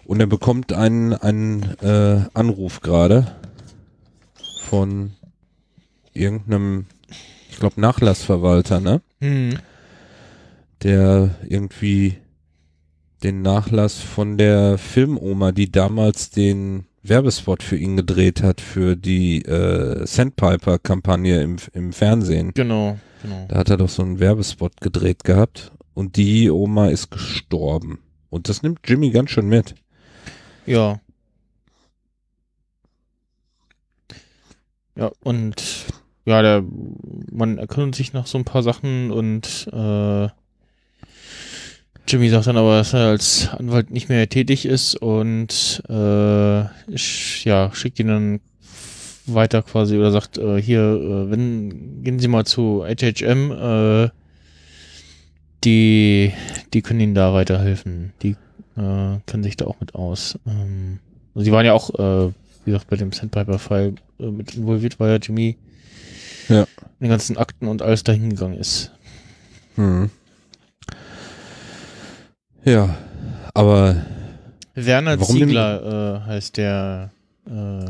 Und 0.06 0.22
er 0.22 0.28
bekommt 0.28 0.72
einen, 0.72 1.12
einen 1.14 1.76
äh, 1.82 2.22
Anruf 2.34 2.80
gerade 2.80 3.36
von 4.62 5.12
irgendeinem, 6.14 6.86
ich 7.50 7.60
glaube, 7.60 7.82
Nachlassverwalter, 7.82 8.80
ne? 8.80 9.02
Hm. 9.20 9.60
Der 10.84 11.36
irgendwie 11.50 12.18
den 13.24 13.42
Nachlass 13.42 14.00
von 14.00 14.38
der 14.38 14.78
Filmoma, 14.78 15.52
die 15.52 15.72
damals 15.72 16.30
den 16.30 16.86
Werbespot 17.04 17.64
für 17.64 17.78
ihn 17.78 17.98
gedreht 17.98 18.44
hat, 18.44 18.62
für 18.62 18.96
die 18.96 19.44
äh, 19.44 20.06
Sandpiper-Kampagne 20.06 21.42
im, 21.42 21.58
im 21.74 21.94
Fernsehen. 21.94 22.52
Genau, 22.54 22.98
genau. 23.22 23.46
Da 23.48 23.58
hat 23.58 23.70
er 23.70 23.78
doch 23.78 23.90
so 23.90 24.04
einen 24.04 24.20
Werbespot 24.20 24.82
gedreht 24.82 25.24
gehabt 25.24 25.72
und 25.94 26.18
die 26.18 26.50
Oma 26.50 26.88
ist 26.88 27.12
gestorben. 27.12 28.00
Und 28.30 28.50
das 28.50 28.64
nimmt 28.64 28.80
Jimmy 28.86 29.10
ganz 29.12 29.32
schön 29.32 29.48
mit. 29.48 29.76
Ja. 30.66 31.00
Ja, 34.96 35.12
und 35.24 35.56
ja, 36.26 36.42
der 36.42 36.64
man 37.32 37.58
erkundet 37.58 37.96
sich 37.96 38.14
nach 38.14 38.28
so 38.28 38.38
ein 38.38 38.46
paar 38.46 38.62
Sachen 38.64 39.12
und 39.12 39.68
äh, 39.72 40.28
Jimmy 42.08 42.30
sagt 42.30 42.48
dann 42.48 42.58
aber, 42.58 42.78
dass 42.78 42.94
er 42.94 43.08
als 43.10 43.50
Anwalt 43.50 43.92
nicht 43.92 44.10
mehr 44.10 44.28
tätig 44.28 44.66
ist 44.66 44.96
und 44.96 45.84
äh, 45.88 46.64
sch, 46.98 47.46
ja, 47.46 47.72
schickt 47.74 48.00
ihn 48.00 48.08
dann 48.08 48.40
weiter 49.28 49.62
quasi 49.62 49.96
oder 49.98 50.12
sagt, 50.12 50.40
äh, 50.40 50.60
hier, 50.60 50.80
äh, 50.82 51.30
wenn, 51.32 52.04
gehen 52.04 52.18
Sie 52.20 52.28
mal 52.28 52.46
zu 52.46 52.84
HHM, 52.84 53.52
äh, 53.52 54.10
die, 55.64 56.32
die 56.74 56.82
können 56.82 57.00
Ihnen 57.00 57.16
da 57.16 57.34
weiterhelfen. 57.34 58.14
Die 58.24 58.32
äh, 58.78 59.18
kennen 59.28 59.44
sich 59.44 59.58
da 59.58 59.66
auch 59.66 59.80
mit 59.80 59.94
aus. 59.94 60.40
Ähm, 60.48 61.00
also 61.36 61.46
die 61.46 61.52
waren 61.52 61.66
ja 61.66 61.74
auch, 61.74 61.90
äh, 61.94 62.32
wie 62.66 62.72
gesagt, 62.72 62.90
bei 62.90 62.96
dem 62.96 63.12
Sandpiper-Fall 63.12 63.94
äh, 64.20 64.26
mit 64.26 64.56
involviert, 64.56 65.00
weil 65.00 65.12
ja 65.12 65.18
Jimmy 65.18 65.58
Ja. 66.48 66.62
in 66.62 66.68
den 67.02 67.10
ganzen 67.10 67.38
Akten 67.38 67.68
und 67.68 67.82
alles 67.84 68.04
dahin 68.04 68.32
gegangen 68.32 68.58
ist. 68.58 68.92
Hm. 69.76 70.10
Ja, 72.64 72.98
aber 73.54 74.06
Werner 74.76 75.20
Ziegler 75.20 76.22
äh, 76.24 76.28
heißt 76.28 76.58
der, 76.58 77.12
äh, 77.48 77.86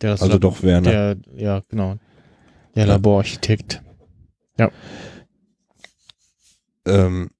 der 0.00 0.10
also 0.12 0.26
Lab- 0.28 0.40
doch 0.40 0.62
Werner. 0.62 0.90
Der, 0.90 1.16
ja, 1.36 1.62
genau. 1.68 1.96
Der 2.74 2.86
Ja. 2.86 2.92
Laborarchitekt. 2.94 3.82
ähm, 6.84 7.30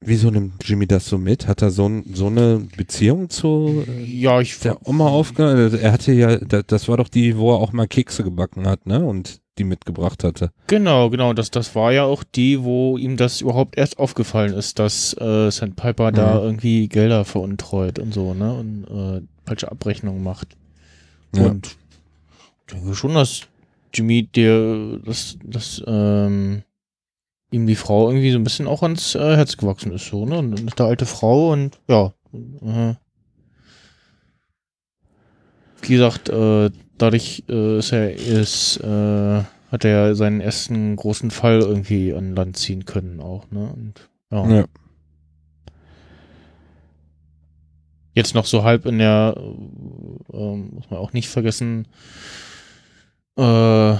wieso 0.00 0.30
nimmt 0.30 0.66
Jimmy 0.66 0.86
das 0.86 1.06
so 1.06 1.18
mit? 1.18 1.46
Hat 1.46 1.62
er 1.62 1.70
so, 1.70 1.88
ein, 1.88 2.04
so 2.14 2.26
eine 2.28 2.66
Beziehung 2.76 3.30
zu 3.30 3.84
äh, 3.86 4.02
Ja, 4.04 4.40
ich 4.40 4.58
der 4.60 4.86
Oma 4.86 5.08
aufgenommen? 5.08 5.74
Er 5.80 5.92
hatte 5.92 6.12
ja, 6.12 6.36
da- 6.38 6.62
das 6.62 6.88
war 6.88 6.96
doch 6.96 7.08
die, 7.08 7.36
wo 7.36 7.52
er 7.52 7.58
auch 7.58 7.72
mal 7.72 7.86
Kekse 7.88 8.24
gebacken 8.24 8.66
hat, 8.66 8.86
ne? 8.86 9.04
Und 9.04 9.40
die 9.58 9.64
mitgebracht 9.64 10.24
hatte. 10.24 10.52
Genau, 10.68 11.10
genau. 11.10 11.34
Das, 11.34 11.50
das 11.50 11.74
war 11.74 11.92
ja 11.92 12.04
auch 12.04 12.24
die, 12.24 12.62
wo 12.62 12.96
ihm 12.96 13.16
das 13.18 13.42
überhaupt 13.42 13.76
erst 13.76 13.98
aufgefallen 13.98 14.54
ist, 14.54 14.78
dass 14.78 15.14
äh, 15.20 15.50
Sandpiper 15.50 16.12
da 16.12 16.36
Mhm. 16.38 16.44
irgendwie 16.44 16.88
Gelder 16.88 17.24
veruntreut 17.26 17.98
und 17.98 18.14
so, 18.14 18.32
ne? 18.32 18.54
Und 18.54 18.84
äh, 18.84 19.20
falsche 19.46 19.70
Abrechnungen 19.70 20.22
macht. 20.22 20.56
Ja. 21.34 21.46
Und 21.48 21.76
ich 22.66 22.72
denke 22.74 22.94
schon, 22.94 23.14
dass 23.14 23.42
Jimmy 23.92 24.22
dir 24.22 24.98
das, 25.04 25.36
das, 25.44 25.82
ähm, 25.86 26.62
ihm 27.50 27.66
die 27.66 27.76
Frau 27.76 28.08
irgendwie 28.08 28.30
so 28.30 28.38
ein 28.38 28.44
bisschen 28.44 28.66
auch 28.66 28.82
ans 28.82 29.14
äh, 29.14 29.36
Herz 29.36 29.56
gewachsen 29.56 29.92
ist, 29.92 30.06
so, 30.06 30.24
ne? 30.26 30.38
Und 30.38 30.78
der 30.78 30.86
alte 30.86 31.06
Frau 31.06 31.52
und 31.52 31.78
ja. 31.88 32.12
Äh, 32.32 32.94
wie 35.82 35.92
gesagt, 35.92 36.28
äh, 36.28 36.70
dadurch 36.98 37.44
äh, 37.48 37.78
ist 37.78 37.92
er 37.92 38.14
ist, 38.14 38.76
äh, 38.78 39.42
hat 39.70 39.84
er 39.84 40.14
seinen 40.14 40.40
ersten 40.40 40.96
großen 40.96 41.30
Fall 41.30 41.60
irgendwie 41.60 42.12
an 42.12 42.34
Land 42.34 42.56
ziehen 42.56 42.84
können 42.84 43.20
auch, 43.20 43.50
ne? 43.50 43.72
Und 43.74 44.10
ja. 44.30 44.48
Ja. 44.48 44.64
Jetzt 48.12 48.34
noch 48.34 48.44
so 48.44 48.64
halb 48.64 48.86
in 48.86 48.98
der, 48.98 49.34
äh, 49.36 50.36
ähm, 50.36 50.70
muss 50.74 50.90
man 50.90 50.98
auch 50.98 51.12
nicht 51.12 51.28
vergessen, 51.28 51.86
äh, 53.40 53.92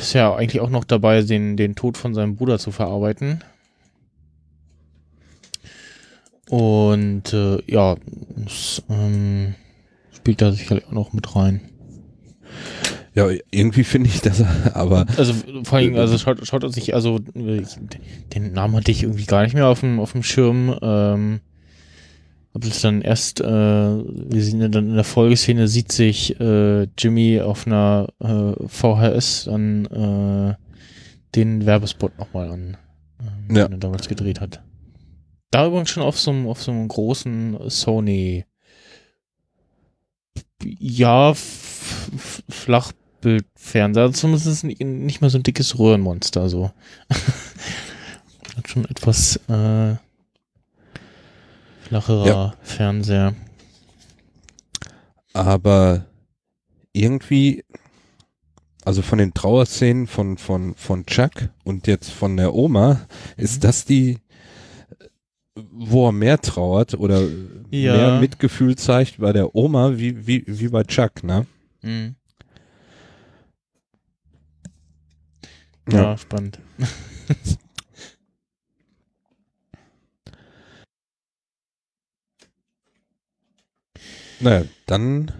ist 0.00 0.14
ja 0.14 0.34
eigentlich 0.34 0.60
auch 0.60 0.70
noch 0.70 0.84
dabei, 0.84 1.22
den, 1.22 1.56
den 1.56 1.74
Tod 1.74 1.96
von 1.96 2.14
seinem 2.14 2.36
Bruder 2.36 2.58
zu 2.58 2.70
verarbeiten. 2.70 3.44
Und 6.48 7.32
äh, 7.34 7.58
ja, 7.66 7.96
das 8.36 8.82
ähm, 8.88 9.54
spielt 10.12 10.40
da 10.40 10.52
sicherlich 10.52 10.86
auch 10.86 10.92
noch 10.92 11.12
mit 11.12 11.36
rein. 11.36 11.60
Ja, 13.14 13.28
irgendwie 13.50 13.84
finde 13.84 14.08
ich 14.08 14.20
das, 14.20 14.42
aber 14.74 15.06
Also 15.16 15.34
vor 15.64 15.78
allem, 15.78 15.96
also 15.96 16.16
schaut, 16.16 16.46
schaut 16.46 16.64
uns 16.64 16.74
sich, 16.74 16.94
also 16.94 17.18
den 17.18 18.52
Namen 18.52 18.76
hatte 18.76 18.90
ich 18.90 19.02
irgendwie 19.02 19.26
gar 19.26 19.42
nicht 19.42 19.54
mehr 19.54 19.66
auf 19.66 19.80
dem, 19.80 20.00
auf 20.00 20.12
dem 20.12 20.22
Schirm. 20.22 20.78
Ähm, 20.80 21.40
hab 22.54 22.62
das 22.62 22.80
dann 22.80 23.02
erst, 23.02 23.40
äh, 23.40 23.44
wir 23.44 24.42
sehen 24.42 24.60
ja 24.60 24.68
dann 24.68 24.88
in 24.88 24.94
der 24.94 25.04
Folgeszene, 25.04 25.68
sieht 25.68 25.92
sich 25.92 26.38
äh, 26.40 26.84
Jimmy 26.98 27.40
auf 27.40 27.66
einer 27.66 28.08
äh, 28.20 28.52
VHS 28.66 29.44
dann 29.44 29.84
äh, 29.86 30.54
den 31.34 31.66
Werbespot 31.66 32.18
nochmal 32.18 32.50
an. 32.50 32.76
Den 33.48 33.56
Ja. 33.56 33.66
er 33.66 33.76
damals 33.78 34.08
gedreht 34.08 34.40
hat. 34.40 34.62
Da 35.50 35.66
übrigens 35.66 35.90
schon 35.90 36.02
auf 36.02 36.18
so 36.18 36.30
einem, 36.30 36.46
auf 36.46 36.62
so 36.62 36.70
einem 36.70 36.88
großen 36.88 37.58
Sony, 37.68 38.44
ja, 40.62 41.34
Flachbildfernseher, 42.48 44.02
also 44.02 44.12
zumindest 44.14 44.64
nicht, 44.64 44.80
nicht 44.82 45.20
mehr 45.20 45.30
so 45.30 45.38
ein 45.38 45.42
dickes 45.42 45.78
Röhrenmonster, 45.78 46.48
so. 46.48 46.70
hat 48.56 48.68
schon 48.68 48.84
etwas, 48.86 49.36
äh, 49.48 49.94
flacherer 51.88 52.26
Ja. 52.26 52.54
Fernseher. 52.62 53.34
aber 55.34 56.06
irgendwie, 56.92 57.64
also 58.84 59.02
von 59.02 59.18
den 59.18 59.34
Trauerszenen 59.34 60.06
von, 60.06 60.36
von, 60.38 60.74
von 60.74 61.06
Chuck 61.06 61.50
und 61.64 61.86
jetzt 61.86 62.10
von 62.10 62.36
der 62.36 62.54
Oma, 62.54 63.06
ist 63.36 63.62
das 63.62 63.84
die, 63.84 64.18
wo 65.54 66.08
er 66.08 66.12
mehr 66.12 66.40
trauert 66.40 66.94
oder 66.94 67.20
Ja. 67.70 67.96
mehr 67.96 68.20
Mitgefühl 68.20 68.76
zeigt 68.76 69.18
bei 69.18 69.32
der 69.32 69.54
Oma 69.54 69.96
wie, 69.98 70.26
wie, 70.26 70.44
wie 70.46 70.68
bei 70.68 70.82
Chuck, 70.84 71.22
ne? 71.22 71.46
Mhm. 71.82 72.16
Ja. 75.90 76.02
Ja, 76.02 76.16
spannend. 76.18 76.58
Naja, 84.40 84.64
dann 84.86 85.32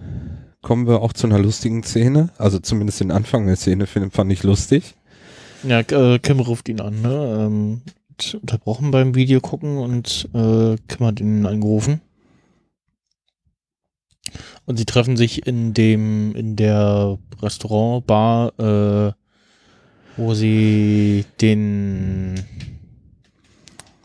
kommen 0.63 0.87
wir 0.87 1.03
auch 1.03 1.13
zu 1.13 1.27
einer 1.27 1.39
lustigen 1.39 1.83
Szene. 1.83 2.31
Also 2.39 2.59
zumindest 2.59 3.01
den 3.01 3.11
Anfang 3.11 3.47
der 3.47 3.57
Szene 3.57 3.87
fand 3.87 4.33
ich 4.33 4.43
lustig. 4.43 4.95
Ja, 5.63 5.81
äh, 5.81 6.19
Kim 6.19 6.41
ruft 6.41 6.69
ihn 6.69 6.81
an, 6.81 7.01
ne? 7.03 7.47
Ähm, 7.47 7.83
unterbrochen 8.35 8.91
beim 8.91 9.15
Video 9.15 9.41
gucken 9.41 9.79
und 9.79 10.29
äh, 10.35 10.77
Kim 10.89 11.07
hat 11.07 11.21
ihn 11.21 11.47
angerufen. 11.47 12.01
Und 14.67 14.77
sie 14.77 14.85
treffen 14.85 15.17
sich 15.17 15.47
in 15.47 15.73
dem, 15.73 16.35
in 16.35 16.57
der 16.57 17.19
Restaurantbar, 17.41 18.53
äh, 18.59 19.13
wo 20.17 20.35
sie 20.35 21.25
den 21.41 22.45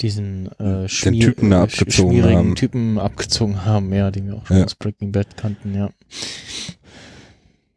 diesen 0.03 0.51
äh, 0.59 0.87
Schmier- 0.87 1.25
Typen 1.25 1.51
äh, 1.51 1.55
abgezogen 1.55 2.23
haben. 2.23 2.55
Typen 2.55 2.99
abgezogen 2.99 3.65
haben, 3.65 3.91
ja, 3.93 4.11
den 4.11 4.27
wir 4.27 4.35
auch 4.35 4.45
schon 4.45 4.57
Ja. 4.57 4.65
aus 4.65 4.75
Breaking 4.75 5.11
Bad 5.11 5.35
kannten, 5.37 5.73
ja. 5.73 5.89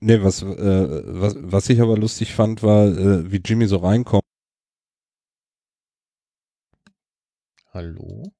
Nee, 0.01 0.21
was, 0.23 0.43
äh, 0.43 0.47
was, 1.21 1.37
was 1.41 1.69
ich 1.71 1.81
aber 1.81 1.97
lustig 1.97 2.35
fand, 2.35 2.63
war, 2.63 2.87
äh, 2.89 3.31
wie 3.33 3.41
Jimmy 3.43 3.67
so 3.67 3.79
reinkommt. 3.79 4.23
Hallo? 7.73 8.33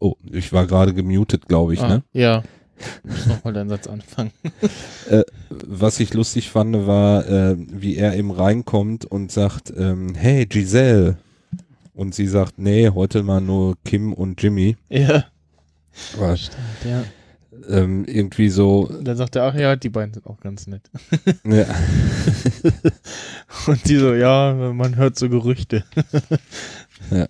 Oh, 0.00 0.14
ich 0.30 0.52
war 0.52 0.66
gerade 0.66 0.94
gemutet, 0.94 1.48
glaube 1.48 1.74
ich, 1.74 1.80
ah, 1.80 1.88
ne? 1.88 2.02
Ja. 2.12 2.42
Ich 2.78 3.04
muss 3.10 3.26
nochmal 3.26 3.52
deinen 3.54 3.68
Satz 3.70 3.88
anfangen. 3.88 4.30
Was 5.50 5.98
ich 5.98 6.14
lustig 6.14 6.50
fand, 6.50 6.86
war, 6.86 7.26
äh, 7.28 7.56
wie 7.58 7.96
er 7.96 8.14
eben 8.16 8.30
reinkommt 8.30 9.04
und 9.04 9.32
sagt, 9.32 9.72
ähm, 9.76 10.14
hey 10.14 10.46
Giselle. 10.46 11.18
Und 11.98 12.14
sie 12.14 12.28
sagt, 12.28 12.60
nee, 12.60 12.88
heute 12.90 13.24
mal 13.24 13.40
nur 13.40 13.74
Kim 13.84 14.12
und 14.12 14.40
Jimmy. 14.40 14.76
Ja. 14.88 15.24
Aber, 16.16 16.36
Stimmt, 16.36 16.62
ja. 16.84 17.02
ähm, 17.68 18.04
irgendwie 18.04 18.50
so, 18.50 18.88
dann 19.02 19.16
sagt 19.16 19.34
er, 19.34 19.42
ach 19.42 19.56
ja, 19.56 19.74
die 19.74 19.88
beiden 19.88 20.14
sind 20.14 20.24
auch 20.28 20.38
ganz 20.38 20.68
nett. 20.68 20.88
ne, 21.42 21.66
Und 23.66 23.88
die 23.88 23.96
so, 23.96 24.14
ja, 24.14 24.72
man 24.72 24.94
hört 24.94 25.18
so 25.18 25.28
Gerüchte. 25.28 25.82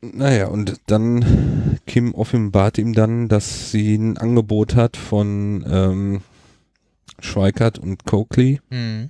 naja, 0.00 0.48
und 0.48 0.80
dann 0.88 1.78
Kim 1.86 2.14
offenbart 2.14 2.78
ihm 2.78 2.94
dann, 2.94 3.28
dass 3.28 3.70
sie 3.70 3.94
ein 3.94 4.18
Angebot 4.18 4.74
hat 4.74 4.96
von 4.96 5.64
ähm, 5.70 6.22
Schweikart 7.20 7.78
und 7.78 8.06
Coakley. 8.06 8.60
Mhm. 8.70 9.08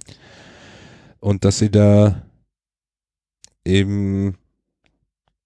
und 1.20 1.46
dass 1.46 1.58
sie 1.58 1.70
da 1.70 2.20
eben 3.64 4.36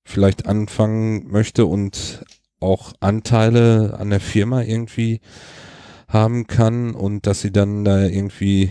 vielleicht 0.04 0.46
anfangen 0.46 1.30
möchte 1.30 1.66
und 1.66 2.24
auch 2.60 2.92
Anteile 3.00 3.96
an 3.98 4.10
der 4.10 4.20
Firma 4.20 4.62
irgendwie 4.62 5.20
haben 6.08 6.46
kann 6.46 6.94
und 6.94 7.26
dass 7.26 7.40
sie 7.40 7.50
dann 7.50 7.84
da 7.84 8.04
irgendwie, 8.04 8.70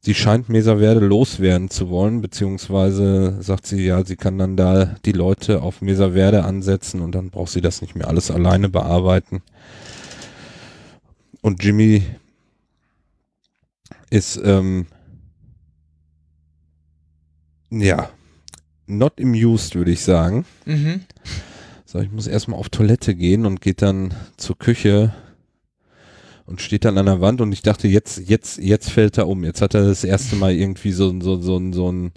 sie 0.00 0.14
scheint 0.14 0.48
Mesaverde 0.48 1.00
loswerden 1.00 1.70
zu 1.70 1.88
wollen, 1.88 2.20
beziehungsweise 2.20 3.42
sagt 3.42 3.66
sie, 3.66 3.84
ja, 3.84 4.04
sie 4.04 4.16
kann 4.16 4.38
dann 4.38 4.56
da 4.56 4.96
die 5.04 5.12
Leute 5.12 5.62
auf 5.62 5.80
Mesaverde 5.80 6.44
ansetzen 6.44 7.00
und 7.00 7.14
dann 7.14 7.30
braucht 7.30 7.50
sie 7.50 7.62
das 7.62 7.80
nicht 7.80 7.96
mehr 7.96 8.08
alles 8.08 8.30
alleine 8.30 8.68
bearbeiten. 8.68 9.42
Und 11.40 11.64
Jimmy 11.64 12.02
ist, 14.10 14.40
ähm, 14.44 14.86
ja, 17.70 18.10
not 18.86 19.20
amused, 19.20 19.74
würde 19.74 19.90
ich 19.92 20.00
sagen. 20.02 20.44
Mhm. 20.64 21.00
So, 21.84 22.00
ich 22.00 22.10
muss 22.10 22.26
erstmal 22.26 22.58
auf 22.58 22.68
Toilette 22.68 23.14
gehen 23.14 23.46
und 23.46 23.60
geht 23.60 23.80
dann 23.82 24.12
zur 24.36 24.58
Küche 24.58 25.14
und 26.46 26.60
steht 26.60 26.84
dann 26.84 26.98
an 26.98 27.06
der 27.06 27.20
Wand 27.20 27.40
und 27.40 27.52
ich 27.52 27.62
dachte, 27.62 27.88
jetzt, 27.88 28.18
jetzt, 28.28 28.58
jetzt 28.58 28.90
fällt 28.90 29.18
er 29.18 29.28
um. 29.28 29.44
Jetzt 29.44 29.62
hat 29.62 29.74
er 29.74 29.84
das 29.86 30.04
erste 30.04 30.36
Mal 30.36 30.52
irgendwie 30.52 30.92
so, 30.92 31.10
so, 31.20 31.40
so, 31.40 31.58
so, 31.58 31.72
so 31.72 31.90
ein 31.92 32.12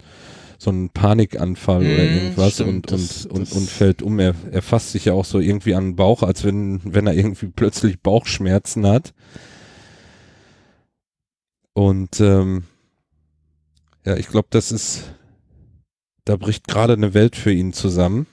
so 0.62 0.68
einen 0.68 0.90
Panikanfall 0.90 1.80
oder 1.86 2.04
Mhm, 2.04 2.14
irgendwas 2.16 2.54
stimmt, 2.56 2.68
und, 2.68 2.92
das- 2.92 3.24
und, 3.24 3.32
und, 3.32 3.40
das- 3.50 3.52
und 3.56 3.70
fällt 3.70 4.02
um. 4.02 4.18
Er, 4.18 4.34
er 4.52 4.60
fasst 4.60 4.92
sich 4.92 5.06
ja 5.06 5.14
auch 5.14 5.24
so 5.24 5.38
irgendwie 5.40 5.74
an 5.74 5.84
den 5.84 5.96
Bauch, 5.96 6.22
als 6.22 6.44
wenn, 6.44 6.82
wenn 6.84 7.06
er 7.06 7.14
irgendwie 7.14 7.46
plötzlich 7.46 8.00
Bauchschmerzen 8.00 8.86
hat. 8.86 9.14
Und 11.72 12.20
ähm, 12.20 12.64
ja, 14.04 14.16
ich 14.16 14.28
glaube, 14.28 14.48
das 14.50 14.70
ist, 14.70 15.04
da 16.30 16.36
bricht 16.36 16.68
gerade 16.68 16.92
eine 16.92 17.12
Welt 17.12 17.34
für 17.34 17.50
ihn 17.52 17.72
zusammen. 17.72 18.28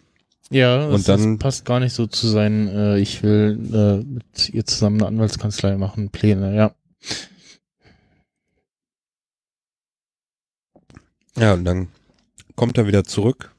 Ja, 0.52 0.86
das, 0.88 0.94
Und 0.96 1.08
dann- 1.10 1.32
das 1.38 1.40
passt 1.40 1.66
gar 1.66 1.80
nicht 1.80 1.94
so 1.94 2.06
zu 2.06 2.28
sein, 2.28 2.68
äh, 2.68 3.00
ich 3.00 3.24
will 3.24 3.58
äh, 3.74 4.04
mit 4.06 4.50
ihr 4.50 4.66
zusammen 4.68 5.02
eine 5.02 5.08
Anwaltskanzlei 5.08 5.76
machen, 5.78 6.10
Pläne, 6.12 6.56
ja. 6.56 6.76
Ja, 11.38 11.54
und 11.54 11.66
dann 11.66 11.88
kommt 12.56 12.78
er 12.78 12.86
wieder 12.88 13.04
zurück 13.04 13.52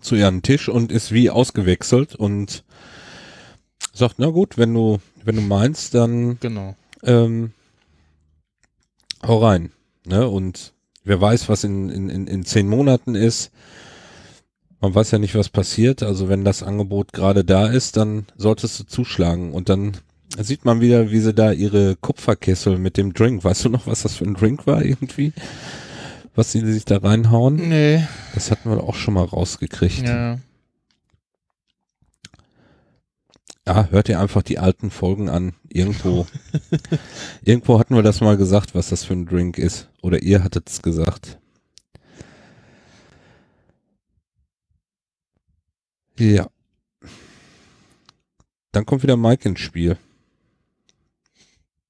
zu 0.00 0.14
ihrem 0.14 0.42
Tisch 0.42 0.68
und 0.68 0.92
ist 0.92 1.12
wie 1.12 1.28
ausgewechselt 1.28 2.14
und 2.14 2.64
sagt, 3.92 4.14
na 4.18 4.28
gut, 4.30 4.58
wenn 4.58 4.72
du, 4.74 4.98
wenn 5.24 5.34
du 5.36 5.42
meinst, 5.42 5.94
dann 5.94 6.38
Genau. 6.38 6.76
ähm, 7.02 7.52
hau 9.26 9.38
rein. 9.44 9.72
Ne? 10.06 10.28
Und 10.28 10.72
wer 11.08 11.20
weiß, 11.20 11.48
was 11.48 11.64
in, 11.64 11.88
in, 11.88 12.08
in, 12.08 12.26
in 12.26 12.44
zehn 12.44 12.68
Monaten 12.68 13.14
ist. 13.14 13.50
Man 14.80 14.94
weiß 14.94 15.10
ja 15.10 15.18
nicht, 15.18 15.34
was 15.34 15.48
passiert. 15.48 16.02
Also 16.02 16.28
wenn 16.28 16.44
das 16.44 16.62
Angebot 16.62 17.12
gerade 17.12 17.44
da 17.44 17.66
ist, 17.66 17.96
dann 17.96 18.26
solltest 18.36 18.78
du 18.78 18.84
zuschlagen. 18.84 19.52
Und 19.52 19.68
dann 19.68 19.92
sieht 20.38 20.64
man 20.64 20.80
wieder, 20.80 21.10
wie 21.10 21.20
sie 21.20 21.34
da 21.34 21.50
ihre 21.50 21.96
Kupferkessel 21.96 22.78
mit 22.78 22.96
dem 22.96 23.12
Drink, 23.12 23.42
weißt 23.42 23.64
du 23.64 23.68
noch, 23.70 23.86
was 23.86 24.02
das 24.02 24.14
für 24.14 24.24
ein 24.24 24.34
Drink 24.34 24.66
war 24.66 24.84
irgendwie? 24.84 25.32
Was 26.34 26.52
sie 26.52 26.60
sich 26.60 26.84
da 26.84 26.98
reinhauen? 26.98 27.56
Nee. 27.56 28.04
Das 28.34 28.52
hatten 28.52 28.70
wir 28.70 28.84
auch 28.84 28.94
schon 28.94 29.14
mal 29.14 29.24
rausgekriegt. 29.24 30.06
Ja. 30.06 30.38
Ja, 33.68 33.86
hört 33.90 34.08
ihr 34.08 34.18
einfach 34.18 34.42
die 34.42 34.58
alten 34.58 34.90
Folgen 34.90 35.28
an. 35.28 35.52
Irgendwo. 35.68 36.26
irgendwo 37.42 37.78
hatten 37.78 37.94
wir 37.94 38.02
das 38.02 38.22
mal 38.22 38.38
gesagt, 38.38 38.74
was 38.74 38.88
das 38.88 39.04
für 39.04 39.12
ein 39.12 39.26
Drink 39.26 39.58
ist. 39.58 39.90
Oder 40.00 40.22
ihr 40.22 40.42
hattet 40.42 40.70
es 40.70 40.80
gesagt. 40.80 41.38
Ja. 46.18 46.48
Dann 48.72 48.86
kommt 48.86 49.02
wieder 49.02 49.18
Mike 49.18 49.46
ins 49.46 49.60
Spiel. 49.60 49.98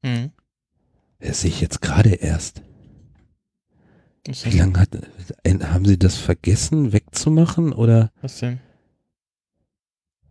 Mhm. 0.02 0.32
Das 1.20 1.42
sehe 1.42 1.50
ich 1.50 1.60
jetzt 1.60 1.80
gerade 1.80 2.10
erst. 2.10 2.60
Wie 4.26 4.58
lange 4.58 4.80
hat, 4.80 4.88
äh, 5.44 5.58
haben 5.60 5.84
sie 5.84 5.96
das 5.96 6.16
vergessen 6.16 6.92
wegzumachen 6.92 7.72
oder 7.72 8.10
Was 8.20 8.40
denn? 8.40 8.58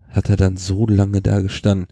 Hat 0.10 0.30
er 0.30 0.38
dann 0.38 0.58
so 0.58 0.86
lange 0.88 1.22
da 1.22 1.42
gestanden? 1.42 1.88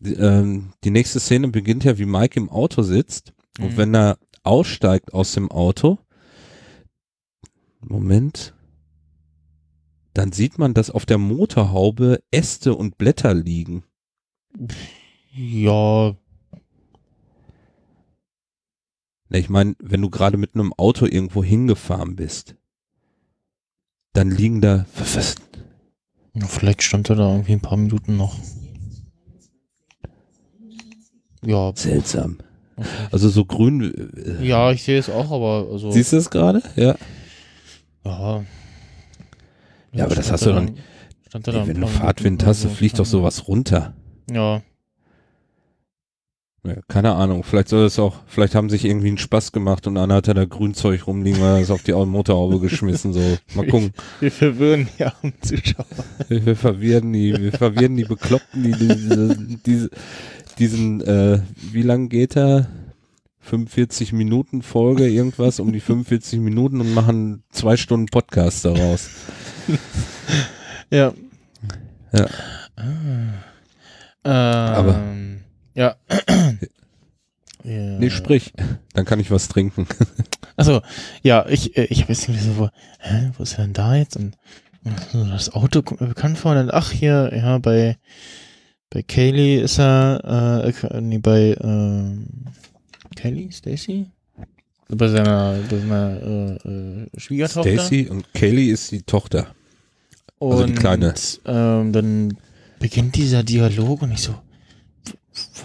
Die, 0.00 0.14
ähm, 0.14 0.72
die 0.84 0.90
nächste 0.90 1.20
Szene 1.20 1.48
beginnt 1.48 1.84
ja, 1.84 1.98
wie 1.98 2.06
Mike 2.06 2.38
im 2.38 2.48
Auto 2.48 2.82
sitzt 2.82 3.32
und 3.58 3.72
Mhm. 3.72 3.76
wenn 3.76 3.94
er 3.94 4.18
aussteigt 4.42 5.12
aus 5.12 5.32
dem 5.32 5.50
Auto, 5.50 5.98
Moment, 7.80 8.54
dann 10.14 10.32
sieht 10.32 10.58
man, 10.58 10.74
dass 10.74 10.90
auf 10.90 11.06
der 11.06 11.18
Motorhaube 11.18 12.22
Äste 12.30 12.74
und 12.74 12.98
Blätter 12.98 13.34
liegen. 13.34 13.84
Ja, 15.32 16.14
Na, 19.32 19.38
ich 19.38 19.48
meine, 19.48 19.76
wenn 19.78 20.02
du 20.02 20.10
gerade 20.10 20.36
mit 20.36 20.54
einem 20.54 20.72
Auto 20.72 21.06
irgendwo 21.06 21.44
hingefahren 21.44 22.16
bist, 22.16 22.56
dann 24.12 24.30
liegen 24.30 24.60
da, 24.60 24.86
was, 24.96 25.16
was, 25.16 25.34
Ja, 26.40 26.46
vielleicht 26.46 26.82
stand 26.82 27.08
er 27.10 27.16
da 27.16 27.30
irgendwie 27.30 27.52
ein 27.52 27.60
paar 27.60 27.76
Minuten 27.76 28.16
noch. 28.16 28.36
Ja, 31.44 31.72
seltsam. 31.74 32.38
okay. 32.76 32.88
Also 33.12 33.28
so 33.28 33.44
grün, 33.44 33.82
äh, 34.40 34.44
ja, 34.46 34.70
ich 34.72 34.82
sehe 34.82 34.98
es 34.98 35.08
auch, 35.08 35.30
aber 35.30 35.68
also 35.72 35.90
siehst 35.90 36.12
du 36.12 36.16
es 36.18 36.30
gerade? 36.30 36.62
Ja. 36.76 36.94
ja. 38.04 38.44
Ja, 39.92 40.04
aber 40.04 40.14
das 40.14 40.30
hast 40.30 40.44
du 40.46 40.50
doch 40.50 40.56
dann- 40.56 40.76
stand 41.28 41.46
da 41.48 41.52
Ey, 41.52 41.66
wenn 41.68 41.80
du 41.80 41.86
Fahrtwind 41.86 42.44
hast, 42.46 42.62
so. 42.62 42.68
fliegt 42.68 42.98
doch 42.98 43.06
sowas 43.06 43.48
runter. 43.48 43.94
Ja, 44.30 44.62
Ja, 46.62 46.74
keine 46.88 47.12
Ahnung, 47.12 47.42
vielleicht 47.42 47.68
soll 47.68 47.86
es 47.86 47.98
auch, 47.98 48.16
vielleicht 48.26 48.54
haben 48.54 48.68
sich 48.68 48.84
irgendwie 48.84 49.08
einen 49.08 49.16
Spaß 49.18 49.52
gemacht 49.52 49.86
und 49.86 49.96
einer 49.96 50.16
hat 50.16 50.28
da 50.28 50.44
Grünzeug 50.44 51.06
rumliegen, 51.06 51.40
weil 51.40 51.56
er 51.56 51.62
es 51.62 51.70
auf 51.70 51.82
die 51.82 51.92
Motorhaube 51.92 52.60
geschmissen, 52.60 53.14
so. 53.14 53.38
Mal 53.54 53.66
gucken. 53.66 53.92
wir 54.20 54.30
verwirren 54.30 54.86
ja 54.98 55.14
am 55.22 55.32
Zuschauer. 55.40 55.86
Wir 56.28 56.54
verwirren 56.56 57.14
die, 57.14 57.34
wir 57.34 57.52
verwirren 57.52 57.96
die 57.96 58.04
Bekloppten, 58.04 58.62
die 58.62 58.72
diese, 58.72 59.36
diese, 59.64 59.90
diesen, 60.58 61.00
äh, 61.00 61.40
wie 61.72 61.82
lang 61.82 62.10
geht 62.10 62.36
er? 62.36 62.68
45 63.42 64.12
Minuten 64.12 64.60
Folge, 64.60 65.08
irgendwas 65.08 65.60
um 65.60 65.72
die 65.72 65.80
45 65.80 66.40
Minuten 66.40 66.82
und 66.82 66.92
machen 66.92 67.42
zwei 67.50 67.78
Stunden 67.78 68.06
Podcast 68.06 68.66
daraus. 68.66 69.08
Ja. 70.90 71.14
Ja. 72.12 72.26
Ah. 72.76 72.82
Ähm, 74.24 74.30
Aber- 74.76 75.00
Ja. 75.80 75.96
ja. 77.64 77.98
Nee, 77.98 78.10
sprich. 78.10 78.52
Dann 78.92 79.06
kann 79.06 79.18
ich 79.18 79.30
was 79.30 79.48
trinken. 79.48 79.86
Achso, 80.56 80.82
ja, 81.22 81.46
ich, 81.48 81.74
äh, 81.74 81.84
ich 81.84 82.02
habe 82.02 82.12
jetzt 82.12 82.28
irgendwie 82.28 82.44
so, 82.44 82.58
wo, 82.58 82.68
hä, 82.98 83.30
wo 83.38 83.42
ist 83.42 83.54
er 83.54 83.64
denn 83.64 83.72
da 83.72 83.94
jetzt? 83.94 84.16
Und, 84.16 84.36
und 84.84 85.00
so 85.10 85.24
das 85.24 85.54
Auto 85.54 85.80
kommt 85.80 86.02
mir 86.02 86.08
bekannt 86.08 86.36
vor. 86.36 86.50
Und 86.50 86.58
dann, 86.58 86.70
ach, 86.70 86.90
hier, 86.90 87.32
ja, 87.34 87.56
bei, 87.56 87.96
bei 88.90 89.02
Kaylee 89.02 89.62
ist 89.62 89.78
er, 89.78 90.62
äh, 90.66 90.86
äh, 90.86 91.00
nee, 91.00 91.16
bei, 91.16 91.56
ähm, 91.62 92.26
Kaylee, 93.16 93.50
Stacy? 93.50 94.04
Bei 94.90 95.08
seiner, 95.08 95.60
bei 95.70 95.78
seiner 95.78 96.22
äh, 96.22 96.68
äh, 96.68 97.06
Schwiegertochter. 97.16 97.72
Stacy 97.72 98.06
und 98.06 98.30
Kaylee 98.34 98.70
ist 98.70 98.90
die 98.90 99.00
Tochter. 99.00 99.46
Und 100.38 100.52
also 100.52 100.66
die 100.66 100.74
Kleine. 100.74 101.14
Ähm, 101.46 101.92
dann 101.94 102.36
beginnt 102.78 103.16
dieser 103.16 103.42
Dialog 103.42 104.02
und 104.02 104.12
ich 104.12 104.20
so, 104.20 104.34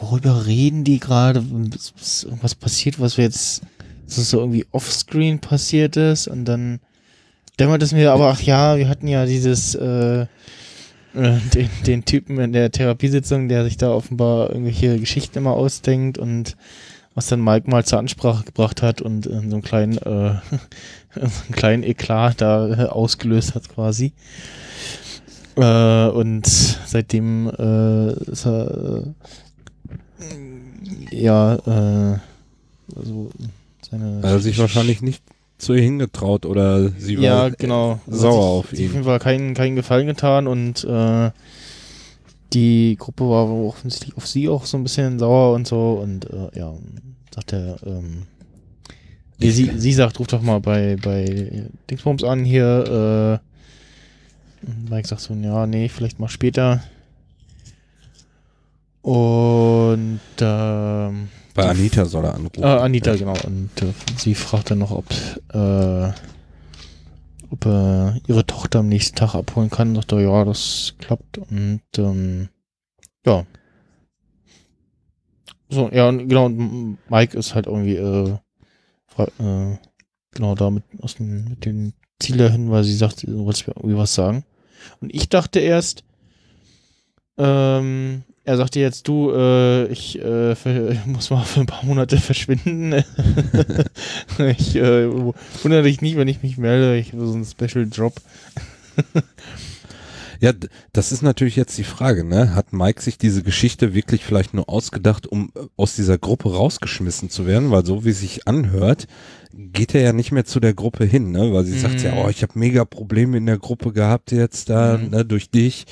worüber 0.01 0.45
reden 0.45 0.83
die 0.83 0.99
gerade? 0.99 1.43
Ist- 1.73 1.93
ist 1.99 2.23
Irgendwas 2.25 2.55
passiert, 2.55 2.99
was 2.99 3.17
wir 3.17 3.25
jetzt, 3.25 3.61
dass 4.05 4.17
es 4.17 4.29
so 4.29 4.39
irgendwie 4.39 4.65
offscreen 4.71 5.39
passiert 5.39 5.97
ist 5.97 6.27
und 6.27 6.45
dann 6.45 6.79
dämmert 7.59 7.81
es 7.83 7.91
mir 7.93 8.11
aber, 8.11 8.29
ach 8.29 8.41
ja, 8.41 8.77
wir 8.77 8.89
hatten 8.89 9.07
ja 9.07 9.25
dieses, 9.25 9.75
äh, 9.75 10.21
äh, 10.21 11.37
den, 11.53 11.69
den 11.87 12.05
Typen 12.05 12.39
in 12.39 12.51
der 12.53 12.71
Therapiesitzung, 12.71 13.47
der 13.47 13.63
sich 13.63 13.77
da 13.77 13.91
offenbar 13.91 14.49
irgendwelche 14.49 14.99
Geschichten 14.99 15.37
immer 15.37 15.53
ausdenkt 15.53 16.17
und 16.17 16.57
was 17.13 17.27
dann 17.27 17.41
Mike 17.41 17.69
mal 17.69 17.85
zur 17.85 17.99
Ansprache 17.99 18.43
gebracht 18.43 18.81
hat 18.81 19.01
und 19.01 19.25
äh, 19.25 19.29
so 19.29 19.37
einen 19.37 19.61
kleinen, 19.61 19.97
äh, 19.97 19.99
so 21.15 21.21
einen 21.21 21.51
kleinen 21.53 21.83
Eklat 21.83 22.41
da 22.41 22.67
äh, 22.67 22.85
ausgelöst 22.87 23.55
hat 23.55 23.69
quasi. 23.69 24.11
Äh, 25.55 26.07
und 26.09 26.45
seitdem 26.45 27.47
äh, 27.47 28.13
ist 28.29 28.45
er 28.45 29.03
äh, 29.03 29.03
ja 31.11 31.55
äh, 31.55 32.19
also 32.95 33.31
seine 33.89 34.21
Er 34.23 34.31
hat 34.33 34.41
sich 34.41 34.57
wahrscheinlich 34.57 35.01
nicht 35.01 35.23
zu 35.57 35.73
ihr 35.73 35.81
hingetraut 35.81 36.45
oder 36.45 36.89
sie 36.89 37.17
war 37.17 37.23
ja 37.23 37.49
genau. 37.49 37.99
sauer 38.07 38.59
Hat 38.59 38.65
auf 38.65 38.69
sich 38.69 38.79
auf 38.79 38.85
ihn. 38.85 38.91
jeden 38.91 39.03
Fall 39.05 39.19
keinen 39.19 39.53
keinen 39.53 39.75
Gefallen 39.75 40.07
getan 40.07 40.47
und 40.47 40.83
äh, 40.83 41.31
die 42.53 42.95
Gruppe 42.99 43.29
war 43.29 43.49
offensichtlich 43.49 44.15
auf 44.17 44.27
sie 44.27 44.49
auch 44.49 44.65
so 44.65 44.77
ein 44.77 44.83
bisschen 44.83 45.17
sauer 45.19 45.53
und 45.55 45.67
so 45.67 45.99
und 46.01 46.29
äh, 46.29 46.59
ja 46.59 46.73
sagt 47.33 47.53
er 47.53 47.77
ähm, 47.85 48.23
nee, 49.39 49.49
sie, 49.49 49.71
sie 49.77 49.93
sagt 49.93 50.19
ruf 50.19 50.27
doch 50.27 50.41
mal 50.41 50.59
bei 50.59 50.97
bei 51.01 51.67
Dingsbums 51.89 52.23
an 52.23 52.43
hier 52.45 53.41
äh, 53.41 54.89
Mike 54.89 55.07
sagt 55.07 55.21
so 55.21 55.33
ja 55.33 55.67
nee 55.67 55.89
vielleicht 55.89 56.19
mal 56.19 56.27
später. 56.29 56.81
Und 59.01 59.13
Bei 61.55 61.69
Anita 61.69 62.03
soll 62.03 62.25
er 62.25 62.35
anrufen. 62.35 62.63
Ah, 62.63 62.83
Anita, 62.83 63.15
genau. 63.15 63.33
Und 63.45 63.69
äh, 63.81 63.93
sie 64.17 64.35
fragt 64.35 64.71
dann 64.71 64.79
noch, 64.79 64.91
ob, 64.91 65.05
äh, 65.53 66.11
ob 67.49 67.65
er 67.65 68.19
ihre 68.27 68.45
Tochter 68.45 68.79
am 68.79 68.89
nächsten 68.89 69.15
Tag 69.15 69.35
abholen 69.35 69.69
kann. 69.69 69.95
Sagt 69.95 70.11
er, 70.11 70.19
ja, 70.19 70.43
das 70.43 70.95
klappt. 70.99 71.37
Und 71.37 71.81
ähm, 71.97 72.49
ja. 73.25 73.45
So, 75.69 75.89
ja, 75.91 76.09
und 76.09 76.27
genau, 76.27 76.45
und 76.45 76.97
Mike 77.09 77.37
ist 77.37 77.55
halt 77.55 77.67
irgendwie 77.67 77.95
äh, 77.95 78.37
äh, 79.17 79.77
genau 80.31 80.55
da 80.55 80.69
mit, 80.69 80.83
aus 81.01 81.15
dem, 81.15 81.45
mit 81.45 81.65
dem 81.65 81.93
Ziel 82.19 82.35
dahin, 82.35 82.69
weil 82.69 82.83
sie 82.83 82.95
sagt, 82.95 83.21
sie 83.21 83.27
wollte 83.33 83.69
mir 83.69 83.77
irgendwie 83.77 83.97
was 83.97 84.13
sagen. 84.13 84.43
Und 84.99 85.15
ich 85.15 85.29
dachte 85.29 85.59
erst, 85.61 86.03
ähm, 87.37 88.23
er 88.45 88.57
sagte 88.57 88.79
jetzt, 88.79 89.07
du, 89.07 89.31
äh, 89.31 89.87
ich 89.87 90.19
äh, 90.19 90.55
ver- 90.55 90.95
muss 91.05 91.29
mal 91.29 91.43
für 91.43 91.61
ein 91.61 91.65
paar 91.65 91.83
Monate 91.83 92.17
verschwinden. 92.17 92.93
ich 94.57 94.75
äh, 94.75 95.09
wundere 95.63 95.83
dich 95.83 96.01
nicht, 96.01 96.15
wenn 96.17 96.27
ich 96.27 96.43
mich 96.43 96.57
melde. 96.57 96.97
Ich 96.97 97.13
habe 97.13 97.25
so 97.27 97.33
einen 97.33 97.45
Special 97.45 97.87
Job. 97.91 98.13
Ja, 100.41 100.51
das 100.91 101.13
ist 101.13 101.21
natürlich 101.21 101.55
jetzt 101.55 101.77
die 101.77 101.85
Frage, 101.85 102.25
ne? 102.25 102.53
Hat 102.55 102.73
Mike 102.73 103.01
sich 103.01 103.17
diese 103.17 103.41
Geschichte 103.41 103.93
wirklich 103.93 104.25
vielleicht 104.25 104.53
nur 104.53 104.67
ausgedacht, 104.67 105.25
um 105.27 105.49
äh, 105.55 105.61
aus 105.77 105.95
dieser 105.95 106.17
Gruppe 106.17 106.53
rausgeschmissen 106.53 107.29
zu 107.29 107.47
werden? 107.47 107.71
Weil 107.71 107.85
so 107.85 108.03
wie 108.03 108.09
es 108.09 108.19
sich 108.19 108.45
anhört, 108.45 109.07
geht 109.53 109.95
er 109.95 110.01
ja 110.01 110.11
nicht 110.13 110.33
mehr 110.33 110.43
zu 110.43 110.59
der 110.59 110.73
Gruppe 110.73 111.05
hin, 111.05 111.31
ne? 111.31 111.53
Weil 111.53 111.63
sie 111.63 111.79
sagt 111.79 112.01
ja, 112.01 112.11
Mhm. 112.11 112.17
oh, 112.17 112.27
ich 112.29 112.43
habe 112.43 112.59
mega 112.59 112.83
Probleme 112.83 113.37
in 113.37 113.45
der 113.45 113.57
Gruppe 113.57 113.93
gehabt 113.93 114.33
jetzt 114.33 114.69
da, 114.69 114.97
Mhm. 114.97 115.09
ne, 115.11 115.25
durch 115.25 115.49
dich. 115.49 115.85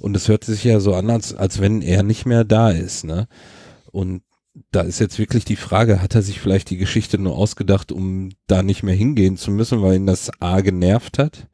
Und 0.00 0.16
es 0.16 0.28
hört 0.28 0.44
sich 0.44 0.64
ja 0.64 0.80
so 0.80 0.94
an, 0.94 1.10
als, 1.10 1.34
als 1.34 1.60
wenn 1.60 1.82
er 1.82 2.02
nicht 2.02 2.26
mehr 2.26 2.44
da 2.44 2.70
ist, 2.70 3.04
ne? 3.04 3.28
Und 3.92 4.22
da 4.72 4.80
ist 4.82 4.98
jetzt 4.98 5.18
wirklich 5.18 5.44
die 5.44 5.56
Frage, 5.56 6.02
hat 6.02 6.14
er 6.14 6.22
sich 6.22 6.40
vielleicht 6.40 6.70
die 6.70 6.76
Geschichte 6.76 7.18
nur 7.18 7.36
ausgedacht, 7.36 7.92
um 7.92 8.30
da 8.46 8.62
nicht 8.62 8.82
mehr 8.82 8.94
hingehen 8.94 9.36
zu 9.36 9.50
müssen, 9.50 9.82
weil 9.82 9.96
ihn 9.96 10.06
das 10.06 10.30
A 10.40 10.60
genervt 10.60 11.18
hat? 11.18 11.48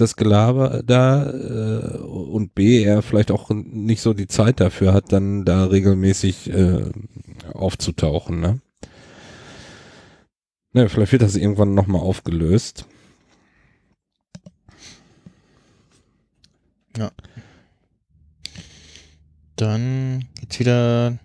das 0.00 0.16
Gelaber 0.16 0.82
da 0.84 1.30
äh, 1.30 1.98
und 1.98 2.54
B, 2.54 2.82
er 2.82 3.02
vielleicht 3.02 3.30
auch 3.30 3.50
nicht 3.50 4.00
so 4.00 4.14
die 4.14 4.26
Zeit 4.26 4.60
dafür 4.60 4.92
hat, 4.92 5.12
dann 5.12 5.44
da 5.44 5.66
regelmäßig 5.66 6.50
äh, 6.50 6.90
aufzutauchen, 7.52 8.40
ne? 8.40 8.60
Ne, 10.72 10.88
vielleicht 10.88 11.12
wird 11.12 11.22
das 11.22 11.34
irgendwann 11.34 11.74
nochmal 11.74 12.00
aufgelöst. 12.00 12.86
Dann 19.60 20.24
geht's 20.40 20.58
wieder 20.58 21.18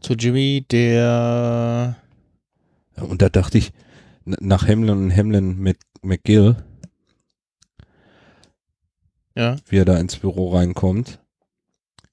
zu 0.00 0.12
Jimmy, 0.12 0.66
der 0.70 1.96
Und 2.96 3.22
da 3.22 3.30
dachte 3.30 3.56
ich, 3.56 3.72
nach 4.26 4.68
Hamlin 4.68 5.04
und 5.04 5.16
Hamlin 5.16 5.56
mit 5.58 5.78
McGill, 6.02 6.56
ja, 9.34 9.56
wie 9.70 9.78
er 9.78 9.86
da 9.86 9.96
ins 9.96 10.16
Büro 10.16 10.54
reinkommt. 10.54 11.18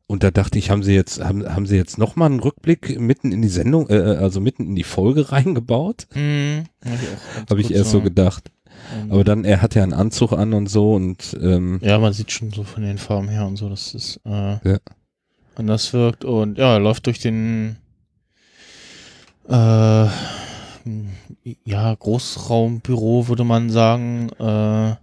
Und 0.07 0.23
da 0.23 0.31
dachte 0.31 0.57
ich, 0.59 0.69
haben 0.69 0.83
sie 0.83 0.93
jetzt, 0.93 1.21
haben, 1.21 1.45
haben 1.45 1.65
sie 1.65 1.75
jetzt 1.75 1.97
nochmal 1.97 2.29
einen 2.29 2.39
Rückblick 2.39 2.97
mitten 2.97 3.33
in 3.33 3.41
die 3.41 3.49
Sendung, 3.49 3.89
äh, 3.89 3.95
also 3.95 4.39
mitten 4.39 4.65
in 4.65 4.75
die 4.75 4.83
Folge 4.83 5.29
reingebaut? 5.33 6.07
hm, 6.13 6.63
hab 6.85 6.93
ich, 6.93 7.49
Habe 7.49 7.61
ich 7.61 7.73
erst 7.73 7.91
so 7.91 7.99
gedacht. 7.99 8.49
Ähm, 8.93 9.11
Aber 9.11 9.23
dann, 9.23 9.45
er 9.45 9.61
hat 9.61 9.75
ja 9.75 9.83
einen 9.83 9.93
Anzug 9.93 10.31
an 10.33 10.53
und 10.53 10.67
so 10.67 10.93
und 10.93 11.37
ähm, 11.41 11.79
Ja, 11.81 11.97
man 11.99 12.13
sieht 12.13 12.31
schon 12.31 12.51
so 12.51 12.63
von 12.63 12.83
den 12.83 12.97
Farben 12.97 13.29
her 13.29 13.45
und 13.45 13.55
so, 13.57 13.69
dass 13.69 13.93
es 13.93 14.19
äh, 14.25 14.57
Ja. 14.69 14.77
anders 15.55 15.93
wirkt. 15.93 16.25
Und 16.25 16.57
ja, 16.57 16.73
er 16.73 16.79
läuft 16.79 17.05
durch 17.07 17.19
den 17.19 17.77
äh, 19.49 20.07
ja, 21.63 21.95
Großraumbüro, 21.95 23.27
würde 23.27 23.43
man 23.43 23.69
sagen, 23.69 24.29
äh, 24.39 24.95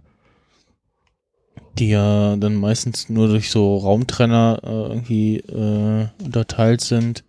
die 1.79 1.89
ja 1.89 2.35
dann 2.35 2.55
meistens 2.55 3.09
nur 3.09 3.27
durch 3.27 3.49
so 3.49 3.77
Raumtrenner 3.77 4.59
äh, 4.63 4.67
irgendwie 4.67 5.37
äh, 5.37 6.07
unterteilt 6.23 6.81
sind. 6.81 7.23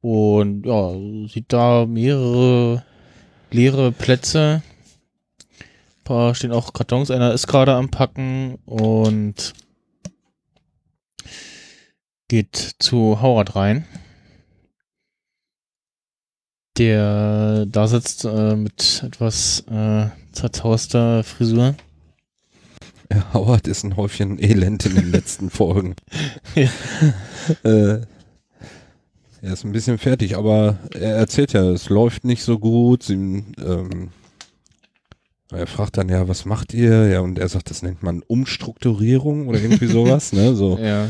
Und 0.00 0.64
ja, 0.66 0.92
sieht 1.28 1.52
da 1.52 1.86
mehrere 1.86 2.84
leere 3.50 3.92
Plätze. 3.92 4.62
Paar 6.08 6.34
stehen 6.34 6.52
auch 6.52 6.72
Kartons. 6.72 7.10
Einer 7.10 7.34
ist 7.34 7.46
gerade 7.46 7.74
am 7.74 7.90
Packen 7.90 8.56
und 8.64 9.52
geht 12.28 12.76
zu 12.78 13.20
Howard 13.20 13.54
rein. 13.56 13.86
der 16.78 17.66
da 17.66 17.88
sitzt 17.88 18.24
äh, 18.24 18.56
mit 18.56 19.02
etwas 19.04 19.64
äh, 19.70 20.06
zerzauster 20.32 21.24
Frisur. 21.24 21.74
Ja, 23.12 23.34
Howard 23.34 23.66
ist 23.66 23.84
ein 23.84 23.96
Häufchen 23.96 24.42
Elend 24.42 24.86
in 24.86 24.94
den 24.94 25.10
letzten 25.10 25.50
Folgen. 25.50 25.94
Ja. 26.54 26.70
äh, 27.64 28.00
er 29.42 29.52
ist 29.52 29.64
ein 29.64 29.72
bisschen 29.72 29.98
fertig, 29.98 30.36
aber 30.36 30.78
er 30.94 31.16
erzählt 31.16 31.52
ja, 31.52 31.68
es 31.70 31.90
läuft 31.90 32.24
nicht 32.24 32.44
so 32.44 32.58
gut. 32.58 33.02
Sie, 33.02 33.14
ähm, 33.14 34.10
er 35.50 35.66
fragt 35.66 35.96
dann 35.96 36.08
ja, 36.08 36.28
was 36.28 36.44
macht 36.44 36.74
ihr? 36.74 37.08
Ja, 37.08 37.20
und 37.20 37.38
er 37.38 37.48
sagt, 37.48 37.70
das 37.70 37.82
nennt 37.82 38.02
man 38.02 38.22
Umstrukturierung 38.26 39.48
oder 39.48 39.60
irgendwie 39.60 39.86
sowas, 39.88 40.32
ne? 40.32 40.54
So, 40.54 40.78
Ja. 40.78 41.08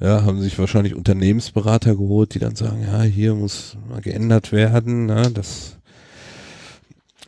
ja, 0.00 0.22
haben 0.24 0.40
sich 0.40 0.58
wahrscheinlich 0.58 0.94
Unternehmensberater 0.94 1.94
geholt, 1.94 2.34
die 2.34 2.38
dann 2.38 2.56
sagen, 2.56 2.82
ja, 2.82 3.02
hier 3.02 3.34
muss 3.34 3.76
mal 3.88 4.00
geändert 4.00 4.52
werden, 4.52 5.06
ne? 5.06 5.30
Das 5.32 5.76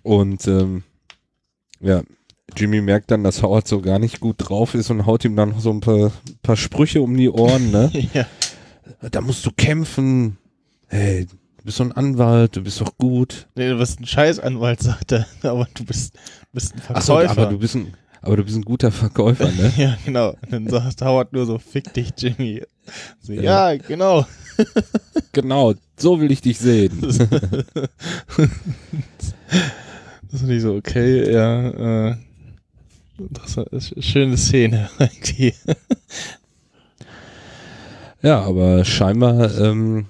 und 0.02 0.46
ähm, 0.46 0.84
ja, 1.80 2.02
Jimmy 2.56 2.80
merkt 2.80 3.10
dann, 3.10 3.24
dass 3.24 3.42
Howard 3.42 3.68
so 3.68 3.80
gar 3.80 3.98
nicht 3.98 4.20
gut 4.20 4.36
drauf 4.38 4.74
ist 4.74 4.90
und 4.90 5.04
haut 5.06 5.24
ihm 5.24 5.36
dann 5.36 5.50
noch 5.50 5.60
so 5.60 5.70
ein 5.70 5.80
paar, 5.80 6.12
paar 6.42 6.56
Sprüche 6.56 7.02
um 7.02 7.16
die 7.16 7.28
Ohren, 7.28 7.70
ne? 7.70 7.90
ja. 8.14 8.26
da 9.10 9.20
musst 9.20 9.44
du 9.44 9.50
kämpfen. 9.50 10.38
Hey, 10.86 11.26
bist 11.68 11.76
so 11.76 11.84
ein 11.84 11.92
Anwalt, 11.92 12.56
du 12.56 12.62
bist 12.62 12.80
doch 12.80 12.96
gut. 12.96 13.46
Nee, 13.54 13.68
du 13.68 13.76
bist 13.76 14.00
ein 14.00 14.06
Scheißanwalt, 14.06 14.82
sagt 14.84 15.12
er. 15.12 15.26
Aber 15.42 15.68
du 15.74 15.84
bist, 15.84 16.14
bist 16.50 16.74
ein 16.74 16.80
Ach 16.94 17.02
so, 17.02 17.16
Verkäufer. 17.16 17.42
aber 17.42 17.50
du 17.50 17.58
bist 17.58 17.74
ein, 17.74 17.92
aber 18.22 18.38
du 18.38 18.44
bist 18.44 18.56
ein 18.56 18.62
guter 18.62 18.90
Verkäufer, 18.90 19.52
ne? 19.52 19.70
ja, 19.76 19.98
genau. 20.02 20.30
Und 20.30 20.50
dann 20.50 20.66
sagt 20.66 21.02
Howard 21.02 21.34
nur 21.34 21.44
so, 21.44 21.58
fick 21.58 21.92
dich, 21.92 22.08
Jimmy. 22.16 22.62
So, 23.20 23.34
ja. 23.34 23.72
Ja. 23.72 23.76
genau. 23.86 24.26
genau, 25.32 25.74
so 25.98 26.18
will 26.18 26.32
ich 26.32 26.40
dich 26.40 26.58
sehen. 26.58 27.02
Das, 27.02 27.18
ist 30.32 30.42
nicht 30.44 30.62
so, 30.62 30.74
okay, 30.74 31.30
ja, 31.30 32.10
äh, 32.10 32.16
das 33.18 33.58
ist 33.72 33.92
eine 33.92 34.02
schöne 34.02 34.36
Szene, 34.38 34.88
irgendwie. 34.98 35.52
Ja, 38.22 38.40
aber 38.40 38.86
scheinbar, 38.86 39.54
ähm, 39.60 40.06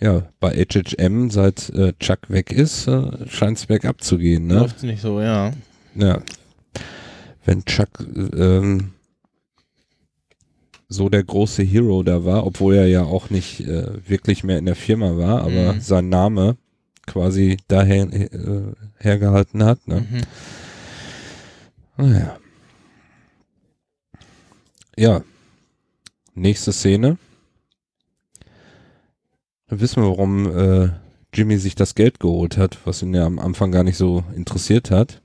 ja, 0.00 0.28
bei 0.40 0.52
HHM, 0.64 1.30
seit 1.30 1.68
äh, 1.70 1.92
Chuck 2.00 2.28
weg 2.30 2.52
ist, 2.52 2.86
äh, 2.86 3.28
scheint 3.28 3.58
es 3.58 3.66
bergab 3.66 4.02
zu 4.02 4.18
gehen, 4.18 4.46
ne? 4.46 4.60
Läuft 4.60 4.82
nicht 4.82 5.02
so, 5.02 5.20
ja. 5.20 5.52
Ja. 5.94 6.22
Wenn 7.44 7.64
Chuck 7.64 7.88
ähm, 8.36 8.92
so 10.88 11.08
der 11.08 11.22
große 11.24 11.62
Hero 11.62 12.02
da 12.02 12.24
war, 12.24 12.46
obwohl 12.46 12.74
er 12.74 12.86
ja 12.86 13.02
auch 13.04 13.30
nicht 13.30 13.60
äh, 13.60 14.08
wirklich 14.08 14.42
mehr 14.44 14.58
in 14.58 14.66
der 14.66 14.76
Firma 14.76 15.16
war, 15.16 15.42
aber 15.42 15.74
Mhm. 15.74 15.80
sein 15.80 16.08
Name 16.08 16.56
quasi 17.06 17.56
daher 17.68 18.04
äh, 18.12 18.72
hergehalten 18.98 19.64
hat. 19.64 19.86
Ne? 19.86 20.06
Mhm. 20.10 20.20
Naja. 22.06 22.38
Ja. 24.96 25.22
Nächste 26.34 26.72
Szene. 26.72 27.18
Wissen 29.70 30.02
wir, 30.02 30.08
warum 30.10 30.56
äh, 30.56 30.90
Jimmy 31.32 31.58
sich 31.58 31.74
das 31.74 31.94
Geld 31.94 32.20
geholt 32.20 32.56
hat, 32.56 32.78
was 32.84 33.02
ihn 33.02 33.14
ja 33.14 33.24
am 33.24 33.38
Anfang 33.38 33.70
gar 33.72 33.84
nicht 33.84 33.96
so 33.96 34.24
interessiert 34.34 34.90
hat. 34.90 35.20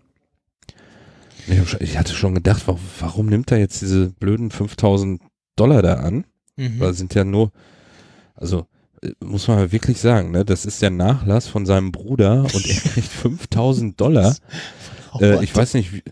Ich, 1.48 1.74
ich 1.82 1.98
hatte 1.98 2.14
schon 2.14 2.34
gedacht, 2.36 2.64
warum, 2.68 2.82
warum 3.00 3.26
nimmt 3.28 3.52
er 3.52 3.60
jetzt 3.60 3.82
diese 3.82 4.10
blöden 4.10 4.52
5000 4.52 5.22
Dollar 5.56 5.82
da 5.82 5.96
an? 5.96 6.26
Mhm. 6.58 6.80
Weil 6.80 6.94
sind 6.94 7.14
ja 7.16 7.24
nur, 7.24 7.52
also 8.36 8.66
äh, 9.02 9.12
muss 9.24 9.48
man 9.48 9.58
mal 9.58 9.72
wirklich 9.72 10.00
sagen, 10.00 10.32
ne, 10.32 10.46
das 10.46 10.66
ist 10.66 10.82
der 10.82 10.90
Nachlass 10.92 11.48
von 11.48 11.66
seinem 11.66 11.92
Bruder 11.92 12.42
und 12.44 12.66
er 12.68 12.76
kriegt 12.92 13.08
5000 13.08 14.00
Dollar. 14.00 14.36
Äh, 15.20 15.44
ich 15.44 15.56
weiß 15.56 15.74
nicht, 15.76 15.92
wie, 15.94 16.04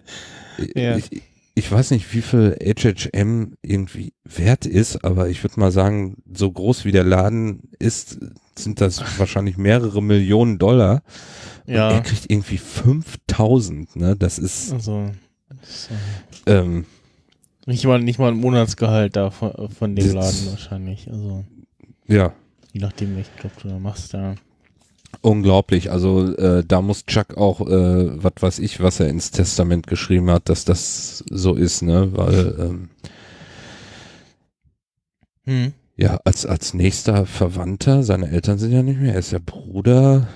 Ja. 0.75 0.97
ich, 0.97 1.09
ich 1.56 1.72
weiß 1.72 1.91
nicht, 1.91 2.14
wie 2.14 2.22
viel 2.22 2.58
HHM 2.62 3.54
irgendwie 3.62 4.14
wert 4.24 4.66
ist, 4.66 5.04
aber 5.06 5.30
ich 5.30 5.43
würde 5.43 5.60
mal 5.60 5.72
sagen, 5.72 6.18
so 6.34 6.51
groß 6.51 6.86
wie 6.86 6.91
der 6.91 7.04
Laden 7.04 7.70
ist, 7.80 8.20
sind 8.58 8.82
das 8.82 9.20
wahrscheinlich 9.20 9.58
mehrere 9.58 10.01
Millionen 10.01 10.58
Dollar. 10.58 11.04
Und 11.68 11.76
Ja. 11.76 11.91
er 11.91 12.01
kriegt 12.01 12.30
irgendwie 12.30 12.58
5000, 12.58 13.95
ne? 13.95 14.16
Das 14.16 14.39
ist, 14.39 14.74
Also, 14.74 15.12
äh, 16.47 16.51
ähm, 16.60 16.86
nicht, 17.66 17.86
mal, 17.86 17.99
nicht 18.01 18.20
mal 18.20 18.32
ein 18.32 18.38
Monatsgehalt 18.38 19.16
da 19.16 19.30
von, 19.30 19.70
von 19.70 19.95
dem 19.95 20.14
Laden 20.14 20.47
wahrscheinlich. 20.47 21.10
Also, 21.10 21.45
ja, 22.08 22.34
je 22.74 22.82
nachdem, 22.82 23.16
welchen 23.16 23.32
Job 23.41 23.51
du 23.62 23.70
da 23.70 23.80
machst, 23.80 24.14
ja. 24.14 24.36
Unglaublich. 25.22 25.91
Also 25.91 26.36
äh, 26.36 26.64
da 26.68 26.82
muss 26.82 27.05
Chuck 27.05 27.38
auch, 27.38 27.61
äh, 27.61 28.24
was 28.24 28.34
weiß 28.39 28.59
ich, 28.59 28.82
was 28.82 28.99
er 28.99 29.07
ins 29.09 29.32
Testament 29.32 29.88
geschrieben 29.88 30.30
hat, 30.30 30.49
dass 30.49 30.66
das 30.66 31.24
so 31.30 31.55
ist, 31.55 31.82
ne? 31.82 32.09
Weil, 32.14 32.55
ähm, 32.59 32.89
Hm. 35.45 35.74
Ja, 35.95 36.20
als, 36.24 36.45
als 36.45 36.74
nächster 36.74 37.26
Verwandter, 37.26 38.03
seine 38.03 38.30
Eltern 38.30 38.57
sind 38.57 38.72
ja 38.72 38.82
nicht 38.82 38.99
mehr, 38.99 39.14
er 39.14 39.20
ist 39.20 39.32
ja 39.32 39.39
Bruder, 39.45 40.28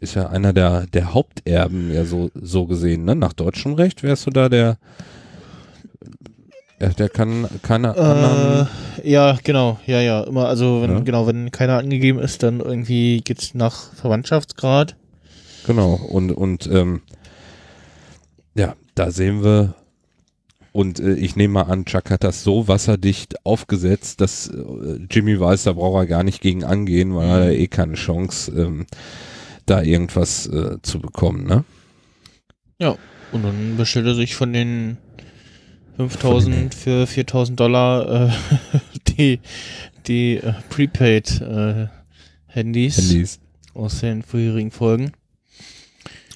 ist 0.00 0.14
ja 0.14 0.28
einer 0.28 0.52
der, 0.52 0.86
der 0.86 1.14
Haupterben, 1.14 1.92
ja 1.92 2.04
so, 2.04 2.30
so 2.34 2.66
gesehen, 2.66 3.04
ne? 3.04 3.14
Nach 3.14 3.32
deutschem 3.32 3.74
Recht 3.74 4.02
wärst 4.02 4.26
du 4.26 4.30
da 4.30 4.48
der, 4.48 4.78
der 6.88 7.08
kann 7.08 7.46
keine 7.62 7.96
anderen, 7.96 8.68
Äh, 9.02 9.10
ja, 9.10 9.38
genau, 9.44 9.78
ja, 9.86 10.00
ja. 10.00 10.22
Immer, 10.22 10.48
also 10.48 10.82
wenn, 10.82 10.90
Ja. 10.90 11.00
genau, 11.00 11.26
wenn 11.26 11.50
keiner 11.50 11.78
angegeben 11.78 12.18
ist, 12.18 12.42
dann 12.42 12.60
irgendwie 12.60 13.20
geht's 13.20 13.54
nach 13.54 13.92
Verwandtschaftsgrad. 13.94 14.96
genau, 15.66 15.94
und, 15.94 16.32
und, 16.32 16.66
ähm, 16.66 17.02
ja, 18.54 18.74
da 18.94 19.10
sehen 19.10 19.42
wir, 19.44 19.74
und 20.72 20.98
äh, 21.00 21.14
ich 21.14 21.36
nehme 21.36 21.54
mal 21.54 21.62
an, 21.62 21.84
Chuck 21.84 22.10
hat 22.10 22.24
das 22.24 22.42
so 22.42 22.66
wasserdicht 22.68 23.44
aufgesetzt, 23.46 24.20
dass 24.20 24.48
äh, 24.48 24.98
Jimmy 25.10 25.38
weiß, 25.38 25.64
da 25.64 25.72
braucht 25.72 26.02
er 26.02 26.06
gar 26.06 26.22
nicht 26.24 26.40
gegen 26.40 26.64
angehen, 26.64 27.14
weil 27.14 27.28
er 27.28 27.46
hat 27.46 27.52
eh 27.52 27.68
keine 27.68 27.94
Chance, 27.94 28.50
ähm, 28.52 28.86
da 29.66 29.82
irgendwas 29.82 30.46
äh, 30.48 30.78
zu 30.82 30.98
bekommen, 31.00 31.44
ne? 31.46 31.64
Und 33.30 33.44
dann 33.44 33.76
bestellt 33.78 34.06
er 34.06 34.14
sich 34.14 34.34
von 34.34 34.52
den 34.52 34.98
5000 35.96 36.74
für 36.74 37.06
4000 37.06 37.58
Dollar 37.60 38.28
äh, 38.28 38.32
die, 39.08 39.40
die 40.06 40.36
äh, 40.38 40.52
Prepaid 40.68 41.40
äh, 41.40 41.86
Handys, 42.46 42.96
Handys. 42.98 43.40
aus 43.74 44.00
den 44.00 44.22
vorherigen 44.22 44.70
Folgen. 44.70 45.12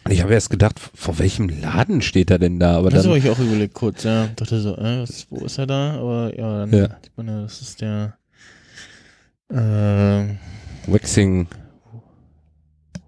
Ich 0.08 0.22
habe 0.22 0.32
erst 0.34 0.50
gedacht, 0.50 0.78
vor 0.78 1.18
welchem 1.18 1.48
Laden 1.48 2.00
steht 2.00 2.30
er 2.30 2.38
denn 2.38 2.60
da? 2.60 2.76
Aber 2.78 2.90
das 2.90 3.06
habe 3.06 3.18
ich 3.18 3.28
auch 3.28 3.38
überlegt 3.40 3.74
kurz, 3.74 4.04
ja. 4.04 4.28
Dachte 4.36 4.60
so, 4.60 4.76
äh, 4.76 5.00
was, 5.02 5.26
wo 5.30 5.44
ist 5.44 5.58
er 5.58 5.66
da? 5.66 5.94
Aber 5.98 6.32
ja, 6.38 6.60
dann 6.60 6.72
Ja. 6.72 6.86
sieht 7.02 7.16
man 7.16 7.26
ja, 7.28 7.42
das 7.42 7.60
ist 7.60 7.80
der 7.80 8.16
äh, 9.48 10.34
Waxing, 10.86 11.48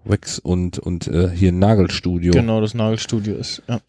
Wax 0.03 0.39
und, 0.39 0.77
und 0.79 1.07
äh, 1.07 1.29
hier 1.29 1.51
Nagelstudio. 1.53 2.33
genau 2.33 2.59
das 2.59 2.73
Nagelstudio 2.73 3.35
ist. 3.35 3.61
Ja. 3.69 3.79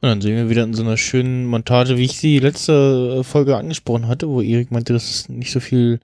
Und 0.00 0.08
dann 0.10 0.20
sehen 0.20 0.36
wir 0.36 0.50
wieder 0.50 0.64
in 0.64 0.74
so 0.74 0.82
einer 0.82 0.96
schönen 0.96 1.46
Montage, 1.46 1.96
wie 1.96 2.04
ich 2.04 2.18
sie 2.18 2.38
letzte 2.38 3.18
äh, 3.20 3.24
Folge 3.24 3.56
angesprochen 3.56 4.08
hatte, 4.08 4.28
wo 4.28 4.40
Erik 4.42 4.70
meinte, 4.70 4.92
dass 4.92 5.10
es 5.10 5.28
nicht 5.28 5.50
so 5.50 5.60
viel 5.60 6.00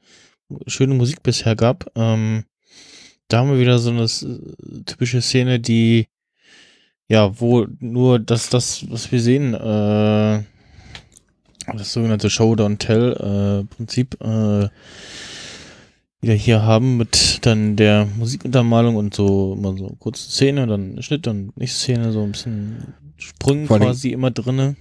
schöne 0.66 0.94
Musik 0.94 1.22
bisher 1.22 1.56
gab. 1.56 1.90
Ähm, 1.94 2.44
da 3.28 3.38
haben 3.38 3.50
wir 3.50 3.60
wieder 3.60 3.78
so 3.78 3.90
eine 3.90 4.02
s- 4.04 4.26
typische 4.86 5.20
Szene, 5.20 5.60
die 5.60 6.06
ja, 7.08 7.38
wo 7.40 7.66
nur 7.80 8.18
das, 8.18 8.48
das, 8.48 8.90
was 8.90 9.12
wir 9.12 9.20
sehen, 9.20 9.52
äh, 9.52 10.42
das 11.76 11.92
sogenannte 11.92 12.30
Show 12.30 12.54
Don't 12.54 12.78
Tell 12.78 13.66
äh, 13.78 13.84
äh, 14.24 14.68
wieder 16.22 16.34
hier 16.34 16.62
haben 16.62 16.96
mit 16.96 17.40
dann 17.42 17.76
der 17.76 18.06
Musikuntermalung 18.16 18.96
und 18.96 19.12
so 19.14 19.54
immer 19.58 19.76
so 19.76 19.94
kurze 19.98 20.30
Szene, 20.30 20.66
dann 20.66 21.02
Schnitt, 21.02 21.26
dann 21.26 21.52
nächste 21.56 21.80
Szene, 21.80 22.12
so 22.12 22.22
ein 22.22 22.32
bisschen 22.32 22.94
Sprüngen 23.22 23.66
Vor 23.66 23.78
quasi 23.78 24.10
immer 24.10 24.30
drinne. 24.30 24.76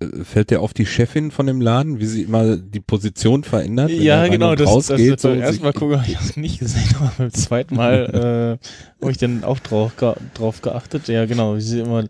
Äh, 0.00 0.24
Fällt 0.24 0.50
dir 0.50 0.60
auf 0.60 0.74
die 0.74 0.86
Chefin 0.86 1.30
von 1.30 1.46
dem 1.46 1.60
Laden, 1.60 2.00
wie 2.00 2.06
sie 2.06 2.22
immer 2.22 2.56
die 2.56 2.80
Position 2.80 3.44
verändert? 3.44 3.88
wenn 3.90 3.98
er 3.98 4.02
Ja, 4.02 4.28
genau, 4.28 4.54
das, 4.54 4.66
das, 4.66 4.90
rausgeht, 4.90 5.12
das 5.14 5.22
so, 5.22 5.28
beim 5.28 5.38
sie- 5.38 5.42
ersten 5.44 5.62
Mal 5.64 5.72
gucken 5.72 6.00
habe 6.00 6.10
ich 6.10 6.16
das 6.18 6.36
nicht 6.36 6.58
gesehen, 6.58 6.94
aber 6.98 7.12
beim 7.18 7.32
zweiten 7.32 7.76
Mal 7.76 8.58
äh, 8.60 9.02
habe 9.02 9.10
ich 9.12 9.18
dann 9.18 9.44
auch 9.44 9.58
drauf, 9.60 9.92
drauf 10.34 10.62
geachtet. 10.62 11.08
Ja, 11.08 11.24
genau, 11.26 11.56
wie 11.56 11.60
sie 11.60 11.80
immer 11.80 12.04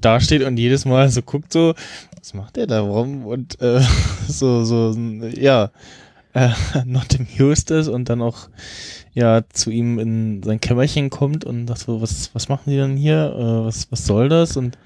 da 0.00 0.18
steht 0.20 0.42
und 0.42 0.56
jedes 0.56 0.84
Mal 0.84 1.08
so 1.10 1.22
guckt 1.22 1.52
so, 1.52 1.74
was 2.18 2.34
macht 2.34 2.56
der 2.56 2.66
da, 2.66 2.82
warum? 2.82 3.24
Und 3.24 3.60
äh, 3.60 3.80
so, 4.28 4.64
so, 4.64 4.96
ja, 5.34 5.70
äh, 6.34 6.48
not 6.84 7.16
amused 7.18 7.70
ist 7.70 7.88
und 7.88 8.08
dann 8.08 8.20
auch 8.20 8.48
ja 9.14 9.42
zu 9.52 9.70
ihm 9.70 9.98
in 9.98 10.42
sein 10.42 10.60
Kämmerchen 10.60 11.10
kommt 11.10 11.44
und 11.44 11.66
sagt 11.68 11.80
so, 11.80 12.00
was, 12.00 12.34
was 12.34 12.48
machen 12.48 12.70
die 12.70 12.76
denn 12.76 12.96
hier? 12.96 13.34
Äh, 13.36 13.66
was, 13.66 13.90
was 13.90 14.06
soll 14.06 14.28
das? 14.28 14.56
Und 14.56 14.78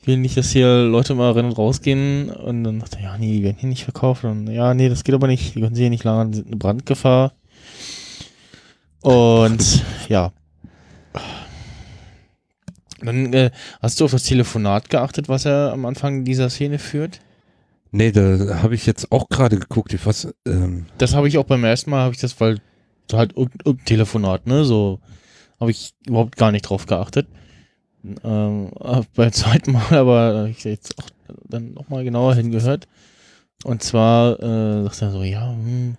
Ich 0.00 0.06
will 0.08 0.16
nicht, 0.16 0.36
dass 0.36 0.50
hier 0.50 0.82
Leute 0.84 1.14
mal 1.14 1.30
rennen 1.32 1.50
und 1.50 1.58
rausgehen 1.58 2.30
und 2.30 2.64
dann 2.64 2.80
dachte 2.80 2.96
er, 2.98 3.02
ja, 3.04 3.18
nee, 3.18 3.32
die 3.32 3.42
werden 3.44 3.58
hier 3.60 3.68
nicht 3.68 3.84
verkauft. 3.84 4.24
Und 4.24 4.48
ja, 4.48 4.74
nee, 4.74 4.88
das 4.88 5.04
geht 5.04 5.14
aber 5.14 5.28
nicht. 5.28 5.54
Die 5.54 5.60
können 5.60 5.74
sie 5.76 5.82
hier 5.82 5.90
nicht 5.90 6.02
lagern, 6.04 6.32
die 6.32 6.38
sind 6.38 6.48
eine 6.48 6.56
Brandgefahr. 6.56 7.32
Und 9.02 9.84
ja. 10.08 10.32
Dann 13.00 13.32
äh, 13.32 13.50
hast 13.80 14.00
du 14.00 14.04
auf 14.04 14.12
das 14.12 14.22
Telefonat 14.24 14.88
geachtet, 14.90 15.28
was 15.28 15.44
er 15.44 15.72
am 15.72 15.86
Anfang 15.86 16.24
dieser 16.24 16.50
Szene 16.50 16.78
führt? 16.78 17.20
Nee, 17.90 18.12
da 18.12 18.62
habe 18.62 18.74
ich 18.74 18.86
jetzt 18.86 19.10
auch 19.12 19.28
gerade 19.28 19.58
geguckt. 19.58 19.92
Ich 19.92 20.06
was, 20.06 20.32
ähm, 20.46 20.86
Das 20.98 21.14
habe 21.14 21.28
ich 21.28 21.36
auch 21.36 21.44
beim 21.44 21.64
ersten 21.64 21.90
Mal, 21.90 22.02
habe 22.04 22.14
ich 22.14 22.20
das, 22.20 22.40
weil 22.40 22.58
halt 23.12 23.36
irgendein 23.36 23.84
Telefonat, 23.84 24.46
ne, 24.46 24.64
so 24.64 25.00
habe 25.60 25.70
ich 25.70 25.94
überhaupt 26.06 26.36
gar 26.36 26.50
nicht 26.52 26.62
drauf 26.62 26.86
geachtet. 26.86 27.26
Ähm, 28.24 28.70
äh, 28.80 29.02
beim 29.14 29.32
zweiten 29.32 29.72
Mal 29.72 29.92
aber 29.94 30.46
ich 30.46 30.64
jetzt 30.64 30.98
auch 30.98 31.06
dann 31.48 31.72
nochmal 31.74 32.04
genauer 32.04 32.34
hingehört. 32.34 32.88
Und 33.64 33.82
zwar 33.82 34.40
äh, 34.42 34.82
sagt 34.84 35.02
er 35.02 35.10
so, 35.12 35.22
ja, 35.22 35.50
hm, 35.50 35.96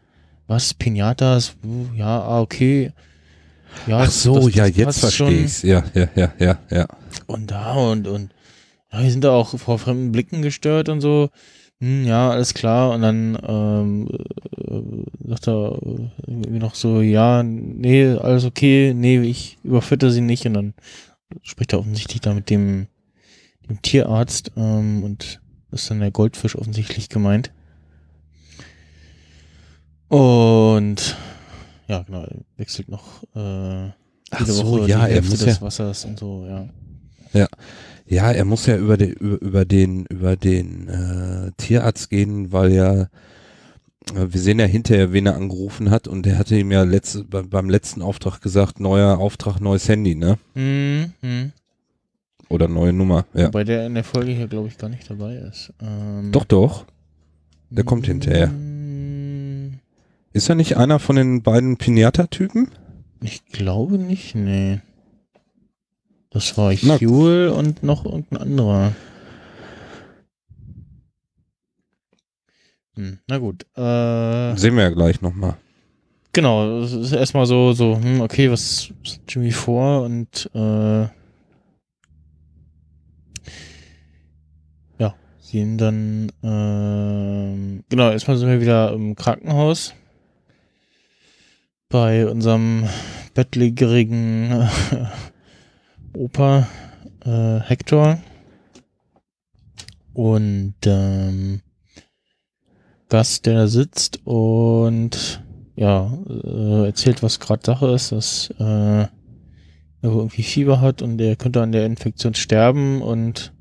was, 0.47 0.73
Pinatas, 0.73 1.55
Uh, 1.63 1.85
ja, 1.95 2.21
ah, 2.21 2.41
okay. 2.41 2.91
Ja, 3.87 3.99
ach 3.99 4.11
so, 4.11 4.35
das- 4.35 4.45
das 4.47 4.55
ja, 4.55 4.65
jetzt 4.65 4.99
verstehe 4.99 5.27
schon. 5.27 5.45
ich's. 5.45 5.61
Ja, 5.63 5.83
ja, 5.93 6.07
ja, 6.15 6.33
ja, 6.39 6.59
ja. 6.69 6.87
Und 7.27 7.49
da 7.51 7.73
und, 7.73 8.07
und 8.07 8.33
ja, 8.91 9.01
wir 9.01 9.09
sind 9.11 9.23
da 9.23 9.31
auch 9.31 9.57
vor 9.57 9.79
fremden 9.79 10.11
Blicken 10.11 10.41
gestört 10.41 10.89
und 10.89 10.99
so. 11.01 11.29
Hm, 11.79 12.05
ja, 12.05 12.29
alles 12.31 12.53
klar. 12.53 12.91
Und 12.91 13.01
dann 13.01 13.37
ähm, 13.47 14.09
äh, 14.11 14.42
sagt 15.25 15.47
er 15.47 15.79
äh, 15.81 16.09
irgendwie 16.27 16.59
noch 16.59 16.75
so, 16.75 17.01
ja, 17.01 17.43
nee, 17.43 18.07
alles 18.07 18.45
okay, 18.45 18.93
nee, 18.95 19.19
ich 19.21 19.57
überfütter 19.63 20.11
sie 20.11 20.21
nicht. 20.21 20.45
Und 20.45 20.53
dann 20.53 20.73
spricht 21.41 21.73
er 21.73 21.79
offensichtlich 21.79 22.21
da 22.21 22.33
mit 22.33 22.49
dem, 22.49 22.87
dem 23.67 23.81
Tierarzt 23.81 24.51
ähm, 24.55 25.03
und 25.03 25.41
ist 25.71 25.89
dann 25.89 25.99
der 25.99 26.11
Goldfisch 26.11 26.55
offensichtlich 26.55 27.09
gemeint. 27.09 27.51
Und 30.07 31.17
ja, 31.87 32.03
genau, 32.03 32.23
er 32.23 32.37
wechselt 32.57 32.89
noch 32.89 33.23
äh, 33.35 33.89
Ach 34.29 34.45
so, 34.45 34.65
Woche 34.65 34.89
ja, 34.89 35.05
die 35.05 35.13
er 35.13 35.15
Hälfte 35.15 35.29
muss 35.31 35.39
des 35.39 35.55
ja, 35.55 35.61
Wassers 35.61 36.05
und 36.05 36.19
so, 36.19 36.45
ja. 37.33 37.47
ja, 38.05 38.31
er 38.31 38.45
muss 38.45 38.65
ja 38.65 38.77
über 38.77 38.97
den, 38.97 39.11
über, 39.13 39.41
über 39.41 39.65
den, 39.65 40.05
über 40.05 40.35
den 40.35 40.87
äh, 40.87 41.51
Tierarzt 41.57 42.09
gehen, 42.09 42.51
weil 42.51 42.71
ja, 42.71 43.01
äh, 43.01 43.05
wir 44.13 44.39
sehen 44.39 44.59
ja 44.59 44.65
hinterher, 44.65 45.13
wen 45.13 45.25
er 45.25 45.35
angerufen 45.35 45.89
hat 45.89 46.07
und 46.07 46.25
der 46.25 46.37
hatte 46.37 46.57
ihm 46.57 46.71
ja 46.71 46.83
letzte, 46.83 47.23
beim, 47.23 47.69
letzten 47.69 48.01
Auftrag 48.01 48.41
gesagt, 48.41 48.79
neuer 48.79 49.17
Auftrag, 49.17 49.59
neues 49.61 49.87
Handy, 49.87 50.15
ne? 50.15 50.37
Mhm. 50.55 51.13
mhm. 51.21 51.51
Oder 52.49 52.67
neue 52.67 52.93
Nummer, 52.93 53.25
ja. 53.33 53.47
Wobei 53.47 53.63
der 53.63 53.87
in 53.87 53.95
der 53.95 54.03
Folge 54.03 54.31
hier, 54.31 54.47
glaube 54.47 54.67
ich, 54.67 54.77
gar 54.77 54.89
nicht 54.89 55.09
dabei 55.09 55.35
ist. 55.37 55.73
Ähm, 55.81 56.31
Doch, 56.31 56.43
doch. 56.45 56.85
der 57.71 57.83
kommt 57.83 58.05
hinterher. 58.05 58.47
mm, 58.47 59.79
Ist 60.33 60.49
er 60.49 60.55
nicht 60.55 60.77
einer 60.77 60.99
von 60.99 61.15
den 61.15 61.41
beiden 61.41 61.77
Pinata-Typen? 61.77 62.67
Ich 63.21 63.45
glaube 63.47 63.97
nicht, 63.97 64.35
nee. 64.35 64.81
Das 66.29 66.55
war 66.57 66.73
Na- 66.83 66.99
Huel 66.99 67.49
und 67.49 67.81
noch 67.81 68.05
irgendein 68.05 68.41
anderer. 68.41 68.91
Hm, 72.95 73.19
na 73.27 73.37
gut. 73.39 73.63
Äh, 73.75 74.55
Sehen 74.55 74.75
wir 74.75 74.83
ja 74.83 74.89
gleich 74.89 75.21
nochmal. 75.21 75.55
genau, 76.31 76.79
es 76.81 76.93
ist 76.93 77.11
erstmal 77.11 77.45
so, 77.45 77.73
so, 77.73 77.95
hm, 77.97 78.21
okay, 78.21 78.51
was 78.51 78.91
hat 79.05 79.19
Jimmy 79.27 79.51
vor? 79.51 80.03
Und 80.03 80.49
äh, 80.53 81.07
ja, 84.99 85.15
sehen 85.39 85.77
dann, 85.77 86.31
ähm, 86.43 87.83
genau, 87.89 88.11
erstmal 88.11 88.37
sind 88.37 88.49
wir 88.49 88.61
wieder 88.61 88.93
im 88.93 89.15
Krankenhaus 89.15 89.93
bei 91.89 92.27
unserem 92.27 92.87
bettlägerigen 93.33 94.51
äh, 94.51 94.67
Opa 96.17 96.67
äh, 97.25 97.59
Hector 97.61 98.19
und 100.13 100.75
ähm, 100.85 101.61
Gast, 103.13 103.45
der 103.45 103.53
da 103.53 103.67
sitzt 103.67 104.21
und 104.23 105.43
ja, 105.75 106.11
äh, 106.27 106.85
erzählt, 106.87 107.21
was 107.21 107.39
gerade 107.39 107.61
Sache 107.63 107.91
ist, 107.91 108.11
dass 108.11 108.51
äh, 108.59 108.63
er 108.63 109.09
irgendwie 110.01 110.41
Fieber 110.41 110.81
hat 110.81 111.03
und 111.03 111.21
er 111.21 111.35
könnte 111.35 111.61
an 111.61 111.71
der 111.71 111.85
Infektion 111.85 112.33
sterben 112.33 113.03
und 113.03 113.53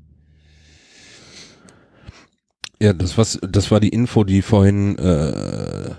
Ja, 2.81 2.93
das, 2.93 3.15
was, 3.15 3.37
das 3.47 3.69
war 3.69 3.79
die 3.79 3.89
Info, 3.89 4.23
die 4.23 4.41
vorhin, 4.41 4.97
äh, 4.97 5.91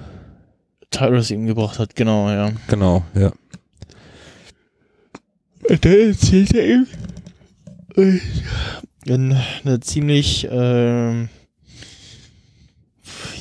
Tyrus 0.91 1.31
ihm 1.31 1.47
gebracht 1.47 1.79
hat, 1.79 1.95
genau, 1.95 2.29
ja. 2.31 2.51
genau, 2.67 3.05
ja. 3.15 3.31
Da 5.81 5.89
erzählt 5.91 6.53
er 6.55 6.67
ihm 6.67 6.87
äh, 7.97 8.19
in 9.05 9.37
einer 9.65 9.81
ziemlich 9.81 10.49
ähm, 10.51 11.29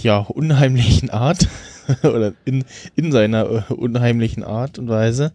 ja, 0.01 0.17
unheimlichen 0.19 1.09
Art 1.09 1.47
oder 2.03 2.33
in, 2.45 2.63
in 2.95 3.11
seiner 3.11 3.67
äh, 3.69 3.73
unheimlichen 3.73 4.43
Art 4.43 4.79
und 4.79 4.89
Weise 4.89 5.33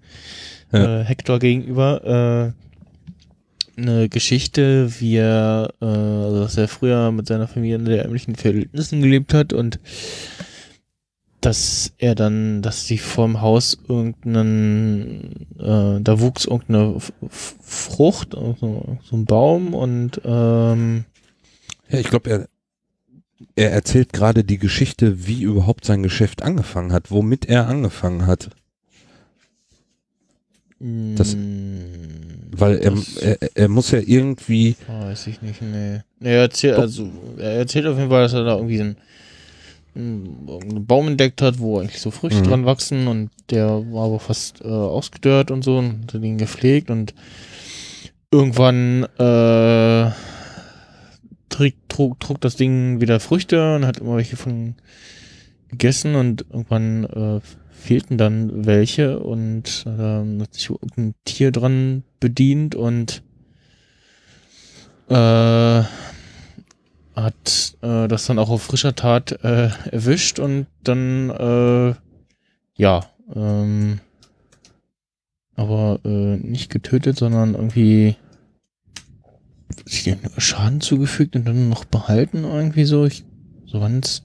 Ja. 0.72 1.00
äh, 1.00 1.04
Hector 1.04 1.38
gegenüber 1.38 2.54
äh, 2.56 3.80
eine 3.80 4.08
Geschichte, 4.08 5.00
wie 5.00 5.16
er, 5.16 5.72
äh, 5.80 5.84
also 5.84 6.40
dass 6.42 6.56
er 6.56 6.68
früher 6.68 7.12
mit 7.12 7.28
seiner 7.28 7.46
Familie 7.46 7.76
in 7.76 7.84
der 7.84 8.02
ärmlichen 8.02 8.34
Verhältnissen 8.34 9.00
gelebt 9.02 9.32
hat 9.34 9.52
und 9.52 9.78
dass 11.40 11.92
er 11.98 12.16
dann, 12.16 12.62
dass 12.62 12.86
sie 12.86 12.98
vorm 12.98 13.40
Haus 13.40 13.78
irgendeinen, 13.88 15.46
äh, 15.60 16.00
da 16.02 16.20
wuchs 16.20 16.46
irgendeine 16.46 16.96
F 16.96 17.12
Frucht, 17.62 18.34
also 18.36 18.98
so 19.04 19.16
ein 19.16 19.24
Baum 19.24 19.74
und 19.74 20.20
ähm, 20.24 21.04
Ja, 21.88 21.98
ich 22.00 22.08
glaube, 22.08 22.30
er, 22.30 22.48
er 23.56 23.70
erzählt 23.72 24.12
gerade 24.12 24.44
die 24.44 24.58
Geschichte, 24.58 25.26
wie 25.26 25.42
überhaupt 25.42 25.84
sein 25.84 26.02
Geschäft 26.02 26.42
angefangen 26.42 26.92
hat, 26.92 27.10
womit 27.10 27.46
er 27.46 27.66
angefangen 27.68 28.26
hat. 28.26 28.50
Das- 30.80 31.34
mh, 31.34 31.40
Weil 32.52 32.78
er, 32.78 32.90
das 32.92 33.16
er, 33.16 33.38
er 33.54 33.68
muss 33.68 33.90
ja 33.90 33.98
irgendwie, 34.04 34.76
weiß 34.86 35.26
ich 35.26 35.42
nicht, 35.42 35.60
nee. 35.60 36.00
er 36.20 36.40
erzählt, 36.42 36.76
also, 36.76 37.10
er 37.36 37.52
erzählt 37.54 37.86
auf 37.86 37.96
jeden 37.98 38.10
Fall, 38.10 38.22
dass 38.22 38.32
er 38.32 38.44
da 38.44 38.56
irgendwie 38.56 38.80
einen, 38.80 38.96
einen 39.94 40.86
Baum 40.86 41.08
entdeckt 41.08 41.42
hat, 41.42 41.58
wo 41.58 41.78
eigentlich 41.80 42.00
so 42.00 42.10
Früchte 42.12 42.40
Mhm. 42.42 42.44
dran 42.48 42.64
wachsen 42.66 43.08
und 43.08 43.30
der 43.50 43.66
war 43.92 44.06
aber 44.06 44.20
fast 44.20 44.60
äh, 44.60 44.68
ausgedörrt 44.68 45.50
und 45.50 45.62
so 45.64 45.78
und 45.78 46.12
hat 46.14 46.22
ihn 46.22 46.38
gepflegt 46.38 46.90
und 46.90 47.12
irgendwann 48.30 49.04
äh, 49.18 50.10
trägt, 51.58 51.88
trug, 51.88 52.20
trug 52.20 52.40
das 52.40 52.54
Ding 52.54 53.00
wieder 53.00 53.18
Früchte 53.18 53.74
und 53.74 53.84
hat 53.84 53.98
immer 53.98 54.16
welche 54.16 54.36
von 54.36 54.76
gegessen 55.68 56.14
und 56.14 56.46
irgendwann 56.50 57.04
äh, 57.04 57.40
fehlten 57.72 58.16
dann 58.16 58.64
welche 58.64 59.18
und 59.18 59.84
ähm, 59.86 60.40
hat 60.40 60.54
sich 60.54 60.70
ein 60.96 61.14
Tier 61.24 61.50
dran 61.50 62.04
bedient 62.20 62.76
und 62.76 63.22
äh, 65.08 65.14
hat 65.14 65.86
äh, 67.82 68.08
das 68.08 68.26
dann 68.26 68.38
auch 68.38 68.50
auf 68.50 68.62
frischer 68.62 68.94
Tat 68.94 69.32
äh, 69.42 69.70
erwischt 69.90 70.38
und 70.38 70.68
dann 70.84 71.30
äh, 71.30 71.94
ja 72.76 73.00
ähm, 73.34 73.98
aber 75.56 75.98
äh, 76.04 76.36
nicht 76.36 76.70
getötet, 76.70 77.18
sondern 77.18 77.54
irgendwie 77.54 78.16
Schaden 80.38 80.80
zugefügt 80.80 81.36
und 81.36 81.44
dann 81.44 81.68
noch 81.68 81.84
behalten 81.84 82.44
irgendwie 82.44 82.84
so. 82.84 83.04
Ich, 83.04 83.24
so 83.66 83.80
ganz 83.80 84.22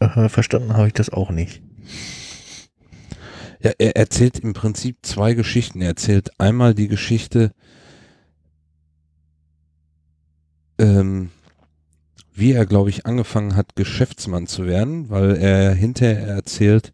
äh, 0.00 0.28
verstanden 0.28 0.72
habe 0.72 0.88
ich 0.88 0.94
das 0.94 1.10
auch 1.10 1.30
nicht. 1.30 1.62
ja, 3.62 3.72
er 3.78 3.96
erzählt 3.96 4.38
im 4.38 4.52
Prinzip 4.52 4.98
zwei 5.02 5.34
Geschichten. 5.34 5.80
Er 5.82 5.88
erzählt 5.88 6.30
einmal 6.40 6.74
die 6.74 6.88
Geschichte, 6.88 7.52
ähm, 10.78 11.30
wie 12.32 12.52
er, 12.52 12.64
glaube 12.64 12.90
ich, 12.90 13.04
angefangen 13.04 13.54
hat, 13.54 13.76
Geschäftsmann 13.76 14.46
zu 14.46 14.66
werden, 14.66 15.10
weil 15.10 15.36
er 15.36 15.74
hinterher 15.74 16.26
erzählt, 16.26 16.92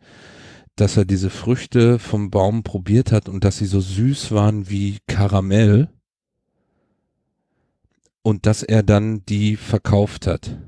dass 0.75 0.97
er 0.97 1.05
diese 1.05 1.31
Früchte 1.31 1.99
vom 1.99 2.31
Baum 2.31 2.65
probiert 2.65 3.13
hat 3.13 3.29
und 3.29 3.45
dass 3.45 3.59
sie 3.59 3.67
so 3.67 3.81
süß 3.81 4.33
waren 4.33 4.69
wie 4.69 4.99
Karamell 5.07 5.89
und 8.27 8.45
dass 8.45 8.65
er 8.65 8.83
dann 8.83 9.25
die 9.27 9.55
verkauft 9.55 10.27
hat. 10.27 10.59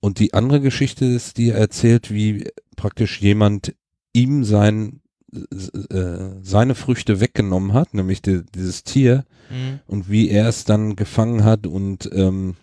Und 0.00 0.18
die 0.18 0.34
andere 0.34 0.60
Geschichte 0.60 1.06
ist, 1.06 1.38
die 1.38 1.48
er 1.48 1.56
erzählt, 1.56 2.12
wie 2.12 2.46
praktisch 2.76 3.22
jemand 3.22 3.74
ihm 4.12 4.44
sein 4.44 5.00
äh, 5.32 6.32
seine 6.42 6.74
Früchte 6.74 7.20
weggenommen 7.20 7.72
hat, 7.72 7.94
nämlich 7.94 8.20
die, 8.20 8.42
dieses 8.54 8.84
Tier, 8.84 9.24
Mhm. 9.50 9.80
und 9.86 10.10
wie 10.10 10.28
er 10.28 10.46
es 10.48 10.64
dann 10.64 10.94
gefangen 10.94 11.42
hat 11.42 11.66
und 11.66 12.10
ähm, 12.12 12.56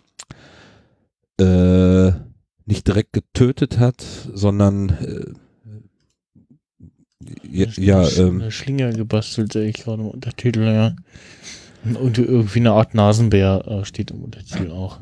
äh, 1.40 2.12
nicht 2.64 2.86
direkt 2.86 3.12
getötet 3.12 3.80
hat, 3.80 4.04
sondern 4.32 4.90
äh, 4.90 5.32
ja, 7.50 7.66
ja 7.76 8.00
eine, 8.02 8.10
ähm, 8.18 8.40
eine 8.40 8.52
Schlinge 8.52 8.92
gebastelt, 8.92 9.52
sehe 9.52 9.68
ich 9.68 9.78
gerade 9.82 10.02
im 10.02 10.08
Untertitel, 10.08 10.62
ja. 10.62 10.94
Und 11.84 12.18
irgendwie 12.18 12.58
eine 12.58 12.72
Art 12.72 12.94
Nasenbär 12.94 13.64
äh, 13.66 13.84
steht 13.84 14.10
im 14.10 14.22
Untertitel 14.24 14.70
auch. 14.70 14.98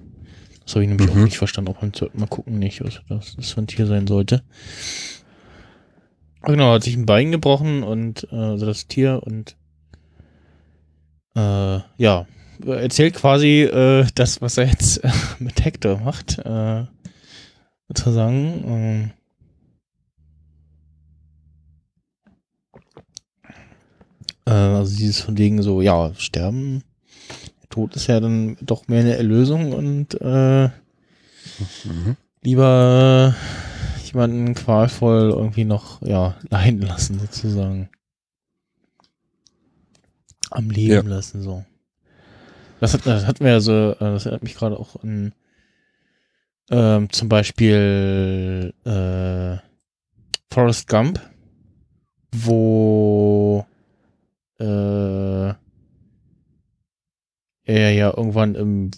Das 0.65 0.75
habe 0.75 0.85
ich 0.85 0.89
nämlich 0.89 1.09
Mhm. 1.09 1.21
auch 1.21 1.25
nicht 1.25 1.39
verstanden, 1.39 1.71
auch 1.71 1.79
beim 1.81 1.93
zweiten 1.93 2.19
Mal 2.21 2.27
gucken 2.27 2.59
nicht, 2.59 2.83
was 2.85 3.01
das, 3.37 3.53
für 3.53 3.61
ein 3.61 3.67
Tier 3.67 3.87
sein 3.87 4.07
sollte. 4.07 4.43
Genau, 6.43 6.73
hat 6.75 6.85
sich 6.85 6.97
ein 6.97 7.07
Bein 7.07 7.33
gebrochen 7.33 7.83
und 7.83 8.29
äh, 8.31 8.37
also 8.37 8.67
das 8.67 8.87
Tier 8.87 9.21
und 9.25 9.57
äh, 11.35 11.81
ja, 11.99 12.27
erzählt 12.67 13.15
quasi 13.15 13.63
äh, 13.63 14.07
das, 14.15 14.41
was 14.41 14.57
er 14.59 14.67
jetzt 14.67 15.03
äh, 15.05 15.11
mit 15.39 15.65
Hector 15.65 15.99
macht, 15.99 16.39
äh, 16.39 16.85
sozusagen. 17.89 18.65
Ähm, 18.67 19.11
Äh, 24.47 24.51
also 24.53 24.97
dieses 24.97 25.21
von 25.21 25.37
wegen 25.37 25.63
so, 25.63 25.83
ja, 25.83 26.13
sterben, 26.17 26.83
Tod 27.69 27.95
ist 27.97 28.07
ja 28.07 28.21
dann 28.21 28.57
doch 28.63 28.89
mehr 28.89 29.01
eine 29.01 29.17
Erlösung 29.17 29.73
und 29.73 30.19
äh, 30.21 30.69
mhm. 30.69 32.17
lieber 32.43 33.35
jemanden 34.05 34.55
qualvoll 34.55 35.31
irgendwie 35.31 35.65
noch, 35.65 36.01
ja, 36.03 36.37
leiden 36.49 36.81
lassen 36.83 37.19
sozusagen. 37.19 37.91
Am 40.51 40.71
Leben 40.71 41.09
Ja. 41.09 41.17
lassen, 41.17 41.43
so. 41.43 41.65
Das, 42.81 42.95
hat, 42.95 43.05
das 43.05 43.27
hatten 43.27 43.45
wir 43.45 43.53
ja 43.53 43.61
so, 43.61 43.73
äh, 43.73 43.97
das 43.99 44.27
erinnert 44.27 44.45
mich 44.45 44.55
gerade 44.55 44.79
auch 44.79 45.03
an 45.03 45.33
ähm, 46.71 47.11
zum 47.11 47.29
Beispiel 47.29 48.75
äh, 48.85 49.57
Forrest 50.53 50.89
Gump, 50.89 51.21
wo 52.33 53.67
äh, 54.59 55.55
er 57.65 57.93
ja 57.93 58.17
irgendwann 58.17 58.55
im 58.55 58.91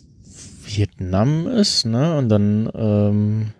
Vietnam 0.65 1.47
ist, 1.47 1.87
ne? 1.87 2.17
Und 2.17 2.29
dann 2.29 2.71
ähm, 2.75 3.53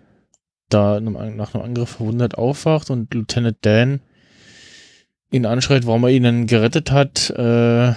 da 0.69 0.97
in 0.97 1.15
einem, 1.15 1.35
nach 1.35 1.53
einem 1.53 1.63
Angriff 1.63 1.89
verwundert 1.89 2.37
aufwacht 2.37 2.89
und 2.89 3.13
Lieutenant 3.13 3.57
Dan 3.61 4.01
ihn 5.31 5.45
anschreit, 5.45 5.85
warum 5.85 6.03
er 6.03 6.09
ihn 6.11 6.23
denn 6.23 6.47
gerettet 6.47 6.91
hat. 6.91 7.29
Äh, 7.31 7.93
er 7.93 7.95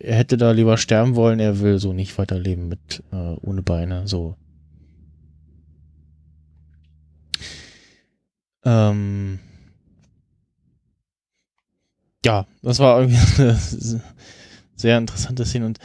hätte 0.00 0.36
da 0.36 0.50
lieber 0.50 0.76
sterben 0.76 1.14
wollen, 1.14 1.40
er 1.40 1.60
will 1.60 1.78
so 1.78 1.92
nicht 1.92 2.18
weiterleben 2.18 2.68
mit 2.68 3.02
äh, 3.12 3.34
ohne 3.40 3.62
Beine, 3.62 4.06
so. 4.06 4.36
Ähm, 8.64 9.38
ja, 12.24 12.46
das 12.62 12.78
war 12.78 13.00
irgendwie 13.00 13.18
eine 13.42 13.58
sehr 14.76 14.98
interessante 14.98 15.44
Szene 15.44 15.66
und 15.66 15.78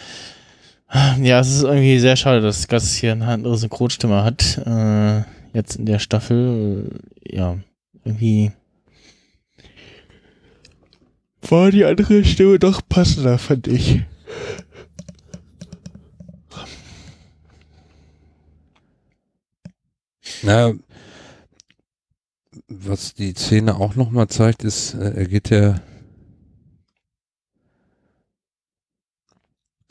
ja, 1.19 1.39
es 1.39 1.49
ist 1.49 1.63
irgendwie 1.63 1.97
sehr 1.97 2.15
schade, 2.15 2.41
dass 2.41 2.67
Gus 2.67 2.93
hier 2.93 3.13
eine 3.13 3.25
andere 3.25 3.57
Synchronstimme 3.57 4.23
hat. 4.23 4.59
Äh, 4.59 5.23
jetzt 5.53 5.75
in 5.77 5.87
der 5.87 5.97
Staffel, 5.97 6.91
äh, 7.23 7.35
ja, 7.35 7.57
irgendwie 8.03 8.51
war 11.41 11.71
die 11.71 11.85
andere 11.85 12.23
Stimme 12.23 12.59
doch 12.59 12.81
passender, 12.87 13.39
fand 13.39 13.67
ich. 13.67 14.01
Na, 20.43 20.73
was 22.67 23.13
die 23.13 23.33
Szene 23.33 23.75
auch 23.77 23.95
nochmal 23.95 24.27
zeigt, 24.27 24.63
ist, 24.63 24.93
äh, 24.93 25.13
er 25.15 25.25
geht 25.25 25.49
ja 25.49 25.79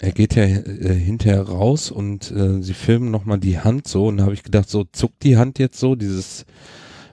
er 0.02 0.12
geht 0.12 0.34
ja 0.34 0.42
äh, 0.44 0.94
hinterher 0.94 1.42
raus 1.42 1.90
und 1.90 2.30
äh, 2.32 2.60
sie 2.62 2.74
filmen 2.74 3.10
nochmal 3.10 3.38
die 3.38 3.58
Hand 3.60 3.86
so 3.88 4.08
und 4.08 4.16
da 4.18 4.24
habe 4.24 4.34
ich 4.34 4.42
gedacht, 4.42 4.68
so 4.68 4.84
zuckt 4.92 5.22
die 5.22 5.36
Hand 5.36 5.58
jetzt 5.58 5.78
so, 5.78 5.94
dieses, 5.94 6.44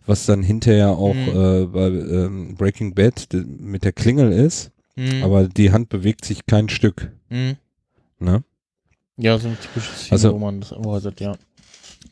was 0.05 0.25
dann 0.25 0.41
hinterher 0.43 0.89
auch 0.89 1.13
Mhm. 1.13 1.27
äh, 1.29 1.65
bei 1.67 1.87
ähm, 1.87 2.55
Breaking 2.55 2.95
Bad 2.95 3.27
mit 3.33 3.83
der 3.83 3.93
Klingel 3.93 4.31
ist, 4.31 4.71
Mhm. 4.95 5.23
aber 5.23 5.47
die 5.47 5.71
Hand 5.71 5.89
bewegt 5.89 6.25
sich 6.25 6.45
kein 6.47 6.67
Stück, 6.67 7.11
Mhm. 7.29 7.55
ne? 8.19 8.43
Ja, 9.17 9.37
so 9.37 9.49
ein 9.49 9.57
typisches 9.61 9.99
Szene, 10.05 10.11
Also- 10.13 10.33
wo 10.33 10.39
man 10.39 10.59
das 10.61 10.71
erwartet, 10.71 11.19
ja. 11.21 11.35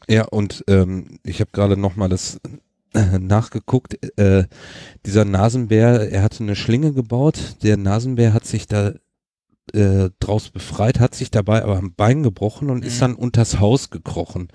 Ja, 0.08 0.26
und 0.26 0.64
ähm, 0.68 1.20
ich 1.24 1.40
habe 1.42 1.50
gerade 1.54 1.76
noch 1.76 1.96
mal 1.96 2.08
das 2.08 2.40
äh, 2.94 3.20
nachgeguckt. 3.20 3.98
Äh, 4.18 4.46
dieser 5.06 5.26
Nasenbär, 5.26 6.10
er 6.12 6.24
hatte 6.24 6.44
eine 6.44 6.56
Schlinge 6.56 6.94
gebaut. 6.94 7.56
Der 7.64 7.78
Nasenbär 7.78 8.34
hat 8.34 8.46
sich 8.46 8.66
da 8.68 8.94
äh, 9.74 10.10
draus 10.20 10.50
befreit, 10.50 11.00
hat 11.00 11.16
sich 11.16 11.32
dabei 11.32 11.64
aber 11.64 11.78
am 11.78 11.94
Bein 11.94 12.24
gebrochen 12.24 12.70
und 12.70 12.84
ist 12.86 12.98
Mhm. 12.98 13.02
dann 13.02 13.16
unters 13.16 13.60
Haus 13.60 13.90
gekrochen. 13.90 14.48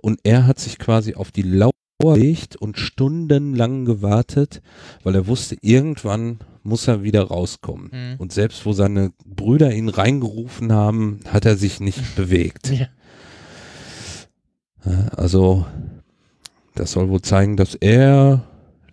Und 0.00 0.20
er 0.24 0.46
hat 0.46 0.58
sich 0.58 0.78
quasi 0.78 1.14
auf 1.14 1.30
die 1.30 1.42
Lauer 1.42 1.72
gelegt 2.00 2.54
und 2.56 2.78
stundenlang 2.78 3.84
gewartet, 3.84 4.62
weil 5.02 5.14
er 5.16 5.26
wusste, 5.26 5.56
irgendwann 5.62 6.38
muss 6.62 6.86
er 6.86 7.02
wieder 7.02 7.24
rauskommen. 7.24 7.90
Mhm. 7.92 8.14
Und 8.18 8.32
selbst 8.32 8.64
wo 8.66 8.72
seine 8.72 9.12
Brüder 9.24 9.72
ihn 9.72 9.88
reingerufen 9.88 10.72
haben, 10.72 11.20
hat 11.28 11.44
er 11.44 11.56
sich 11.56 11.80
nicht 11.80 12.00
bewegt. 12.16 12.70
Ja. 12.70 12.86
Also, 15.16 15.66
das 16.74 16.92
soll 16.92 17.08
wohl 17.10 17.22
zeigen, 17.22 17.56
dass 17.56 17.74
er 17.74 18.44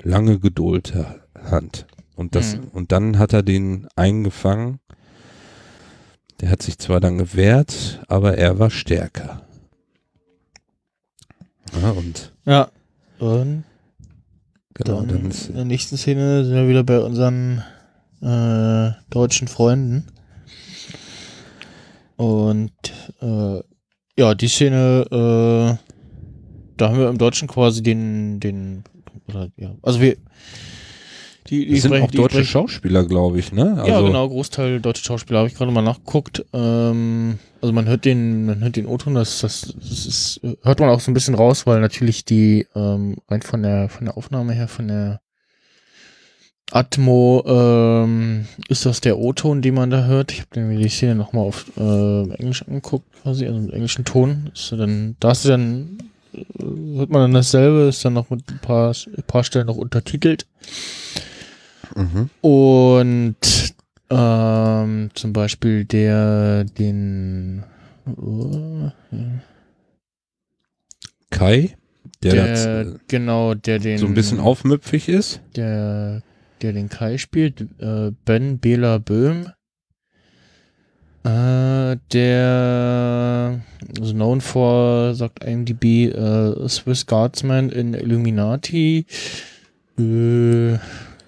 lange 0.01 0.39
Geduld 0.39 0.95
ha- 0.95 1.16
hat. 1.43 1.86
Und, 2.16 2.34
das, 2.36 2.56
Mhm. 2.58 2.64
und 2.72 2.91
dann 2.91 3.20
hat 3.20 3.34
er 3.34 3.43
den 3.43 3.88
eingefangen. 3.95 4.80
Der 6.42 6.50
hat 6.50 6.62
sich 6.62 6.78
zwar 6.78 7.00
dann 7.00 7.18
gewehrt, 7.18 8.02
aber 8.08 8.38
er 8.38 8.60
war 8.60 8.70
stärker. 8.70 9.42
Ja, 11.82 11.92
und 11.92 12.34
Ja. 12.46 12.70
Und 13.20 13.64
genau, 14.74 15.00
dann, 15.00 15.08
dann 15.08 15.32
ist, 15.32 15.48
in 15.48 15.56
der 15.56 15.66
nächsten 15.66 15.98
Szene 15.98 16.44
sind 16.44 16.56
wir 16.56 16.68
wieder 16.68 16.84
bei 16.84 17.00
unseren 17.00 17.64
äh, 18.22 18.92
deutschen 19.10 19.48
Freunden. 19.48 20.08
Und 22.18 22.72
äh, 23.22 23.62
ja, 24.18 24.36
die 24.36 24.48
Szene, 24.48 25.06
äh, 25.12 25.94
da 26.78 26.90
haben 26.90 26.98
wir 26.98 27.10
im 27.10 27.18
Deutschen 27.18 27.48
quasi 27.48 27.84
den, 27.84 28.40
den, 28.40 28.84
oder, 29.28 29.50
ja, 29.58 29.76
also 29.82 30.00
wir, 30.02 30.18
die, 31.48 31.66
die 31.68 31.74
das 31.74 31.82
sind 31.84 31.91
sprechen- 31.91 32.06
auch 32.06 32.12
deutsche 32.12 32.30
sprechen- 32.38 32.48
Schauspieler, 32.48 33.06
glaube 33.06 33.39
ich, 33.39 33.52
ne? 33.52 33.76
Also, 33.78 33.91
ja, 33.91 34.02
genau, 34.02 34.28
Großteil 34.30 34.80
deutsche 34.82 35.04
Schauspieler 35.04 35.39
habe 35.39 35.50
ich 35.50 35.56
gerade 35.56 35.72
mal 35.72 35.82
nachgeguckt. 35.82 36.43
Ähm, 36.54 37.38
also 37.62 37.74
man 37.74 37.88
hört 37.88 38.06
den, 38.06 38.46
man 38.48 38.64
hört 38.64 38.76
den 38.76 38.86
O-Ton, 38.88 39.16
das, 39.16 39.41
das, 39.41 39.74
das 39.80 40.06
ist, 40.06 40.41
hört 40.64 40.80
man 40.80 40.89
auch 40.89 41.00
so 41.00 41.12
ein 41.12 41.14
bisschen 41.14 41.36
raus, 41.36 41.66
weil 41.68 41.82
natürlich 41.82 42.26
die 42.26 42.66
ähm, 42.76 43.18
rein 43.30 43.41
von 43.41 43.62
der 43.64 43.89
von 43.89 44.06
der 44.06 44.18
Aufnahme 44.18 44.54
her, 44.54 44.68
von 44.68 44.88
der 44.88 45.22
Atmo 46.72 47.43
ähm, 47.46 48.46
ist 48.70 48.86
das 48.88 49.00
der 49.00 49.20
O-Ton, 49.20 49.62
den 49.62 49.76
man 49.76 49.91
da 49.91 50.06
hört. 50.06 50.32
Ich 50.32 50.41
habe 50.41 50.60
mir 50.62 50.80
die 50.80 50.89
Szene 50.89 51.14
nochmal 51.14 51.46
auf 51.46 51.66
äh, 51.78 52.30
Englisch 52.39 52.64
angeguckt, 52.68 53.06
quasi, 53.22 53.46
also 53.46 53.60
im 53.60 53.70
englischen 53.70 54.04
Ton. 54.04 54.50
Ist 54.54 54.72
dann, 54.72 55.16
da 55.20 55.32
ist 55.32 55.46
dann, 55.48 56.00
äh, 56.34 56.43
hört 56.98 57.12
man 57.12 57.22
dann 57.22 57.34
dasselbe, 57.36 57.82
ist 57.89 58.04
dann 58.04 58.14
noch 58.14 58.32
mit 58.32 58.50
ein 58.50 58.60
paar, 58.60 58.96
ein 59.16 59.24
paar 59.28 59.43
Stellen 59.43 59.68
noch 59.68 59.78
untertitelt. 59.78 60.48
Mhm. 61.96 62.30
Und 62.42 63.76
ähm, 64.10 65.10
zum 65.14 65.34
Beispiel 65.34 65.86
der, 65.86 66.64
den 66.64 67.64
oh, 68.06 68.92
Kai, 71.30 71.76
der, 72.24 72.34
der, 72.34 72.48
das, 72.48 72.66
äh, 72.66 72.86
genau, 73.08 73.56
der 73.56 73.80
den 73.80 73.98
so 73.98 74.06
ein 74.06 74.14
bisschen 74.14 74.40
aufmüpfig 74.40 75.10
ist. 75.10 75.42
der, 75.56 76.22
der 76.62 76.74
den 76.74 76.90
Kai 76.90 77.18
spielt, 77.18 77.62
äh, 77.80 78.12
Ben 78.26 78.60
Bela 78.60 79.00
Böhm. 79.00 79.48
Äh, 81.24 81.98
der 82.14 83.62
is 84.00 84.12
known 84.14 84.42
for, 84.42 85.16
sagt 85.16 85.44
IMDb, 85.44 86.14
äh, 86.14 86.70
Swiss 86.70 87.08
Guardsman 87.08 87.70
in 87.70 87.96
Illuminati. 87.96 89.08
Äh, 89.98 90.78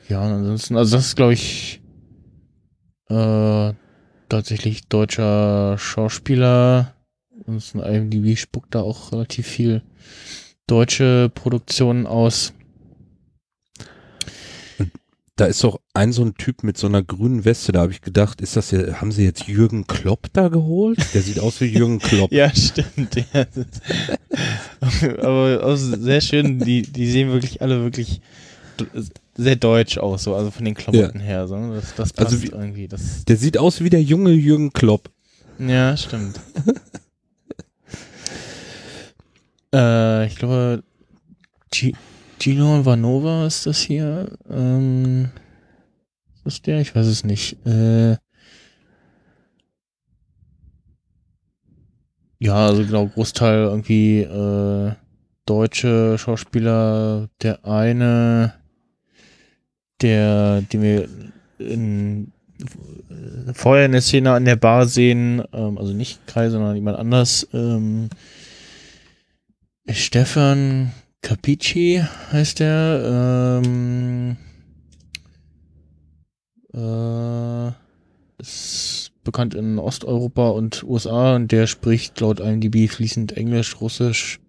ja, 0.09 0.21
ansonsten, 0.21 0.77
also 0.77 0.97
das 0.97 1.07
ist, 1.07 1.15
glaube 1.15 1.33
ich, 1.33 1.81
äh, 3.09 3.73
tatsächlich 4.29 4.87
deutscher 4.87 5.77
Schauspieler. 5.77 6.93
Ansonsten 7.39 7.79
IMDb 7.79 8.37
spuckt 8.37 8.75
da 8.75 8.81
auch 8.81 9.11
relativ 9.11 9.47
viel 9.47 9.81
deutsche 10.65 11.31
Produktionen 11.33 12.05
aus. 12.05 12.53
da 15.37 15.45
ist 15.45 15.63
doch 15.63 15.79
ein 15.93 16.11
so 16.11 16.23
ein 16.23 16.33
Typ 16.33 16.63
mit 16.63 16.77
so 16.77 16.87
einer 16.87 17.03
grünen 17.03 17.45
Weste, 17.45 17.71
da 17.71 17.81
habe 17.81 17.91
ich 17.91 18.01
gedacht, 18.01 18.41
ist 18.41 18.57
das 18.57 18.71
ja, 18.71 18.99
haben 18.99 19.11
sie 19.11 19.23
jetzt 19.23 19.47
Jürgen 19.47 19.85
Klopp 19.85 20.27
da 20.33 20.47
geholt? 20.47 20.97
Der 21.13 21.21
sieht 21.21 21.39
aus 21.39 21.61
wie 21.61 21.65
Jürgen 21.65 21.99
Klopp. 21.99 22.31
Ja, 22.37 22.53
stimmt. 22.53 23.15
Ja. 23.33 23.45
Aber 25.21 25.63
auch 25.63 25.75
sehr 25.75 26.21
schön, 26.21 26.59
die, 26.59 26.81
die 26.81 27.09
sehen 27.09 27.31
wirklich 27.31 27.61
alle 27.61 27.83
wirklich 27.83 28.19
sehr 29.37 29.55
deutsch 29.55 29.97
aus, 29.97 30.23
so, 30.23 30.35
also 30.35 30.51
von 30.51 30.65
den 30.65 30.73
Klamotten 30.73 31.19
her. 31.19 31.47
So. 31.47 31.55
Das, 31.73 31.95
das 31.95 32.13
passt 32.13 32.31
Also 32.33 32.41
wie- 32.43 32.47
irgendwie. 32.47 32.87
Das, 32.87 33.23
Der 33.25 33.37
sieht 33.37 33.57
aus 33.57 33.81
wie 33.81 33.89
der 33.89 34.01
junge 34.01 34.31
Jürgen 34.31 34.73
Klopp. 34.73 35.09
ja, 35.59 35.95
stimmt. 35.95 36.39
äh, 39.73 40.27
ich 40.27 40.35
glaube, 40.35 40.83
G 41.71 41.93
Gino 42.39 42.85
Vanova 42.85 43.47
ist 43.47 43.65
das 43.65 43.79
hier. 43.79 44.29
Ähm, 44.49 45.29
ist 46.35 46.45
das 46.45 46.61
der? 46.61 46.81
Ich 46.81 46.95
weiß 46.95 47.07
es 47.07 47.23
nicht. 47.23 47.65
Äh, 47.65 48.17
ja, 52.39 52.67
also 52.67 52.83
genau, 52.85 53.07
Großteil 53.07 53.63
irgendwie 53.63 54.21
äh, 54.21 54.91
deutsche 55.45 56.17
Schauspieler. 56.17 57.29
Der 57.41 57.65
eine, 57.65 58.53
der, 60.01 60.61
den 60.61 60.81
wir 60.81 61.09
in, 61.59 62.31
vorher 63.53 63.85
in 63.85 63.91
der 63.91 64.01
Szene 64.01 64.31
an 64.31 64.45
der 64.45 64.55
Bar 64.55 64.85
sehen, 64.85 65.43
ähm, 65.53 65.77
also 65.77 65.93
nicht 65.93 66.25
Kai, 66.27 66.49
sondern 66.49 66.75
jemand 66.75 66.97
anders, 66.97 67.47
ähm, 67.53 68.09
Stefan 69.89 70.91
Capici 71.21 72.03
heißt 72.31 72.59
der, 72.59 73.61
ähm, 73.63 74.37
äh, 76.73 77.71
ist 78.41 79.11
bekannt 79.23 79.55
in 79.55 79.77
Osteuropa 79.79 80.49
und 80.49 80.83
USA 80.83 81.35
und 81.35 81.51
der 81.51 81.67
spricht 81.67 82.19
laut 82.21 82.39
IMDb 82.39 82.89
fließend 82.89 83.35
Englisch, 83.35 83.81
Russisch, 83.81 84.39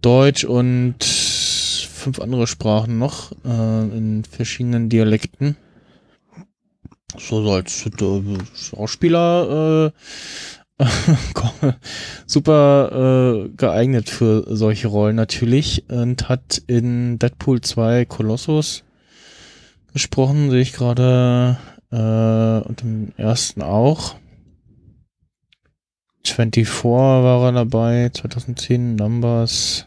Deutsch 0.00 0.44
und 0.44 0.96
fünf 2.00 2.20
andere 2.20 2.46
Sprachen 2.46 2.98
noch 2.98 3.32
äh, 3.44 3.48
in 3.48 4.24
verschiedenen 4.24 4.88
Dialekten. 4.88 5.56
So, 7.18 7.38
als 7.52 7.86
äh, 7.86 8.38
Schauspieler 8.54 9.92
äh, 10.78 10.84
super 12.26 13.44
äh, 13.44 13.48
geeignet 13.50 14.08
für 14.08 14.44
solche 14.48 14.88
Rollen 14.88 15.16
natürlich 15.16 15.84
und 15.88 16.28
hat 16.28 16.62
in 16.66 17.18
Deadpool 17.18 17.60
2 17.60 18.06
Colossus 18.06 18.84
gesprochen, 19.92 20.50
sehe 20.50 20.62
ich 20.62 20.72
gerade 20.72 21.58
äh, 21.90 22.66
und 22.68 22.82
im 22.82 23.12
ersten 23.16 23.62
auch. 23.62 24.14
24 26.24 26.84
war 26.84 27.46
er 27.46 27.52
dabei, 27.52 28.10
2010 28.10 28.94
Numbers. 28.94 29.86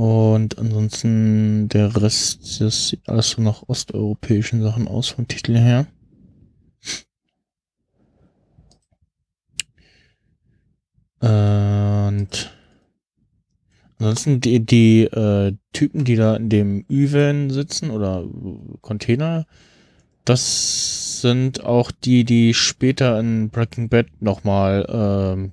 Und 0.00 0.58
ansonsten 0.58 1.68
der 1.68 1.94
Rest, 1.94 2.58
das 2.62 2.88
sieht 2.88 3.06
alles 3.06 3.32
so 3.32 3.42
nach 3.42 3.64
osteuropäischen 3.68 4.62
Sachen 4.62 4.88
aus 4.88 5.08
vom 5.10 5.28
Titel 5.28 5.54
her. 5.58 5.88
Und 11.20 12.50
ansonsten 13.98 14.40
die, 14.40 14.64
die 14.64 15.02
äh, 15.02 15.52
Typen, 15.74 16.06
die 16.06 16.16
da 16.16 16.36
in 16.36 16.48
dem 16.48 16.86
Ü-Van 16.90 17.50
sitzen 17.50 17.90
oder 17.90 18.24
Container, 18.80 19.44
das 20.24 21.20
sind 21.20 21.62
auch 21.62 21.90
die, 21.90 22.24
die 22.24 22.54
später 22.54 23.20
in 23.20 23.50
Breaking 23.50 23.90
Bad 23.90 24.06
nochmal 24.20 24.86
ähm, 24.88 25.52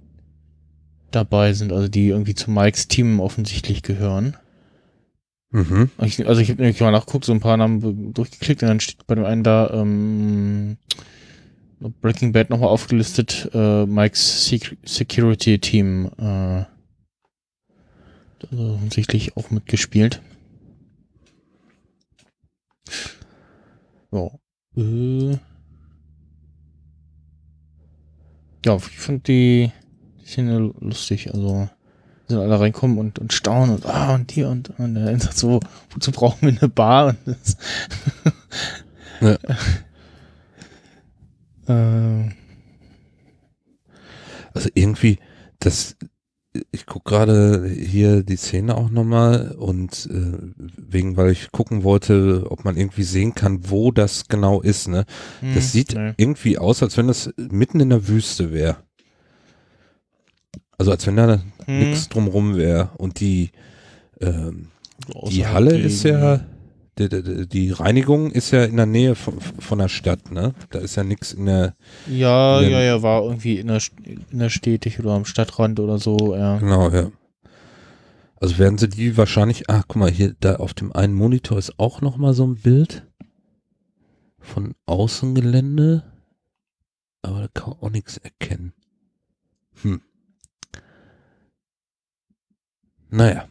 dabei 1.18 1.54
sind, 1.54 1.74
also 1.74 1.88
die 1.88 2.08
irgendwie 2.08 2.36
zu 2.36 2.52
Mikes 2.52 2.88
Team 2.88 3.20
offensichtlich 3.20 3.82
gehören. 3.82 4.38
Mhm. 5.52 5.90
Ich, 6.02 6.26
also 6.28 6.42
ich 6.42 6.50
habe 6.50 6.62
nämlich 6.62 6.80
mal 6.80 6.92
nachgeguckt, 6.92 7.26
so 7.26 7.34
ein 7.34 7.40
paar 7.40 7.58
Namen 7.58 8.14
durchgeklickt 8.14 8.62
und 8.62 8.70
dann 8.70 8.80
steht 8.80 9.08
bei 9.08 9.16
dem 9.16 9.26
einen 9.26 9.44
da 9.44 9.70
ähm, 9.72 10.78
Breaking 11.80 12.32
Bad 12.32 12.50
nochmal 12.50 12.70
aufgelistet, 12.70 13.50
äh, 13.54 13.86
Mike's 13.86 14.48
Sec 14.48 14.78
Security 14.84 15.60
Team 15.60 16.10
äh, 16.18 16.66
also 18.52 18.74
offensichtlich 18.74 19.36
auch 19.36 19.50
mitgespielt. 19.52 20.22
Ja. 24.12 24.30
Äh, 24.76 25.38
ja, 28.66 28.76
ich 28.76 29.00
fand 29.00 29.28
die, 29.28 29.72
die 30.28 30.32
Szene 30.32 30.74
lustig, 30.80 31.34
also 31.34 31.70
sind 32.28 32.40
alle 32.40 32.60
reinkommen 32.60 32.98
und, 32.98 33.20
und 33.20 33.32
staunen 33.32 33.76
und 33.76 33.86
ah 33.86 34.14
und 34.16 34.32
hier 34.32 34.50
und, 34.50 34.78
und 34.78 34.96
dann 34.96 35.20
sagt 35.20 35.38
so, 35.38 35.62
wozu 35.92 36.12
brauchen 36.12 36.42
wir 36.42 36.58
eine 36.60 36.70
Bar? 36.70 37.08
Und 37.08 37.18
das 37.26 37.58
Ja. 39.22 39.38
ähm, 41.68 42.34
Also 44.54 44.70
irgendwie, 44.74 45.20
das, 45.60 45.96
ich 46.72 46.88
gucke 46.88 47.12
gerade 47.12 47.68
hier 47.68 48.24
die 48.24 48.38
Szene 48.38 48.76
auch 48.76 48.90
nochmal 48.90 49.52
und 49.52 50.10
äh, 50.12 50.38
wegen, 50.78 51.16
weil 51.16 51.32
ich 51.32 51.52
gucken 51.52 51.84
wollte, 51.84 52.48
ob 52.50 52.66
man 52.66 52.76
irgendwie 52.76 53.04
sehen 53.04 53.36
kann, 53.36 53.70
wo 53.70 53.92
das 53.92 54.28
genau 54.28 54.62
ist, 54.62 54.88
ne? 54.88 55.06
hm, 55.42 55.54
Das 55.54 55.72
sieht 55.72 55.94
nee. 55.94 56.14
irgendwie 56.18 56.58
aus, 56.58 56.82
als 56.82 56.98
wenn 56.98 57.08
das 57.08 57.32
mitten 57.38 57.80
in 57.80 57.90
der 57.90 58.08
Wüste 58.08 58.52
wäre. 58.52 58.78
Also 60.78 60.92
als 60.92 61.06
wenn 61.08 61.16
da 61.16 61.42
Hm, 61.66 61.80
nichts 61.80 62.10
drumrum 62.10 62.56
wäre. 62.56 62.92
Und 62.98 63.20
die, 63.20 63.52
ähm, 64.22 64.68
die 65.30 65.46
Halle 65.46 65.72
gelegen. 65.72 65.88
ist 65.88 66.04
ja, 66.04 66.42
die, 66.98 67.10
die, 67.10 67.48
die 67.48 67.72
Reinigung 67.72 68.32
ist 68.32 68.52
ja 68.52 68.64
in 68.64 68.78
der 68.78 68.86
Nähe 68.86 69.16
von, 69.16 69.40
von 69.42 69.80
der 69.80 69.88
Stadt, 69.90 70.32
ne? 70.32 70.54
Da 70.70 70.80
ist 70.80 70.96
ja 70.96 71.04
nichts 71.04 71.34
in 71.34 71.46
der, 71.46 71.76
Ja, 72.10 72.60
in 72.62 72.64
ja, 72.66 72.78
der- 72.78 72.84
ja, 72.84 73.02
war 73.04 73.24
irgendwie 73.24 73.58
in 73.58 73.68
der, 73.68 73.82
in 74.04 74.40
der 74.40 74.50
Stetig 74.50 75.00
oder 75.00 75.12
am 75.12 75.26
Stadtrand 75.26 75.80
oder 75.80 75.98
so, 76.00 76.36
ja. 76.36 76.58
genau, 76.58 76.90
ja. 76.90 77.12
Also 78.40 78.60
werden 78.60 78.78
sie 78.78 78.88
die 78.88 79.18
wahrscheinlich, 79.18 79.68
ah, 79.70 79.82
guck 79.88 79.96
mal, 79.98 80.12
hier, 80.12 80.36
da 80.40 80.58
auf 80.58 80.74
dem 80.76 80.92
einen 80.92 81.14
Monitor 81.16 81.58
ist 81.58 81.80
auch 81.80 82.02
nochmal 82.02 82.34
so 82.34 82.46
ein 82.46 82.56
Bild 82.56 83.04
von 84.40 84.76
Außengelände, 84.86 86.04
aber 87.24 87.42
da 87.42 87.48
kann 87.48 87.70
man 87.72 87.80
auch 87.82 87.90
nichts 87.90 88.18
erkennen. 88.18 88.74
Hm. 89.82 90.02
Naja, 93.10 93.46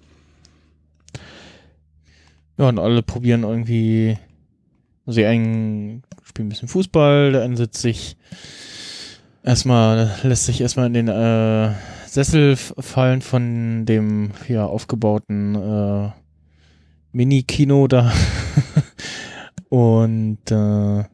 Ja, 2.59 2.69
und 2.69 2.79
alle 2.79 3.03
probieren 3.03 3.43
irgendwie, 3.43 4.17
also 5.05 5.19
die 5.21 5.27
einen 5.27 6.03
spielen 6.23 6.47
ein 6.47 6.51
bisschen 6.51 6.69
Fußball, 6.69 7.33
der 7.33 7.43
eine 7.43 7.57
sitzt 7.57 7.83
sich 7.83 8.17
erstmal, 9.43 10.11
lässt 10.23 10.47
sich 10.47 10.61
erstmal 10.61 10.87
in 10.87 10.95
den 10.95 11.09
äh, 11.09 11.75
Sessel 12.07 12.57
fallen 12.57 13.21
von 13.21 13.85
dem 13.85 14.31
ja 14.49 14.65
aufgebauten 14.65 15.55
äh, 15.55 16.11
Mini-Kino 17.13 17.89
da. 17.89 18.11
und 19.69 20.39
äh, 20.51 21.05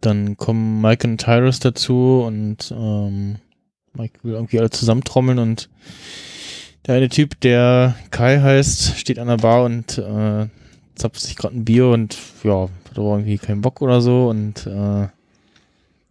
dann 0.00 0.36
kommen 0.36 0.80
Mike 0.80 1.06
und 1.06 1.18
Tyrus 1.18 1.60
dazu 1.60 2.24
und 2.26 2.72
ähm, 2.76 3.36
Mike 3.96 4.18
will 4.22 4.34
irgendwie 4.34 4.58
alle 4.58 4.70
zusammentrommeln 4.70 5.38
und 5.38 5.68
der 6.86 6.96
eine 6.96 7.08
Typ, 7.08 7.40
der 7.40 7.96
Kai 8.10 8.40
heißt, 8.40 8.98
steht 8.98 9.18
an 9.18 9.28
der 9.28 9.38
Bar 9.38 9.64
und 9.64 9.98
äh, 9.98 10.46
zapft 10.94 11.20
sich 11.20 11.36
gerade 11.36 11.56
ein 11.56 11.64
Bier 11.64 11.88
und 11.88 12.16
ja, 12.44 12.62
hat 12.62 12.98
aber 12.98 13.16
irgendwie 13.16 13.38
keinen 13.38 13.60
Bock 13.60 13.82
oder 13.82 14.00
so 14.00 14.28
und 14.28 14.66
äh, 14.66 15.08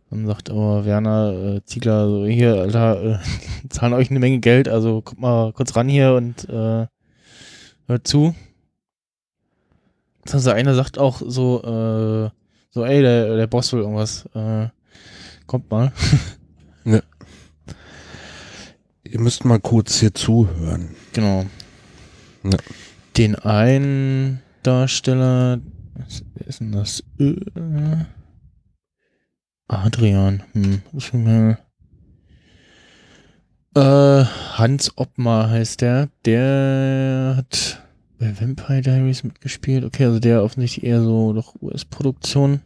dann 0.10 0.28
sagt 0.28 0.50
aber 0.50 0.86
Werner 0.86 1.56
äh, 1.58 1.66
Ziegler 1.66 2.08
so, 2.08 2.26
hier, 2.26 2.56
Alter, 2.56 3.04
äh, 3.04 3.18
zahlen 3.70 3.94
euch 3.94 4.10
eine 4.10 4.20
Menge 4.20 4.40
Geld, 4.40 4.68
also 4.68 5.02
kommt 5.02 5.22
mal 5.22 5.54
kurz 5.54 5.76
ran 5.76 5.90
hier 5.90 6.14
und 6.14 6.48
äh, 6.50 6.88
hört 7.88 8.08
zu. 8.08 8.36
Also 10.32 10.52
einer 10.52 10.74
sagt 10.74 10.98
auch 10.98 11.22
so, 11.26 11.62
äh, 11.64 12.30
so, 12.72 12.84
ey, 12.84 13.02
der, 13.02 13.36
der 13.36 13.48
Boss 13.48 13.72
will 13.74 13.82
irgendwas, 13.82 14.26
äh, 14.34 14.68
kommt 15.48 15.70
mal. 15.70 15.92
ihr 19.16 19.22
müsst 19.22 19.46
mal 19.46 19.62
kurz 19.62 20.02
hier 20.02 20.14
zuhören. 20.14 20.90
Genau. 21.14 21.46
Ja. 22.44 22.58
Den 23.16 23.36
einen 23.36 24.42
Darsteller, 24.62 25.62
was- 25.94 26.26
wer 26.34 26.48
ist 26.48 26.60
denn 26.60 26.74
das? 26.74 27.02
Äh, 27.18 27.36
Adrian. 29.70 30.44
Hm. 30.52 30.82
Äh, 33.74 33.80
Hans 34.54 34.98
Oppmar 34.98 35.50
heißt 35.50 35.80
der. 35.80 36.10
Der 36.26 37.36
hat 37.38 37.82
bei 38.20 38.38
Vampire 38.38 38.82
Diaries 38.82 39.24
mitgespielt. 39.24 39.86
Okay, 39.86 40.04
also 40.04 40.20
der 40.20 40.44
offensichtlich 40.44 40.84
eher 40.86 41.02
so 41.02 41.32
doch 41.32 41.56
US-Produktion. 41.62 42.60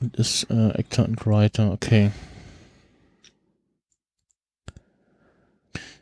Und 0.00 0.16
ist 0.16 0.50
äh, 0.50 0.70
Actor 0.74 1.06
und 1.06 1.24
Writer, 1.26 1.72
okay. 1.72 2.10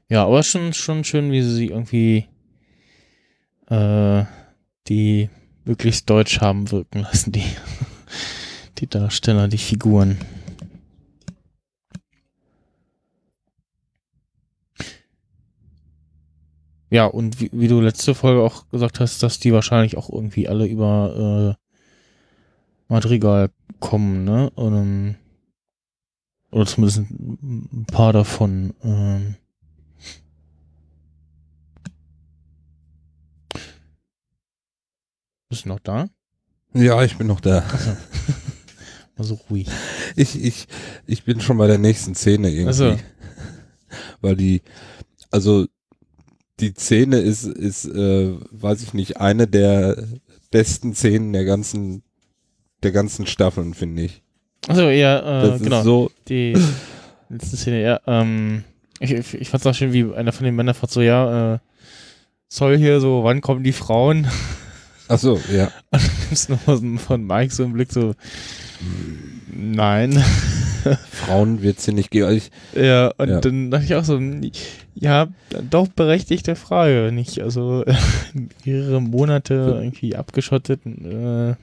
Ja, 0.09 0.25
aber 0.25 0.43
schon, 0.43 0.73
schon 0.73 1.05
schön, 1.05 1.33
wie 1.33 1.43
sie 1.43 1.69
irgendwie 1.69 2.27
äh, 3.69 4.25
die 4.89 5.31
möglichst 5.65 6.11
deutsch 6.11 6.41
haben 6.41 6.71
wirken 6.71 7.01
lassen, 7.01 7.33
die, 7.33 7.45
die 8.79 8.89
Darsteller, 8.89 9.49
die 9.49 9.59
Figuren. 9.59 10.19
Ja, 16.91 17.07
und 17.07 17.41
wie, 17.41 17.49
wie 17.55 17.69
du 17.69 17.81
letzte 17.81 18.15
Folge 18.15 18.43
auch 18.43 18.69
gesagt 18.69 19.01
hast, 19.01 19.23
dass 19.23 19.39
die 19.39 19.55
wahrscheinlich 19.55 19.97
auch 19.97 20.11
irgendwie 20.11 20.47
alle 20.47 20.67
über 20.67 21.57
äh, 21.57 21.62
Madrigal 22.93 23.51
kommen, 23.81 24.25
ne? 24.25 24.51
Und, 24.51 24.75
ähm, 24.75 25.15
oder 26.51 26.67
zumindest 26.67 26.99
ein 26.99 27.87
paar 27.87 28.13
davon. 28.13 28.75
Ähm. 28.83 29.37
Bist 35.49 35.65
du 35.65 35.71
noch 35.71 35.81
da? 35.81 36.11
Ja, 36.75 37.03
ich 37.03 37.17
bin 37.17 37.27
noch 37.27 37.41
da. 37.41 37.65
Mal 39.17 39.25
so 39.25 39.41
ruhig. 39.49 39.69
Ich, 40.15 40.43
ich, 40.43 40.69
ich 41.07 41.25
bin 41.25 41.41
schon 41.41 41.57
bei 41.57 41.67
der 41.67 41.79
nächsten 41.79 42.15
Szene 42.15 42.51
irgendwie. 42.51 42.69
Ach 42.69 42.75
so. 42.75 42.99
Weil 44.21 44.37
die, 44.37 44.61
also 45.31 45.67
die 46.61 46.75
Szene 46.75 47.21
ist, 47.21 47.45
ist, 47.45 47.87
äh, 47.87 48.37
weiß 48.51 48.83
ich 48.83 48.93
nicht, 48.93 49.17
eine 49.17 49.49
der 49.49 50.07
besten 50.51 50.95
Szenen 50.95 51.33
der 51.33 51.47
ganzen, 51.47 52.03
der 52.83 52.93
ganzen 52.93 53.27
Staffeln, 53.27 53.75
finde 53.75 54.03
ich. 54.03 54.23
Achso, 54.69 54.89
ja, 54.89 55.19
äh, 55.19 55.49
Das 55.49 55.63
genau. 55.63 55.79
ist 55.79 55.85
so, 55.85 56.11
Die 56.29 56.57
letzte 57.29 57.57
Szene, 57.57 57.83
ja, 57.83 58.01
ähm, 58.07 58.65
ich, 59.01 59.13
ich, 59.13 59.35
ich 59.35 59.49
fand's 59.49 59.67
auch 59.67 59.75
schön, 59.75 59.93
wie 59.93 60.13
einer 60.15 60.33
von 60.33 60.45
den 60.45 60.55
Männern 60.55 60.75
fragt 60.75 60.93
so, 60.93 61.01
ja, 61.01 61.55
äh, 61.55 61.59
soll 62.49 62.77
hier 62.77 63.01
so, 63.01 63.25
wann 63.25 63.41
kommen 63.41 63.65
die 63.65 63.73
Frauen? 63.73 64.29
ach 65.09 65.19
so, 65.19 65.41
ja. 65.53 65.65
Und 65.91 66.03
dann 66.03 66.11
gibt's 66.29 66.49
nochmal 66.49 66.77
so 66.77 66.99
von 66.99 67.27
Mike 67.27 67.53
so 67.53 67.65
einen 67.65 67.73
Blick 67.73 67.93
so, 67.93 68.15
nein. 69.51 70.23
Frauen 71.11 71.63
wird 71.63 71.81
sie 71.81 71.93
nicht 71.93 72.11
geben. 72.11 72.27
Also 72.27 72.49
Ja, 72.75 73.09
und 73.19 73.29
Ja. 73.29 73.41
dann 73.41 73.71
dachte 73.71 73.85
ich 73.85 73.95
auch 73.95 74.05
so, 74.05 74.21
ja, 74.95 75.29
doch 75.71 75.89
berechtigte 75.89 76.57
Frage, 76.57 77.11
nicht? 77.13 77.41
Also 77.41 77.85
mehrere 78.65 79.01
Monate 79.01 79.55
irgendwie 79.83 80.17
abgeschottet, 80.17 80.81
äh, 80.87 81.55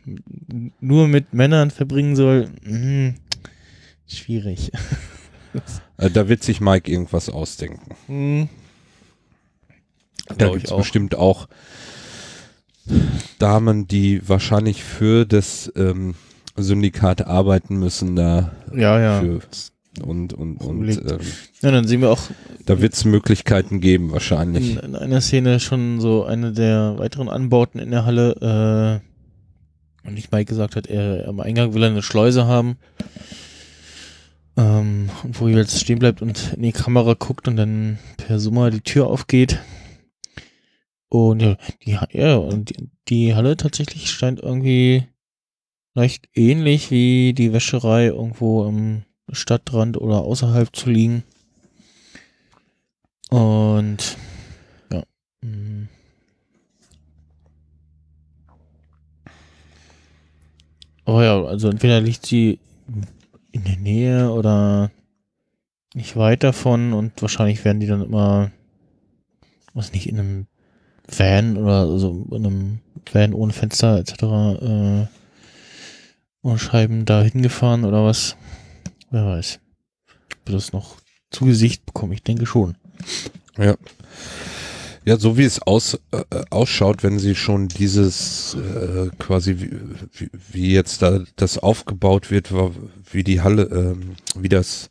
nur 0.80 1.08
mit 1.08 1.34
Männern 1.34 1.72
verbringen 1.72 2.16
soll, 2.16 2.50
mh, 2.64 3.14
schwierig. 4.08 4.72
äh, 5.98 6.10
da 6.10 6.28
wird 6.28 6.44
sich 6.44 6.62
Mike 6.62 6.92
irgendwas 6.92 7.30
ausdenken. 7.30 7.96
Hm. 8.08 8.50
Da 10.38 10.50
gibt 10.50 10.66
es 10.70 10.76
bestimmt 10.76 11.16
auch 11.16 11.48
Damen, 13.40 13.88
die 13.88 14.28
wahrscheinlich 14.28 14.84
für 14.84 15.26
das 15.26 15.72
ähm, 15.76 16.16
Syndikat 16.64 17.26
arbeiten 17.28 17.78
müssen 17.78 18.16
da 18.16 18.52
Ja, 18.74 19.00
ja. 19.00 19.22
für 19.22 19.40
und 20.06 20.34
und 20.34 20.58
und 20.58 20.88
ähm, 20.90 21.20
Ja, 21.62 21.72
dann 21.72 21.88
sehen 21.88 22.02
wir 22.02 22.12
auch 22.12 22.22
da 22.66 22.82
wird 22.82 22.94
es 22.94 23.04
Möglichkeiten 23.06 23.82
geben 23.82 24.12
wahrscheinlich. 24.12 24.72
in, 24.72 24.78
in 24.78 24.96
einer 24.96 25.22
Szene 25.22 25.60
schon 25.60 26.00
so 26.00 26.24
eine 26.26 26.52
der 26.54 27.00
weiteren 27.00 27.28
Anbauten 27.30 27.80
in 27.80 27.92
der 27.92 28.06
Halle, 28.06 29.02
äh, 30.04 30.08
und 30.08 30.14
nicht 30.14 30.32
Mike 30.32 30.46
gesagt 30.46 30.76
hat, 30.76 30.88
er 30.88 31.28
am 31.28 31.40
Eingang 31.40 31.74
will 31.74 31.84
er 31.84 31.90
eine 31.90 32.02
Schleuse 32.04 32.46
haben. 32.46 32.78
Ähm, 34.58 35.10
und 35.24 35.40
wo 35.40 35.48
er 35.48 35.58
jetzt 35.58 35.80
stehen 35.80 36.00
bleibt 36.00 36.22
und 36.22 36.54
in 36.54 36.62
die 36.64 36.72
Kamera 36.72 37.14
guckt 37.16 37.48
und 37.48 37.56
dann 37.56 37.98
per 38.18 38.40
Summer 38.40 38.70
die 38.72 38.82
Tür 38.82 39.08
aufgeht. 39.08 39.60
Und 41.10 41.42
ja, 41.42 41.58
die, 41.86 41.98
ja, 42.18 42.36
und 42.36 42.70
die, 42.70 42.90
die 43.08 43.36
Halle 43.36 43.58
tatsächlich 43.58 44.10
scheint 44.12 44.40
irgendwie 44.42 45.06
leicht 45.94 46.30
ähnlich 46.34 46.92
wie 46.92 47.34
die 47.34 47.54
Wäscherei 47.54 48.08
irgendwo 48.08 48.66
am 48.66 49.04
Stadtrand 49.32 49.98
oder 49.98 50.20
außerhalb 50.22 50.76
zu 50.76 50.90
liegen. 50.90 51.24
Und 53.30 54.18
ja. 54.92 55.04
Oh 61.06 61.22
ja, 61.22 61.44
also 61.44 61.70
entweder 61.70 62.02
liegt 62.02 62.26
sie 62.26 62.60
in 63.52 63.64
der 63.64 63.78
Nähe 63.78 64.32
oder 64.32 64.92
nicht 65.94 66.16
weit 66.16 66.44
davon 66.44 66.94
und 66.94 67.22
wahrscheinlich 67.22 67.66
werden 67.66 67.80
die 67.80 67.88
dann 67.88 68.04
immer, 68.04 68.52
was 69.74 69.92
nicht, 69.92 70.08
in 70.08 70.20
einem 70.20 70.48
Van 71.08 71.58
oder 71.58 71.98
so 71.98 72.28
in 72.32 72.46
einem 72.46 72.80
Van 73.12 73.34
ohne 73.34 73.54
Fenster 73.54 73.98
etc. 73.98 74.14
Äh, 74.62 75.08
ohne 76.42 76.60
Scheiben 76.60 77.06
da 77.06 77.22
hingefahren 77.22 77.86
oder 77.86 78.06
was. 78.06 78.36
Wer 79.12 79.26
weiß. 79.26 79.60
Ob 80.46 80.54
das 80.54 80.74
noch 80.74 80.98
zu 81.32 81.46
Gesicht 81.46 81.86
bekommen? 81.86 82.14
Ich 82.14 82.24
denke 82.24 82.46
schon. 82.46 82.76
Ja. 83.58 83.76
Ja, 85.06 85.18
so 85.18 85.38
wie 85.38 85.44
es 85.44 85.62
aus, 85.62 85.98
äh, 86.12 86.24
ausschaut, 86.50 87.04
wenn 87.04 87.18
sie 87.20 87.34
schon 87.34 87.68
dieses 87.68 88.56
äh, 88.56 89.10
quasi 89.18 89.58
wie, 89.58 90.30
wie, 90.52 90.74
jetzt 90.74 91.02
da 91.02 91.22
das 91.36 91.58
aufgebaut 91.58 92.30
wird, 92.30 92.52
wie 93.12 93.24
die 93.24 93.42
Halle, 93.42 93.64
ähm, 93.64 94.16
wie 94.36 94.50
das 94.50 94.90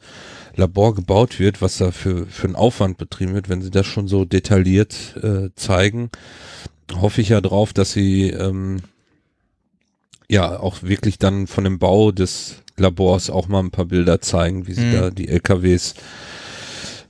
Labor 0.56 0.94
gebaut 0.94 1.38
wird, 1.38 1.62
was 1.62 1.78
da 1.78 1.92
für, 1.92 2.26
für 2.26 2.46
einen 2.46 2.56
Aufwand 2.56 2.98
betrieben 2.98 3.34
wird, 3.34 3.48
wenn 3.48 3.62
sie 3.62 3.70
das 3.70 3.86
schon 3.86 4.08
so 4.08 4.24
detailliert 4.24 5.14
äh, 5.22 5.50
zeigen, 5.54 6.10
hoffe 6.94 7.20
ich 7.20 7.28
ja 7.28 7.40
drauf, 7.40 7.72
dass 7.72 7.92
sie 7.92 8.30
ähm, 8.30 8.78
ja 10.30 10.60
auch 10.60 10.82
wirklich 10.82 11.18
dann 11.18 11.46
von 11.46 11.64
dem 11.64 11.78
Bau 11.78 12.12
des 12.12 12.56
Labors 12.76 13.30
auch 13.30 13.48
mal 13.48 13.60
ein 13.60 13.70
paar 13.70 13.86
Bilder 13.86 14.20
zeigen, 14.20 14.66
wie 14.66 14.74
sie 14.74 14.84
Mhm. 14.86 14.92
da 14.92 15.10
die 15.10 15.28
LKWs 15.28 15.94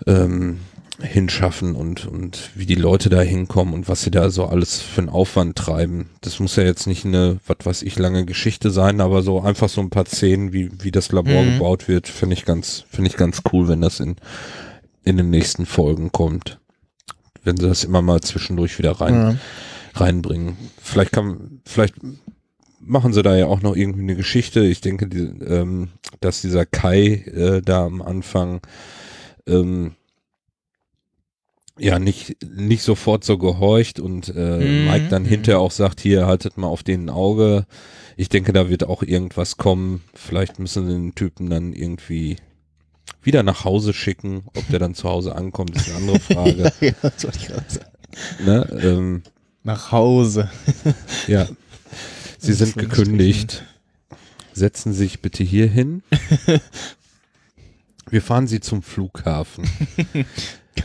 ähm, 0.06 0.60
hinschaffen 1.00 1.76
und, 1.76 2.06
und 2.06 2.50
wie 2.54 2.66
die 2.66 2.74
Leute 2.74 3.08
da 3.08 3.20
hinkommen 3.20 3.72
und 3.74 3.88
was 3.88 4.02
sie 4.02 4.10
da 4.10 4.30
so 4.30 4.46
alles 4.46 4.80
für 4.80 5.00
einen 5.02 5.10
Aufwand 5.10 5.56
treiben. 5.56 6.10
Das 6.22 6.40
muss 6.40 6.56
ja 6.56 6.64
jetzt 6.64 6.86
nicht 6.86 7.04
eine, 7.04 7.38
was 7.46 7.58
weiß 7.64 7.82
ich, 7.82 7.98
lange 7.98 8.24
Geschichte 8.24 8.70
sein, 8.70 9.00
aber 9.00 9.22
so 9.22 9.40
einfach 9.40 9.68
so 9.68 9.80
ein 9.80 9.90
paar 9.90 10.06
Szenen, 10.06 10.52
wie, 10.52 10.70
wie 10.82 10.90
das 10.90 11.12
Labor 11.12 11.44
Mhm. 11.44 11.54
gebaut 11.54 11.86
wird, 11.88 12.08
finde 12.08 12.34
ich 12.34 12.44
ganz, 12.44 12.84
finde 12.90 13.10
ich 13.10 13.16
ganz 13.16 13.42
cool, 13.52 13.68
wenn 13.68 13.80
das 13.80 14.00
in, 14.00 14.16
in 15.04 15.16
den 15.16 15.30
nächsten 15.30 15.66
Folgen 15.66 16.10
kommt. 16.10 16.58
Wenn 17.44 17.56
sie 17.56 17.68
das 17.68 17.84
immer 17.84 18.02
mal 18.02 18.20
zwischendurch 18.20 18.78
wieder 18.78 18.92
rein, 18.92 19.14
Ja. 19.94 20.00
reinbringen. 20.00 20.56
Vielleicht 20.82 21.12
kann, 21.12 21.60
vielleicht 21.64 21.94
machen 22.88 23.12
sie 23.12 23.22
da 23.22 23.36
ja 23.36 23.46
auch 23.46 23.60
noch 23.62 23.76
irgendwie 23.76 24.02
eine 24.02 24.16
Geschichte. 24.16 24.60
Ich 24.64 24.80
denke, 24.80 25.06
die, 25.06 25.20
ähm, 25.44 25.88
dass 26.20 26.40
dieser 26.40 26.66
Kai 26.66 27.24
äh, 27.26 27.62
da 27.62 27.84
am 27.84 28.02
Anfang 28.02 28.60
ähm, 29.46 29.92
ja 31.78 31.98
nicht 31.98 32.36
nicht 32.44 32.82
sofort 32.82 33.22
so 33.24 33.38
gehorcht 33.38 34.00
und 34.00 34.28
äh, 34.34 34.58
Mhm, 34.58 34.86
Mike 34.90 35.08
dann 35.10 35.22
mhm. 35.22 35.28
hinterher 35.28 35.60
auch 35.60 35.70
sagt, 35.70 36.00
hier 36.00 36.26
haltet 36.26 36.58
mal 36.58 36.66
auf 36.66 36.82
den 36.82 37.06
ein 37.06 37.10
Auge. 37.10 37.66
Ich 38.16 38.28
denke, 38.28 38.52
da 38.52 38.68
wird 38.68 38.82
auch 38.84 39.02
irgendwas 39.04 39.58
kommen. 39.58 40.02
Vielleicht 40.14 40.58
müssen 40.58 40.86
sie 40.86 40.92
den 40.92 41.14
Typen 41.14 41.48
dann 41.50 41.72
irgendwie 41.72 42.36
wieder 43.22 43.44
nach 43.44 43.64
Hause 43.64 43.92
schicken. 43.92 44.42
Ob 44.56 44.66
der 44.70 44.80
dann 44.80 44.94
zu 44.94 45.08
Hause 45.08 45.36
ankommt, 45.36 45.76
ist 45.76 45.88
eine 45.88 45.98
andere 45.98 46.20
Frage. 46.34 46.72
ja, 46.80 46.92
das 47.00 47.24
wollte 47.24 47.38
ich 47.38 47.46
gerade 47.46 47.64
sagen. 47.68 47.90
ne? 48.44 48.78
ähm, 48.82 49.22
Nach 49.62 49.92
Hause. 49.92 50.50
Ja. 51.28 51.46
Sie 52.38 52.52
sind 52.52 52.76
gekündigt. 52.76 53.64
Setzen 54.52 54.92
Sie 54.92 55.00
sich 55.00 55.20
bitte 55.20 55.44
hier 55.44 55.68
hin. 55.68 56.02
Wir 58.10 58.22
fahren 58.22 58.46
Sie 58.46 58.60
zum 58.60 58.82
Flughafen. 58.82 59.68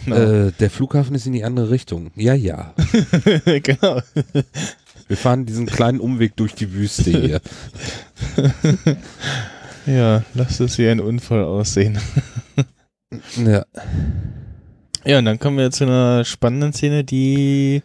Genau. 0.05 0.15
Äh, 0.15 0.51
der 0.59 0.71
Flughafen 0.71 1.13
ist 1.13 1.27
in 1.27 1.33
die 1.33 1.43
andere 1.43 1.69
Richtung. 1.69 2.09
Ja, 2.15 2.33
ja. 2.33 2.73
genau. 3.45 4.01
Wir 5.07 5.17
fahren 5.17 5.45
diesen 5.45 5.67
kleinen 5.67 5.99
Umweg 5.99 6.35
durch 6.35 6.55
die 6.55 6.73
Wüste 6.73 7.11
hier. 7.11 7.41
Ja, 9.85 10.23
lasst 10.33 10.61
es 10.61 10.79
wie 10.79 10.87
ein 10.89 10.99
Unfall 10.99 11.43
aussehen. 11.43 11.99
Ja. 13.37 13.65
Ja, 15.05 15.19
und 15.19 15.25
dann 15.25 15.37
kommen 15.37 15.57
wir 15.57 15.69
zu 15.69 15.83
einer 15.83 16.25
spannenden 16.25 16.73
Szene, 16.73 17.03
die 17.03 17.83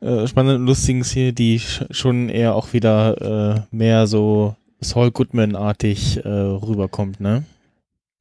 äh, 0.00 0.26
spannenden 0.26 0.66
lustigen 0.66 1.04
Szene, 1.04 1.32
die 1.32 1.58
sch 1.60 1.84
schon 1.90 2.28
eher 2.28 2.54
auch 2.54 2.72
wieder 2.72 3.66
äh, 3.70 3.76
mehr 3.76 4.06
so 4.06 4.56
Saul 4.80 5.10
Goodman-artig 5.10 6.24
äh, 6.24 6.28
rüberkommt, 6.28 7.20
ne? 7.20 7.44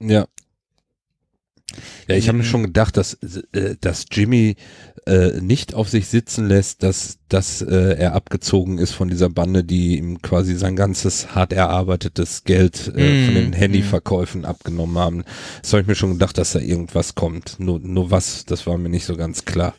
Ja. 0.02 0.28
Ja, 2.08 2.16
ich 2.16 2.28
habe 2.28 2.40
mir 2.40 2.44
schon 2.44 2.64
gedacht, 2.64 2.98
dass, 2.98 3.14
äh, 3.54 3.76
dass 3.80 4.06
Jimmy 4.12 4.56
äh, 5.06 5.40
nicht 5.40 5.74
auf 5.74 5.90
sich 5.90 6.08
sitzen 6.08 6.48
lässt, 6.48 6.84
dass, 6.84 7.20
dass 7.30 7.62
äh, 7.62 7.96
er 7.98 8.14
abgezogen 8.14 8.78
ist 8.80 8.92
von 8.92 9.08
dieser 9.08 9.30
Bande, 9.30 9.64
die 9.64 9.98
ihm 9.98 10.22
quasi 10.22 10.56
sein 10.56 10.76
ganzes 10.76 11.36
hart 11.36 11.54
erarbeitetes 11.54 12.44
Geld 12.44 12.88
äh, 12.96 13.26
von 13.26 13.36
den 13.36 13.50
Mm, 13.52 13.54
Handyverkäufen 13.54 14.46
abgenommen 14.46 14.98
haben. 14.98 15.24
Das 15.62 15.74
habe 15.74 15.82
ich 15.82 15.88
mir 15.88 15.96
schon 15.96 16.14
gedacht, 16.14 16.38
dass 16.38 16.54
da 16.54 16.60
irgendwas 16.60 17.16
kommt. 17.16 17.60
Nur, 17.60 17.80
nur 17.80 18.12
was, 18.12 18.46
das 18.46 18.66
war 18.68 18.78
mir 18.78 18.90
nicht 18.90 19.06
so 19.06 19.16
ganz 19.16 19.46
klar. 19.46 19.76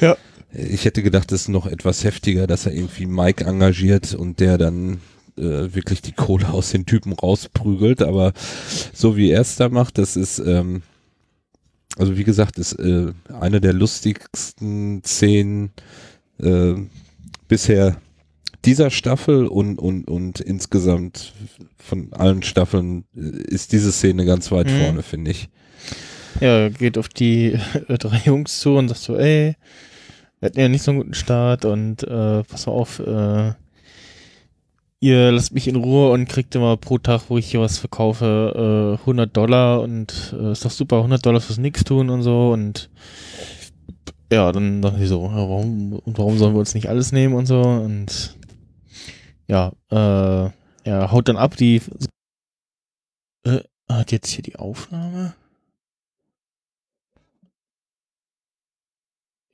Ja. 0.00 0.16
Ich 0.52 0.84
hätte 0.84 1.02
gedacht, 1.02 1.30
das 1.30 1.42
ist 1.42 1.48
noch 1.48 1.66
etwas 1.66 2.04
heftiger, 2.04 2.46
dass 2.46 2.66
er 2.66 2.72
irgendwie 2.72 3.06
Mike 3.06 3.44
engagiert 3.44 4.14
und 4.14 4.40
der 4.40 4.56
dann 4.56 5.00
äh, 5.36 5.74
wirklich 5.74 6.00
die 6.02 6.12
Kohle 6.12 6.48
aus 6.50 6.70
den 6.70 6.86
Typen 6.86 7.12
rausprügelt, 7.12 8.02
aber 8.02 8.32
so 8.92 9.16
wie 9.16 9.30
er 9.30 9.42
es 9.42 9.56
da 9.56 9.68
macht, 9.68 9.98
das 9.98 10.16
ist, 10.16 10.38
ähm, 10.38 10.82
also 11.98 12.16
wie 12.16 12.24
gesagt, 12.24 12.58
ist 12.58 12.72
äh, 12.74 13.12
eine 13.38 13.60
der 13.60 13.72
lustigsten 13.74 15.02
Szenen 15.04 15.70
äh, 16.40 16.74
bisher 17.46 18.00
dieser 18.64 18.90
Staffel 18.90 19.46
und, 19.46 19.78
und, 19.78 20.08
und 20.08 20.40
insgesamt 20.40 21.34
von 21.76 22.12
allen 22.12 22.42
Staffeln 22.42 23.04
äh, 23.14 23.20
ist 23.20 23.72
diese 23.72 23.92
Szene 23.92 24.24
ganz 24.24 24.50
weit 24.50 24.66
Mhm. 24.68 24.80
vorne, 24.80 25.02
finde 25.02 25.30
ich. 25.30 25.48
Ja, 26.40 26.68
geht 26.68 26.98
auf 26.98 27.08
die 27.08 27.58
drei 27.88 28.20
Jungs 28.24 28.60
zu 28.60 28.76
und 28.76 28.88
sagt 28.88 29.00
so, 29.00 29.16
ey, 29.16 29.54
wir 30.40 30.46
hatten 30.46 30.60
ja 30.60 30.68
nicht 30.68 30.82
so 30.82 30.90
einen 30.90 31.00
guten 31.00 31.14
Start 31.14 31.64
und 31.64 32.02
äh, 32.04 32.44
pass 32.44 32.66
mal 32.66 32.72
auf, 32.72 33.00
äh, 33.00 33.52
ihr 35.00 35.32
lasst 35.32 35.52
mich 35.52 35.68
in 35.68 35.76
Ruhe 35.76 36.10
und 36.12 36.28
kriegt 36.28 36.54
immer 36.54 36.76
pro 36.76 36.98
Tag, 36.98 37.22
wo 37.28 37.38
ich 37.38 37.50
hier 37.50 37.60
was 37.60 37.78
verkaufe, 37.78 38.96
äh, 38.98 39.00
100 39.00 39.36
Dollar 39.36 39.80
und 39.80 40.34
äh, 40.38 40.52
ist 40.52 40.64
doch 40.64 40.70
super, 40.70 40.98
100 40.98 41.24
Dollar 41.24 41.40
fürs 41.40 41.58
Nix 41.58 41.84
tun 41.84 42.10
und 42.10 42.22
so 42.22 42.52
und 42.52 42.90
ja, 44.32 44.52
dann 44.52 44.82
dachte 44.82 45.02
ich 45.02 45.08
so, 45.08 45.22
warum, 45.22 45.94
und 45.94 46.18
warum 46.18 46.36
sollen 46.38 46.54
wir 46.54 46.60
uns 46.60 46.74
nicht 46.74 46.88
alles 46.88 47.12
nehmen 47.12 47.34
und 47.34 47.46
so 47.46 47.60
und 47.60 48.36
ja, 49.48 49.72
äh, 49.90 50.50
er 50.84 51.12
haut 51.12 51.28
dann 51.28 51.36
ab, 51.36 51.56
die 51.56 51.80
äh, 53.44 53.60
hat 53.90 54.12
jetzt 54.12 54.28
hier 54.30 54.42
die 54.42 54.56
Aufnahme? 54.56 55.34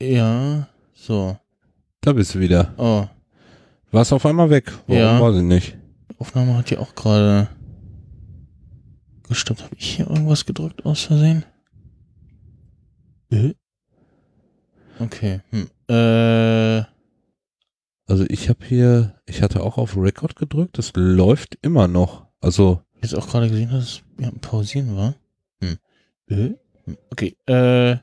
Ja, 0.01 0.69
so. 1.07 1.37
Da 2.01 2.13
bist 2.13 2.35
du 2.35 2.41
wieder. 2.41 2.75
Oh, 2.77 3.07
Warst 3.91 4.13
auf 4.13 4.27
einmal 4.27 4.51
weg. 4.51 4.73
Warum 4.87 5.01
Ja. 5.03 5.21
weiß 5.21 5.37
ich 5.37 5.43
nicht. 5.43 5.77
Aufnahme 6.19 6.57
hat 6.57 6.71
ja 6.71 6.79
auch 6.81 6.95
gerade 6.95 7.49
gestoppt. 9.29 9.63
Habe 9.63 9.77
ich 9.79 9.97
hier 9.97 10.09
irgendwas 10.11 10.45
gedrückt 10.47 10.85
aus 10.85 11.03
Versehen? 11.05 11.45
Äh? 13.31 13.55
Okay. 14.99 15.41
Hm. 15.51 15.69
Äh, 15.89 16.85
Also 18.07 18.25
ich 18.29 18.49
habe 18.51 18.65
hier, 18.67 19.15
ich 19.27 19.41
hatte 19.43 19.63
auch 19.63 19.79
auf 19.79 19.97
Record 19.97 20.37
gedrückt, 20.37 20.77
das 20.77 20.93
läuft 20.95 21.57
immer 21.63 21.89
noch. 21.89 22.27
Also 22.41 22.83
jetzt 23.03 23.15
auch 23.15 23.27
gerade 23.29 23.49
gesehen, 23.49 23.71
dass 23.71 23.85
es 23.85 24.03
ja, 24.21 24.29
ein 24.29 24.41
Pausieren 24.41 24.95
war. 24.97 25.15
Hm. 25.63 25.79
Äh? 26.29 26.55
Hm. 26.85 26.99
Okay. 27.11 27.37
Äh. 27.47 27.97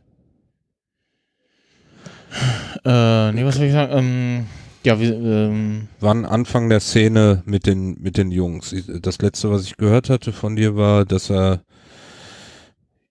Äh, 2.85 3.31
nee, 3.33 3.45
was 3.45 3.55
soll 3.55 3.65
ich 3.65 3.73
sagen? 3.73 3.91
Ähm, 3.97 4.45
ja, 4.83 4.99
wir, 4.99 5.13
ähm, 5.13 5.87
wann 5.99 6.25
Anfang 6.25 6.69
der 6.69 6.79
Szene 6.79 7.43
mit 7.45 7.65
den 7.67 8.01
mit 8.01 8.17
den 8.17 8.31
Jungs. 8.31 8.73
Das 9.01 9.21
letzte, 9.21 9.51
was 9.51 9.63
ich 9.65 9.77
gehört 9.77 10.09
hatte 10.09 10.31
von 10.33 10.55
dir, 10.55 10.75
war, 10.75 11.05
dass 11.05 11.29
er 11.29 11.61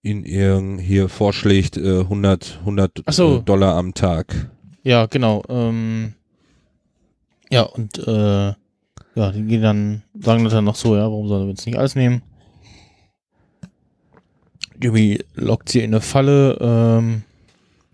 ihn 0.03 0.25
hier 0.79 1.09
vorschlägt 1.09 1.77
äh, 1.77 2.01
100 2.01 2.59
100 2.61 3.03
Ach 3.07 3.13
so. 3.13 3.37
äh, 3.39 3.43
Dollar 3.43 3.77
am 3.77 3.95
Tag. 3.95 4.51
Ja, 4.83 5.07
genau. 5.07 5.43
Ähm, 5.49 6.15
ja, 7.51 7.63
und 7.63 7.99
äh, 7.99 8.55
ja, 9.15 9.33
die 9.33 9.43
gehen 9.45 9.63
dann, 9.63 10.03
sagen 10.19 10.45
das 10.45 10.53
dann 10.53 10.65
noch 10.65 10.77
so, 10.77 10.97
ja, 10.97 11.03
warum 11.03 11.29
sollen 11.29 11.45
wir 11.45 11.51
jetzt 11.51 11.67
nicht 11.67 11.79
alles 11.79 11.95
nehmen? 11.95 12.23
Jimmy 14.81 15.19
lockt 15.35 15.69
sie 15.69 15.81
in 15.81 15.91
eine 15.93 16.01
Falle, 16.01 16.57
ähm, 16.61 17.23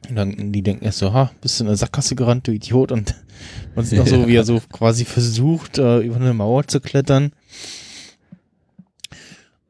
und 0.08 0.16
dann, 0.16 0.52
die 0.52 0.62
denken 0.62 0.84
erst 0.84 0.98
so, 0.98 1.12
ha, 1.12 1.30
bist 1.40 1.58
du 1.58 1.64
in 1.64 1.68
eine 1.68 1.76
Sackgasse 1.76 2.14
gerannt, 2.14 2.46
du 2.46 2.52
Idiot, 2.52 2.92
und 2.92 3.14
man 3.74 3.84
sieht 3.84 3.98
noch 3.98 4.06
so, 4.06 4.26
wie 4.26 4.36
er 4.36 4.44
so 4.44 4.60
quasi 4.72 5.04
versucht, 5.04 5.78
äh, 5.78 6.00
über 6.00 6.16
eine 6.16 6.34
Mauer 6.34 6.66
zu 6.66 6.80
klettern. 6.80 7.32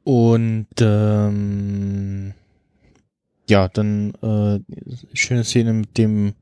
Und 0.05 0.69
ähm, 0.81 2.33
ja, 3.49 3.69
dann 3.69 4.15
äh, 4.23 4.61
schöne 5.15 5.45
Szene 5.45 5.73
mit 5.73 5.99
dem, 5.99 6.35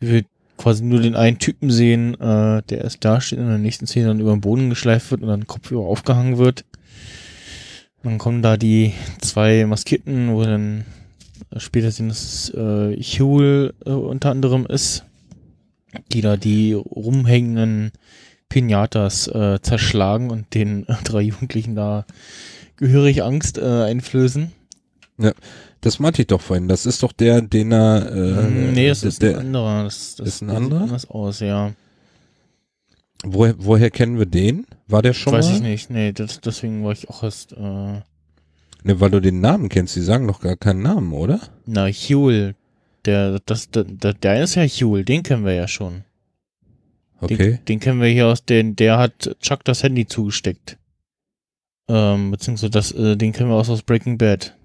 wie 0.00 0.12
wir 0.12 0.24
quasi 0.56 0.82
nur 0.82 1.00
den 1.00 1.14
einen 1.14 1.38
Typen 1.38 1.70
sehen, 1.70 2.14
äh, 2.14 2.62
der 2.62 2.82
erst 2.82 3.04
da 3.04 3.20
steht 3.20 3.38
und 3.38 3.44
in 3.44 3.50
der 3.50 3.58
nächsten 3.58 3.86
Szene 3.86 4.08
dann 4.08 4.20
über 4.20 4.32
den 4.32 4.40
Boden 4.40 4.70
geschleift 4.70 5.10
wird 5.10 5.22
und 5.22 5.28
dann 5.28 5.46
Kopfüber 5.46 5.82
aufgehangen 5.82 6.38
wird. 6.38 6.64
Dann 8.02 8.18
kommen 8.18 8.40
da 8.40 8.56
die 8.56 8.92
zwei 9.20 9.66
Maskierten, 9.66 10.32
wo 10.32 10.44
dann 10.44 10.84
später 11.56 11.90
sehen, 11.90 12.08
dass 12.08 12.22
es 12.22 12.50
äh, 12.50 12.96
Huel 13.00 13.74
äh, 13.84 13.90
unter 13.90 14.30
anderem 14.30 14.66
ist, 14.66 15.04
die 16.12 16.20
da 16.20 16.36
die 16.36 16.72
rumhängenden 16.72 17.92
Pinatas 18.48 19.28
äh, 19.28 19.60
zerschlagen 19.60 20.30
und 20.30 20.54
den 20.54 20.86
drei 21.04 21.22
Jugendlichen 21.22 21.74
da 21.74 22.06
gehörig 22.76 23.22
Angst 23.22 23.58
äh, 23.58 23.84
einflößen. 23.84 24.52
Das 25.80 25.98
meinte 25.98 26.22
ich 26.22 26.28
doch 26.28 26.40
vorhin. 26.40 26.68
Das 26.68 26.84
ist 26.84 27.02
doch 27.02 27.12
der, 27.12 27.40
den 27.40 27.72
er. 27.72 28.12
Äh, 28.12 28.50
nee, 28.50 28.88
das 28.88 29.02
ist 29.02 29.22
ein 29.22 29.30
der, 29.30 29.38
anderer. 29.38 29.84
Das, 29.84 30.16
das 30.16 30.28
ist 30.28 30.42
ein 30.42 30.48
der 30.48 30.56
anderer? 30.56 30.80
Sieht 30.80 30.88
anders 30.88 31.10
aus, 31.10 31.40
ja. 31.40 31.72
woher, 33.24 33.54
woher 33.58 33.90
kennen 33.90 34.18
wir 34.18 34.26
den? 34.26 34.66
War 34.88 35.02
der 35.02 35.14
schon 35.14 35.32
Weiß 35.32 35.46
mal? 35.46 35.54
ich 35.54 35.62
nicht. 35.62 35.90
Nee, 35.90 36.12
das, 36.12 36.40
deswegen 36.40 36.84
war 36.84 36.92
ich 36.92 37.08
auch 37.08 37.22
erst. 37.22 37.52
Äh, 37.52 38.00
Ne, 38.82 39.00
weil 39.00 39.10
du 39.10 39.20
den 39.20 39.40
Namen 39.40 39.68
kennst. 39.68 39.96
Die 39.96 40.00
sagen 40.00 40.26
doch 40.26 40.40
gar 40.40 40.56
keinen 40.56 40.82
Namen, 40.82 41.12
oder? 41.12 41.40
na, 41.66 41.88
Huel. 41.88 42.54
Der, 43.04 43.38
das, 43.46 43.70
der, 43.70 43.84
der, 43.84 44.42
ist 44.42 44.56
ja 44.56 44.64
Huel, 44.64 45.04
den 45.04 45.22
kennen 45.22 45.44
wir 45.44 45.54
ja 45.54 45.68
schon. 45.68 46.02
Okay. 47.20 47.36
Den, 47.36 47.64
den 47.64 47.80
kennen 47.80 48.00
wir 48.00 48.08
hier 48.08 48.26
aus 48.26 48.44
den, 48.44 48.74
der 48.74 48.98
hat 48.98 49.36
Chuck 49.40 49.64
das 49.64 49.82
Handy 49.82 50.06
zugesteckt. 50.06 50.76
Ähm, 51.88 52.32
beziehungsweise 52.32 52.70
das, 52.70 52.92
äh, 52.92 53.16
den 53.16 53.32
kennen 53.32 53.48
wir 53.48 53.54
aus, 53.54 53.70
aus 53.70 53.82
Breaking 53.82 54.18
Bad. 54.18 54.56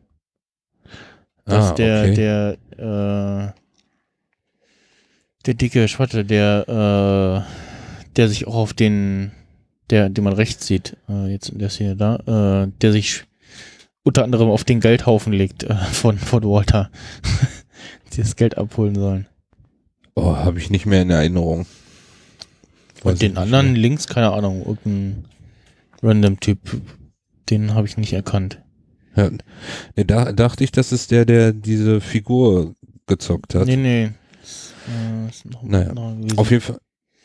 Das 1.46 1.66
ah, 1.66 1.70
ist 1.70 1.76
der, 1.78 2.02
okay. 2.02 2.16
der, 2.16 2.58
äh, 2.78 3.62
der 5.46 5.54
dicke 5.54 5.88
Schwatte, 5.88 6.26
der, 6.26 7.46
äh, 7.48 8.12
der 8.16 8.28
sich 8.28 8.48
auch 8.48 8.56
auf 8.56 8.74
den, 8.74 9.32
der, 9.92 10.10
den 10.10 10.24
man 10.24 10.34
rechts 10.34 10.66
sieht, 10.66 10.98
äh, 11.10 11.32
jetzt 11.32 11.52
der 11.54 11.70
Szene 11.70 11.96
da, 11.96 12.64
äh, 12.64 12.72
der 12.82 12.92
sich 12.92 13.26
unter 14.04 14.24
anderem 14.24 14.50
auf 14.50 14.64
den 14.64 14.80
Geldhaufen 14.80 15.34
legt 15.34 15.64
äh, 15.64 15.76
von, 15.76 16.18
von 16.18 16.44
Walter, 16.44 16.90
die 18.14 18.22
das 18.22 18.36
Geld 18.36 18.58
abholen 18.58 18.96
sollen. 18.96 19.28
Oh, 20.16 20.36
habe 20.36 20.60
ich 20.60 20.70
nicht 20.70 20.86
mehr 20.86 21.02
in 21.04 21.10
Erinnerung. 21.10 21.66
Weiß 23.04 23.14
Und 23.14 23.22
den 23.22 23.38
anderen 23.38 23.74
mehr. 23.74 23.82
links, 23.82 24.08
keine 24.08 24.32
Ahnung, 24.32 24.60
irgendein 24.66 25.26
random 26.04 26.40
Typ, 26.40 26.60
den 27.50 27.74
habe 27.74 27.88
ich 27.88 27.98
nicht 27.98 28.14
erkannt. 28.14 28.62
Ja, 29.16 29.30
ne, 29.30 30.06
da 30.06 30.32
dachte 30.32 30.64
ich, 30.64 30.72
das 30.72 30.92
ist 30.92 31.12
der, 31.12 31.26
der 31.26 31.52
diese 31.54 32.00
Figur 32.02 32.76
gezockt 33.08 33.56
hat. 33.56 33.68
Nee, 33.68 33.76
nee. 33.76 34.04
Äh, 34.04 35.30
Naja. 35.64 35.94
Auf 36.38 36.50
jeden 36.52 36.62
Fall. 36.62 36.78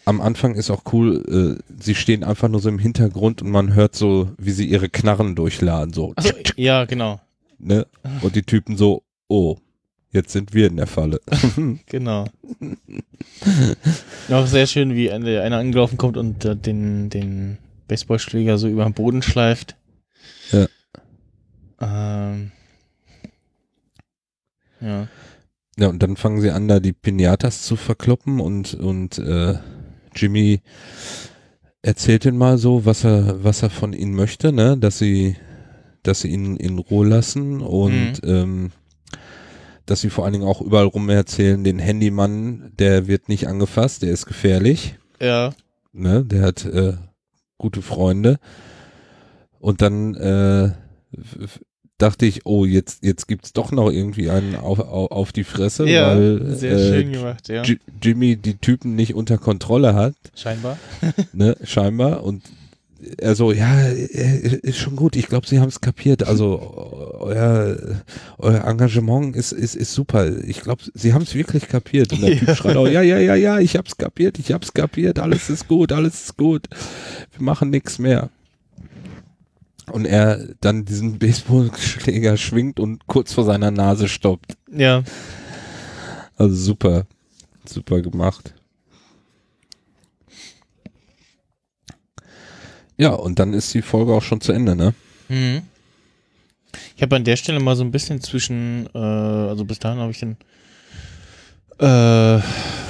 Am 0.07 0.21
Anfang 0.21 0.55
ist 0.55 0.71
auch 0.71 0.85
cool, 0.93 1.59
äh, 1.61 1.83
sie 1.83 1.95
stehen 1.97 2.23
einfach 2.25 2.49
nur 2.49 2.61
so 2.61 2.69
im 2.69 2.79
Hintergrund 2.79 3.43
und 3.43 3.51
man 3.51 3.75
hört 3.75 3.95
so, 3.97 4.31
wie 4.39 4.53
sie 4.53 4.65
ihre 4.67 4.89
Knarren 4.89 5.35
durchladen, 5.35 5.93
so. 5.93 6.13
Achso, 6.17 6.33
ja, 6.57 6.85
genau. 6.85 7.21
Ne? 7.59 7.87
Und 8.23 8.37
die 8.37 8.43
Typen 8.43 8.77
so, 8.77 9.03
oh, 9.29 9.57
jetzt 10.13 10.33
sind 10.33 10.55
wir 10.55 10.69
in 10.69 10.77
der 10.77 10.87
Falle. 10.87 11.21
Genau. 11.87 12.27
Auch 14.31 14.47
sehr 14.47 14.67
schön, 14.67 14.95
wie 14.95 15.11
eine- 15.11 15.43
einer 15.43 15.59
angelaufen 15.59 15.99
kommt 15.99 16.17
und 16.17 16.45
äh, 16.45 16.57
den, 16.57 17.11
den 17.11 17.59
Baseballschläger 17.89 18.59
so 18.59 18.69
über 18.69 18.85
den 18.85 18.95
Boden 18.95 19.23
schleift. 19.23 19.77
Ja. 20.53 20.67
Ähm, 21.81 22.53
ja. 24.81 25.09
Ja, 25.79 25.89
und 25.89 26.03
dann 26.03 26.17
fangen 26.17 26.41
sie 26.41 26.51
an, 26.53 26.69
da 26.69 26.81
die 26.81 26.93
Pinatas 26.95 27.63
zu 27.63 27.77
verkloppen 27.77 28.41
und, 28.41 28.75
und 28.75 29.19
äh, 29.19 29.55
Jimmy 30.17 30.61
erzählt 31.83 32.25
ihnen 32.25 32.39
mal 32.39 32.59
so, 32.59 32.85
was 32.85 33.05
er, 33.05 33.45
was 33.45 33.63
er 33.63 33.71
von 33.71 33.93
ihnen 33.93 34.15
möchte, 34.15 34.53
ne, 34.53 34.77
dass 34.77 34.99
sie, 34.99 35.37
dass 36.03 36.21
sie 36.23 36.29
ihn 36.29 36.57
in 36.57 36.79
Ruhe 36.79 37.07
lassen 37.07 37.61
und 37.61 38.21
ähm, 38.25 38.73
dass 39.87 40.01
sie 40.01 40.11
vor 40.11 40.25
allen 40.25 40.33
Dingen 40.33 40.47
auch 40.49 40.61
überall 40.61 40.87
rum 40.87 41.09
erzählen, 41.11 41.63
den 41.63 41.79
Handymann, 41.79 42.73
der 42.79 43.07
wird 43.07 43.29
nicht 43.29 43.47
angefasst, 43.47 44.03
der 44.03 44.11
ist 44.11 44.27
gefährlich, 44.27 44.97
Ja. 45.21 45.53
ne, 45.93 46.25
der 46.25 46.43
hat 46.43 46.65
äh, 46.65 46.95
gute 47.57 47.83
Freunde. 47.83 48.39
Und 49.61 49.83
dann 49.83 50.15
äh, 50.17 50.71
dachte 51.99 52.27
ich, 52.27 52.45
oh, 52.45 52.65
jetzt, 52.65 53.03
jetzt 53.05 53.27
gibt's 53.27 53.53
doch 53.53 53.73
noch 53.73 53.91
irgendwie 53.91 54.29
einen 54.31 54.55
auf, 54.57 54.79
auf, 54.81 55.11
auf 55.11 55.33
die 55.33 55.45
Fresse, 55.45 55.89
Ja, 55.89 56.17
weil 56.17 56.55
sehr 56.55 56.73
äh, 56.77 56.89
schön 56.89 57.13
gemacht, 57.13 57.49
ja. 57.49 57.63
Ji- 57.63 57.79
Jimmy 58.03 58.37
die 58.37 58.57
Typen 58.57 58.95
nicht 58.97 59.15
unter 59.15 59.39
Kontrolle 59.39 59.95
hat, 59.95 60.15
Scheinbar. 60.35 60.79
ne, 61.33 61.57
scheinbar. 61.65 62.23
Und 62.25 62.43
er 63.19 63.35
so, 63.35 63.53
ja, 63.53 63.83
äh, 63.89 64.57
ist 64.63 64.79
schon 64.79 64.97
gut, 64.97 65.17
ich 65.17 65.27
glaube, 65.29 65.47
sie 65.47 65.61
haben 65.61 65.69
es 65.69 65.81
kapiert. 65.81 66.27
Also 66.27 67.15
euer, 67.21 67.77
euer 68.39 68.65
Engagement 68.65 69.37
ist, 69.37 69.53
ist, 69.53 69.75
ist 69.77 69.93
super. 69.95 70.31
Ich 70.45 70.61
glaube, 70.63 70.83
sie 70.95 71.13
haben 71.13 71.23
es 71.23 71.35
wirklich 71.35 71.69
kapiert. 71.69 72.13
Und 72.13 72.23
der 72.23 72.35
Ja. 72.35 72.39
Typ 72.47 72.57
schreit 72.57 72.77
auch, 72.77 72.89
ja, 72.89 73.03
ja, 73.03 73.19
ja, 73.19 73.35
ja, 73.37 73.59
ich 73.61 73.77
hab's 73.77 73.97
kapiert, 73.97 74.39
ich 74.39 74.53
hab's 74.53 74.73
kapiert, 74.75 75.19
alles 75.19 75.51
ist 75.51 75.69
gut, 75.69 75.93
alles 75.93 76.25
ist 76.25 76.37
gut. 76.37 76.67
Wir 77.37 77.43
machen 77.45 77.71
nichts 77.71 77.99
mehr. 77.99 78.31
Und 79.93 80.05
er 80.05 80.55
dann 80.61 80.85
diesen 80.85 81.19
Baseballschläger 81.19 82.37
schwingt 82.37 82.81
und 82.81 83.07
kurz 83.07 83.33
vor 83.33 83.45
seiner 83.45 83.71
Nase 83.71 84.09
stoppt. 84.09 84.57
Ja. 84.71 85.05
Also 86.37 86.55
super, 86.55 87.07
super 87.65 88.03
gemacht. 88.03 88.55
Ja, 92.99 93.11
und 93.11 93.39
dann 93.39 93.53
ist 93.53 93.73
die 93.75 93.83
Folge 93.83 94.13
auch 94.13 94.23
schon 94.23 94.41
zu 94.41 94.53
Ende, 94.53 94.75
ne? 94.75 94.95
Mhm. 95.29 95.63
Ich 96.97 97.03
habe 97.03 97.17
an 97.17 97.25
der 97.25 97.37
Stelle 97.37 97.61
mal 97.61 97.77
so 97.77 97.85
ein 97.85 97.91
bisschen 97.91 98.21
zwischen, 98.21 98.89
äh, 98.95 98.99
also 98.99 99.65
bis 99.65 99.79
dahin 99.79 99.99
habe 99.99 100.11
ich 100.11 100.21
den 100.21 100.37
äh, 101.79 102.41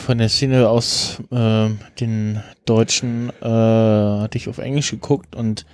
von 0.07 0.19
der 0.19 0.29
Szene 0.29 0.69
aus 0.69 1.21
äh, 1.33 1.69
den 1.99 2.41
Deutschen 2.65 3.31
äh, 3.41 3.45
hatte 3.45 4.39
ich 4.39 4.49
auf 4.49 4.59
Englisch 4.59 4.91
geguckt 4.91 5.35
und 5.35 5.67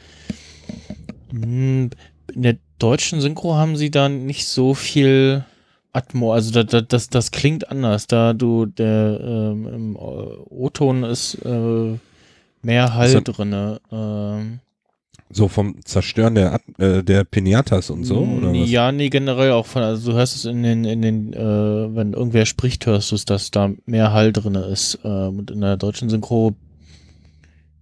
in 1.32 1.90
der 2.34 2.56
deutschen 2.78 3.20
Synchro 3.20 3.54
haben 3.54 3.76
sie 3.76 3.90
da 3.90 4.08
nicht 4.08 4.46
so 4.46 4.74
viel 4.74 5.44
Atmo, 5.92 6.32
also 6.32 6.50
da, 6.52 6.62
da, 6.62 6.80
das, 6.80 7.08
das 7.10 7.30
klingt 7.30 7.70
anders, 7.70 8.06
da 8.06 8.32
du 8.32 8.66
der 8.66 9.20
ähm, 9.22 9.66
im 9.66 9.96
O-Ton 9.96 11.02
ist 11.04 11.34
äh, 11.44 11.98
mehr 12.62 12.94
Hall 12.94 13.00
Also- 13.02 13.20
drinne. 13.20 13.80
Ähm, 13.90 14.60
So 15.30 15.48
vom 15.48 15.82
Zerstören 15.84 16.34
der, 16.34 16.60
äh, 16.78 17.02
der 17.02 17.24
Pinatas 17.24 17.90
und 17.90 18.04
so, 18.04 18.18
oder 18.18 18.52
was? 18.52 18.68
Ja, 18.70 18.90
nee, 18.92 19.08
generell 19.10 19.52
auch 19.52 19.66
von, 19.66 19.82
also 19.82 20.10
du 20.12 20.16
hörst 20.16 20.34
es 20.36 20.44
in 20.46 20.62
den, 20.62 20.84
in 20.84 21.02
den, 21.02 21.32
äh, 21.34 21.94
wenn 21.96 22.12
irgendwer 22.14 22.46
spricht, 22.46 22.84
hörst 22.86 23.10
du 23.10 23.14
es, 23.16 23.24
dass 23.26 23.50
da 23.50 23.70
mehr 23.86 24.12
Hall 24.12 24.32
drin 24.32 24.54
ist. 24.56 24.98
Ähm, 25.04 25.38
und 25.40 25.50
in 25.50 25.60
der 25.62 25.76
deutschen 25.78 26.08
Synchro, 26.10 26.54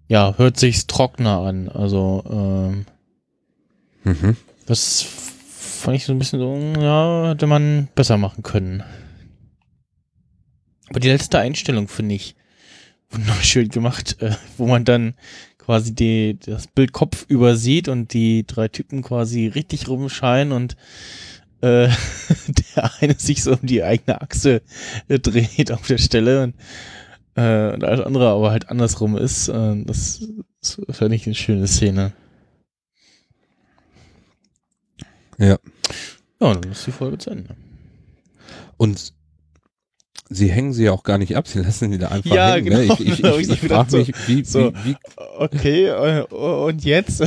ja, 0.09 0.35
hört 0.37 0.59
sich's 0.59 0.87
trockener 0.87 1.39
an. 1.41 1.69
Also, 1.69 2.23
ähm, 2.31 2.87
Mhm. 4.05 4.37
das 4.67 5.03
fand 5.03 5.97
ich 5.97 6.05
so 6.05 6.13
ein 6.13 6.19
bisschen 6.19 6.41
so, 6.41 6.81
ja, 6.81 7.31
hätte 7.31 7.47
man 7.47 7.89
besser 7.95 8.17
machen 8.17 8.43
können. 8.43 8.83
Aber 10.89 11.01
die 11.01 11.09
letzte 11.09 11.39
Einstellung 11.39 11.89
finde 11.89 12.17
ich 12.17 12.35
wunderschön 13.11 13.69
gemacht, 13.69 14.17
äh, 14.21 14.33
wo 14.57 14.67
man 14.67 14.85
dann 14.85 15.15
quasi 15.59 15.95
die, 15.95 16.39
das 16.45 16.67
Bild 16.67 16.93
Kopf 16.93 17.27
übersieht 17.29 17.89
und 17.89 18.13
die 18.13 18.45
drei 18.47 18.69
Typen 18.69 19.03
quasi 19.03 19.47
richtig 19.47 19.89
rumscheinen 19.89 20.53
und 20.53 20.77
äh, 21.61 21.89
der 22.77 22.91
eine 23.01 23.15
sich 23.15 23.43
so 23.43 23.53
um 23.53 23.61
die 23.63 23.83
eigene 23.83 24.21
Achse 24.21 24.63
äh, 25.09 25.19
dreht 25.19 25.73
auf 25.73 25.87
der 25.87 25.99
Stelle 25.99 26.43
und, 26.43 26.55
äh, 27.37 27.73
und 27.73 27.85
alles 27.85 28.05
andere 28.05 28.29
aber 28.29 28.51
halt 28.51 28.69
andersrum 28.69 29.17
ist. 29.17 29.49
Äh, 29.49 29.85
das, 29.85 30.27
das 30.61 30.81
fand 30.91 31.15
ich 31.15 31.27
eine 31.27 31.35
schöne 31.35 31.67
Szene. 31.67 32.13
Ja. 35.41 35.59
Ja, 36.41 36.55
dann 36.55 36.71
ist 36.71 36.87
die 36.87 36.93
Folge 36.93 37.19
zu 37.19 37.31
Ende. 37.31 37.57
Und 38.77 39.13
sie 40.29 40.51
hängen 40.51 40.73
sie 40.73 40.85
ja 40.85 40.93
auch 40.93 41.03
gar 41.03 41.19
nicht 41.19 41.37
ab, 41.37 41.49
sie 41.49 41.59
lassen 41.61 41.91
sie 41.91 41.99
da 41.99 42.09
einfach 42.09 42.31
Ja, 42.35 42.53
hängen. 42.55 42.67
genau. 42.67 42.79
Ne? 42.79 42.85
Ich, 42.85 43.01
ich, 43.01 43.25
ich, 43.25 43.39
ich 43.41 43.47
so 43.49 43.57
frage 43.69 43.97
mich, 43.99 44.13
wie, 44.29 44.45
so. 44.45 44.73
wie, 44.85 44.97
Okay, 45.39 45.87
äh, 45.87 46.23
und 46.33 46.85
jetzt? 46.85 47.21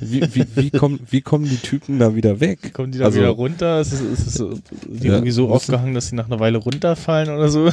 wie, 0.00 0.22
wie, 0.34 0.46
wie, 0.54 0.70
kommen, 0.70 1.00
wie 1.10 1.22
kommen 1.22 1.46
die 1.48 1.56
Typen 1.56 1.98
da 1.98 2.14
wieder 2.14 2.38
weg? 2.40 2.74
Kommen 2.74 2.92
die 2.92 2.98
da 2.98 3.06
Also- 3.06 3.18
wieder 3.20 3.30
runter? 3.30 3.80
Ist 3.80 3.92
es, 3.92 4.00
ist 4.00 4.26
es 4.26 4.34
so, 4.34 4.58
die 4.86 5.06
Ja, 5.08 5.14
irgendwie 5.14 5.30
so 5.32 5.48
aufgehangen, 5.48 5.94
dass 5.94 6.08
sie 6.08 6.14
nach 6.16 6.26
einer 6.26 6.38
Weile 6.40 6.58
runterfallen 6.58 7.30
oder 7.30 7.48
so? 7.48 7.70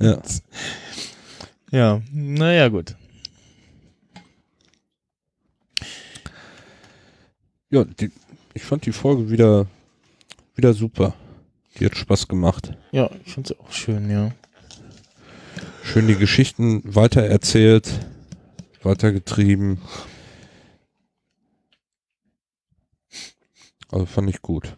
Ja. 0.00 0.20
Ja, 1.72 2.00
naja, 2.12 2.68
gut. 2.68 2.94
Ja, 7.70 7.84
die, 7.84 8.10
ich 8.56 8.64
fand 8.64 8.86
die 8.86 8.92
Folge 8.92 9.30
wieder, 9.30 9.66
wieder 10.54 10.72
super. 10.72 11.14
Die 11.78 11.84
hat 11.84 11.94
Spaß 11.94 12.26
gemacht. 12.26 12.72
Ja, 12.90 13.10
ich 13.24 13.34
finde 13.34 13.52
es 13.52 13.60
auch 13.60 13.70
schön, 13.70 14.10
ja. 14.10 14.30
Schön 15.84 16.08
die 16.08 16.16
Geschichten 16.16 16.82
weitererzählt, 16.82 18.06
weitergetrieben. 18.82 19.82
Also 23.90 24.06
fand 24.06 24.30
ich 24.30 24.40
gut. 24.40 24.74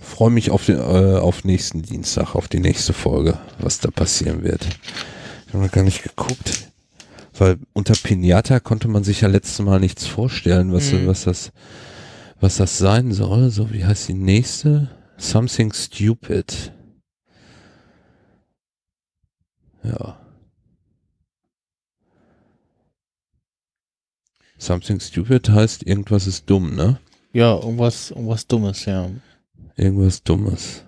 Freue 0.00 0.30
mich 0.30 0.50
auf 0.50 0.64
den 0.64 0.78
äh, 0.78 1.18
auf 1.18 1.44
nächsten 1.44 1.82
Dienstag, 1.82 2.34
auf 2.34 2.48
die 2.48 2.58
nächste 2.58 2.94
Folge, 2.94 3.38
was 3.58 3.80
da 3.80 3.90
passieren 3.90 4.42
wird. 4.42 4.66
Ich 5.46 5.52
habe 5.52 5.64
noch 5.64 5.72
gar 5.72 5.84
nicht 5.84 6.02
geguckt, 6.02 6.71
weil 7.36 7.58
unter 7.72 7.94
Pinata 7.94 8.60
konnte 8.60 8.88
man 8.88 9.04
sich 9.04 9.20
ja 9.22 9.28
letztes 9.28 9.58
Mal 9.64 9.80
nichts 9.80 10.06
vorstellen, 10.06 10.72
was, 10.72 10.92
Mhm. 10.92 11.06
was 11.06 11.24
das 11.24 11.52
was 12.40 12.56
das 12.56 12.76
sein 12.76 13.12
soll. 13.12 13.50
So, 13.50 13.72
wie 13.72 13.84
heißt 13.84 14.08
die 14.08 14.14
nächste? 14.14 14.90
Something 15.16 15.72
Stupid. 15.72 16.72
Ja. 19.84 20.18
Something 24.58 25.00
Stupid 25.00 25.48
heißt, 25.48 25.84
irgendwas 25.86 26.26
ist 26.26 26.48
dumm, 26.48 26.74
ne? 26.74 26.98
Ja, 27.32 27.54
irgendwas, 27.54 28.10
irgendwas 28.10 28.46
Dummes, 28.46 28.84
ja. 28.84 29.10
Irgendwas 29.76 30.22
Dummes. 30.22 30.84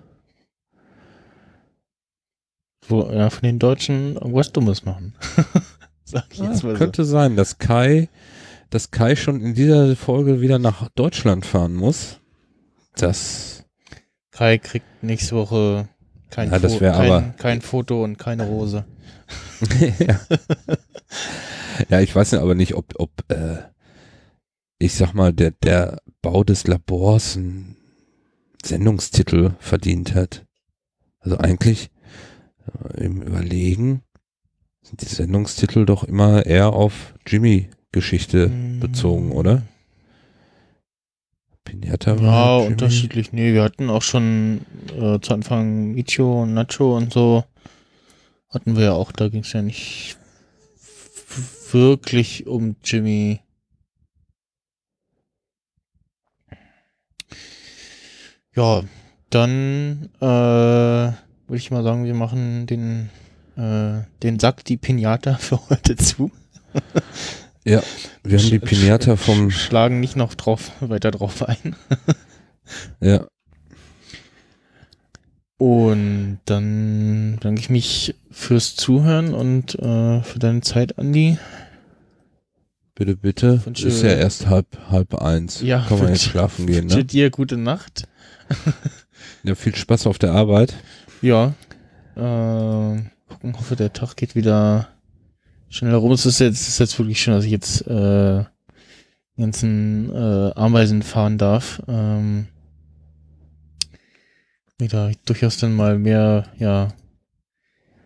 Wo, 2.87 3.09
ja, 3.11 3.29
von 3.29 3.41
den 3.41 3.59
Deutschen 3.59 4.15
irgendwas 4.15 4.51
Dummes 4.51 4.85
machen. 4.85 5.13
Sag 6.05 6.25
ich 6.31 6.39
jetzt 6.39 6.63
mal 6.63 6.73
so. 6.73 6.77
könnte 6.77 7.03
sein, 7.03 7.35
dass 7.35 7.57
Kai, 7.57 8.09
dass 8.69 8.91
Kai 8.91 9.15
schon 9.15 9.41
in 9.41 9.53
dieser 9.55 9.95
Folge 9.95 10.39
wieder 10.41 10.59
nach 10.59 10.87
Deutschland 10.89 11.45
fahren 11.45 11.73
muss. 11.75 12.19
Das, 12.95 13.65
Kai 14.31 14.57
kriegt 14.59 14.85
nächste 15.03 15.35
Woche 15.35 15.89
kein, 16.29 16.51
Ja, 16.51 16.59
das 16.59 16.73
Fo- 16.73 16.79
kein, 16.79 16.93
aber- 16.93 17.21
kein 17.37 17.61
Foto 17.61 18.03
und 18.03 18.17
keine 18.17 18.45
Rose. 18.47 18.85
ja. 19.99 20.19
ja, 21.89 21.99
ich 22.01 22.15
weiß 22.15 22.35
aber 22.35 22.55
nicht, 22.55 22.75
ob, 22.75 22.93
ob, 22.99 23.11
äh, 23.29 23.57
ich 24.77 24.93
sag 24.93 25.13
mal, 25.13 25.33
der, 25.33 25.51
der 25.51 26.01
Bau 26.21 26.43
des 26.43 26.67
Labors 26.67 27.37
einen 27.37 27.77
Sendungstitel 28.63 29.51
verdient 29.59 30.13
hat. 30.13 30.45
Also 31.19 31.37
eigentlich 31.37 31.89
äh, 32.93 33.05
im 33.05 33.21
Überlegen 33.21 34.01
sind 34.85 35.01
die 35.01 35.05
Sendungstitel 35.05 35.85
doch 35.85 36.03
immer 36.03 36.45
eher 36.45 36.73
auf 36.73 37.13
Jimmy-Geschichte 37.27 38.47
Mm. 38.49 38.79
bezogen, 38.79 39.31
oder? 39.31 39.63
Pinata 41.63 42.15
Ja, 42.15 42.21
war 42.21 42.59
Jimmy. 42.61 42.71
unterschiedlich. 42.73 43.33
Nee, 43.33 43.53
wir 43.53 43.63
hatten 43.63 43.89
auch 43.89 44.03
schon 44.03 44.61
äh, 44.95 45.19
zu 45.19 45.33
Anfang 45.33 45.93
Michio 45.93 46.43
und 46.43 46.53
Nacho 46.53 46.95
und 46.95 47.11
so. 47.11 47.43
Hatten 48.49 48.75
wir 48.77 48.83
ja 48.85 48.91
auch, 48.93 49.11
da 49.11 49.27
ging 49.29 49.41
es 49.41 49.51
ja 49.53 49.61
nicht 49.63 50.17
wirklich 51.71 52.45
um 52.47 52.75
Jimmy. 52.83 53.39
Ja, 58.55 58.83
dann 59.29 60.09
äh, 60.21 60.25
würde 60.25 61.57
ich 61.57 61.71
mal 61.71 61.83
sagen, 61.83 62.05
wir 62.05 62.13
machen 62.13 62.67
den, 62.67 63.09
äh, 63.57 64.01
den 64.23 64.39
Sack, 64.39 64.63
die 64.65 64.77
Pinata 64.77 65.35
für 65.39 65.59
heute 65.69 65.95
zu. 65.95 66.31
Wir 67.63 67.81
haben 68.37 68.49
die 68.49 68.59
Pinata 68.59 69.15
vom, 69.15 69.49
Schlagen 69.49 69.99
nicht 69.99 70.15
noch 70.15 70.35
drauf, 70.35 70.71
weiter 70.81 71.09
drauf 71.11 71.41
ein. 71.47 71.75
ja, 73.01 73.25
Und 75.57 76.39
dann 76.45 77.37
danke 77.39 77.61
ich 77.61 77.69
mich 77.69 78.15
fürs 78.29 78.75
Zuhören 78.75 79.33
und 79.33 79.75
äh, 79.75 80.21
für 80.21 80.39
deine 80.39 80.61
Zeit, 80.61 80.99
Andi. 80.99 81.37
bitte, 82.93 83.15
bitte. 83.15 83.65
Wünsche- 83.65 83.87
Ist 83.87 84.03
ja 84.03 84.09
erst 84.09 84.47
halb, 84.47 84.67
halb 84.89 85.15
eins. 85.15 85.61
Ja, 85.61 85.79
Kann 85.87 85.97
man 85.99 86.09
jetzt 86.09 86.09
wünsche- 86.09 86.29
schlafen 86.29 86.67
gehen, 86.67 86.87
ne? 86.87 87.03
dir 87.05 87.29
gute 87.31 87.57
Nacht. 87.57 88.07
Ja, 89.43 89.55
viel 89.55 89.75
Spaß 89.75 90.05
auf 90.07 90.19
der 90.19 90.33
Arbeit. 90.33 90.73
Ja. 91.21 91.53
Äh, 92.15 93.01
gucken, 93.27 93.57
hoffe, 93.57 93.75
der 93.75 93.93
Tag 93.93 94.15
geht 94.15 94.35
wieder 94.35 94.89
schneller 95.69 95.97
rum. 95.97 96.11
Es 96.11 96.25
ist 96.25 96.39
jetzt, 96.39 96.61
es 96.61 96.69
ist 96.69 96.79
jetzt 96.79 96.99
wirklich 96.99 97.21
schön, 97.21 97.33
dass 97.33 97.45
ich 97.45 97.51
jetzt 97.51 97.81
äh, 97.87 98.43
die 99.37 99.41
ganzen 99.41 100.09
äh, 100.13 100.51
Ameisen 100.55 101.01
fahren 101.01 101.37
darf. 101.37 101.81
Ähm, 101.87 102.47
da 104.77 105.11
durchaus 105.25 105.57
dann 105.57 105.73
mal 105.73 105.97
mehr, 105.97 106.45
ja, 106.57 106.89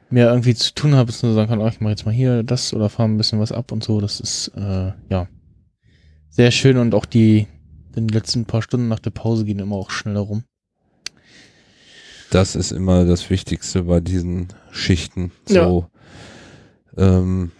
mehr 0.10 0.30
irgendwie 0.30 0.56
zu 0.56 0.74
tun 0.74 0.96
habe, 0.96 1.12
dass 1.12 1.22
man 1.24 1.34
sagen 1.34 1.50
kann, 1.50 1.62
oh, 1.62 1.68
ich 1.68 1.82
mache 1.82 1.92
jetzt 1.92 2.06
mal 2.06 2.14
hier 2.14 2.44
das 2.44 2.74
oder 2.74 2.90
fahre 2.90 3.10
ein 3.10 3.18
bisschen 3.18 3.40
was 3.40 3.52
ab 3.52 3.72
und 3.72 3.84
so. 3.84 4.02
Das 4.02 4.20
ist, 4.20 4.50
äh, 4.56 4.92
ja, 5.10 5.28
sehr 6.30 6.52
schön 6.52 6.78
und 6.78 6.94
auch 6.94 7.06
die, 7.06 7.48
die 7.96 8.14
letzten 8.14 8.46
paar 8.46 8.62
Stunden 8.62 8.88
nach 8.88 9.00
der 9.00 9.12
Pause 9.12 9.46
gehen 9.46 9.60
immer 9.60 9.76
auch 9.76 9.90
schneller 9.90 10.22
rum. 10.22 10.44
Das 12.32 12.56
ist 12.56 12.72
immer 12.72 13.06
das 13.06 13.30
Wichtigste 13.32 13.84
bei 13.84 14.00
diesen 14.00 14.50
Schichten. 14.72 15.32
So, 15.46 15.88
ähm, 16.98 17.52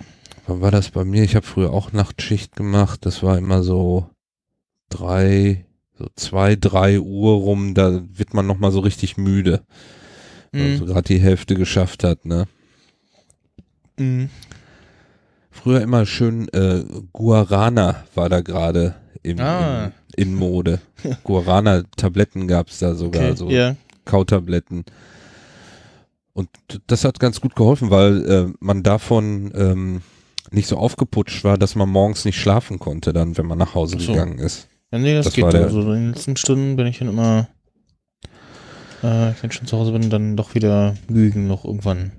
wann 0.48 0.62
war 0.62 0.72
das 0.72 0.90
bei 0.90 1.04
mir? 1.06 1.24
Ich 1.24 1.36
habe 1.36 1.46
früher 1.46 1.72
auch 1.74 1.92
Nachtschicht 1.92 2.56
gemacht. 2.56 3.06
Das 3.06 3.24
war 3.24 3.38
immer 3.38 3.64
so 3.64 4.10
drei, 4.90 5.66
so 5.98 6.08
zwei, 6.16 6.56
drei 6.56 7.00
Uhr 7.00 7.34
rum. 7.36 7.74
Da 7.74 8.02
wird 8.14 8.34
man 8.34 8.48
noch 8.48 8.60
mal 8.60 8.72
so 8.72 8.80
richtig 8.80 9.18
müde. 9.18 9.62
Mhm. 10.52 10.62
Also 10.62 10.86
gerade 10.86 11.04
die 11.14 11.20
Hälfte 11.20 11.56
geschafft 11.56 12.04
hat, 12.04 12.26
ne? 12.26 12.48
Mhm. 13.98 14.30
Früher 15.52 15.82
immer 15.82 16.06
schön 16.06 16.48
äh, 16.50 16.84
Guarana 17.12 18.04
war 18.16 18.30
da 18.30 18.42
gerade 18.42 18.96
im, 19.24 19.40
Ah. 19.40 19.92
im, 20.16 20.30
in 20.30 20.36
Mode. 20.36 20.80
Guarana-Tabletten 21.24 22.48
gab's 22.48 22.80
da 22.80 22.96
sogar, 22.96 23.24
Okay, 23.30 23.36
so 23.36 23.50
ja. 23.50 23.76
Kautabletten. 24.06 24.86
Und 26.40 26.50
das 26.88 27.04
hat 27.04 27.20
ganz 27.20 27.42
gut 27.42 27.56
geholfen, 27.56 27.90
weil 27.92 28.26
äh, 28.30 28.54
man 28.60 28.82
davon 28.84 29.52
ähm, 29.56 30.02
nicht 30.52 30.68
so 30.68 30.78
aufgeputscht 30.78 31.44
war, 31.44 31.58
dass 31.58 31.76
man 31.76 31.90
morgens 31.90 32.24
nicht 32.26 32.40
schlafen 32.40 32.80
konnte, 32.80 33.12
dann, 33.14 33.38
wenn 33.38 33.46
man 33.46 33.58
nach 33.58 33.76
Hause 33.76 34.00
so. 34.00 34.12
gegangen 34.14 34.40
ist. 34.40 34.68
Ja, 34.92 35.00
nee, 35.00 35.14
das, 35.14 35.26
Das 35.26 35.34
geht. 35.34 35.52
der- 35.54 35.64
also 35.66 35.82
in 35.82 35.88
den 36.06 36.14
letzten 36.14 36.38
Stunden 36.38 36.76
bin 36.78 36.88
ich 36.88 37.00
dann 37.00 37.10
immer, 37.10 37.48
äh, 39.04 39.34
wenn 39.42 39.50
ich 39.50 39.54
schon 39.54 39.68
zu 39.68 39.78
Hause 39.78 39.92
bin, 39.92 40.10
dann 40.10 40.36
doch 40.38 40.56
wieder 40.56 40.96
mügen 41.10 41.48
noch 41.48 41.66
irgendwann. 41.66 42.12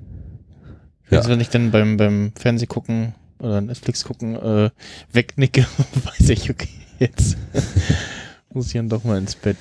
Ja. 1.10 1.18
Also 1.18 1.30
wenn 1.30 1.40
ich 1.40 1.48
dann 1.48 1.70
beim, 1.70 1.96
beim 1.96 2.32
Fernseh 2.38 2.66
gucken 2.66 3.14
oder 3.38 3.60
Netflix 3.60 4.04
gucken, 4.04 4.36
äh, 4.36 4.70
wegnicke, 5.12 5.66
weiß 6.04 6.28
ich, 6.30 6.50
okay, 6.50 6.68
jetzt 6.98 7.36
muss 8.52 8.66
ich 8.66 8.74
dann 8.74 8.88
doch 8.88 9.02
mal 9.04 9.18
ins 9.18 9.34
Bett. 9.34 9.56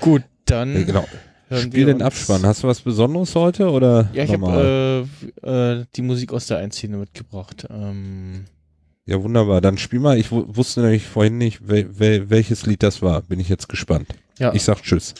Gut, 0.00 0.22
dann 0.46 0.74
Äh, 0.76 0.84
genau. 0.84 1.06
Hören 1.52 1.62
Spiel 1.62 1.72
wir 1.80 1.86
den 1.86 1.94
uns- 1.96 2.02
Abspann. 2.04 2.44
Hast 2.44 2.62
du 2.62 2.68
was 2.68 2.80
Besonderes 2.80 3.34
heute 3.34 3.70
oder 3.70 4.08
Ja, 4.12 4.24
ich 4.24 4.32
habe 4.32 5.06
äh, 5.44 5.80
äh, 5.80 5.84
die 5.96 6.02
Musik 6.02 6.32
aus 6.32 6.46
der 6.46 6.58
Einziehende 6.58 6.98
mitgebracht. 6.98 7.66
Ähm, 7.70 8.44
ja, 9.06 9.22
wunderbar. 9.22 9.60
Dann 9.60 9.78
spiel 9.78 10.00
mal. 10.00 10.18
Ich 10.18 10.30
wu- 10.32 10.44
wusste 10.48 10.80
nämlich 10.80 11.06
vorhin 11.06 11.38
nicht, 11.38 11.68
wel 11.68 11.98
wel 11.98 12.30
welches 12.30 12.66
Lied 12.66 12.82
das 12.82 13.02
war. 13.02 13.22
Bin 13.22 13.40
ich 13.40 13.48
jetzt 13.48 13.68
gespannt. 13.68 14.08
ja, 14.38 14.52
Ich 14.54 14.62
sag 14.64 14.82
Tschüss. 14.82 15.14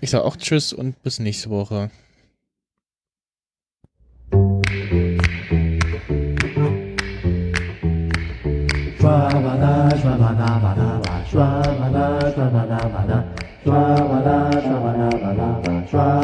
ich 0.00 0.10
sag 0.10 0.22
auch 0.22 0.36
Tschüss 0.36 0.72
und 0.72 1.02
bis 1.02 1.18
nächste 1.18 1.50
Woche. 1.50 1.90
Shwabada, 8.98 9.90
shwabada, 10.00 10.48
bada, 10.62 10.88
ba, 11.04 11.14
shwabada, 11.30 12.04
shwabada, 13.64 14.55
try. 15.86 16.15